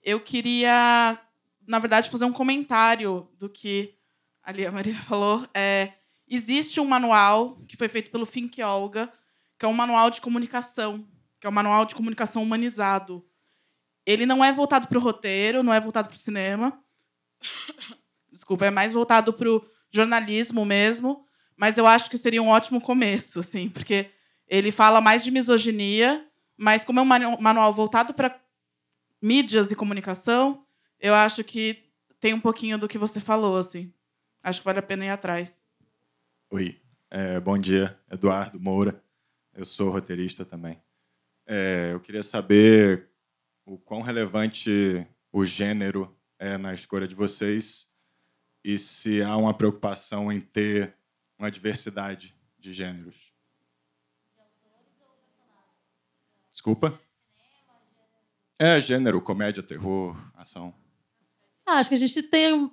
Eu 0.03 0.19
queria, 0.19 1.17
na 1.65 1.79
verdade, 1.79 2.09
fazer 2.09 2.25
um 2.25 2.33
comentário 2.33 3.29
do 3.37 3.47
que 3.49 3.95
ali 4.43 4.65
a 4.65 4.71
Maria 4.71 4.95
falou. 5.03 5.47
É, 5.53 5.93
existe 6.27 6.81
um 6.81 6.85
manual 6.85 7.61
que 7.67 7.77
foi 7.77 7.87
feito 7.87 8.11
pelo 8.11 8.25
Fink 8.25 8.61
Olga, 8.61 9.09
que 9.57 9.65
é 9.65 9.69
um 9.69 9.73
manual 9.73 10.09
de 10.09 10.19
comunicação, 10.19 11.07
que 11.39 11.47
é 11.47 11.49
um 11.49 11.53
manual 11.53 11.85
de 11.85 11.95
comunicação 11.95 12.43
humanizado. 12.43 13.25
Ele 14.09 14.25
não 14.25 14.43
é 14.43 14.51
voltado 14.51 14.87
para 14.87 14.97
o 14.97 15.01
roteiro, 15.01 15.61
não 15.61 15.71
é 15.71 15.79
voltado 15.79 16.09
para 16.09 16.15
o 16.15 16.19
cinema. 16.19 16.83
Desculpa, 18.31 18.65
é 18.65 18.71
mais 18.71 18.91
voltado 18.91 19.31
para 19.31 19.47
o 19.47 19.63
jornalismo 19.91 20.65
mesmo. 20.65 21.23
Mas 21.55 21.77
eu 21.77 21.85
acho 21.85 22.09
que 22.09 22.17
seria 22.17 22.41
um 22.41 22.47
ótimo 22.47 22.81
começo, 22.81 23.39
assim, 23.39 23.69
porque 23.69 24.09
ele 24.47 24.71
fala 24.71 24.99
mais 24.99 25.23
de 25.23 25.29
misoginia, 25.29 26.25
mas 26.57 26.83
como 26.83 26.99
é 26.99 27.03
um 27.03 27.39
manual 27.39 27.71
voltado 27.71 28.11
para 28.11 28.35
mídias 29.21 29.71
e 29.71 29.75
comunicação, 29.75 30.65
eu 30.99 31.13
acho 31.13 31.43
que 31.43 31.83
tem 32.19 32.33
um 32.33 32.39
pouquinho 32.39 32.79
do 32.79 32.87
que 32.87 32.97
você 32.97 33.19
falou, 33.19 33.57
assim. 33.57 33.93
Acho 34.41 34.61
que 34.61 34.65
vale 34.65 34.79
a 34.79 34.83
pena 34.83 35.05
ir 35.05 35.09
atrás. 35.09 35.61
Oi, 36.49 36.81
é, 37.11 37.39
bom 37.39 37.59
dia, 37.59 37.95
Eduardo 38.11 38.59
Moura. 38.59 39.03
Eu 39.53 39.65
sou 39.65 39.91
roteirista 39.91 40.43
também. 40.43 40.81
É, 41.45 41.91
eu 41.93 41.99
queria 41.99 42.23
saber 42.23 43.08
o 43.69 43.77
quão 43.77 44.01
relevante 44.01 45.05
o 45.31 45.45
gênero 45.45 46.17
é 46.39 46.57
na 46.57 46.73
escolha 46.73 47.07
de 47.07 47.13
vocês 47.13 47.87
e 48.63 48.79
se 48.79 49.21
há 49.21 49.37
uma 49.37 49.53
preocupação 49.53 50.31
em 50.31 50.41
ter 50.41 50.95
uma 51.37 51.51
diversidade 51.51 52.35
de 52.57 52.73
gêneros. 52.73 53.31
Desculpa? 56.51 56.99
É, 58.57 58.81
gênero, 58.81 59.21
comédia, 59.21 59.61
terror, 59.61 60.17
ação. 60.35 60.73
Ah, 61.65 61.75
acho 61.75 61.89
que 61.89 61.95
a 61.95 61.99
gente 61.99 62.23
tem. 62.23 62.71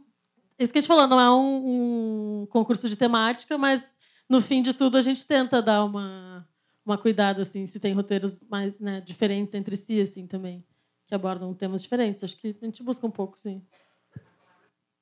Isso 0.59 0.73
que 0.73 0.79
a 0.79 0.81
gente 0.81 0.89
falou, 0.89 1.07
não 1.07 1.21
é 1.21 1.31
um, 1.31 2.43
um 2.43 2.47
concurso 2.47 2.89
de 2.89 2.97
temática, 2.97 3.59
mas 3.59 3.95
no 4.29 4.41
fim 4.41 4.63
de 4.63 4.73
tudo 4.73 4.97
a 4.97 5.03
gente 5.03 5.27
tenta 5.27 5.61
dar 5.61 5.85
uma, 5.85 6.49
uma 6.85 6.97
cuidada, 6.97 7.43
assim, 7.43 7.67
se 7.67 7.79
tem 7.79 7.93
roteiros 7.93 8.41
mais 8.49 8.79
né, 8.79 9.03
diferentes 9.03 9.55
entre 9.55 9.77
si, 9.77 10.01
assim, 10.01 10.27
também, 10.27 10.65
que 11.07 11.15
abordam 11.15 11.55
temas 11.55 11.83
diferentes. 11.83 12.25
Acho 12.25 12.37
que 12.37 12.57
a 12.61 12.65
gente 12.65 12.83
busca 12.83 13.07
um 13.07 13.11
pouco, 13.11 13.39
sim. 13.39 13.63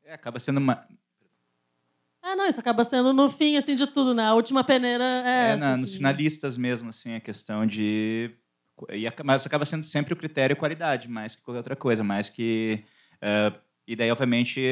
É, 0.05 0.13
acaba 0.15 0.39
sendo 0.39 0.59
uma. 0.59 0.87
Ah, 2.23 2.37
não, 2.37 2.47
isso 2.47 2.61
acaba 2.61 2.85
sendo 2.85 3.13
no 3.13 3.29
fim, 3.31 3.57
assim, 3.57 3.75
de 3.75 3.87
tudo, 3.87 4.15
né? 4.15 4.25
A 4.27 4.35
última 4.35 4.65
peneira 4.65 5.05
é. 5.05 5.29
É, 5.29 5.51
essa, 5.53 5.65
na- 5.65 5.73
assim. 5.73 5.81
nos 5.83 5.95
finalistas 5.95 6.57
mesmo, 6.57 6.91
assim, 6.91 7.15
a 7.15 7.21
questão 7.21 7.67
de. 7.67 8.31
E, 8.91 9.05
mas 9.25 9.47
acaba 9.47 9.65
sendo 9.65 9.85
sempre 9.85 10.13
o 10.15 10.17
critério 10.17 10.57
qualidade, 10.57 11.09
mais 11.09 11.35
que 11.37 11.43
qualquer 11.43 11.59
outra 11.59 11.77
coisa, 11.77 12.03
mais 12.03 12.29
que. 12.29 12.85
eh, 13.21 13.53
e 13.87 13.95
daí, 13.95 14.11
obviamente, 14.11 14.63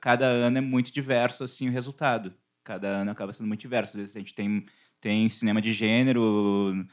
cada 0.00 0.26
ano 0.26 0.58
é 0.58 0.60
muito 0.60 0.90
diverso, 0.92 1.44
assim, 1.44 1.68
o 1.68 1.72
resultado. 1.72 2.34
Cada 2.64 2.88
ano 2.88 3.10
acaba 3.12 3.32
sendo 3.32 3.46
muito 3.46 3.60
diverso. 3.60 3.92
Às 3.92 4.00
vezes 4.00 4.16
a 4.16 4.18
gente 4.18 4.34
tem, 4.34 4.66
tem 5.00 5.30
cinema 5.30 5.62
de 5.62 5.72
gênero, 5.72 6.84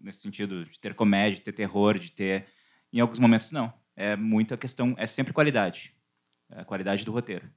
nesse 0.00 0.20
sentido, 0.20 0.64
de 0.64 0.78
ter 0.78 0.94
comédia, 0.94 1.34
de 1.34 1.40
ter 1.42 1.52
terror, 1.52 1.98
de 1.98 2.12
ter. 2.12 2.46
Em 2.92 3.00
alguns 3.00 3.18
momentos, 3.18 3.50
não. 3.50 3.72
É 3.94 4.16
muita 4.16 4.56
questão, 4.56 4.94
é 4.98 5.06
sempre 5.06 5.32
qualidade. 5.32 5.94
É 6.50 6.60
a 6.60 6.64
qualidade 6.64 7.04
do 7.04 7.12
roteiro. 7.12 7.52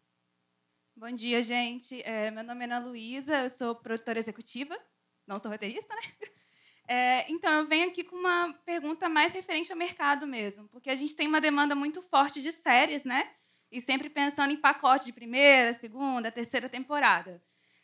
Bom 0.96 1.12
dia, 1.12 1.42
gente. 1.42 2.02
É, 2.04 2.30
meu 2.30 2.44
nome 2.44 2.62
é 2.62 2.66
Ana 2.66 2.80
Luísa, 2.80 3.44
eu 3.44 3.50
sou 3.50 3.74
produtora 3.76 4.20
executiva, 4.20 4.78
não 5.26 5.40
sou 5.40 5.52
roteirista, 5.52 5.94
né? 5.96 6.02
É, 6.86 7.32
então, 7.32 7.50
eu 7.60 7.66
venho 7.66 7.88
aqui 7.88 8.04
com 8.04 8.14
uma 8.18 8.52
pergunta 8.66 9.08
mais 9.08 9.32
referente 9.32 9.72
ao 9.72 9.78
mercado 9.78 10.28
mesmo, 10.28 10.68
porque 10.68 10.90
a 10.90 10.96
gente 10.96 11.16
tem 11.16 11.30
uma 11.30 11.40
demanda 11.40 11.74
muito 11.74 12.02
forte 12.02 12.42
de 12.42 12.52
séries, 12.52 13.06
né? 13.06 13.32
E 13.72 13.80
sempre 13.80 14.10
pensando 14.10 14.52
em 14.52 14.58
pacote 14.58 15.06
de 15.06 15.14
primeira, 15.14 15.72
segunda, 15.72 16.30
terceira 16.30 16.68
temporada. 16.68 17.42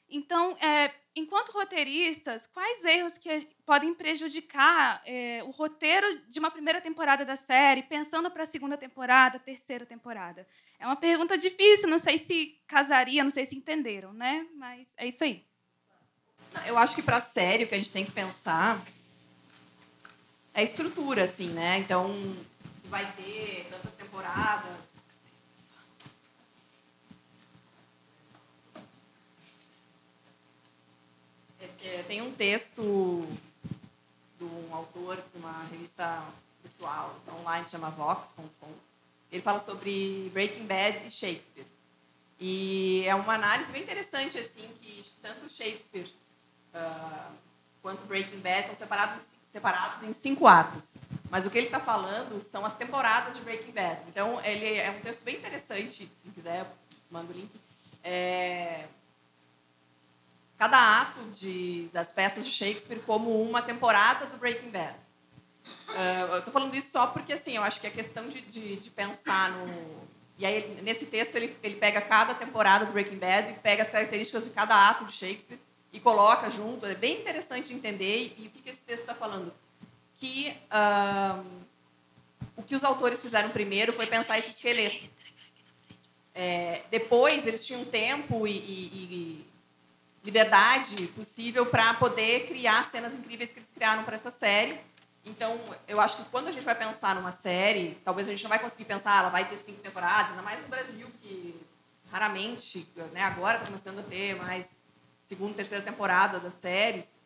Então, 0.10 0.57
é, 0.60 0.91
enquanto 1.15 1.52
roteiristas, 1.52 2.48
quais 2.48 2.84
erros 2.84 3.18
que 3.18 3.48
podem 3.65 3.94
prejudicar 3.94 5.02
é, 5.06 5.41
o 5.44 5.52
roteiro 5.52 6.22
de 6.27 6.40
uma 6.40 6.49
primeira 6.49 6.81
temporada 6.81 7.23
da 7.23 7.36
série, 7.36 7.84
pensando 7.84 8.31
para 8.31 8.44
a 8.44 8.48
segunda 8.48 8.77
temporada, 8.77 9.38
terceira 9.38 9.86
temporada? 9.86 10.48
É 10.80 10.86
uma 10.86 10.95
pergunta 10.95 11.38
difícil, 11.38 11.88
não 11.88 11.99
sei 11.99 12.18
se 12.18 12.60
casaria, 12.65 13.23
não 13.23 13.31
sei 13.31 13.45
se 13.45 13.56
entenderam, 13.56 14.14
né? 14.14 14.48
Mas 14.56 14.88
é 14.98 15.06
isso 15.06 15.23
aí. 15.23 15.45
Eu 16.65 16.77
acho 16.77 16.95
que 16.95 17.02
para 17.03 17.22
série 17.22 17.64
o 17.64 17.68
que 17.68 17.76
a 17.76 17.77
gente 17.77 17.91
tem 17.91 18.06
que 18.06 18.11
pensar 18.11 18.81
é 20.53 20.61
a 20.61 20.64
estrutura, 20.64 21.23
assim, 21.23 21.49
né? 21.49 21.77
Então, 21.77 22.10
se 22.81 22.88
vai 22.88 23.06
ter 23.14 23.68
tantas 23.69 23.94
temporadas. 23.94 24.89
É, 31.84 32.04
tem 32.08 32.22
um 32.22 32.32
texto 32.32 33.28
de 34.38 34.44
um 34.44 34.76
autor 34.76 35.16
de 35.16 35.40
uma 35.40 35.64
revista 35.72 36.24
virtual 36.64 37.16
online 37.40 37.66
que 37.66 37.72
chama 37.72 37.90
Vox.com. 37.90 38.72
Ele 39.32 39.42
fala 39.42 39.60
sobre 39.60 40.30
Breaking 40.34 40.66
Bad 40.66 41.08
e 41.08 41.12
Shakespeare. 41.12 41.66
E 42.40 43.04
é 43.06 43.14
uma 43.14 43.34
análise 43.34 43.72
bem 43.72 43.84
interessante, 43.84 44.38
assim, 44.38 44.68
que 44.82 45.04
tanto 45.22 45.50
Shakespeare 45.50 46.10
ah, 46.74 47.30
quanto 47.82 48.06
Breaking 48.06 48.40
Bad 48.40 48.62
estão 48.62 48.76
separados, 48.76 49.26
separados 49.52 50.04
em 50.04 50.14
cinco 50.14 50.48
atos. 50.48 50.96
Mas 51.30 51.46
o 51.46 51.50
que 51.50 51.58
ele 51.58 51.68
está 51.68 51.80
falando 51.80 52.40
são 52.42 52.66
as 52.66 52.76
temporadas 52.76 53.36
de 53.36 53.42
Breaking 53.42 53.72
Bad. 53.72 54.02
Então, 54.08 54.44
ele 54.44 54.76
é 54.76 54.90
um 54.90 55.00
texto 55.02 55.24
bem 55.24 55.36
interessante, 55.36 56.10
quem 56.24 56.32
quiser, 56.32 56.66
manda 57.12 57.32
o 57.32 57.36
link. 57.36 57.52
É, 58.04 58.88
cada 60.60 61.02
ato 61.02 61.22
de, 61.34 61.90
das 61.94 62.11
peças 62.11 62.45
de 62.45 62.52
Shakespeare 62.52 62.99
como 63.06 63.41
uma 63.41 63.61
temporada 63.61 64.26
do 64.26 64.38
Breaking 64.38 64.69
Bad. 64.69 64.94
Ah, 65.88 66.27
eu 66.34 66.40
estou 66.40 66.52
falando 66.53 66.76
isso 66.76 66.91
só 66.91 67.07
porque 67.07 67.31
assim, 67.34 67.56
eu 67.56 67.64
acho 67.64 67.80
que 67.80 67.88
é 67.88 67.90
questão 67.90 68.27
de, 68.27 68.41
de, 68.41 68.76
de 68.76 68.90
pensar 68.90 69.52
no. 69.52 70.10
E 70.38 70.45
aí, 70.45 70.80
nesse 70.84 71.06
texto, 71.06 71.36
ele, 71.36 71.56
ele 71.64 71.76
pega 71.76 72.02
cada 72.02 72.34
temporada 72.34 72.86
do 72.86 72.91
Breaking 72.91 73.18
Bad 73.18 73.52
e 73.52 73.56
pega 73.56 73.81
as 73.84 73.90
características 73.90 74.44
de 74.44 74.49
cada 74.52 74.90
ato 74.90 75.06
de 75.06 75.14
Shakespeare 75.14 75.60
e 75.94 75.99
coloca 75.99 76.49
junto. 76.49 76.86
É 76.86 76.95
bem 76.95 77.19
interessante 77.22 77.69
de 77.69 77.73
entender. 77.73 78.36
E, 78.38 78.44
e 78.44 78.48
o 78.48 78.49
que, 78.52 78.61
que 78.61 78.69
esse 78.69 78.81
texto 78.81 79.02
está 79.02 79.15
falando? 79.15 79.53
Que 80.18 80.56
ah, 80.69 81.41
o 82.56 82.64
que 82.64 82.76
os 82.76 82.84
autores 82.84 83.22
fizeram 83.22 83.49
primeiro 83.49 83.94
foi 83.94 84.07
pensar 84.07 84.38
esse 84.38 84.49
esqueleto. 84.49 85.10
É, 86.36 86.84
depois, 86.91 87.48
eles 87.48 87.65
tinham 87.65 87.84
tempo 87.86 88.45
e, 88.48 88.52
e- 88.52 88.56
e 88.56 89.49
liberdade 90.24 91.08
possível 91.08 91.66
para 91.66 91.94
poder 91.94 92.48
criar 92.48 92.86
cenas 92.90 93.14
incríveis 93.14 93.52
que 93.52 93.60
eles 93.60 93.72
criaram 93.72 94.04
para 94.04 94.16
essa 94.16 94.32
série. 94.32 94.80
Então, 95.26 95.60
eu 95.88 96.00
acho 96.00 96.18
que 96.18 96.30
quando 96.30 96.48
a 96.48 96.52
gente 96.52 96.66
vai 96.66 96.76
pensar 96.76 97.16
numa 97.16 97.32
série, 97.32 97.98
talvez 98.04 98.28
a 98.28 98.32
gente 98.32 98.44
não 98.44 98.50
vai 98.50 98.60
conseguir 98.60 98.86
pensar, 98.86 99.18
ah, 99.18 99.20
ela 99.20 99.30
vai 99.30 99.48
ter 99.48 99.58
cinco 99.58 99.82
temporadas, 99.82 100.32
ainda 100.32 100.41
mais 100.41 100.62
no 100.62 100.68
Brasil, 100.68 101.08
que 101.22 101.56
raramente, 102.12 102.88
né, 103.14 103.22
agora 103.22 103.58
está 103.58 103.68
começando 103.68 104.00
a 104.00 104.04
ter 104.04 104.36
mais 104.36 104.80
segunda, 105.24 105.54
terceira 105.54 105.84
temporada 105.84 106.40
das 106.40 106.54
séries. 106.56 107.18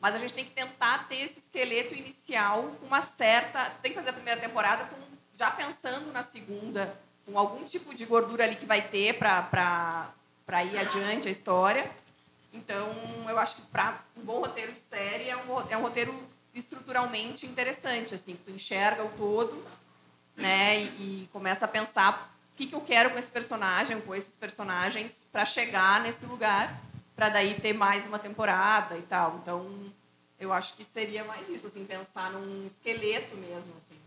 Mas 0.00 0.14
a 0.14 0.18
gente 0.18 0.32
tem 0.32 0.44
que 0.44 0.52
tentar 0.52 1.08
ter 1.08 1.16
esse 1.16 1.40
esqueleto 1.40 1.94
inicial 1.94 2.70
com 2.78 2.86
uma 2.86 3.02
certa. 3.02 3.64
Tem 3.82 3.90
que 3.90 3.98
fazer 3.98 4.10
a 4.10 4.12
primeira 4.12 4.40
temporada 4.40 4.84
com, 4.84 4.96
já 5.34 5.50
pensando 5.50 6.12
na 6.12 6.22
segunda, 6.22 6.94
com 7.26 7.36
algum 7.36 7.64
tipo 7.64 7.92
de 7.92 8.06
gordura 8.06 8.44
ali 8.44 8.54
que 8.54 8.64
vai 8.64 8.80
ter 8.80 9.18
para 9.18 10.14
ir 10.64 10.78
adiante 10.78 11.26
a 11.26 11.30
história. 11.32 11.90
Então, 12.58 12.92
eu 13.28 13.38
acho 13.38 13.56
que 13.56 13.62
para 13.62 14.00
um 14.16 14.22
bom 14.22 14.40
roteiro 14.40 14.72
de 14.72 14.80
série 14.80 15.28
é 15.28 15.36
um, 15.36 15.70
é 15.70 15.76
um 15.76 15.82
roteiro 15.82 16.14
estruturalmente 16.52 17.46
interessante, 17.46 18.14
assim, 18.14 18.34
que 18.34 18.44
tu 18.44 18.50
enxerga 18.50 19.04
o 19.04 19.10
todo, 19.10 19.64
né, 20.36 20.80
e, 20.80 20.86
e 21.22 21.28
começa 21.32 21.64
a 21.64 21.68
pensar 21.68 22.32
o 22.52 22.56
que, 22.56 22.66
que 22.66 22.74
eu 22.74 22.80
quero 22.80 23.10
com 23.10 23.18
esse 23.18 23.30
personagem, 23.30 24.00
com 24.00 24.14
esses 24.14 24.34
personagens, 24.34 25.24
para 25.30 25.46
chegar 25.46 26.00
nesse 26.02 26.26
lugar, 26.26 26.76
para 27.14 27.28
daí 27.28 27.54
ter 27.60 27.72
mais 27.72 28.04
uma 28.06 28.18
temporada 28.18 28.96
e 28.96 29.02
tal. 29.02 29.38
Então, 29.40 29.92
eu 30.38 30.52
acho 30.52 30.74
que 30.74 30.84
seria 30.92 31.24
mais 31.24 31.48
isso, 31.48 31.68
assim, 31.68 31.84
pensar 31.84 32.32
num 32.32 32.66
esqueleto 32.66 33.36
mesmo, 33.36 33.72
assim. 33.78 33.98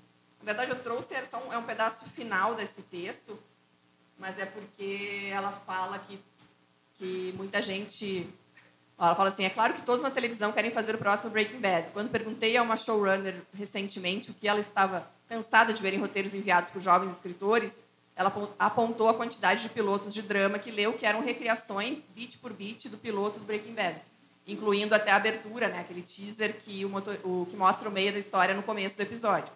Na 0.42 0.46
verdade, 0.46 0.72
eu 0.72 0.84
trouxe 0.84 1.16
só 1.28 1.38
um, 1.38 1.54
é 1.54 1.58
um 1.58 1.64
pedaço 1.64 2.04
final 2.16 2.54
desse 2.56 2.82
texto, 2.82 3.40
mas 4.18 4.38
é 4.40 4.46
porque 4.46 5.30
ela 5.32 5.52
fala 5.66 6.00
que 6.00 6.20
que 7.02 7.34
muita 7.36 7.60
gente. 7.64 8.30
Ela 9.06 9.16
fala 9.16 9.30
assim: 9.30 9.44
é 9.44 9.50
claro 9.50 9.74
que 9.74 9.82
todos 9.82 10.04
na 10.04 10.12
televisão 10.12 10.52
querem 10.52 10.70
fazer 10.72 10.94
o 10.94 10.98
próximo 10.98 11.32
Breaking 11.32 11.60
Bad. 11.60 11.92
Quando 11.92 12.10
perguntei 12.10 12.56
a 12.56 12.62
uma 12.62 12.78
showrunner 12.78 13.42
recentemente 13.54 14.30
o 14.30 14.34
que 14.34 14.48
ela 14.48 14.60
estava 14.60 15.08
cansada 15.28 15.74
de 15.74 15.82
ver 15.82 15.94
em 15.94 15.98
roteiros 16.00 16.34
enviados 16.34 16.70
por 16.70 16.82
jovens 16.82 17.12
escritores, 17.12 17.84
ela 18.16 18.28
apon- 18.28 18.50
apontou 18.60 19.10
a 19.10 19.14
quantidade 19.14 19.64
de 19.64 19.70
pilotos 19.70 20.14
de 20.14 20.22
drama 20.22 20.60
que 20.60 20.70
leu 20.70 20.94
que 20.94 21.06
eram 21.06 21.22
recriações, 21.22 22.00
beat 22.14 22.38
por 22.38 22.54
beat, 22.54 22.90
do 22.90 22.98
piloto 22.98 23.40
do 23.40 23.46
Breaking 23.46 23.74
Bad, 23.74 24.00
incluindo 24.46 24.94
até 24.94 25.10
a 25.12 25.16
abertura, 25.16 25.68
né, 25.70 25.80
aquele 25.80 26.02
teaser 26.04 26.58
que, 26.58 26.86
o 26.86 26.90
motor- 26.90 27.18
o, 27.24 27.48
que 27.50 27.56
mostra 27.56 27.90
o 27.90 27.92
meio 27.92 28.12
da 28.14 28.20
história 28.20 28.54
no 28.54 28.62
começo 28.62 28.96
do 28.98 29.02
episódio. 29.02 29.52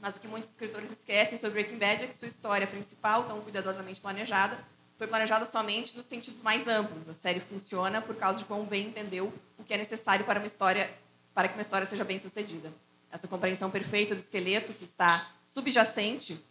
Mas 0.00 0.16
o 0.16 0.20
que 0.20 0.28
muitos 0.28 0.50
escritores 0.50 0.92
esquecem 0.92 1.36
sobre 1.36 1.60
Breaking 1.62 1.78
Bad 1.78 2.04
é 2.04 2.06
que 2.06 2.16
sua 2.16 2.28
história 2.28 2.66
principal, 2.66 3.24
tão 3.24 3.40
cuidadosamente 3.40 4.00
planejada, 4.00 4.56
foi 4.98 5.06
planejada 5.06 5.46
somente 5.46 5.96
nos 5.96 6.06
sentidos 6.06 6.42
mais 6.42 6.66
amplos. 6.66 7.08
A 7.08 7.14
série 7.14 7.38
funciona 7.38 8.02
por 8.02 8.16
causa 8.16 8.40
de 8.40 8.44
quão 8.44 8.64
bem 8.64 8.88
entendeu 8.88 9.32
o 9.56 9.62
que 9.62 9.72
é 9.72 9.78
necessário 9.78 10.26
para 10.26 10.40
uma 10.40 10.46
história, 10.46 10.90
para 11.32 11.46
que 11.46 11.54
uma 11.54 11.62
história 11.62 11.86
seja 11.86 12.04
bem 12.04 12.18
sucedida. 12.18 12.72
Essa 13.10 13.28
compreensão 13.28 13.70
perfeita 13.70 14.14
do 14.14 14.18
esqueleto 14.18 14.72
que 14.72 14.84
está 14.84 15.30
subjacente 15.54 16.44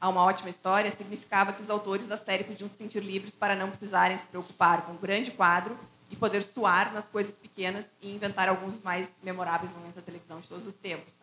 a 0.00 0.08
uma 0.08 0.22
ótima 0.22 0.48
história 0.48 0.90
significava 0.90 1.52
que 1.52 1.60
os 1.60 1.68
autores 1.68 2.06
da 2.06 2.16
série 2.16 2.44
podiam 2.44 2.68
se 2.68 2.76
sentir 2.76 3.00
livres 3.00 3.34
para 3.34 3.54
não 3.54 3.68
precisarem 3.68 4.16
se 4.16 4.26
preocupar 4.26 4.86
com 4.86 4.92
o 4.92 4.98
grande 4.98 5.32
quadro 5.32 5.76
e 6.08 6.16
poder 6.16 6.42
suar 6.42 6.92
nas 6.92 7.08
coisas 7.08 7.36
pequenas 7.36 7.90
e 8.00 8.10
inventar 8.10 8.48
alguns 8.48 8.82
mais 8.82 9.18
memoráveis 9.22 9.70
momentos 9.72 9.96
da 9.96 10.02
televisão 10.02 10.40
de 10.40 10.48
todos 10.48 10.66
os 10.66 10.78
tempos. 10.78 11.14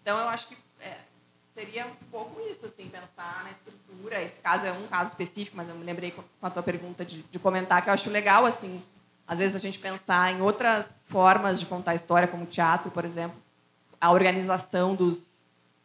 Então, 0.00 0.18
eu 0.18 0.28
acho 0.28 0.48
que 0.48 0.56
é, 0.80 0.96
seria 1.54 1.86
um 1.86 1.94
pouco 2.10 2.40
isso, 2.50 2.66
assim, 2.66 2.88
pensar 2.88 3.42
na 3.44 3.50
estrutura. 3.50 4.22
Esse 4.22 4.40
caso 4.40 4.66
é 4.66 4.72
um 4.72 4.86
caso 4.86 5.10
específico, 5.10 5.56
mas 5.56 5.68
eu 5.68 5.74
me 5.74 5.84
lembrei 5.84 6.10
com 6.10 6.22
a 6.42 6.50
tua 6.50 6.62
pergunta 6.62 7.04
de, 7.04 7.22
de 7.22 7.38
comentar 7.38 7.82
que 7.82 7.88
eu 7.90 7.94
acho 7.94 8.08
legal, 8.10 8.46
assim, 8.46 8.82
às 9.26 9.38
vezes 9.38 9.54
a 9.54 9.58
gente 9.58 9.78
pensar 9.78 10.32
em 10.32 10.40
outras 10.40 11.06
formas 11.08 11.60
de 11.60 11.66
contar 11.66 11.94
história, 11.94 12.26
como 12.28 12.46
teatro, 12.46 12.90
por 12.90 13.04
exemplo, 13.04 13.36
a 14.00 14.10
organização 14.10 14.94
dos, 14.94 15.42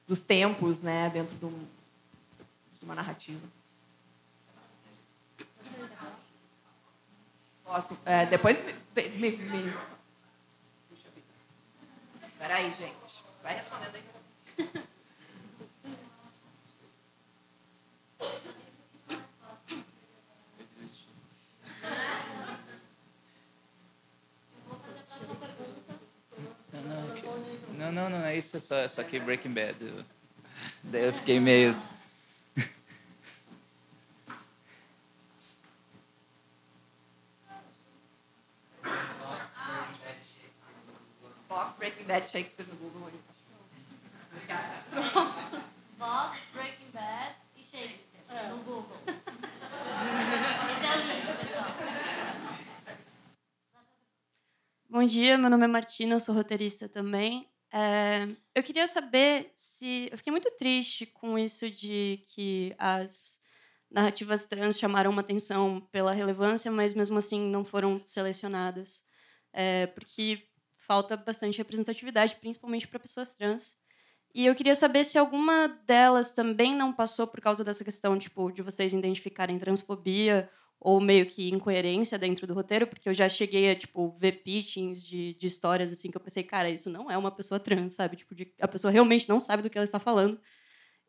dos 0.08 0.22
tempos, 0.22 0.82
né, 0.82 1.10
dentro 1.14 1.36
de, 1.36 1.46
um- 1.46 1.66
de 2.80 2.86
uma 2.86 2.96
narrativa. 2.96 3.42
Posso? 7.64 7.98
É, 8.06 8.26
depois 8.28 8.64
me, 8.64 8.74
me, 9.10 9.32
me... 9.32 9.74
Peraí, 12.38 12.72
gente. 12.72 12.94
Vai 13.42 13.56
respondendo 13.56 13.96
aí. 13.96 14.04
Não, 27.86 27.92
não, 27.92 28.10
não, 28.10 28.26
é 28.26 28.36
isso, 28.36 28.58
é 28.58 28.60
só, 28.60 28.76
é 28.78 28.88
só 28.88 29.04
que 29.04 29.20
Breaking 29.20 29.54
Bad. 29.54 29.78
Eu- 29.86 30.06
Daí 30.84 31.04
eu 31.06 31.14
fiquei 31.14 31.40
meio. 31.40 31.76
Fox, 41.48 41.78
Breaking 41.78 42.06
Bad, 42.06 42.28
Shakespeare 42.30 42.66
no 42.68 42.76
Google. 42.76 43.10
Obrigada. 44.32 44.84
Vox, 45.98 46.40
Breaking 46.54 46.92
Bad 46.94 47.36
e 47.56 47.62
Shakespeare 47.62 48.50
no 48.50 48.58
Google. 48.64 48.98
Esse 50.72 50.86
é 50.86 50.96
o 50.96 51.02
link, 51.02 51.38
pessoal. 51.40 51.66
Bom 54.90 55.04
dia, 55.06 55.38
meu 55.38 55.50
nome 55.50 55.66
é 55.66 55.68
Martina, 55.68 56.16
eu 56.16 56.20
sou 56.20 56.34
roteirista 56.36 56.88
também. 56.90 57.48
É, 57.78 58.30
eu 58.56 58.64
queria 58.64 58.88
saber 58.88 59.52
se. 59.54 60.08
Eu 60.10 60.18
fiquei 60.18 60.32
muito 60.32 60.50
triste 60.52 61.06
com 61.06 61.38
isso 61.38 61.70
de 61.70 62.24
que 62.28 62.74
as 62.78 63.42
narrativas 63.92 64.46
trans 64.46 64.80
chamaram 64.80 65.12
uma 65.12 65.20
atenção 65.20 65.82
pela 65.92 66.14
relevância, 66.14 66.72
mas 66.72 66.94
mesmo 66.94 67.18
assim 67.18 67.42
não 67.42 67.66
foram 67.66 68.02
selecionadas. 68.06 69.04
É, 69.52 69.88
porque 69.88 70.48
falta 70.78 71.18
bastante 71.18 71.58
representatividade, 71.58 72.36
principalmente 72.38 72.88
para 72.88 72.98
pessoas 72.98 73.34
trans. 73.34 73.78
E 74.34 74.46
eu 74.46 74.56
queria 74.56 74.76
saber 74.76 75.04
se 75.04 75.18
alguma 75.18 75.68
delas 75.68 76.32
também 76.32 76.74
não 76.74 76.94
passou 76.94 77.28
por 77.28 77.42
causa 77.42 77.62
dessa 77.62 77.84
questão 77.84 78.18
tipo, 78.18 78.52
de 78.52 78.62
vocês 78.62 78.94
identificarem 78.94 79.60
transfobia 79.60 80.50
ou 80.80 81.02
meio 81.02 81.26
que 81.26 81.50
incoerência 81.50 82.18
dentro 82.20 82.46
do 82.48 82.54
roteiro, 82.54 82.86
porque 82.88 83.10
eu 83.10 83.14
já 83.14 83.28
cheguei 83.30 83.70
a 83.72 83.76
tipo 83.76 84.12
ver 84.20 84.44
pitchings 84.44 85.04
de, 85.04 85.34
de 85.36 85.48
histórias 85.48 85.92
assim 85.92 86.12
que 86.12 86.18
eu 86.18 86.22
pensei, 86.22 86.44
cara, 86.44 86.70
isso 86.70 86.90
não 86.90 87.10
é 87.10 87.18
uma 87.18 87.32
pessoa 87.32 87.60
trans, 87.60 87.94
sabe? 87.96 88.18
Tipo, 88.18 88.36
de, 88.36 88.54
a 88.62 88.68
pessoa 88.68 88.92
realmente 88.92 89.28
não 89.30 89.40
sabe 89.40 89.64
do 89.64 89.70
que 89.70 89.78
ela 89.78 89.86
está 89.86 90.00
falando. 90.00 90.40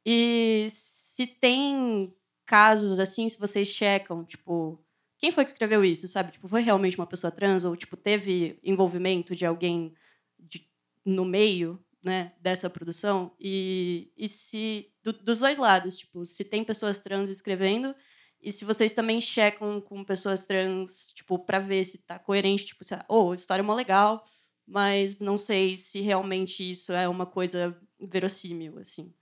E 0.04 0.68
se 0.70 1.26
tem 1.26 2.14
casos 2.46 2.98
assim, 3.00 3.28
se 3.28 3.38
vocês 3.38 3.68
checam, 3.68 4.24
tipo, 4.24 4.78
quem 5.18 5.32
foi 5.32 5.44
que 5.44 5.50
escreveu 5.50 5.84
isso, 5.84 6.06
sabe? 6.08 6.32
Tipo, 6.32 6.46
foi 6.48 6.62
realmente 6.62 6.96
uma 6.98 7.06
pessoa 7.06 7.30
trans 7.30 7.64
ou 7.64 7.76
tipo 7.76 7.96
teve 7.96 8.58
envolvimento 8.62 9.34
de 9.34 9.44
alguém 9.46 9.94
de, 10.38 10.68
no 11.04 11.24
meio, 11.24 11.82
né, 12.04 12.32
dessa 12.40 12.70
produção? 12.70 13.34
E, 13.40 14.12
e 14.16 14.28
se 14.28 14.90
do- 15.02 15.12
dos 15.12 15.40
dois 15.40 15.58
lados, 15.58 15.96
tipo, 15.96 16.24
se 16.24 16.44
tem 16.44 16.62
pessoas 16.64 17.00
trans 17.00 17.28
escrevendo 17.30 17.94
e 18.40 18.52
se 18.52 18.64
vocês 18.64 18.92
também 18.92 19.20
checam 19.20 19.80
com 19.80 20.04
pessoas 20.04 20.46
trans, 20.46 21.08
tipo, 21.12 21.38
para 21.38 21.58
ver 21.58 21.84
se 21.84 21.98
tá 21.98 22.18
coerente, 22.18 22.66
tipo, 22.66 22.84
se, 22.84 22.94
oh, 23.08 23.32
a 23.32 23.36
história 23.36 23.62
é 23.62 23.64
mó 23.64 23.74
legal, 23.74 24.24
mas 24.66 25.20
não 25.20 25.36
sei 25.36 25.76
se 25.76 26.00
realmente 26.00 26.68
isso 26.68 26.92
é 26.92 27.08
uma 27.08 27.26
coisa 27.26 27.76
verossímil, 28.00 28.78
assim. 28.78 29.12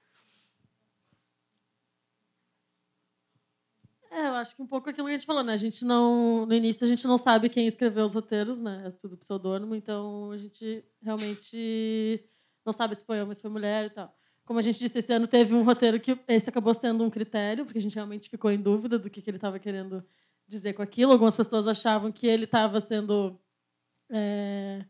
É, 4.11 4.29
eu 4.29 4.35
acho 4.35 4.55
que 4.55 4.63
um 4.63 4.67
pouco 4.67 4.89
aquilo 4.89 5.09
que 5.09 5.15
a 5.15 5.17
gente 5.17 5.27
falou, 5.27 5.43
né? 5.43 5.53
A 5.53 5.57
gente 5.57 5.85
não. 5.85 6.47
No 6.47 6.55
início 6.55 6.85
a 6.85 6.89
gente 6.89 7.05
não 7.05 7.19
sabe 7.19 7.49
quem 7.49 7.67
escreveu 7.67 8.05
os 8.05 8.15
roteiros, 8.15 8.61
né? 8.61 8.85
É 8.87 8.91
tudo 8.93 9.17
pseudônimo, 9.19 9.75
então 9.75 10.31
a 10.31 10.37
gente 10.39 10.85
realmente 11.03 12.25
não 12.65 12.73
sabe 12.73 12.95
se 12.95 13.05
foi 13.05 13.21
homem, 13.21 13.35
se 13.35 13.43
foi 13.43 13.51
mulher 13.51 13.87
e 13.87 13.91
tal. 13.91 14.17
Como 14.45 14.59
a 14.59 14.63
gente 14.63 14.79
disse, 14.79 14.99
esse 14.99 15.13
ano 15.13 15.27
teve 15.27 15.55
um 15.55 15.63
roteiro 15.63 15.99
que 15.99 16.19
esse 16.29 16.49
acabou 16.51 16.75
sendo 16.75 17.03
um 17.03 17.11
critério, 17.11 17.65
porque 17.65 17.79
a 17.79 17.83
gente 17.83 17.95
realmente 17.95 18.29
ficou 18.29 18.51
em 18.51 18.61
dúvida 18.61 18.99
do 18.99 19.09
que, 19.09 19.23
que 19.23 19.31
ele 19.31 19.39
estava 19.39 19.59
querendo 19.59 20.05
dizer 20.47 20.75
com 20.75 20.83
aquilo. 20.83 21.13
Algumas 21.13 21.35
pessoas 21.35 21.67
achavam 21.67 22.13
que 22.13 22.27
ele 22.27 22.45
estava 22.45 22.79
sendo 22.81 23.41
é, 24.11 24.85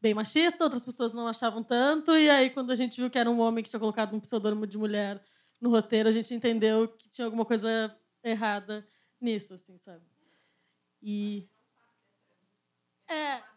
bem 0.00 0.14
machista, 0.14 0.62
outras 0.62 0.84
pessoas 0.84 1.12
não 1.12 1.26
achavam 1.26 1.62
tanto. 1.62 2.12
E 2.16 2.30
aí, 2.30 2.50
quando 2.50 2.70
a 2.70 2.76
gente 2.76 3.00
viu 3.00 3.10
que 3.10 3.18
era 3.18 3.30
um 3.30 3.40
homem 3.40 3.64
que 3.64 3.70
tinha 3.70 3.80
colocado 3.80 4.14
um 4.14 4.20
pseudônimo 4.20 4.66
de 4.66 4.78
mulher 4.78 5.20
no 5.60 5.70
roteiro, 5.70 6.08
a 6.08 6.12
gente 6.12 6.32
entendeu 6.32 6.88
que 6.88 7.08
tinha 7.08 7.24
alguma 7.24 7.44
coisa 7.44 7.94
errada 8.22 8.86
nisso, 9.20 9.54
assim, 9.54 9.78
sabe? 9.78 10.04
E. 11.02 11.48
É. 13.08 13.51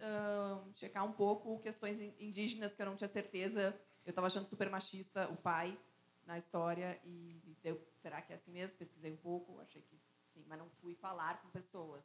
ahn, 0.00 0.72
checar 0.74 1.04
um 1.04 1.12
pouco 1.12 1.58
questões 1.60 2.00
in- 2.00 2.14
indígenas 2.18 2.74
que 2.74 2.82
eu 2.82 2.86
não 2.86 2.96
tinha 2.96 3.08
certeza. 3.08 3.78
Eu 4.04 4.10
estava 4.10 4.26
achando 4.26 4.46
super 4.46 4.68
machista 4.70 5.28
o 5.28 5.36
pai 5.36 5.78
na 6.26 6.38
história 6.38 7.00
e 7.04 7.40
deu, 7.62 7.80
será 7.96 8.20
que 8.22 8.32
é 8.32 8.36
assim 8.36 8.50
mesmo? 8.50 8.78
Pesquisei 8.78 9.12
um 9.12 9.16
pouco, 9.16 9.58
achei 9.60 9.82
que 9.82 9.98
sim, 10.26 10.44
mas 10.46 10.58
não 10.58 10.68
fui 10.70 10.94
falar 10.94 11.40
com 11.42 11.48
pessoas. 11.48 12.02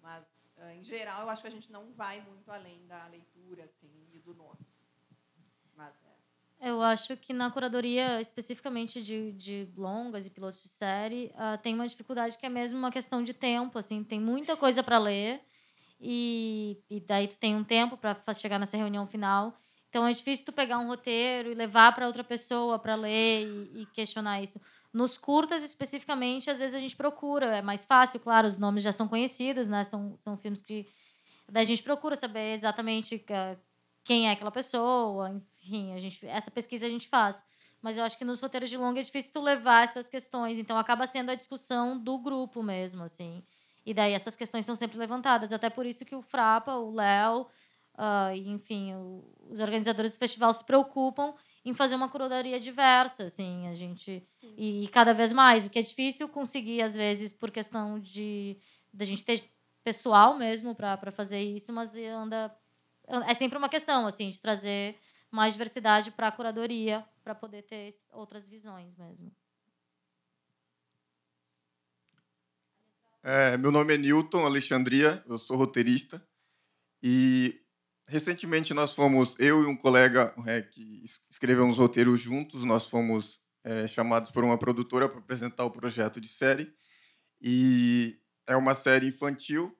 Mas 0.00 0.52
ah, 0.58 0.74
em 0.74 0.82
geral, 0.82 1.22
eu 1.22 1.30
acho 1.30 1.42
que 1.42 1.48
a 1.48 1.52
gente 1.52 1.70
não 1.70 1.92
vai 1.92 2.20
muito 2.22 2.50
além 2.50 2.86
da 2.86 3.06
leitura 3.06 3.64
assim 3.64 4.08
e 4.12 4.18
do 4.18 4.34
nome. 4.34 4.66
Mas 5.76 5.94
é. 6.04 6.68
Eu 6.70 6.82
acho 6.82 7.16
que 7.16 7.32
na 7.32 7.50
curadoria, 7.50 8.20
especificamente 8.20 9.02
de, 9.02 9.32
de 9.32 9.68
longas 9.76 10.26
e 10.26 10.30
pilotos 10.30 10.62
de 10.62 10.68
série, 10.68 11.32
ah, 11.34 11.56
tem 11.56 11.74
uma 11.74 11.88
dificuldade 11.88 12.36
que 12.36 12.44
é 12.44 12.50
mesmo 12.50 12.78
uma 12.78 12.90
questão 12.92 13.22
de 13.22 13.32
tempo. 13.32 13.78
Assim, 13.78 14.04
tem 14.04 14.20
muita 14.20 14.56
coisa 14.56 14.82
para 14.82 14.98
ler 14.98 15.42
e, 16.00 16.78
e 16.88 17.00
daí 17.00 17.28
tu 17.28 17.38
tem 17.38 17.54
um 17.54 17.64
tempo 17.64 17.96
para 17.96 18.34
chegar 18.34 18.58
nessa 18.58 18.76
reunião 18.76 19.06
final. 19.06 19.54
Então 19.88 20.06
é 20.06 20.12
difícil 20.12 20.46
tu 20.46 20.52
pegar 20.52 20.78
um 20.78 20.86
roteiro 20.86 21.50
e 21.50 21.54
levar 21.54 21.92
para 21.94 22.06
outra 22.06 22.24
pessoa 22.24 22.78
para 22.78 22.94
ler 22.94 23.46
e, 23.46 23.82
e 23.82 23.86
questionar 23.86 24.40
isso. 24.40 24.60
Nos 24.92 25.18
curtas, 25.18 25.62
especificamente, 25.62 26.50
às 26.50 26.60
vezes 26.60 26.74
a 26.74 26.78
gente 26.78 26.96
procura. 26.96 27.58
É 27.58 27.62
mais 27.62 27.84
fácil, 27.84 28.18
claro, 28.20 28.46
os 28.48 28.56
nomes 28.56 28.82
já 28.82 28.92
são 28.92 29.06
conhecidos, 29.06 29.68
né? 29.68 29.84
São, 29.84 30.16
são 30.16 30.36
filmes 30.36 30.62
que 30.62 30.86
daí 31.48 31.62
a 31.62 31.66
gente 31.66 31.82
procura 31.82 32.16
saber 32.16 32.52
exatamente 32.54 33.24
ah, 33.30 33.56
quem 34.04 34.28
é 34.28 34.32
aquela 34.32 34.50
pessoa, 34.50 35.30
enfim, 35.30 35.92
a 35.92 36.00
gente, 36.00 36.24
essa 36.26 36.50
pesquisa 36.50 36.86
a 36.86 36.90
gente 36.90 37.08
faz. 37.08 37.44
Mas 37.82 37.96
eu 37.96 38.04
acho 38.04 38.16
que 38.18 38.24
nos 38.24 38.40
roteiros 38.40 38.70
de 38.70 38.76
longa 38.76 39.00
é 39.00 39.02
difícil 39.02 39.32
tu 39.32 39.40
levar 39.40 39.84
essas 39.84 40.08
questões, 40.08 40.58
então 40.58 40.78
acaba 40.78 41.06
sendo 41.06 41.30
a 41.30 41.34
discussão 41.34 41.98
do 41.98 42.18
grupo 42.18 42.62
mesmo, 42.62 43.02
assim. 43.04 43.42
E 43.84 43.94
daí 43.94 44.12
essas 44.12 44.36
questões 44.36 44.64
são 44.64 44.74
sempre 44.74 44.98
levantadas, 44.98 45.52
até 45.52 45.70
por 45.70 45.86
isso 45.86 46.04
que 46.04 46.14
o 46.14 46.22
Frapa, 46.22 46.74
o 46.76 46.92
Léo, 46.92 47.46
e, 48.34 48.48
enfim, 48.50 48.94
o- 48.94 49.24
os 49.50 49.60
organizadores 49.60 50.12
do 50.12 50.18
festival 50.18 50.52
se 50.52 50.64
preocupam 50.64 51.34
em 51.64 51.74
fazer 51.74 51.94
uma 51.96 52.08
curadoria 52.08 52.58
diversa, 52.58 53.24
assim, 53.24 53.66
a 53.68 53.74
gente 53.74 54.26
e, 54.56 54.88
cada 54.88 55.12
vez 55.12 55.32
mais, 55.32 55.66
o 55.66 55.70
que 55.70 55.78
é 55.78 55.82
difícil 55.82 56.28
conseguir 56.28 56.82
às 56.82 56.94
vezes 56.94 57.32
por 57.32 57.50
questão 57.50 57.98
de 57.98 58.56
da 58.92 59.04
gente 59.04 59.24
ter 59.24 59.42
pessoal 59.84 60.36
mesmo 60.36 60.74
para 60.74 61.10
fazer 61.12 61.40
isso, 61.40 61.72
mas 61.72 61.96
anda 61.96 62.54
é 63.28 63.34
sempre 63.34 63.58
uma 63.58 63.68
questão 63.68 64.06
assim 64.06 64.30
de 64.30 64.40
trazer 64.40 64.96
mais 65.30 65.54
diversidade 65.54 66.10
para 66.10 66.28
a 66.28 66.32
curadoria 66.32 67.04
para 67.22 67.34
poder 67.34 67.62
ter 67.62 67.94
outras 68.12 68.48
visões 68.48 68.94
mesmo. 68.96 69.30
É, 73.22 73.56
meu 73.56 73.70
nome 73.70 73.94
é 73.94 73.98
Newton 73.98 74.44
Alexandria, 74.46 75.22
eu 75.28 75.38
sou 75.38 75.56
roteirista. 75.56 76.24
E 77.02 77.60
recentemente 78.08 78.74
nós 78.74 78.94
fomos, 78.94 79.36
eu 79.38 79.62
e 79.62 79.66
um 79.66 79.76
colega 79.76 80.34
é, 80.46 80.62
que 80.62 81.02
es- 81.04 81.20
escreveu 81.30 81.64
uns 81.64 81.78
roteiros 81.78 82.20
juntos, 82.20 82.64
nós 82.64 82.86
fomos 82.86 83.40
é, 83.64 83.86
chamados 83.86 84.30
por 84.30 84.44
uma 84.44 84.58
produtora 84.58 85.08
para 85.08 85.18
apresentar 85.18 85.64
o 85.64 85.70
projeto 85.70 86.20
de 86.20 86.28
série. 86.28 86.72
E 87.42 88.18
é 88.46 88.56
uma 88.56 88.74
série 88.74 89.08
infantil. 89.08 89.76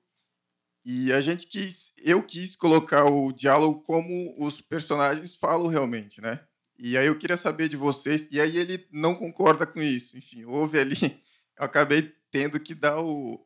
E 0.83 1.13
a 1.13 1.21
gente 1.21 1.45
quis, 1.45 1.93
eu 2.03 2.23
quis 2.23 2.55
colocar 2.55 3.05
o 3.05 3.31
diálogo 3.31 3.81
como 3.83 4.35
os 4.43 4.59
personagens 4.61 5.35
falam 5.35 5.67
realmente, 5.67 6.19
né? 6.19 6.39
E 6.77 6.97
aí 6.97 7.05
eu 7.05 7.17
queria 7.19 7.37
saber 7.37 7.67
de 7.69 7.77
vocês, 7.77 8.27
e 8.31 8.41
aí 8.41 8.57
ele 8.57 8.87
não 8.91 9.13
concorda 9.13 9.67
com 9.67 9.79
isso. 9.81 10.17
Enfim, 10.17 10.43
houve 10.45 10.79
ali, 10.79 10.95
eu 11.57 11.65
acabei 11.65 12.11
tendo 12.31 12.59
que 12.59 12.73
dar 12.73 12.99
o 12.99 13.45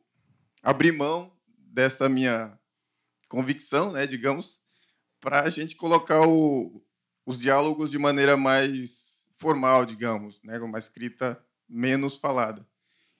abrir 0.62 0.92
mão 0.92 1.32
dessa 1.56 2.08
minha 2.08 2.58
convicção, 3.28 3.92
né, 3.92 4.06
digamos, 4.06 4.60
para 5.20 5.42
a 5.42 5.48
gente 5.48 5.76
colocar 5.76 6.26
o, 6.26 6.82
os 7.26 7.40
diálogos 7.40 7.90
de 7.90 7.98
maneira 7.98 8.36
mais 8.36 9.24
formal, 9.38 9.84
digamos, 9.84 10.40
né, 10.42 10.58
uma 10.60 10.78
escrita 10.78 11.38
menos 11.68 12.16
falada. 12.16 12.66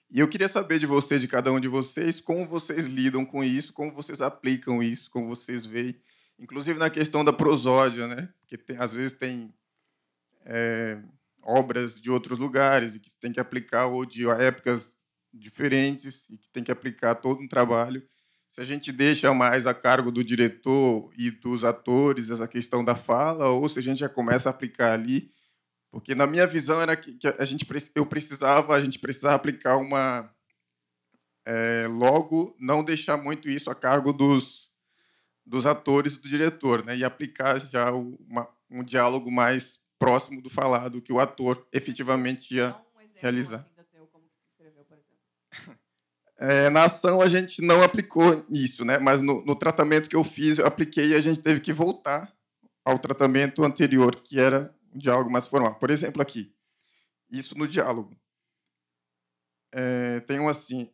E 0.09 0.21
eu 0.21 0.27
queria 0.27 0.47
saber 0.47 0.79
de 0.79 0.85
vocês, 0.85 1.21
de 1.21 1.27
cada 1.27 1.51
um 1.51 1.59
de 1.59 1.67
vocês, 1.67 2.21
como 2.21 2.45
vocês 2.45 2.87
lidam 2.87 3.25
com 3.25 3.43
isso, 3.43 3.73
como 3.73 3.91
vocês 3.91 4.21
aplicam 4.21 4.81
isso, 4.81 5.11
como 5.11 5.27
vocês 5.27 5.65
veem, 5.65 5.99
inclusive 6.39 6.79
na 6.79 6.89
questão 6.89 7.25
da 7.25 7.33
prosódia, 7.33 8.07
né? 8.07 8.29
Porque 8.39 8.57
tem, 8.57 8.77
às 8.77 8.93
vezes 8.93 9.11
tem 9.11 9.53
é, 10.45 10.97
obras 11.41 11.99
de 11.99 12.09
outros 12.09 12.39
lugares 12.39 12.95
e 12.95 12.99
que 12.99 13.13
tem 13.17 13.33
que 13.33 13.39
aplicar 13.39 13.87
ou 13.87 14.05
de 14.05 14.27
épocas 14.29 14.96
diferentes 15.33 16.29
e 16.29 16.37
que 16.37 16.49
tem 16.49 16.63
que 16.63 16.71
aplicar 16.71 17.15
todo 17.15 17.41
um 17.41 17.47
trabalho. 17.47 18.03
Se 18.49 18.61
a 18.61 18.63
gente 18.63 18.91
deixa 18.91 19.33
mais 19.33 19.67
a 19.67 19.73
cargo 19.73 20.11
do 20.11 20.23
diretor 20.23 21.11
e 21.17 21.29
dos 21.29 21.63
atores 21.63 22.29
essa 22.29 22.47
questão 22.47 22.83
da 22.83 22.95
fala, 22.95 23.49
ou 23.49 23.67
se 23.67 23.77
a 23.79 23.81
gente 23.81 23.99
já 23.99 24.09
começa 24.09 24.49
a 24.49 24.51
aplicar 24.51 24.93
ali, 24.93 25.31
porque 25.91 26.15
na 26.15 26.25
minha 26.25 26.47
visão 26.47 26.81
era 26.81 26.95
que, 26.95 27.17
a 27.37 27.45
gente 27.45 27.65
eu 27.95 28.05
precisava 28.05 28.75
a 28.75 28.81
gente 28.81 28.99
precisava 28.99 29.35
aplicar 29.35 29.77
uma 29.77 30.31
é, 31.45 31.87
logo 31.87 32.55
não 32.59 32.83
deixar 32.83 33.17
muito 33.17 33.49
isso 33.49 33.69
a 33.69 33.75
cargo 33.75 34.11
dos 34.11 34.67
dos 35.45 35.65
atores 35.65 36.15
e 36.15 36.21
do 36.21 36.27
diretor, 36.27 36.83
né? 36.83 36.97
E 36.97 37.05
aplicar 37.05 37.57
já 37.57 37.89
uma, 37.91 38.49
um 38.69 38.83
diálogo 38.83 39.31
mais 39.31 39.79
próximo 39.97 40.41
do 40.41 40.49
falado 40.49 41.01
que 41.01 41.13
o 41.13 41.19
ator 41.19 41.65
efetivamente 41.71 42.55
ia 42.55 42.75
realizar. 43.15 43.65
É, 46.39 46.69
na 46.69 46.83
ação 46.83 47.19
a 47.19 47.27
gente 47.27 47.63
não 47.63 47.81
aplicou 47.81 48.45
isso, 48.49 48.85
né? 48.85 48.99
mas 48.99 49.21
no, 49.21 49.43
no, 49.43 49.55
tratamento 49.55 50.07
que 50.07 50.15
eu 50.15 50.23
fiz, 50.23 50.59
eu 50.59 50.67
apliquei 50.67 51.09
e 51.09 51.15
a 51.15 51.21
gente 51.21 51.39
teve 51.39 51.59
que 51.59 51.73
voltar 51.73 52.31
ao 52.85 52.99
tratamento 52.99 53.63
anterior, 53.63 54.15
que 54.21 54.39
era 54.39 54.73
um 54.93 54.99
diálogo 54.99 55.31
mais 55.31 55.47
formal. 55.47 55.75
Por 55.79 55.89
exemplo, 55.89 56.21
aqui, 56.21 56.53
isso 57.31 57.57
no 57.57 57.67
diálogo. 57.67 58.15
É, 59.71 60.19
tem 60.21 60.39
um 60.39 60.47
assim. 60.47 60.93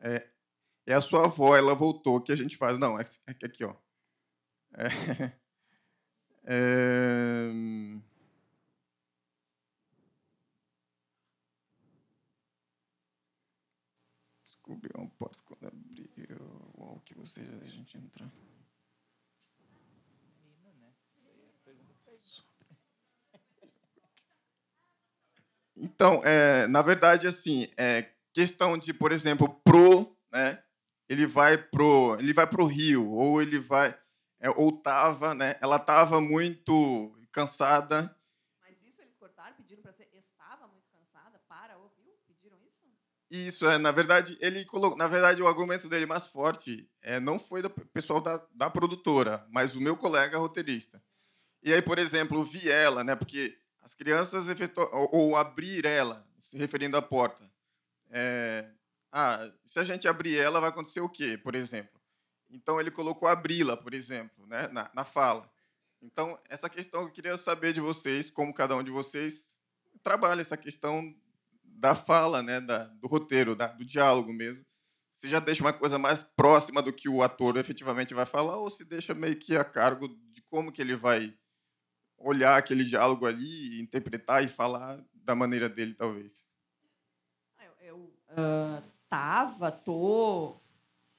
É, 0.00 0.28
é 0.86 0.94
a 0.94 1.00
sua 1.00 1.24
avó, 1.24 1.56
ela 1.56 1.74
voltou, 1.74 2.20
que 2.20 2.32
a 2.32 2.36
gente 2.36 2.56
faz? 2.56 2.76
Não, 2.76 2.98
é, 2.98 3.04
é 3.26 3.46
aqui, 3.46 3.64
ó. 3.64 3.74
É, 4.74 4.88
descobrir 14.68 14.90
uma 14.94 15.08
porta 15.18 15.42
quando 15.46 15.66
abrir 15.66 16.10
o 16.74 17.00
que 17.00 17.14
você 17.14 17.40
a 17.40 17.66
gente 17.66 17.96
entrar. 17.96 18.30
Então, 25.74 26.20
é, 26.24 26.66
na 26.66 26.82
verdade, 26.82 27.26
assim, 27.26 27.68
é 27.76 28.10
questão 28.34 28.76
de, 28.76 28.92
por 28.92 29.12
exemplo, 29.12 29.48
pro, 29.64 30.16
né? 30.30 30.62
Ele 31.08 31.26
vai 31.26 31.56
pro, 31.56 32.16
ele 32.18 32.34
vai 32.34 32.46
pro 32.46 32.66
Rio 32.66 33.10
ou 33.10 33.40
ele 33.40 33.58
vai 33.58 33.96
é, 34.40 34.50
ou 34.50 34.72
tava, 34.72 35.34
né? 35.34 35.56
Ela 35.62 35.78
tava 35.78 36.20
muito 36.20 37.16
cansada 37.32 38.14
Isso, 43.30 43.66
é, 43.66 43.76
na 43.76 43.92
verdade, 43.92 44.38
ele 44.40 44.64
colocou, 44.64 44.96
na 44.96 45.06
verdade, 45.06 45.42
o 45.42 45.46
argumento 45.46 45.86
dele 45.88 46.06
mais 46.06 46.26
forte 46.26 46.90
é, 47.02 47.20
não 47.20 47.38
foi 47.38 47.60
do 47.60 47.68
pessoal 47.68 48.20
da, 48.20 48.42
da 48.54 48.70
produtora, 48.70 49.46
mas 49.50 49.76
o 49.76 49.80
meu 49.80 49.96
colega 49.96 50.38
roteirista. 50.38 51.02
E 51.62 51.72
aí, 51.72 51.82
por 51.82 51.98
exemplo, 51.98 52.42
vi 52.42 52.70
ela, 52.70 53.04
né, 53.04 53.14
porque 53.14 53.58
as 53.82 53.92
crianças 53.94 54.48
efetuam, 54.48 54.88
ou, 54.92 55.08
ou 55.12 55.36
abrir 55.36 55.84
ela, 55.84 56.26
se 56.42 56.56
referindo 56.56 56.96
à 56.96 57.02
porta. 57.02 57.44
É, 58.10 58.70
ah, 59.12 59.50
se 59.66 59.78
a 59.78 59.84
gente 59.84 60.08
abrir 60.08 60.38
ela, 60.38 60.60
vai 60.60 60.70
acontecer 60.70 61.00
o 61.00 61.08
quê, 61.08 61.36
por 61.36 61.54
exemplo? 61.54 62.00
Então, 62.48 62.80
ele 62.80 62.90
colocou 62.90 63.28
abri-la, 63.28 63.76
por 63.76 63.92
exemplo, 63.92 64.46
né, 64.46 64.68
na, 64.68 64.90
na 64.94 65.04
fala. 65.04 65.50
Então, 66.00 66.38
essa 66.48 66.70
questão 66.70 67.02
eu 67.02 67.10
queria 67.10 67.36
saber 67.36 67.74
de 67.74 67.80
vocês, 67.80 68.30
como 68.30 68.54
cada 68.54 68.74
um 68.74 68.82
de 68.82 68.90
vocês 68.90 69.58
trabalha 70.02 70.40
essa 70.40 70.56
questão 70.56 71.14
da 71.78 71.94
fala, 71.94 72.42
né, 72.42 72.60
da, 72.60 72.84
do 72.84 73.06
roteiro, 73.06 73.54
da, 73.54 73.68
do 73.68 73.84
diálogo 73.84 74.32
mesmo. 74.32 74.64
Se 75.10 75.28
já 75.28 75.40
deixa 75.40 75.62
uma 75.62 75.72
coisa 75.72 75.98
mais 75.98 76.22
próxima 76.22 76.82
do 76.82 76.92
que 76.92 77.08
o 77.08 77.22
ator 77.22 77.56
efetivamente 77.56 78.14
vai 78.14 78.26
falar, 78.26 78.56
ou 78.56 78.70
se 78.70 78.84
deixa 78.84 79.14
meio 79.14 79.36
que 79.36 79.56
a 79.56 79.64
cargo 79.64 80.08
de 80.32 80.42
como 80.42 80.72
que 80.72 80.80
ele 80.80 80.94
vai 80.94 81.36
olhar 82.16 82.56
aquele 82.56 82.84
diálogo 82.84 83.26
ali, 83.26 83.80
interpretar 83.80 84.44
e 84.44 84.48
falar 84.48 85.00
da 85.14 85.34
maneira 85.34 85.68
dele, 85.68 85.94
talvez. 85.94 86.48
Eu, 87.60 87.72
eu 87.80 87.96
uh, 87.96 88.82
tava, 89.08 89.70
tô, 89.70 90.56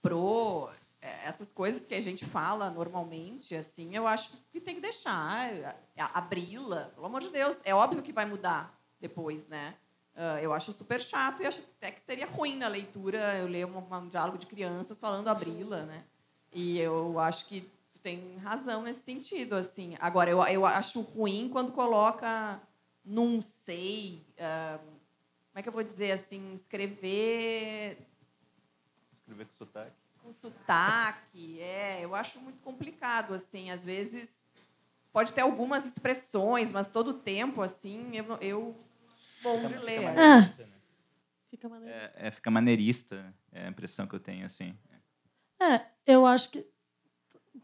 pro, 0.01 0.69
é, 1.01 1.27
essas 1.27 1.51
coisas 1.51 1.85
que 1.85 1.95
a 1.95 2.01
gente 2.01 2.25
fala 2.25 2.69
normalmente, 2.69 3.55
assim, 3.55 3.95
eu 3.95 4.07
acho 4.07 4.31
que 4.51 4.59
tem 4.59 4.75
que 4.75 4.81
deixar, 4.81 5.77
abri-la, 6.13 6.85
pelo 6.95 7.05
amor 7.05 7.21
de 7.21 7.29
Deus. 7.29 7.61
É 7.63 7.73
óbvio 7.73 8.03
que 8.03 8.11
vai 8.11 8.25
mudar 8.25 8.77
depois, 8.99 9.47
né? 9.47 9.75
Uh, 10.19 10.37
eu 10.41 10.51
acho 10.51 10.73
super 10.73 11.01
chato 11.01 11.41
e 11.41 11.45
acho 11.45 11.61
até 11.77 11.91
que 11.91 12.01
seria 12.01 12.25
ruim 12.25 12.57
na 12.57 12.67
leitura 12.67 13.37
eu 13.37 13.47
ler 13.47 13.65
um, 13.65 13.77
um 13.77 14.09
diálogo 14.09 14.37
de 14.37 14.45
crianças 14.47 14.99
falando 14.99 15.29
a 15.29 15.33
Brila, 15.33 15.85
né? 15.85 16.03
E 16.51 16.77
eu 16.77 17.17
acho 17.17 17.45
que 17.45 17.61
tu 17.93 17.99
tem 18.01 18.35
razão 18.39 18.81
nesse 18.81 18.99
sentido, 18.99 19.55
assim. 19.55 19.95
Agora, 19.97 20.29
eu, 20.29 20.43
eu 20.43 20.65
acho 20.65 20.99
ruim 20.99 21.47
quando 21.49 21.71
coloca 21.71 22.59
não 23.05 23.41
sei, 23.41 24.25
uh, 24.33 24.77
como 24.79 25.55
é 25.55 25.61
que 25.61 25.69
eu 25.69 25.73
vou 25.73 25.83
dizer 25.83 26.11
assim, 26.11 26.53
escrever... 26.53 28.05
Escrever 29.21 29.45
com 29.45 29.53
sotaque. 29.57 29.95
Com 30.21 30.33
sotaque, 30.33 31.61
é. 31.61 32.03
Eu 32.03 32.13
acho 32.13 32.41
muito 32.41 32.61
complicado, 32.61 33.33
assim. 33.33 33.71
Às 33.71 33.85
vezes 33.85 34.45
pode 35.13 35.31
ter 35.31 35.39
algumas 35.39 35.85
expressões, 35.85 36.73
mas 36.73 36.89
todo 36.89 37.11
o 37.11 37.13
tempo, 37.13 37.61
assim, 37.61 38.17
eu, 38.17 38.25
eu 38.41 38.88
bom 39.41 39.67
de 39.67 39.77
ler. 39.77 39.99
Fica 39.99 40.09
maneirista, 40.09 40.65
né? 40.65 40.75
Fica 41.49 41.69
maneirista. 41.69 42.13
É, 42.15 42.27
é, 42.27 42.31
fica 42.31 42.51
maneirista, 42.51 43.35
é 43.51 43.65
a 43.65 43.69
impressão 43.69 44.07
que 44.07 44.15
eu 44.15 44.19
tenho, 44.19 44.45
assim. 44.45 44.77
É, 45.61 45.81
eu 46.05 46.25
acho 46.25 46.49
que... 46.49 46.65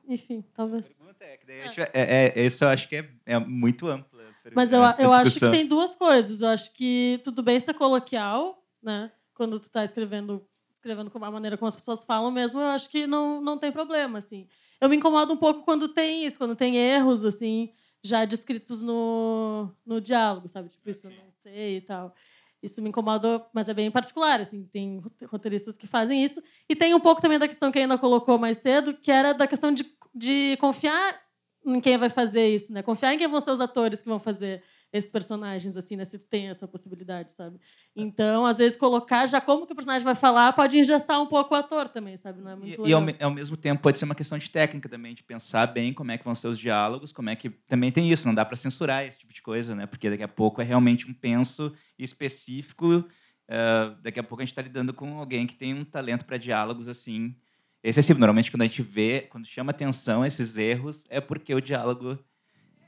Enfim, 0.07 0.43
talvez. 0.53 1.01
É, 1.19 1.39
é, 1.75 1.89
é, 1.93 2.33
é, 2.35 2.45
isso 2.45 2.63
eu 2.63 2.67
acho 2.69 2.87
que 2.87 2.97
é, 2.97 3.09
é 3.25 3.39
muito 3.39 3.87
amplo. 3.87 4.19
Mas 4.53 4.71
eu, 4.71 4.81
eu 4.99 5.11
acho 5.11 5.39
que 5.39 5.49
tem 5.51 5.65
duas 5.65 5.95
coisas. 5.95 6.41
Eu 6.41 6.49
acho 6.49 6.71
que 6.73 7.19
tudo 7.23 7.41
bem 7.41 7.59
ser 7.59 7.73
coloquial, 7.73 8.63
né? 8.81 9.11
Quando 9.33 9.59
tu 9.59 9.65
está 9.65 9.83
escrevendo 9.83 10.47
escrevendo 10.85 11.09
com 11.09 11.23
a 11.23 11.31
maneira 11.31 11.57
como 11.57 11.67
as 11.67 11.75
pessoas 11.75 12.03
falam 12.03 12.29
mesmo, 12.29 12.61
eu 12.61 12.67
acho 12.67 12.89
que 12.91 13.07
não, 13.07 13.41
não 13.41 13.57
tem 13.57 13.71
problema, 13.71 14.19
assim. 14.19 14.47
Eu 14.79 14.87
me 14.87 14.95
incomodo 14.95 15.33
um 15.33 15.37
pouco 15.37 15.63
quando 15.63 15.89
tem 15.89 16.25
isso, 16.25 16.37
quando 16.37 16.55
tem 16.55 16.77
erros, 16.77 17.25
assim, 17.25 17.71
já 18.05 18.25
descritos 18.25 18.81
no, 18.81 19.69
no 19.85 19.99
diálogo, 19.99 20.47
sabe? 20.47 20.69
Tipo, 20.69 20.89
isso 20.89 21.09
não 21.09 21.31
sei 21.31 21.77
e 21.77 21.81
tal. 21.81 22.13
Isso 22.61 22.81
me 22.81 22.89
incomodou, 22.89 23.45
mas 23.53 23.69
é 23.69 23.73
bem 23.73 23.91
particular, 23.91 24.41
assim, 24.41 24.65
tem 24.65 25.01
roteiristas 25.25 25.77
que 25.77 25.85
fazem 25.85 26.23
isso. 26.23 26.41
E 26.67 26.75
tem 26.75 26.93
um 26.93 26.99
pouco 26.99 27.21
também 27.21 27.37
da 27.37 27.47
questão 27.47 27.71
que 27.71 27.79
ainda 27.79 27.97
colocou 27.97 28.37
mais 28.37 28.57
cedo, 28.57 28.93
que 28.93 29.11
era 29.11 29.33
da 29.33 29.45
questão 29.45 29.71
de, 29.71 29.85
de 30.13 30.57
confiar 30.59 31.21
em 31.65 31.79
quem 31.79 31.97
vai 31.97 32.09
fazer 32.09 32.47
isso, 32.47 32.73
né? 32.73 32.81
Confiar 32.81 33.13
em 33.13 33.17
quem 33.17 33.27
vão 33.27 33.41
ser 33.41 33.51
os 33.51 33.61
atores 33.61 34.01
que 34.01 34.07
vão 34.07 34.19
fazer 34.19 34.63
esses 34.91 35.11
personagens, 35.11 35.75
assim, 35.75 35.95
né? 35.95 36.05
Se 36.05 36.17
tu 36.17 36.25
tem 36.25 36.47
essa 36.47 36.67
possibilidade, 36.67 37.33
sabe? 37.33 37.59
Então, 37.95 38.45
às 38.45 38.57
vezes, 38.57 38.77
colocar 38.77 39.25
já 39.25 39.41
como 39.41 39.65
que 39.65 39.73
o 39.73 39.75
personagem 39.75 40.05
vai 40.05 40.15
falar 40.15 40.53
pode 40.53 40.77
engessar 40.77 41.21
um 41.21 41.25
pouco 41.25 41.53
o 41.53 41.57
ator 41.57 41.89
também, 41.89 42.15
sabe? 42.17 42.41
Não 42.41 42.51
é 42.51 42.55
muito 42.55 42.85
e, 42.85 42.89
e 42.89 42.93
ao, 42.93 43.03
ao, 43.19 43.31
mesmo 43.31 43.57
tempo 43.57 43.81
pode 43.81 43.97
ser 43.97 44.05
uma 44.05 44.15
questão 44.15 44.37
de 44.37 44.49
técnica 44.49 44.87
também, 44.87 45.13
de 45.13 45.23
pensar 45.23 45.67
bem 45.67 45.93
como 45.93 46.11
é 46.11 46.17
que 46.17 46.23
vão 46.23 46.33
ser 46.33 46.47
os 46.47 46.57
diálogos, 46.57 47.11
como 47.11 47.29
é 47.29 47.35
que... 47.35 47.49
Também 47.49 47.91
tem 47.91 48.09
isso, 48.09 48.27
não 48.27 48.33
dá 48.33 48.45
para 48.45 48.55
censurar 48.55 49.05
esse 49.05 49.19
tipo 49.19 49.33
de 49.33 49.41
coisa, 49.41 49.75
né? 49.75 49.85
Porque 49.85 50.09
daqui 50.09 50.23
a 50.23 50.27
pouco 50.27 50.61
é 50.61 50.63
realmente 50.63 51.09
um 51.09 51.13
penso 51.13 51.73
específico. 51.99 53.05
Uh, 53.45 54.01
daqui 54.01 54.19
a 54.19 54.23
pouco 54.23 54.41
a 54.41 54.45
gente 54.45 54.53
está 54.53 54.61
lidando 54.61 54.93
com 54.93 55.19
alguém 55.19 55.45
que 55.45 55.55
tem 55.55 55.73
um 55.73 55.85
talento 55.85 56.25
para 56.25 56.37
diálogos, 56.37 56.87
assim, 56.87 57.35
excessivo. 57.83 58.19
Normalmente, 58.19 58.51
quando 58.51 58.63
a 58.63 58.65
gente 58.65 58.81
vê, 58.81 59.27
quando 59.29 59.45
chama 59.45 59.71
atenção 59.71 60.25
esses 60.25 60.57
erros, 60.57 61.05
é 61.09 61.21
porque 61.21 61.53
o 61.53 61.61
diálogo 61.61 62.17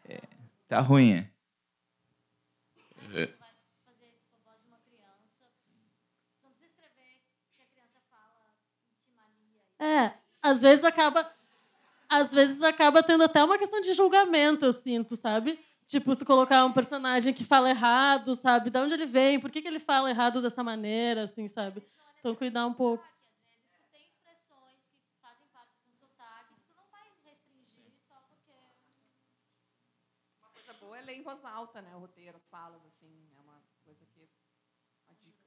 é, 0.06 0.19
tá 0.68 0.80
ruim. 0.80 1.28
É. 3.13 3.38
É, 9.79 10.13
às 10.41 10.61
vezes 10.61 10.84
acaba 10.84 11.31
às 12.09 12.31
vezes 12.31 12.63
acaba 12.63 13.03
tendo 13.03 13.23
até 13.23 13.43
uma 13.43 13.57
questão 13.57 13.81
de 13.81 13.93
julgamento, 13.93 14.65
eu 14.65 14.73
sinto, 14.73 15.15
sabe? 15.15 15.59
Tipo, 15.85 16.15
tu 16.15 16.25
colocar 16.25 16.65
um 16.65 16.71
personagem 16.71 17.34
que 17.34 17.43
fala 17.43 17.69
errado, 17.69 18.34
sabe? 18.34 18.69
De 18.69 18.79
onde 18.79 18.93
ele 18.93 19.05
vem, 19.05 19.39
por 19.39 19.51
que, 19.51 19.61
que 19.61 19.67
ele 19.67 19.79
fala 19.79 20.09
errado 20.09 20.41
dessa 20.41 20.63
maneira, 20.63 21.23
assim, 21.23 21.47
sabe? 21.47 21.84
Então, 22.19 22.34
cuidar 22.34 22.65
um 22.65 22.73
pouco. 22.73 23.03
ler 31.07 31.13
em 31.13 31.15
voz 31.27 31.43
alta, 31.43 31.81
né? 31.81 31.93
O 31.93 31.99
roteiro, 31.99 32.37
as 32.37 32.47
falas, 32.47 32.81
assim, 32.85 33.11
é 33.35 33.39
uma 33.41 33.61
coisa 33.83 34.05
que 34.05 34.29
uma 35.05 35.15
dica. 35.21 35.43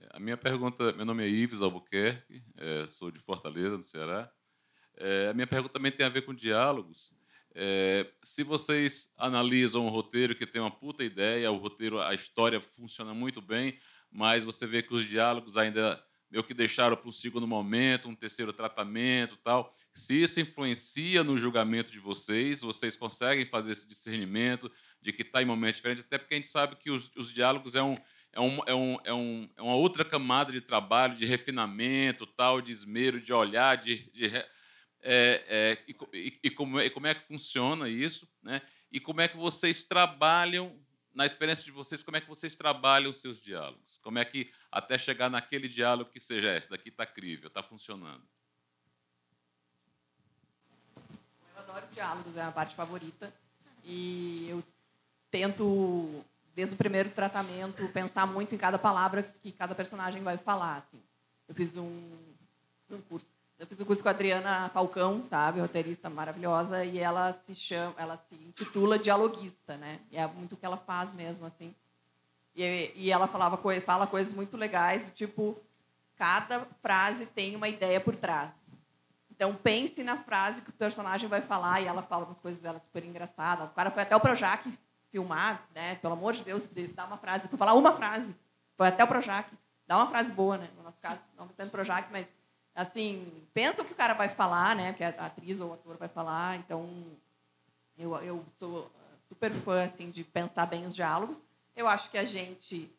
É, 0.00 0.16
a 0.16 0.18
minha 0.18 0.36
pergunta, 0.36 0.92
meu 0.94 1.04
nome 1.04 1.22
é 1.22 1.28
Ives 1.28 1.60
Albuquerque, 1.60 2.42
é, 2.56 2.86
sou 2.86 3.10
de 3.10 3.18
Fortaleza, 3.18 3.76
no 3.76 3.82
Ceará. 3.82 4.32
É, 4.96 5.28
a 5.28 5.34
minha 5.34 5.46
pergunta 5.46 5.74
também 5.74 5.92
tem 5.92 6.06
a 6.06 6.08
ver 6.08 6.22
com 6.22 6.32
diálogos. 6.32 7.12
É, 7.54 8.10
se 8.24 8.42
vocês 8.42 9.12
analisam 9.18 9.84
o 9.84 9.90
roteiro 9.90 10.34
que 10.34 10.46
tem 10.46 10.62
uma 10.62 10.70
puta 10.70 11.04
ideia, 11.04 11.52
o 11.52 11.58
roteiro, 11.58 12.00
a 12.00 12.14
história 12.14 12.58
funciona 12.58 13.12
muito 13.12 13.42
bem, 13.42 13.78
mas 14.10 14.42
você 14.42 14.66
vê 14.66 14.82
que 14.82 14.94
os 14.94 15.04
diálogos 15.04 15.58
ainda 15.58 16.02
meio 16.30 16.44
que 16.44 16.54
deixaram 16.54 16.96
para 16.96 17.08
um 17.08 17.12
segundo 17.12 17.46
momento, 17.46 18.08
um 18.08 18.14
terceiro 18.14 18.52
tratamento, 18.52 19.36
tal. 19.36 19.74
Se 19.92 20.22
isso 20.22 20.38
influencia 20.38 21.24
no 21.24 21.36
julgamento 21.36 21.90
de 21.90 21.98
vocês, 21.98 22.60
vocês 22.60 22.96
conseguem 22.96 23.44
fazer 23.44 23.72
esse 23.72 23.86
discernimento 23.86 24.70
de 25.00 25.12
que 25.12 25.22
está 25.22 25.42
em 25.42 25.46
momento 25.46 25.76
diferente, 25.76 26.00
até 26.00 26.18
porque 26.18 26.34
a 26.34 26.36
gente 26.36 26.48
sabe 26.48 26.76
que 26.76 26.90
os, 26.90 27.10
os 27.16 27.32
diálogos 27.32 27.74
é 27.74 27.82
um 27.82 27.94
é, 28.32 28.40
um, 28.40 28.60
é, 28.64 28.74
um, 28.74 28.98
é, 29.04 29.12
um, 29.12 29.48
é 29.56 29.62
uma 29.62 29.74
outra 29.74 30.04
camada 30.04 30.52
de 30.52 30.60
trabalho, 30.60 31.16
de 31.16 31.26
refinamento, 31.26 32.26
tal, 32.26 32.60
de 32.60 32.70
esmero, 32.70 33.20
de 33.20 33.32
olhar, 33.32 33.76
de, 33.76 34.08
de 34.12 34.26
é, 35.02 35.44
é, 35.48 35.78
e, 36.12 36.38
e, 36.44 36.50
como 36.50 36.78
é, 36.78 36.86
e 36.86 36.90
como 36.90 37.06
é 37.06 37.14
que 37.14 37.26
funciona 37.26 37.88
isso, 37.88 38.28
né? 38.42 38.62
E 38.92 39.00
como 39.00 39.20
é 39.20 39.28
que 39.28 39.36
vocês 39.36 39.84
trabalham 39.84 40.78
na 41.14 41.26
experiência 41.26 41.64
de 41.64 41.70
vocês, 41.70 42.02
como 42.02 42.16
é 42.16 42.20
que 42.20 42.28
vocês 42.28 42.54
trabalham 42.56 43.10
os 43.10 43.20
seus 43.20 43.40
diálogos? 43.40 43.98
Como 43.98 44.18
é 44.18 44.24
que 44.24 44.52
até 44.70 44.96
chegar 44.96 45.28
naquele 45.28 45.68
diálogo 45.68 46.10
que 46.10 46.20
seja 46.20 46.56
esse, 46.56 46.70
daqui 46.70 46.88
está 46.88 47.04
crível, 47.04 47.48
está 47.48 47.62
funcionando? 47.62 48.22
Eu 51.54 51.62
adoro 51.62 51.86
diálogos, 51.92 52.36
é 52.36 52.42
a 52.42 52.52
parte 52.52 52.74
favorita. 52.74 53.32
E 53.84 54.46
eu 54.48 54.62
tento, 55.30 56.24
desde 56.54 56.74
o 56.74 56.78
primeiro 56.78 57.10
tratamento, 57.10 57.86
pensar 57.88 58.26
muito 58.26 58.54
em 58.54 58.58
cada 58.58 58.78
palavra 58.78 59.22
que 59.42 59.52
cada 59.52 59.74
personagem 59.74 60.22
vai 60.22 60.36
falar. 60.36 60.76
Assim. 60.78 61.00
Eu 61.48 61.54
fiz 61.54 61.76
um, 61.76 62.10
fiz 62.86 62.98
um 62.98 63.02
curso 63.02 63.28
eu 63.60 63.66
fiz 63.66 63.78
um 63.78 63.84
curso 63.84 64.02
com 64.02 64.08
a 64.08 64.12
Adriana 64.12 64.70
Falcão, 64.70 65.22
sabe, 65.22 65.60
roteirista 65.60 66.08
maravilhosa, 66.08 66.82
e 66.82 66.98
ela 66.98 67.30
se 67.30 67.54
chama, 67.54 67.94
ela 67.98 68.16
se 68.16 68.34
intitula 68.34 68.98
dialoguista, 68.98 69.76
né? 69.76 70.00
E 70.10 70.16
é 70.16 70.26
muito 70.26 70.54
o 70.54 70.56
que 70.56 70.64
ela 70.64 70.78
faz 70.78 71.12
mesmo, 71.12 71.44
assim. 71.44 71.74
E, 72.56 72.90
e 72.96 73.12
ela 73.12 73.26
falava 73.26 73.60
fala 73.82 74.06
coisas 74.06 74.32
muito 74.32 74.56
legais, 74.56 75.04
do 75.04 75.10
tipo 75.10 75.58
cada 76.16 76.66
frase 76.80 77.26
tem 77.26 77.54
uma 77.54 77.68
ideia 77.68 78.00
por 78.00 78.16
trás. 78.16 78.72
Então 79.30 79.54
pense 79.54 80.02
na 80.02 80.16
frase 80.16 80.62
que 80.62 80.70
o 80.70 80.72
personagem 80.72 81.28
vai 81.28 81.42
falar 81.42 81.82
e 81.82 81.86
ela 81.86 82.00
fala 82.00 82.24
umas 82.24 82.40
coisas 82.40 82.62
dela 82.62 82.78
super 82.78 83.04
engraçadas. 83.04 83.66
O 83.66 83.74
cara 83.74 83.90
foi 83.90 84.04
até 84.04 84.16
o 84.16 84.20
Projac 84.20 84.66
filmar, 85.10 85.66
né? 85.74 85.96
Pelo 85.96 86.14
amor 86.14 86.34
de 86.34 86.44
Deus, 86.44 86.64
dá 86.94 87.06
uma 87.06 87.18
frase, 87.18 87.48
para 87.48 87.58
falar 87.58 87.74
uma 87.74 87.92
frase. 87.92 88.34
Foi 88.76 88.88
até 88.88 89.04
o 89.04 89.08
Projac. 89.08 89.50
Dá 89.86 89.96
uma 89.96 90.06
frase 90.06 90.30
boa, 90.30 90.56
né? 90.56 90.68
No 90.76 90.82
nosso 90.82 91.00
caso, 91.00 91.20
não 91.36 91.48
sendo 91.50 91.70
Projac, 91.70 92.08
mas 92.10 92.32
assim, 92.74 93.44
pensa 93.52 93.82
o 93.82 93.84
que 93.84 93.92
o 93.92 93.96
cara 93.96 94.14
vai 94.14 94.28
falar, 94.28 94.76
né? 94.76 94.92
Que 94.92 95.04
a 95.04 95.08
atriz 95.08 95.60
ou 95.60 95.70
o 95.70 95.74
ator 95.74 95.96
vai 95.96 96.08
falar. 96.08 96.56
Então, 96.56 96.88
eu, 97.98 98.16
eu 98.18 98.44
sou 98.54 98.90
super 99.28 99.52
fã 99.52 99.84
assim 99.84 100.10
de 100.10 100.24
pensar 100.24 100.66
bem 100.66 100.86
os 100.86 100.94
diálogos. 100.94 101.42
Eu 101.76 101.86
acho 101.86 102.10
que 102.10 102.18
a 102.18 102.24
gente 102.24 102.90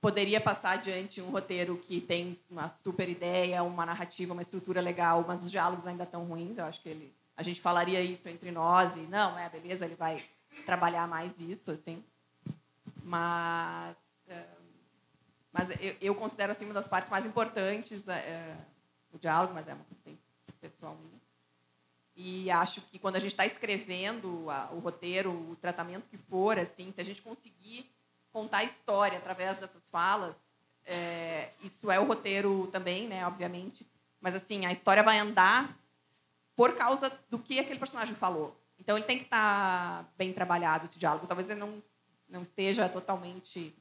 poderia 0.00 0.40
passar 0.40 0.72
adiante 0.72 1.20
um 1.20 1.30
roteiro 1.30 1.76
que 1.76 2.00
tem 2.00 2.36
uma 2.50 2.68
super 2.82 3.08
ideia, 3.08 3.62
uma 3.62 3.84
narrativa, 3.84 4.32
uma 4.32 4.42
estrutura 4.42 4.80
legal, 4.80 5.24
mas 5.28 5.42
os 5.42 5.50
diálogos 5.50 5.86
ainda 5.86 6.04
estão 6.04 6.24
ruins. 6.24 6.56
Eu 6.56 6.64
acho 6.64 6.80
que 6.80 6.88
ele, 6.88 7.14
a 7.36 7.42
gente 7.42 7.60
falaria 7.60 8.00
isso 8.00 8.28
entre 8.28 8.50
nós 8.50 8.96
e 8.96 9.00
não, 9.00 9.38
é 9.38 9.48
beleza, 9.48 9.84
ele 9.84 9.94
vai 9.94 10.24
trabalhar 10.64 11.06
mais 11.08 11.40
isso, 11.40 11.70
assim. 11.70 12.04
Mas, 13.02 13.98
mas 15.52 15.70
eu, 15.80 15.96
eu 16.00 16.14
considero 16.14 16.52
assim 16.52 16.64
uma 16.64 16.74
das 16.74 16.88
partes 16.88 17.10
mais 17.10 17.26
importantes. 17.26 18.06
É, 18.08 18.56
o 19.12 19.18
diálogo, 19.18 19.54
mas 19.54 19.66
é 19.66 19.74
uma 19.74 19.84
coisa 19.84 20.18
pessoal 20.60 20.96
minha. 20.96 21.20
E 22.14 22.50
acho 22.50 22.82
que 22.82 22.98
quando 22.98 23.16
a 23.16 23.18
gente 23.18 23.32
está 23.32 23.46
escrevendo 23.46 24.50
a, 24.50 24.70
o 24.72 24.78
roteiro, 24.78 25.30
o 25.30 25.56
tratamento 25.56 26.08
que 26.08 26.18
for, 26.18 26.58
assim, 26.58 26.92
se 26.92 27.00
a 27.00 27.04
gente 27.04 27.22
conseguir 27.22 27.90
contar 28.32 28.58
a 28.58 28.64
história 28.64 29.18
através 29.18 29.58
dessas 29.58 29.88
falas, 29.88 30.36
é, 30.84 31.50
isso 31.62 31.90
é 31.90 31.98
o 31.98 32.04
roteiro 32.04 32.68
também, 32.70 33.08
né, 33.08 33.26
obviamente. 33.26 33.86
Mas 34.20 34.34
assim, 34.34 34.66
a 34.66 34.72
história 34.72 35.02
vai 35.02 35.18
andar 35.18 35.76
por 36.54 36.76
causa 36.76 37.10
do 37.30 37.38
que 37.38 37.58
aquele 37.58 37.78
personagem 37.78 38.14
falou. 38.14 38.54
Então 38.80 38.96
ele 38.96 39.06
tem 39.06 39.18
que 39.18 39.24
estar 39.24 40.04
tá 40.04 40.10
bem 40.16 40.32
trabalhado 40.32 40.86
esse 40.86 40.98
diálogo. 40.98 41.26
Talvez 41.26 41.48
ele 41.48 41.60
não 41.60 41.82
não 42.30 42.42
esteja 42.42 42.88
totalmente 42.88 43.74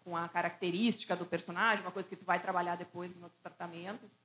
com 0.00 0.16
a 0.16 0.28
característica 0.28 1.14
do 1.14 1.26
personagem, 1.26 1.84
uma 1.84 1.90
coisa 1.90 2.08
que 2.08 2.16
tu 2.16 2.24
vai 2.24 2.40
trabalhar 2.40 2.76
depois 2.76 3.14
em 3.14 3.22
outros 3.22 3.40
tratamentos. 3.40 4.16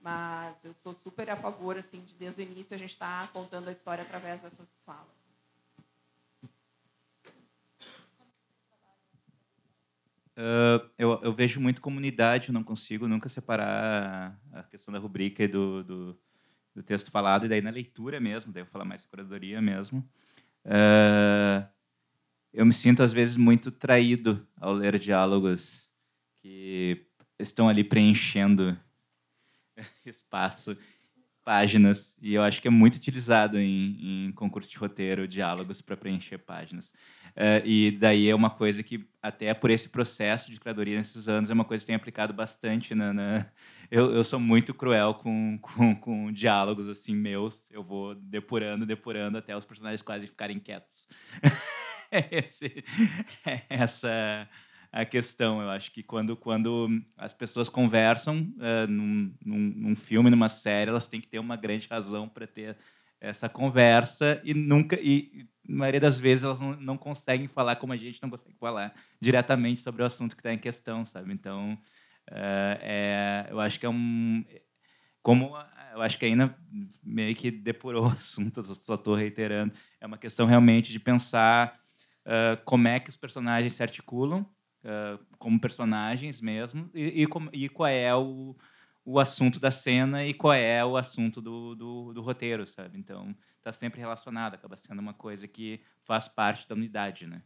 Mas 0.00 0.64
eu 0.64 0.72
sou 0.72 0.94
super 0.94 1.28
a 1.30 1.36
favor, 1.36 1.76
assim, 1.76 2.02
de 2.02 2.14
desde 2.14 2.40
o 2.40 2.42
início 2.42 2.74
a 2.74 2.78
gente 2.78 2.94
estar 2.94 3.26
tá 3.26 3.32
contando 3.32 3.68
a 3.68 3.72
história 3.72 4.02
através 4.02 4.40
dessas 4.40 4.82
falas. 4.82 5.20
Uh, 10.32 10.88
eu, 10.96 11.20
eu, 11.22 11.34
vejo 11.34 11.60
muito 11.60 11.82
comunidade, 11.82 12.50
não 12.50 12.64
consigo 12.64 13.06
nunca 13.06 13.28
separar 13.28 14.40
a 14.52 14.62
questão 14.62 14.90
da 14.90 14.98
rubrica 14.98 15.42
e 15.42 15.48
do, 15.48 15.84
do, 15.84 16.18
do, 16.74 16.82
texto 16.82 17.10
falado, 17.10 17.46
e 17.46 17.48
daí 17.48 17.60
na 17.60 17.70
leitura 17.70 18.20
mesmo, 18.20 18.52
daí 18.52 18.62
eu 18.62 18.66
falar 18.66 18.84
mais 18.84 19.04
curadoria 19.04 19.60
mesmo. 19.60 19.98
Uh, 20.64 21.66
eu 22.52 22.66
me 22.66 22.72
sinto, 22.72 23.02
às 23.02 23.12
vezes, 23.12 23.36
muito 23.36 23.70
traído 23.70 24.46
ao 24.56 24.72
ler 24.72 24.98
diálogos 24.98 25.90
que 26.36 27.06
estão 27.38 27.68
ali 27.68 27.84
preenchendo 27.84 28.78
espaço, 30.04 30.76
páginas, 31.44 32.16
e 32.20 32.34
eu 32.34 32.42
acho 32.42 32.60
que 32.60 32.68
é 32.68 32.70
muito 32.70 32.96
utilizado 32.96 33.58
em, 33.58 34.26
em 34.26 34.32
concurso 34.32 34.68
de 34.68 34.76
roteiro, 34.76 35.26
diálogos 35.26 35.80
para 35.82 35.96
preencher 35.96 36.38
páginas. 36.38 36.92
Uh, 37.30 37.64
e 37.64 37.90
daí 37.92 38.28
é 38.28 38.34
uma 38.34 38.50
coisa 38.50 38.82
que, 38.82 39.08
até 39.22 39.54
por 39.54 39.70
esse 39.70 39.88
processo 39.88 40.50
de 40.50 40.58
curadoria 40.58 40.98
nesses 40.98 41.28
anos, 41.28 41.50
é 41.50 41.54
uma 41.54 41.64
coisa 41.64 41.82
que 41.82 41.86
tem 41.86 41.96
aplicado 41.96 42.32
bastante. 42.32 42.94
Na, 42.94 43.12
na... 43.12 43.46
Eu, 43.90 44.12
eu 44.12 44.24
sou 44.24 44.38
muito 44.38 44.74
cruel 44.74 45.14
com, 45.14 45.58
com, 45.60 45.94
com 45.94 46.32
diálogos 46.32 46.88
assim 46.88 47.14
meus, 47.14 47.70
eu 47.70 47.82
vou 47.82 48.14
depurando, 48.14 48.84
depurando 48.84 49.38
até 49.38 49.56
os 49.56 49.64
personagens 49.64 50.02
quase 50.02 50.26
ficarem 50.26 50.58
quietos. 50.58 51.08
Esse, 52.32 52.84
essa 53.68 54.48
a 54.92 55.04
questão. 55.04 55.60
Eu 55.62 55.70
acho 55.70 55.92
que 55.92 56.02
quando, 56.02 56.36
quando 56.36 56.88
as 57.16 57.32
pessoas 57.32 57.68
conversam 57.68 58.38
uh, 58.38 58.86
num, 58.88 59.34
num, 59.44 59.58
num, 59.76 59.96
filme, 59.96 60.30
numa 60.30 60.48
série, 60.48 60.90
elas 60.90 61.06
têm 61.06 61.20
que 61.20 61.28
ter 61.28 61.38
uma 61.38 61.56
grande 61.56 61.86
razão 61.88 62.28
para 62.28 62.46
ter 62.46 62.76
essa 63.20 63.48
conversa 63.48 64.40
e 64.42 64.54
nunca 64.54 64.98
e 64.98 65.46
na 65.68 65.76
maioria 65.76 66.00
das 66.00 66.18
vezes 66.18 66.44
elas 66.44 66.58
não, 66.58 66.74
não 66.76 66.96
conseguem 66.96 67.46
falar 67.46 67.76
como 67.76 67.92
a 67.92 67.96
gente 67.96 68.20
não 68.22 68.30
consegue 68.30 68.56
falar 68.56 68.94
diretamente 69.20 69.82
sobre 69.82 70.02
o 70.02 70.06
assunto 70.06 70.34
que 70.34 70.40
está 70.40 70.52
em 70.52 70.58
questão, 70.58 71.04
sabe? 71.04 71.32
Então, 71.32 71.74
uh, 72.30 72.78
é, 72.80 73.46
eu 73.50 73.60
acho 73.60 73.78
que 73.78 73.86
é 73.86 73.90
um 73.90 74.44
como 75.22 75.54
eu 75.92 76.00
acho 76.00 76.18
que 76.18 76.24
ainda 76.24 76.56
meio 77.02 77.34
que 77.36 77.50
depurou 77.50 78.06
o 78.08 78.12
assunto, 78.12 78.64
só 78.64 78.94
estou 78.94 79.14
reiterando, 79.14 79.74
é 80.00 80.06
uma 80.06 80.16
questão 80.16 80.46
realmente 80.46 80.90
de 80.90 80.98
pensar 80.98 81.78
uh, 82.24 82.62
como 82.64 82.88
é 82.88 82.98
que 82.98 83.10
os 83.10 83.16
personagens 83.16 83.74
se 83.74 83.82
articulam 83.82 84.48
como 85.38 85.60
personagens 85.60 86.40
mesmo, 86.40 86.90
e, 86.94 87.24
e, 87.24 87.64
e, 87.64 87.68
qual 87.68 87.88
é 87.88 88.14
o, 88.14 88.56
o 89.04 89.18
assunto 89.18 89.60
da 89.60 89.70
cena 89.70 90.24
e 90.24 90.32
qual 90.32 90.54
é 90.54 90.84
o 90.84 90.96
assunto 90.96 91.40
do, 91.40 91.74
do, 91.74 92.12
do 92.14 92.22
roteiro, 92.22 92.66
sabe? 92.66 92.98
Então, 92.98 93.34
está 93.58 93.72
sempre 93.72 94.00
relacionado, 94.00 94.54
acaba 94.54 94.76
sendo 94.76 95.00
uma 95.00 95.14
coisa 95.14 95.46
que 95.46 95.80
faz 96.04 96.28
parte 96.28 96.66
da 96.68 96.74
unidade, 96.74 97.26
né? 97.26 97.42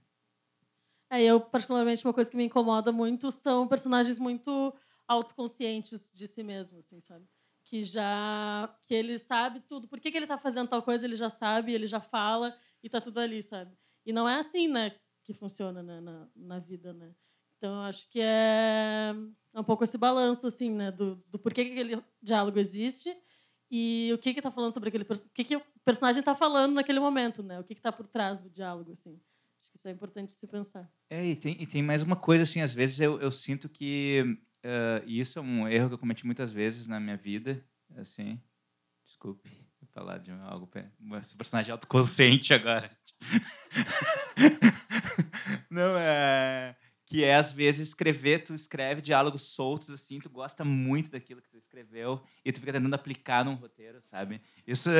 É, 1.10 1.22
eu, 1.22 1.40
particularmente, 1.40 2.04
uma 2.04 2.14
coisa 2.14 2.30
que 2.30 2.36
me 2.36 2.44
incomoda 2.44 2.90
muito 2.90 3.30
são 3.30 3.68
personagens 3.68 4.18
muito 4.18 4.74
autoconscientes 5.06 6.12
de 6.14 6.26
si 6.26 6.42
mesmo, 6.42 6.78
assim, 6.78 7.00
sabe? 7.00 7.26
Que 7.64 7.84
já... 7.84 8.74
que 8.86 8.94
ele 8.94 9.18
sabe 9.18 9.60
tudo. 9.60 9.88
Por 9.88 10.00
que, 10.00 10.10
que 10.10 10.16
ele 10.16 10.24
está 10.24 10.38
fazendo 10.38 10.68
tal 10.68 10.82
coisa, 10.82 11.06
ele 11.06 11.16
já 11.16 11.30
sabe, 11.30 11.72
ele 11.72 11.86
já 11.86 12.00
fala 12.00 12.56
e 12.82 12.86
está 12.86 13.00
tudo 13.00 13.20
ali, 13.20 13.42
sabe? 13.42 13.76
E 14.04 14.12
não 14.12 14.28
é 14.28 14.38
assim, 14.38 14.68
né? 14.68 14.92
Que 15.24 15.32
funciona 15.32 15.82
né, 15.82 16.00
na, 16.00 16.28
na 16.36 16.58
vida, 16.58 16.92
né? 16.92 17.14
Então, 17.56 17.80
acho 17.80 18.08
que 18.10 18.20
é, 18.20 19.14
é 19.54 19.60
um 19.60 19.64
pouco 19.64 19.84
esse 19.84 19.96
balanço, 19.96 20.46
assim, 20.46 20.70
né? 20.70 20.90
Do, 20.90 21.16
do 21.30 21.38
porquê 21.38 21.64
que 21.64 21.72
aquele 21.72 22.02
diálogo 22.22 22.58
existe 22.58 23.16
e 23.70 24.10
o 24.12 24.18
que 24.18 24.34
que 24.34 24.40
está 24.40 24.50
falando 24.50 24.72
sobre 24.72 24.90
aquele... 24.90 25.04
O 25.04 25.30
que, 25.32 25.44
que 25.44 25.56
o 25.56 25.62
personagem 25.82 26.20
está 26.20 26.34
falando 26.34 26.74
naquele 26.74 27.00
momento, 27.00 27.42
né? 27.42 27.58
O 27.58 27.64
que 27.64 27.72
está 27.72 27.90
por 27.90 28.06
trás 28.06 28.38
do 28.38 28.50
diálogo, 28.50 28.92
assim. 28.92 29.18
Acho 29.58 29.70
que 29.70 29.78
isso 29.78 29.88
é 29.88 29.90
importante 29.90 30.32
se 30.32 30.46
pensar. 30.46 30.92
É, 31.08 31.24
e 31.24 31.34
tem, 31.34 31.56
e 31.58 31.66
tem 31.66 31.82
mais 31.82 32.02
uma 32.02 32.16
coisa, 32.16 32.42
assim, 32.42 32.60
às 32.60 32.74
vezes 32.74 33.00
eu, 33.00 33.18
eu 33.20 33.30
sinto 33.30 33.68
que... 33.68 34.38
Uh, 34.62 35.08
isso 35.08 35.38
é 35.38 35.42
um 35.42 35.66
erro 35.66 35.88
que 35.88 35.94
eu 35.94 35.98
cometi 35.98 36.26
muitas 36.26 36.52
vezes 36.52 36.86
na 36.86 37.00
minha 37.00 37.16
vida, 37.16 37.64
assim... 37.96 38.38
Desculpe 39.06 39.50
falar 39.94 40.18
de 40.18 40.30
algo... 40.32 40.68
Esse 41.18 41.34
personagem 41.34 41.72
autoconsciente 41.72 42.52
agora. 42.52 42.90
Não, 45.74 45.98
é 45.98 46.76
que 47.06 47.22
é 47.22 47.34
às 47.34 47.52
vezes 47.52 47.88
escrever, 47.88 48.44
tu 48.44 48.54
escreve 48.54 49.02
diálogos 49.02 49.42
soltos 49.42 49.90
assim, 49.90 50.18
tu 50.18 50.30
gosta 50.30 50.64
muito 50.64 51.10
daquilo 51.10 51.42
que 51.42 51.48
tu 51.50 51.58
escreveu 51.58 52.22
e 52.44 52.50
tu 52.50 52.60
fica 52.60 52.72
tentando 52.72 52.94
aplicar 52.94 53.44
num 53.44 53.54
roteiro, 53.54 54.00
sabe? 54.02 54.40
Isso, 54.66 54.90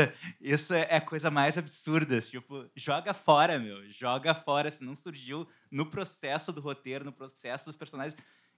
isso 0.41 0.75
é 0.75 0.97
a 0.97 1.01
coisa 1.01 1.31
mais 1.31 1.57
absurda, 1.57 2.21
tipo, 2.21 2.71
joga 2.77 3.15
fora, 3.15 3.59
meu, 3.59 3.91
joga 3.91 4.35
fora, 4.35 4.71
se 4.71 4.85
não 4.85 4.95
surgiu 4.95 5.49
no 5.71 5.87
processo 5.87 6.53
do 6.53 6.61
roteiro, 6.61 7.05
no 7.05 7.13
processo 7.13 7.65
dos 7.65 7.77
personagens. 7.77 8.15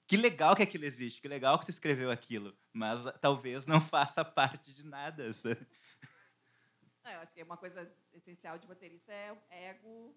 Que 0.09 0.17
legal 0.17 0.55
que 0.55 0.63
aquilo 0.63 0.85
existe, 0.85 1.21
que 1.21 1.29
legal 1.29 1.59
que 1.59 1.67
tu 1.67 1.71
escreveu 1.71 2.11
aquilo, 2.11 2.57
mas 2.73 3.05
talvez 3.21 3.67
não 3.67 3.81
faça 3.89 4.25
parte 4.25 4.73
de 4.75 4.85
nada. 4.85 5.31
Não, 7.05 7.13
eu 7.13 7.21
acho 7.21 7.35
que 7.35 7.43
uma 7.43 7.57
coisa 7.57 7.91
essencial 8.13 8.59
de 8.59 8.67
roteirista 8.67 9.13
é 9.13 9.33
o 9.33 9.39
ego 9.51 10.17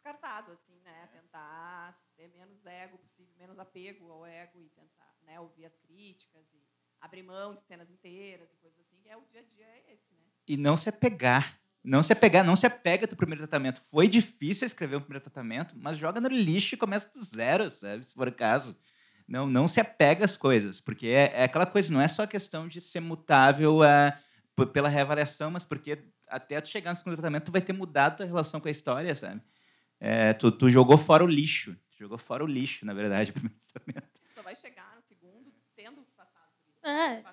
descartado, 0.00 0.52
assim, 0.52 0.80
né? 0.82 1.08
Tentar 1.12 1.94
ter 2.16 2.28
menos 2.28 2.64
ego 2.64 2.96
possível, 2.98 3.32
menos 3.38 3.58
apego 3.58 4.10
ao 4.10 4.26
ego 4.26 4.60
e 4.62 4.68
tentar 4.70 5.14
né, 5.22 5.38
ouvir 5.38 5.66
as 5.66 5.76
críticas 5.76 6.42
e 6.54 6.66
abrir 7.00 7.22
mão 7.22 7.54
de 7.54 7.62
cenas 7.62 7.90
inteiras 7.90 8.50
e 8.52 8.56
coisas 8.56 8.80
assim. 8.80 8.96
É 9.04 9.16
o 9.16 9.22
dia 9.30 9.40
a 9.40 9.54
dia 9.54 9.66
é 9.66 9.92
esse, 9.92 10.12
né? 10.14 10.24
E 10.48 10.56
não 10.56 10.76
se 10.76 10.88
apegar. 10.88 11.60
Não 11.82 12.02
se 12.02 12.12
apegar, 12.12 12.44
não 12.44 12.56
se 12.56 12.66
apega 12.66 13.06
do 13.06 13.16
primeiro 13.16 13.40
tratamento. 13.46 13.80
Foi 13.90 14.06
difícil 14.06 14.66
escrever 14.66 14.96
o 14.96 15.00
primeiro 15.00 15.22
tratamento, 15.22 15.74
mas 15.78 15.96
joga 15.96 16.20
no 16.20 16.28
lixo 16.28 16.74
e 16.74 16.78
começa 16.78 17.08
do 17.08 17.24
zero, 17.24 17.70
sabe? 17.70 18.04
Se 18.04 18.14
for 18.14 18.28
o 18.28 18.32
caso. 18.32 18.76
Não, 19.26 19.46
não 19.46 19.66
se 19.66 19.80
apega 19.80 20.24
às 20.24 20.36
coisas, 20.36 20.80
porque 20.80 21.06
é, 21.06 21.32
é 21.34 21.44
aquela 21.44 21.64
coisa, 21.64 21.92
não 21.92 22.00
é 22.00 22.08
só 22.08 22.24
a 22.24 22.26
questão 22.26 22.66
de 22.66 22.80
ser 22.80 23.00
mutável 23.00 23.82
é, 23.84 24.18
pela 24.72 24.88
reavaliação, 24.88 25.52
mas 25.52 25.64
porque 25.64 26.02
até 26.28 26.60
tu 26.60 26.68
chegar 26.68 26.90
no 26.90 26.96
segundo 26.96 27.14
tratamento, 27.14 27.44
tu 27.44 27.52
vai 27.52 27.60
ter 27.60 27.72
mudado 27.72 28.22
a 28.22 28.26
relação 28.26 28.60
com 28.60 28.66
a 28.66 28.70
história, 28.70 29.14
sabe? 29.14 29.40
É, 30.00 30.32
tu, 30.32 30.50
tu, 30.50 30.70
jogou 30.70 30.96
fora 30.96 31.22
o 31.22 31.26
lixo. 31.26 31.76
Tu 31.90 31.98
jogou 31.98 32.16
fora 32.16 32.42
o 32.42 32.46
lixo, 32.46 32.86
na 32.86 32.94
verdade, 32.94 33.30
o 33.32 33.34
primeiro 33.34 33.60
tratamento. 33.68 34.20
Só 34.34 34.42
vai 34.42 34.56
chegar 34.56 34.96
no 34.96 35.02
segundo 35.02 35.52
tendo 35.76 36.02
passado 36.16 36.50
por 36.64 36.70
isso. 36.70 36.86
É. 36.86 37.24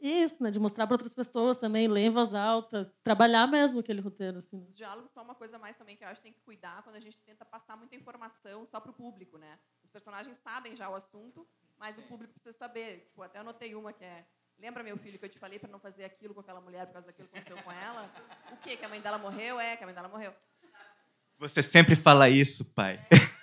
Isso, 0.00 0.42
né? 0.42 0.50
De 0.50 0.58
mostrar 0.58 0.86
para 0.86 0.94
outras 0.94 1.14
pessoas 1.14 1.58
também, 1.58 1.86
ler 1.86 2.06
em 2.06 2.10
voz 2.10 2.34
alta, 2.34 2.90
trabalhar 3.04 3.46
mesmo 3.46 3.80
aquele 3.80 4.00
roteiro. 4.00 4.38
Assim. 4.38 4.66
Os 4.68 4.76
diálogos 4.76 5.10
são 5.10 5.22
uma 5.22 5.34
coisa 5.34 5.58
mais 5.58 5.76
também 5.76 5.96
que 5.96 6.02
eu 6.02 6.08
acho 6.08 6.20
que 6.20 6.24
tem 6.24 6.32
que 6.32 6.40
cuidar 6.40 6.82
quando 6.82 6.96
a 6.96 7.00
gente 7.00 7.18
tenta 7.20 7.44
passar 7.44 7.76
muita 7.76 7.94
informação 7.94 8.64
só 8.64 8.80
para 8.80 8.90
o 8.90 8.94
público, 8.94 9.36
né? 9.36 9.58
Os 9.84 9.90
personagens 9.90 10.38
sabem 10.38 10.74
já 10.74 10.88
o 10.88 10.94
assunto, 10.94 11.46
mas 11.78 11.98
o 11.98 12.02
público 12.02 12.32
precisa 12.32 12.56
saber. 12.56 13.04
Tipo, 13.04 13.22
até 13.22 13.38
anotei 13.38 13.74
uma 13.74 13.92
que 13.92 14.04
é 14.04 14.24
Lembra, 14.60 14.82
meu 14.82 14.98
filho, 14.98 15.18
que 15.18 15.24
eu 15.24 15.28
te 15.28 15.38
falei 15.38 15.58
para 15.58 15.70
não 15.70 15.78
fazer 15.78 16.04
aquilo 16.04 16.34
com 16.34 16.40
aquela 16.40 16.60
mulher 16.60 16.84
por 16.86 16.92
causa 16.92 17.06
daquilo 17.06 17.26
que 17.28 17.38
aconteceu 17.38 17.62
com 17.62 17.72
ela? 17.72 18.10
O 18.52 18.58
quê? 18.58 18.76
Que 18.76 18.84
a 18.84 18.88
mãe 18.90 19.00
dela 19.00 19.16
morreu? 19.16 19.58
É, 19.58 19.74
que 19.74 19.82
a 19.82 19.86
mãe 19.86 19.94
dela 19.94 20.06
morreu. 20.06 20.34
Você 21.40 21.62
sempre 21.62 21.96
fala 21.96 22.28
isso, 22.28 22.66
pai. 22.66 23.00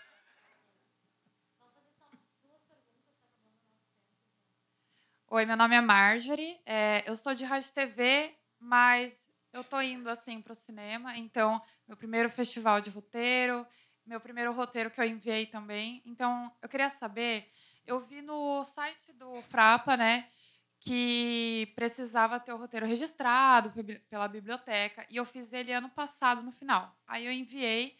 Oi, 5.28 5.46
meu 5.48 5.58
nome 5.58 5.76
é 5.76 5.82
Marjorie. 5.82 6.60
É, 6.64 7.04
eu 7.10 7.16
sou 7.16 7.34
de 7.34 7.44
rádio 7.44 7.74
TV, 7.74 8.36
mas 8.60 9.28
eu 9.52 9.64
tô 9.64 9.82
indo 9.82 10.08
assim 10.12 10.40
para 10.40 10.54
o 10.54 10.56
cinema. 10.56 11.18
Então, 11.18 11.60
meu 11.88 11.98
primeiro 11.98 12.30
festival 12.30 12.80
de 12.82 12.92
roteiro, 12.92 13.66
meu 14.06 14.22
primeiro 14.22 14.54
roteiro 14.54 14.92
que 14.92 15.02
eu 15.02 15.06
enviei 15.06 15.48
também. 15.48 16.04
Então, 16.06 16.52
eu 16.62 16.70
queria 16.70 16.92
saber, 16.92 17.52
eu 17.88 18.00
vi 18.00 18.22
no 18.22 18.64
site 18.64 19.12
do 19.14 19.42
Frapa, 19.50 19.98
né, 19.98 20.28
que 20.80 21.72
precisava 21.76 22.40
ter 22.40 22.54
o 22.54 22.58
roteiro 22.58 22.86
registrado 22.86 23.74
pela 24.10 24.28
biblioteca 24.28 25.06
e 25.10 25.18
eu 25.18 25.26
fiz 25.26 25.52
ele 25.52 25.72
ano 25.72 25.90
passado 25.90 26.42
no 26.42 26.52
final. 26.52 26.96
Aí 27.08 27.26
eu 27.26 27.32
enviei 27.32 27.98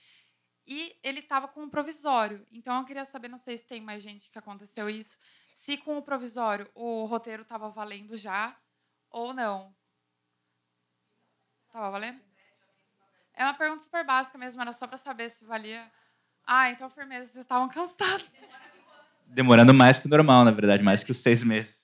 e 0.66 0.96
ele 1.04 1.20
estava 1.20 1.48
com 1.48 1.64
um 1.64 1.70
provisório. 1.70 2.46
Então 2.52 2.78
eu 2.80 2.86
queria 2.86 3.06
saber, 3.06 3.30
não 3.30 3.38
sei 3.38 3.58
se 3.58 3.66
tem 3.66 3.82
mais 3.82 4.04
gente 4.04 4.30
que 4.30 4.38
aconteceu 4.38 4.90
isso, 4.90 5.18
se 5.54 5.78
com 5.78 5.98
o 5.98 6.02
provisório 6.02 6.70
o 6.76 7.06
roteiro 7.06 7.42
estava 7.42 7.70
valendo 7.70 8.16
já 8.16 8.56
ou 9.10 9.34
não. 9.34 9.76
Estava 11.68 11.90
valendo? 11.90 12.20
É 13.34 13.44
uma 13.44 13.54
pergunta 13.54 13.84
super 13.84 14.04
básica 14.04 14.38
mesmo, 14.38 14.62
era 14.62 14.74
só 14.74 14.88
para 14.88 14.98
saber 14.98 15.30
se 15.30 15.46
valia. 15.46 15.92
Ah, 16.46 16.70
então 16.70 16.90
firmeza, 16.90 17.32
vocês 17.32 17.46
estavam 17.46 17.68
cansados. 17.70 18.32
Demorando 19.26 19.74
mais 19.74 20.00
que 20.00 20.08
o 20.08 20.10
normal, 20.10 20.46
na 20.46 20.52
verdade, 20.52 20.82
mais 20.82 21.04
que 21.04 21.12
os 21.12 21.18
seis 21.18 21.44
meses. 21.44 21.77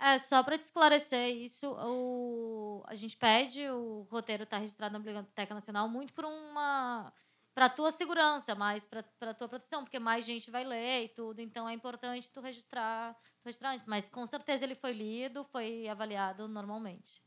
É, 0.00 0.16
só 0.16 0.42
para 0.44 0.56
te 0.56 0.60
esclarecer 0.60 1.28
isso, 1.36 1.72
o, 1.72 2.84
a 2.86 2.94
gente 2.94 3.16
pede 3.16 3.68
o 3.68 4.06
roteiro 4.08 4.44
estar 4.44 4.56
tá 4.56 4.60
registrado 4.60 4.92
na 4.92 4.98
Biblioteca 5.00 5.52
Nacional 5.52 5.88
muito 5.88 6.12
por 6.12 6.24
uma 6.24 7.12
para 7.52 7.68
tua 7.68 7.90
segurança, 7.90 8.54
mais 8.54 8.86
para 8.86 9.34
tua 9.34 9.48
proteção, 9.48 9.82
porque 9.82 9.98
mais 9.98 10.24
gente 10.24 10.48
vai 10.48 10.62
ler 10.62 11.06
e 11.06 11.08
tudo, 11.08 11.40
então 11.40 11.68
é 11.68 11.74
importante 11.74 12.30
tu 12.30 12.40
registrar, 12.40 13.12
tu 13.42 13.46
registrar 13.46 13.72
antes, 13.72 13.88
mas 13.88 14.08
com 14.08 14.24
certeza 14.24 14.64
ele 14.64 14.76
foi 14.76 14.92
lido, 14.92 15.42
foi 15.42 15.88
avaliado 15.88 16.46
normalmente. 16.46 17.20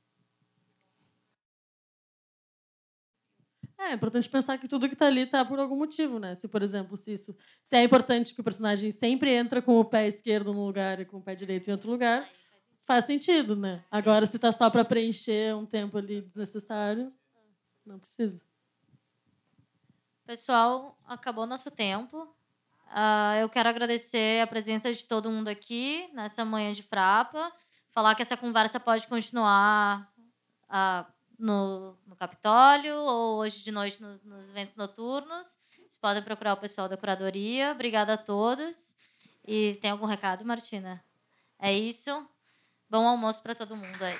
É, 3.77 3.89
é 3.89 3.93
importante 3.93 4.29
pensar 4.29 4.57
que 4.57 4.69
tudo 4.69 4.87
que 4.87 4.93
está 4.93 5.07
ali 5.07 5.21
está 5.21 5.43
por 5.43 5.59
algum 5.59 5.75
motivo, 5.75 6.19
né? 6.19 6.35
Se, 6.35 6.47
por 6.47 6.61
exemplo, 6.61 6.95
se 6.95 7.11
isso, 7.11 7.35
se 7.61 7.75
é 7.75 7.83
importante 7.83 8.33
que 8.33 8.39
o 8.39 8.43
personagem 8.43 8.91
sempre 8.91 9.33
entra 9.33 9.61
com 9.61 9.77
o 9.77 9.83
pé 9.83 10.07
esquerdo 10.07 10.53
num 10.53 10.65
lugar 10.65 11.01
e 11.01 11.05
com 11.05 11.17
o 11.17 11.21
pé 11.21 11.35
direito 11.35 11.67
em 11.67 11.71
outro 11.73 11.91
lugar, 11.91 12.25
faz 12.91 13.05
sentido, 13.05 13.55
né? 13.55 13.81
Agora, 13.89 14.25
se 14.25 14.37
tá 14.37 14.51
só 14.51 14.69
para 14.69 14.83
preencher 14.83 15.55
um 15.55 15.65
tempo 15.65 15.97
ali 15.97 16.21
desnecessário, 16.21 17.13
não 17.85 17.97
precisa. 17.97 18.41
Pessoal, 20.25 20.99
acabou 21.05 21.45
nosso 21.45 21.71
tempo. 21.71 22.23
Uh, 22.87 23.39
eu 23.39 23.47
quero 23.47 23.69
agradecer 23.69 24.41
a 24.41 24.47
presença 24.47 24.93
de 24.93 25.05
todo 25.05 25.31
mundo 25.31 25.47
aqui 25.47 26.09
nessa 26.13 26.43
manhã 26.43 26.73
de 26.73 26.83
Frapa. 26.83 27.49
Falar 27.91 28.13
que 28.13 28.23
essa 28.23 28.35
conversa 28.35 28.77
pode 28.77 29.07
continuar 29.07 30.11
uh, 30.65 31.09
no, 31.39 31.97
no 32.05 32.15
Capitólio 32.17 32.95
ou 32.95 33.37
hoje 33.37 33.63
de 33.63 33.71
noite 33.71 34.01
no, 34.01 34.19
nos 34.25 34.49
eventos 34.49 34.75
noturnos. 34.75 35.57
Vocês 35.77 35.97
podem 35.97 36.21
procurar 36.21 36.53
o 36.55 36.57
pessoal 36.57 36.89
da 36.89 36.97
curadoria. 36.97 37.71
Obrigada 37.71 38.15
a 38.15 38.17
todos. 38.17 38.95
E 39.47 39.77
tem 39.81 39.91
algum 39.91 40.05
recado, 40.05 40.43
Martina? 40.43 41.01
É 41.57 41.71
isso. 41.71 42.27
Bom 42.91 43.07
almoço 43.07 43.41
para 43.41 43.55
todo 43.55 43.73
mundo 43.73 43.85
aí. 44.01 44.17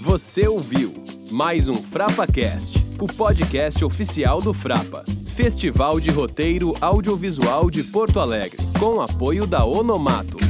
Você 0.00 0.48
ouviu 0.48 1.04
mais 1.30 1.68
um 1.68 1.82
FrapaCast, 1.82 2.78
o 2.98 3.06
podcast 3.06 3.84
oficial 3.84 4.40
do 4.40 4.54
Frapa, 4.54 5.04
Festival 5.26 6.00
de 6.00 6.10
Roteiro 6.10 6.72
Audiovisual 6.80 7.68
de 7.68 7.82
Porto 7.82 8.20
Alegre, 8.20 8.56
com 8.80 9.02
apoio 9.02 9.46
da 9.46 9.66
Onomato 9.66 10.43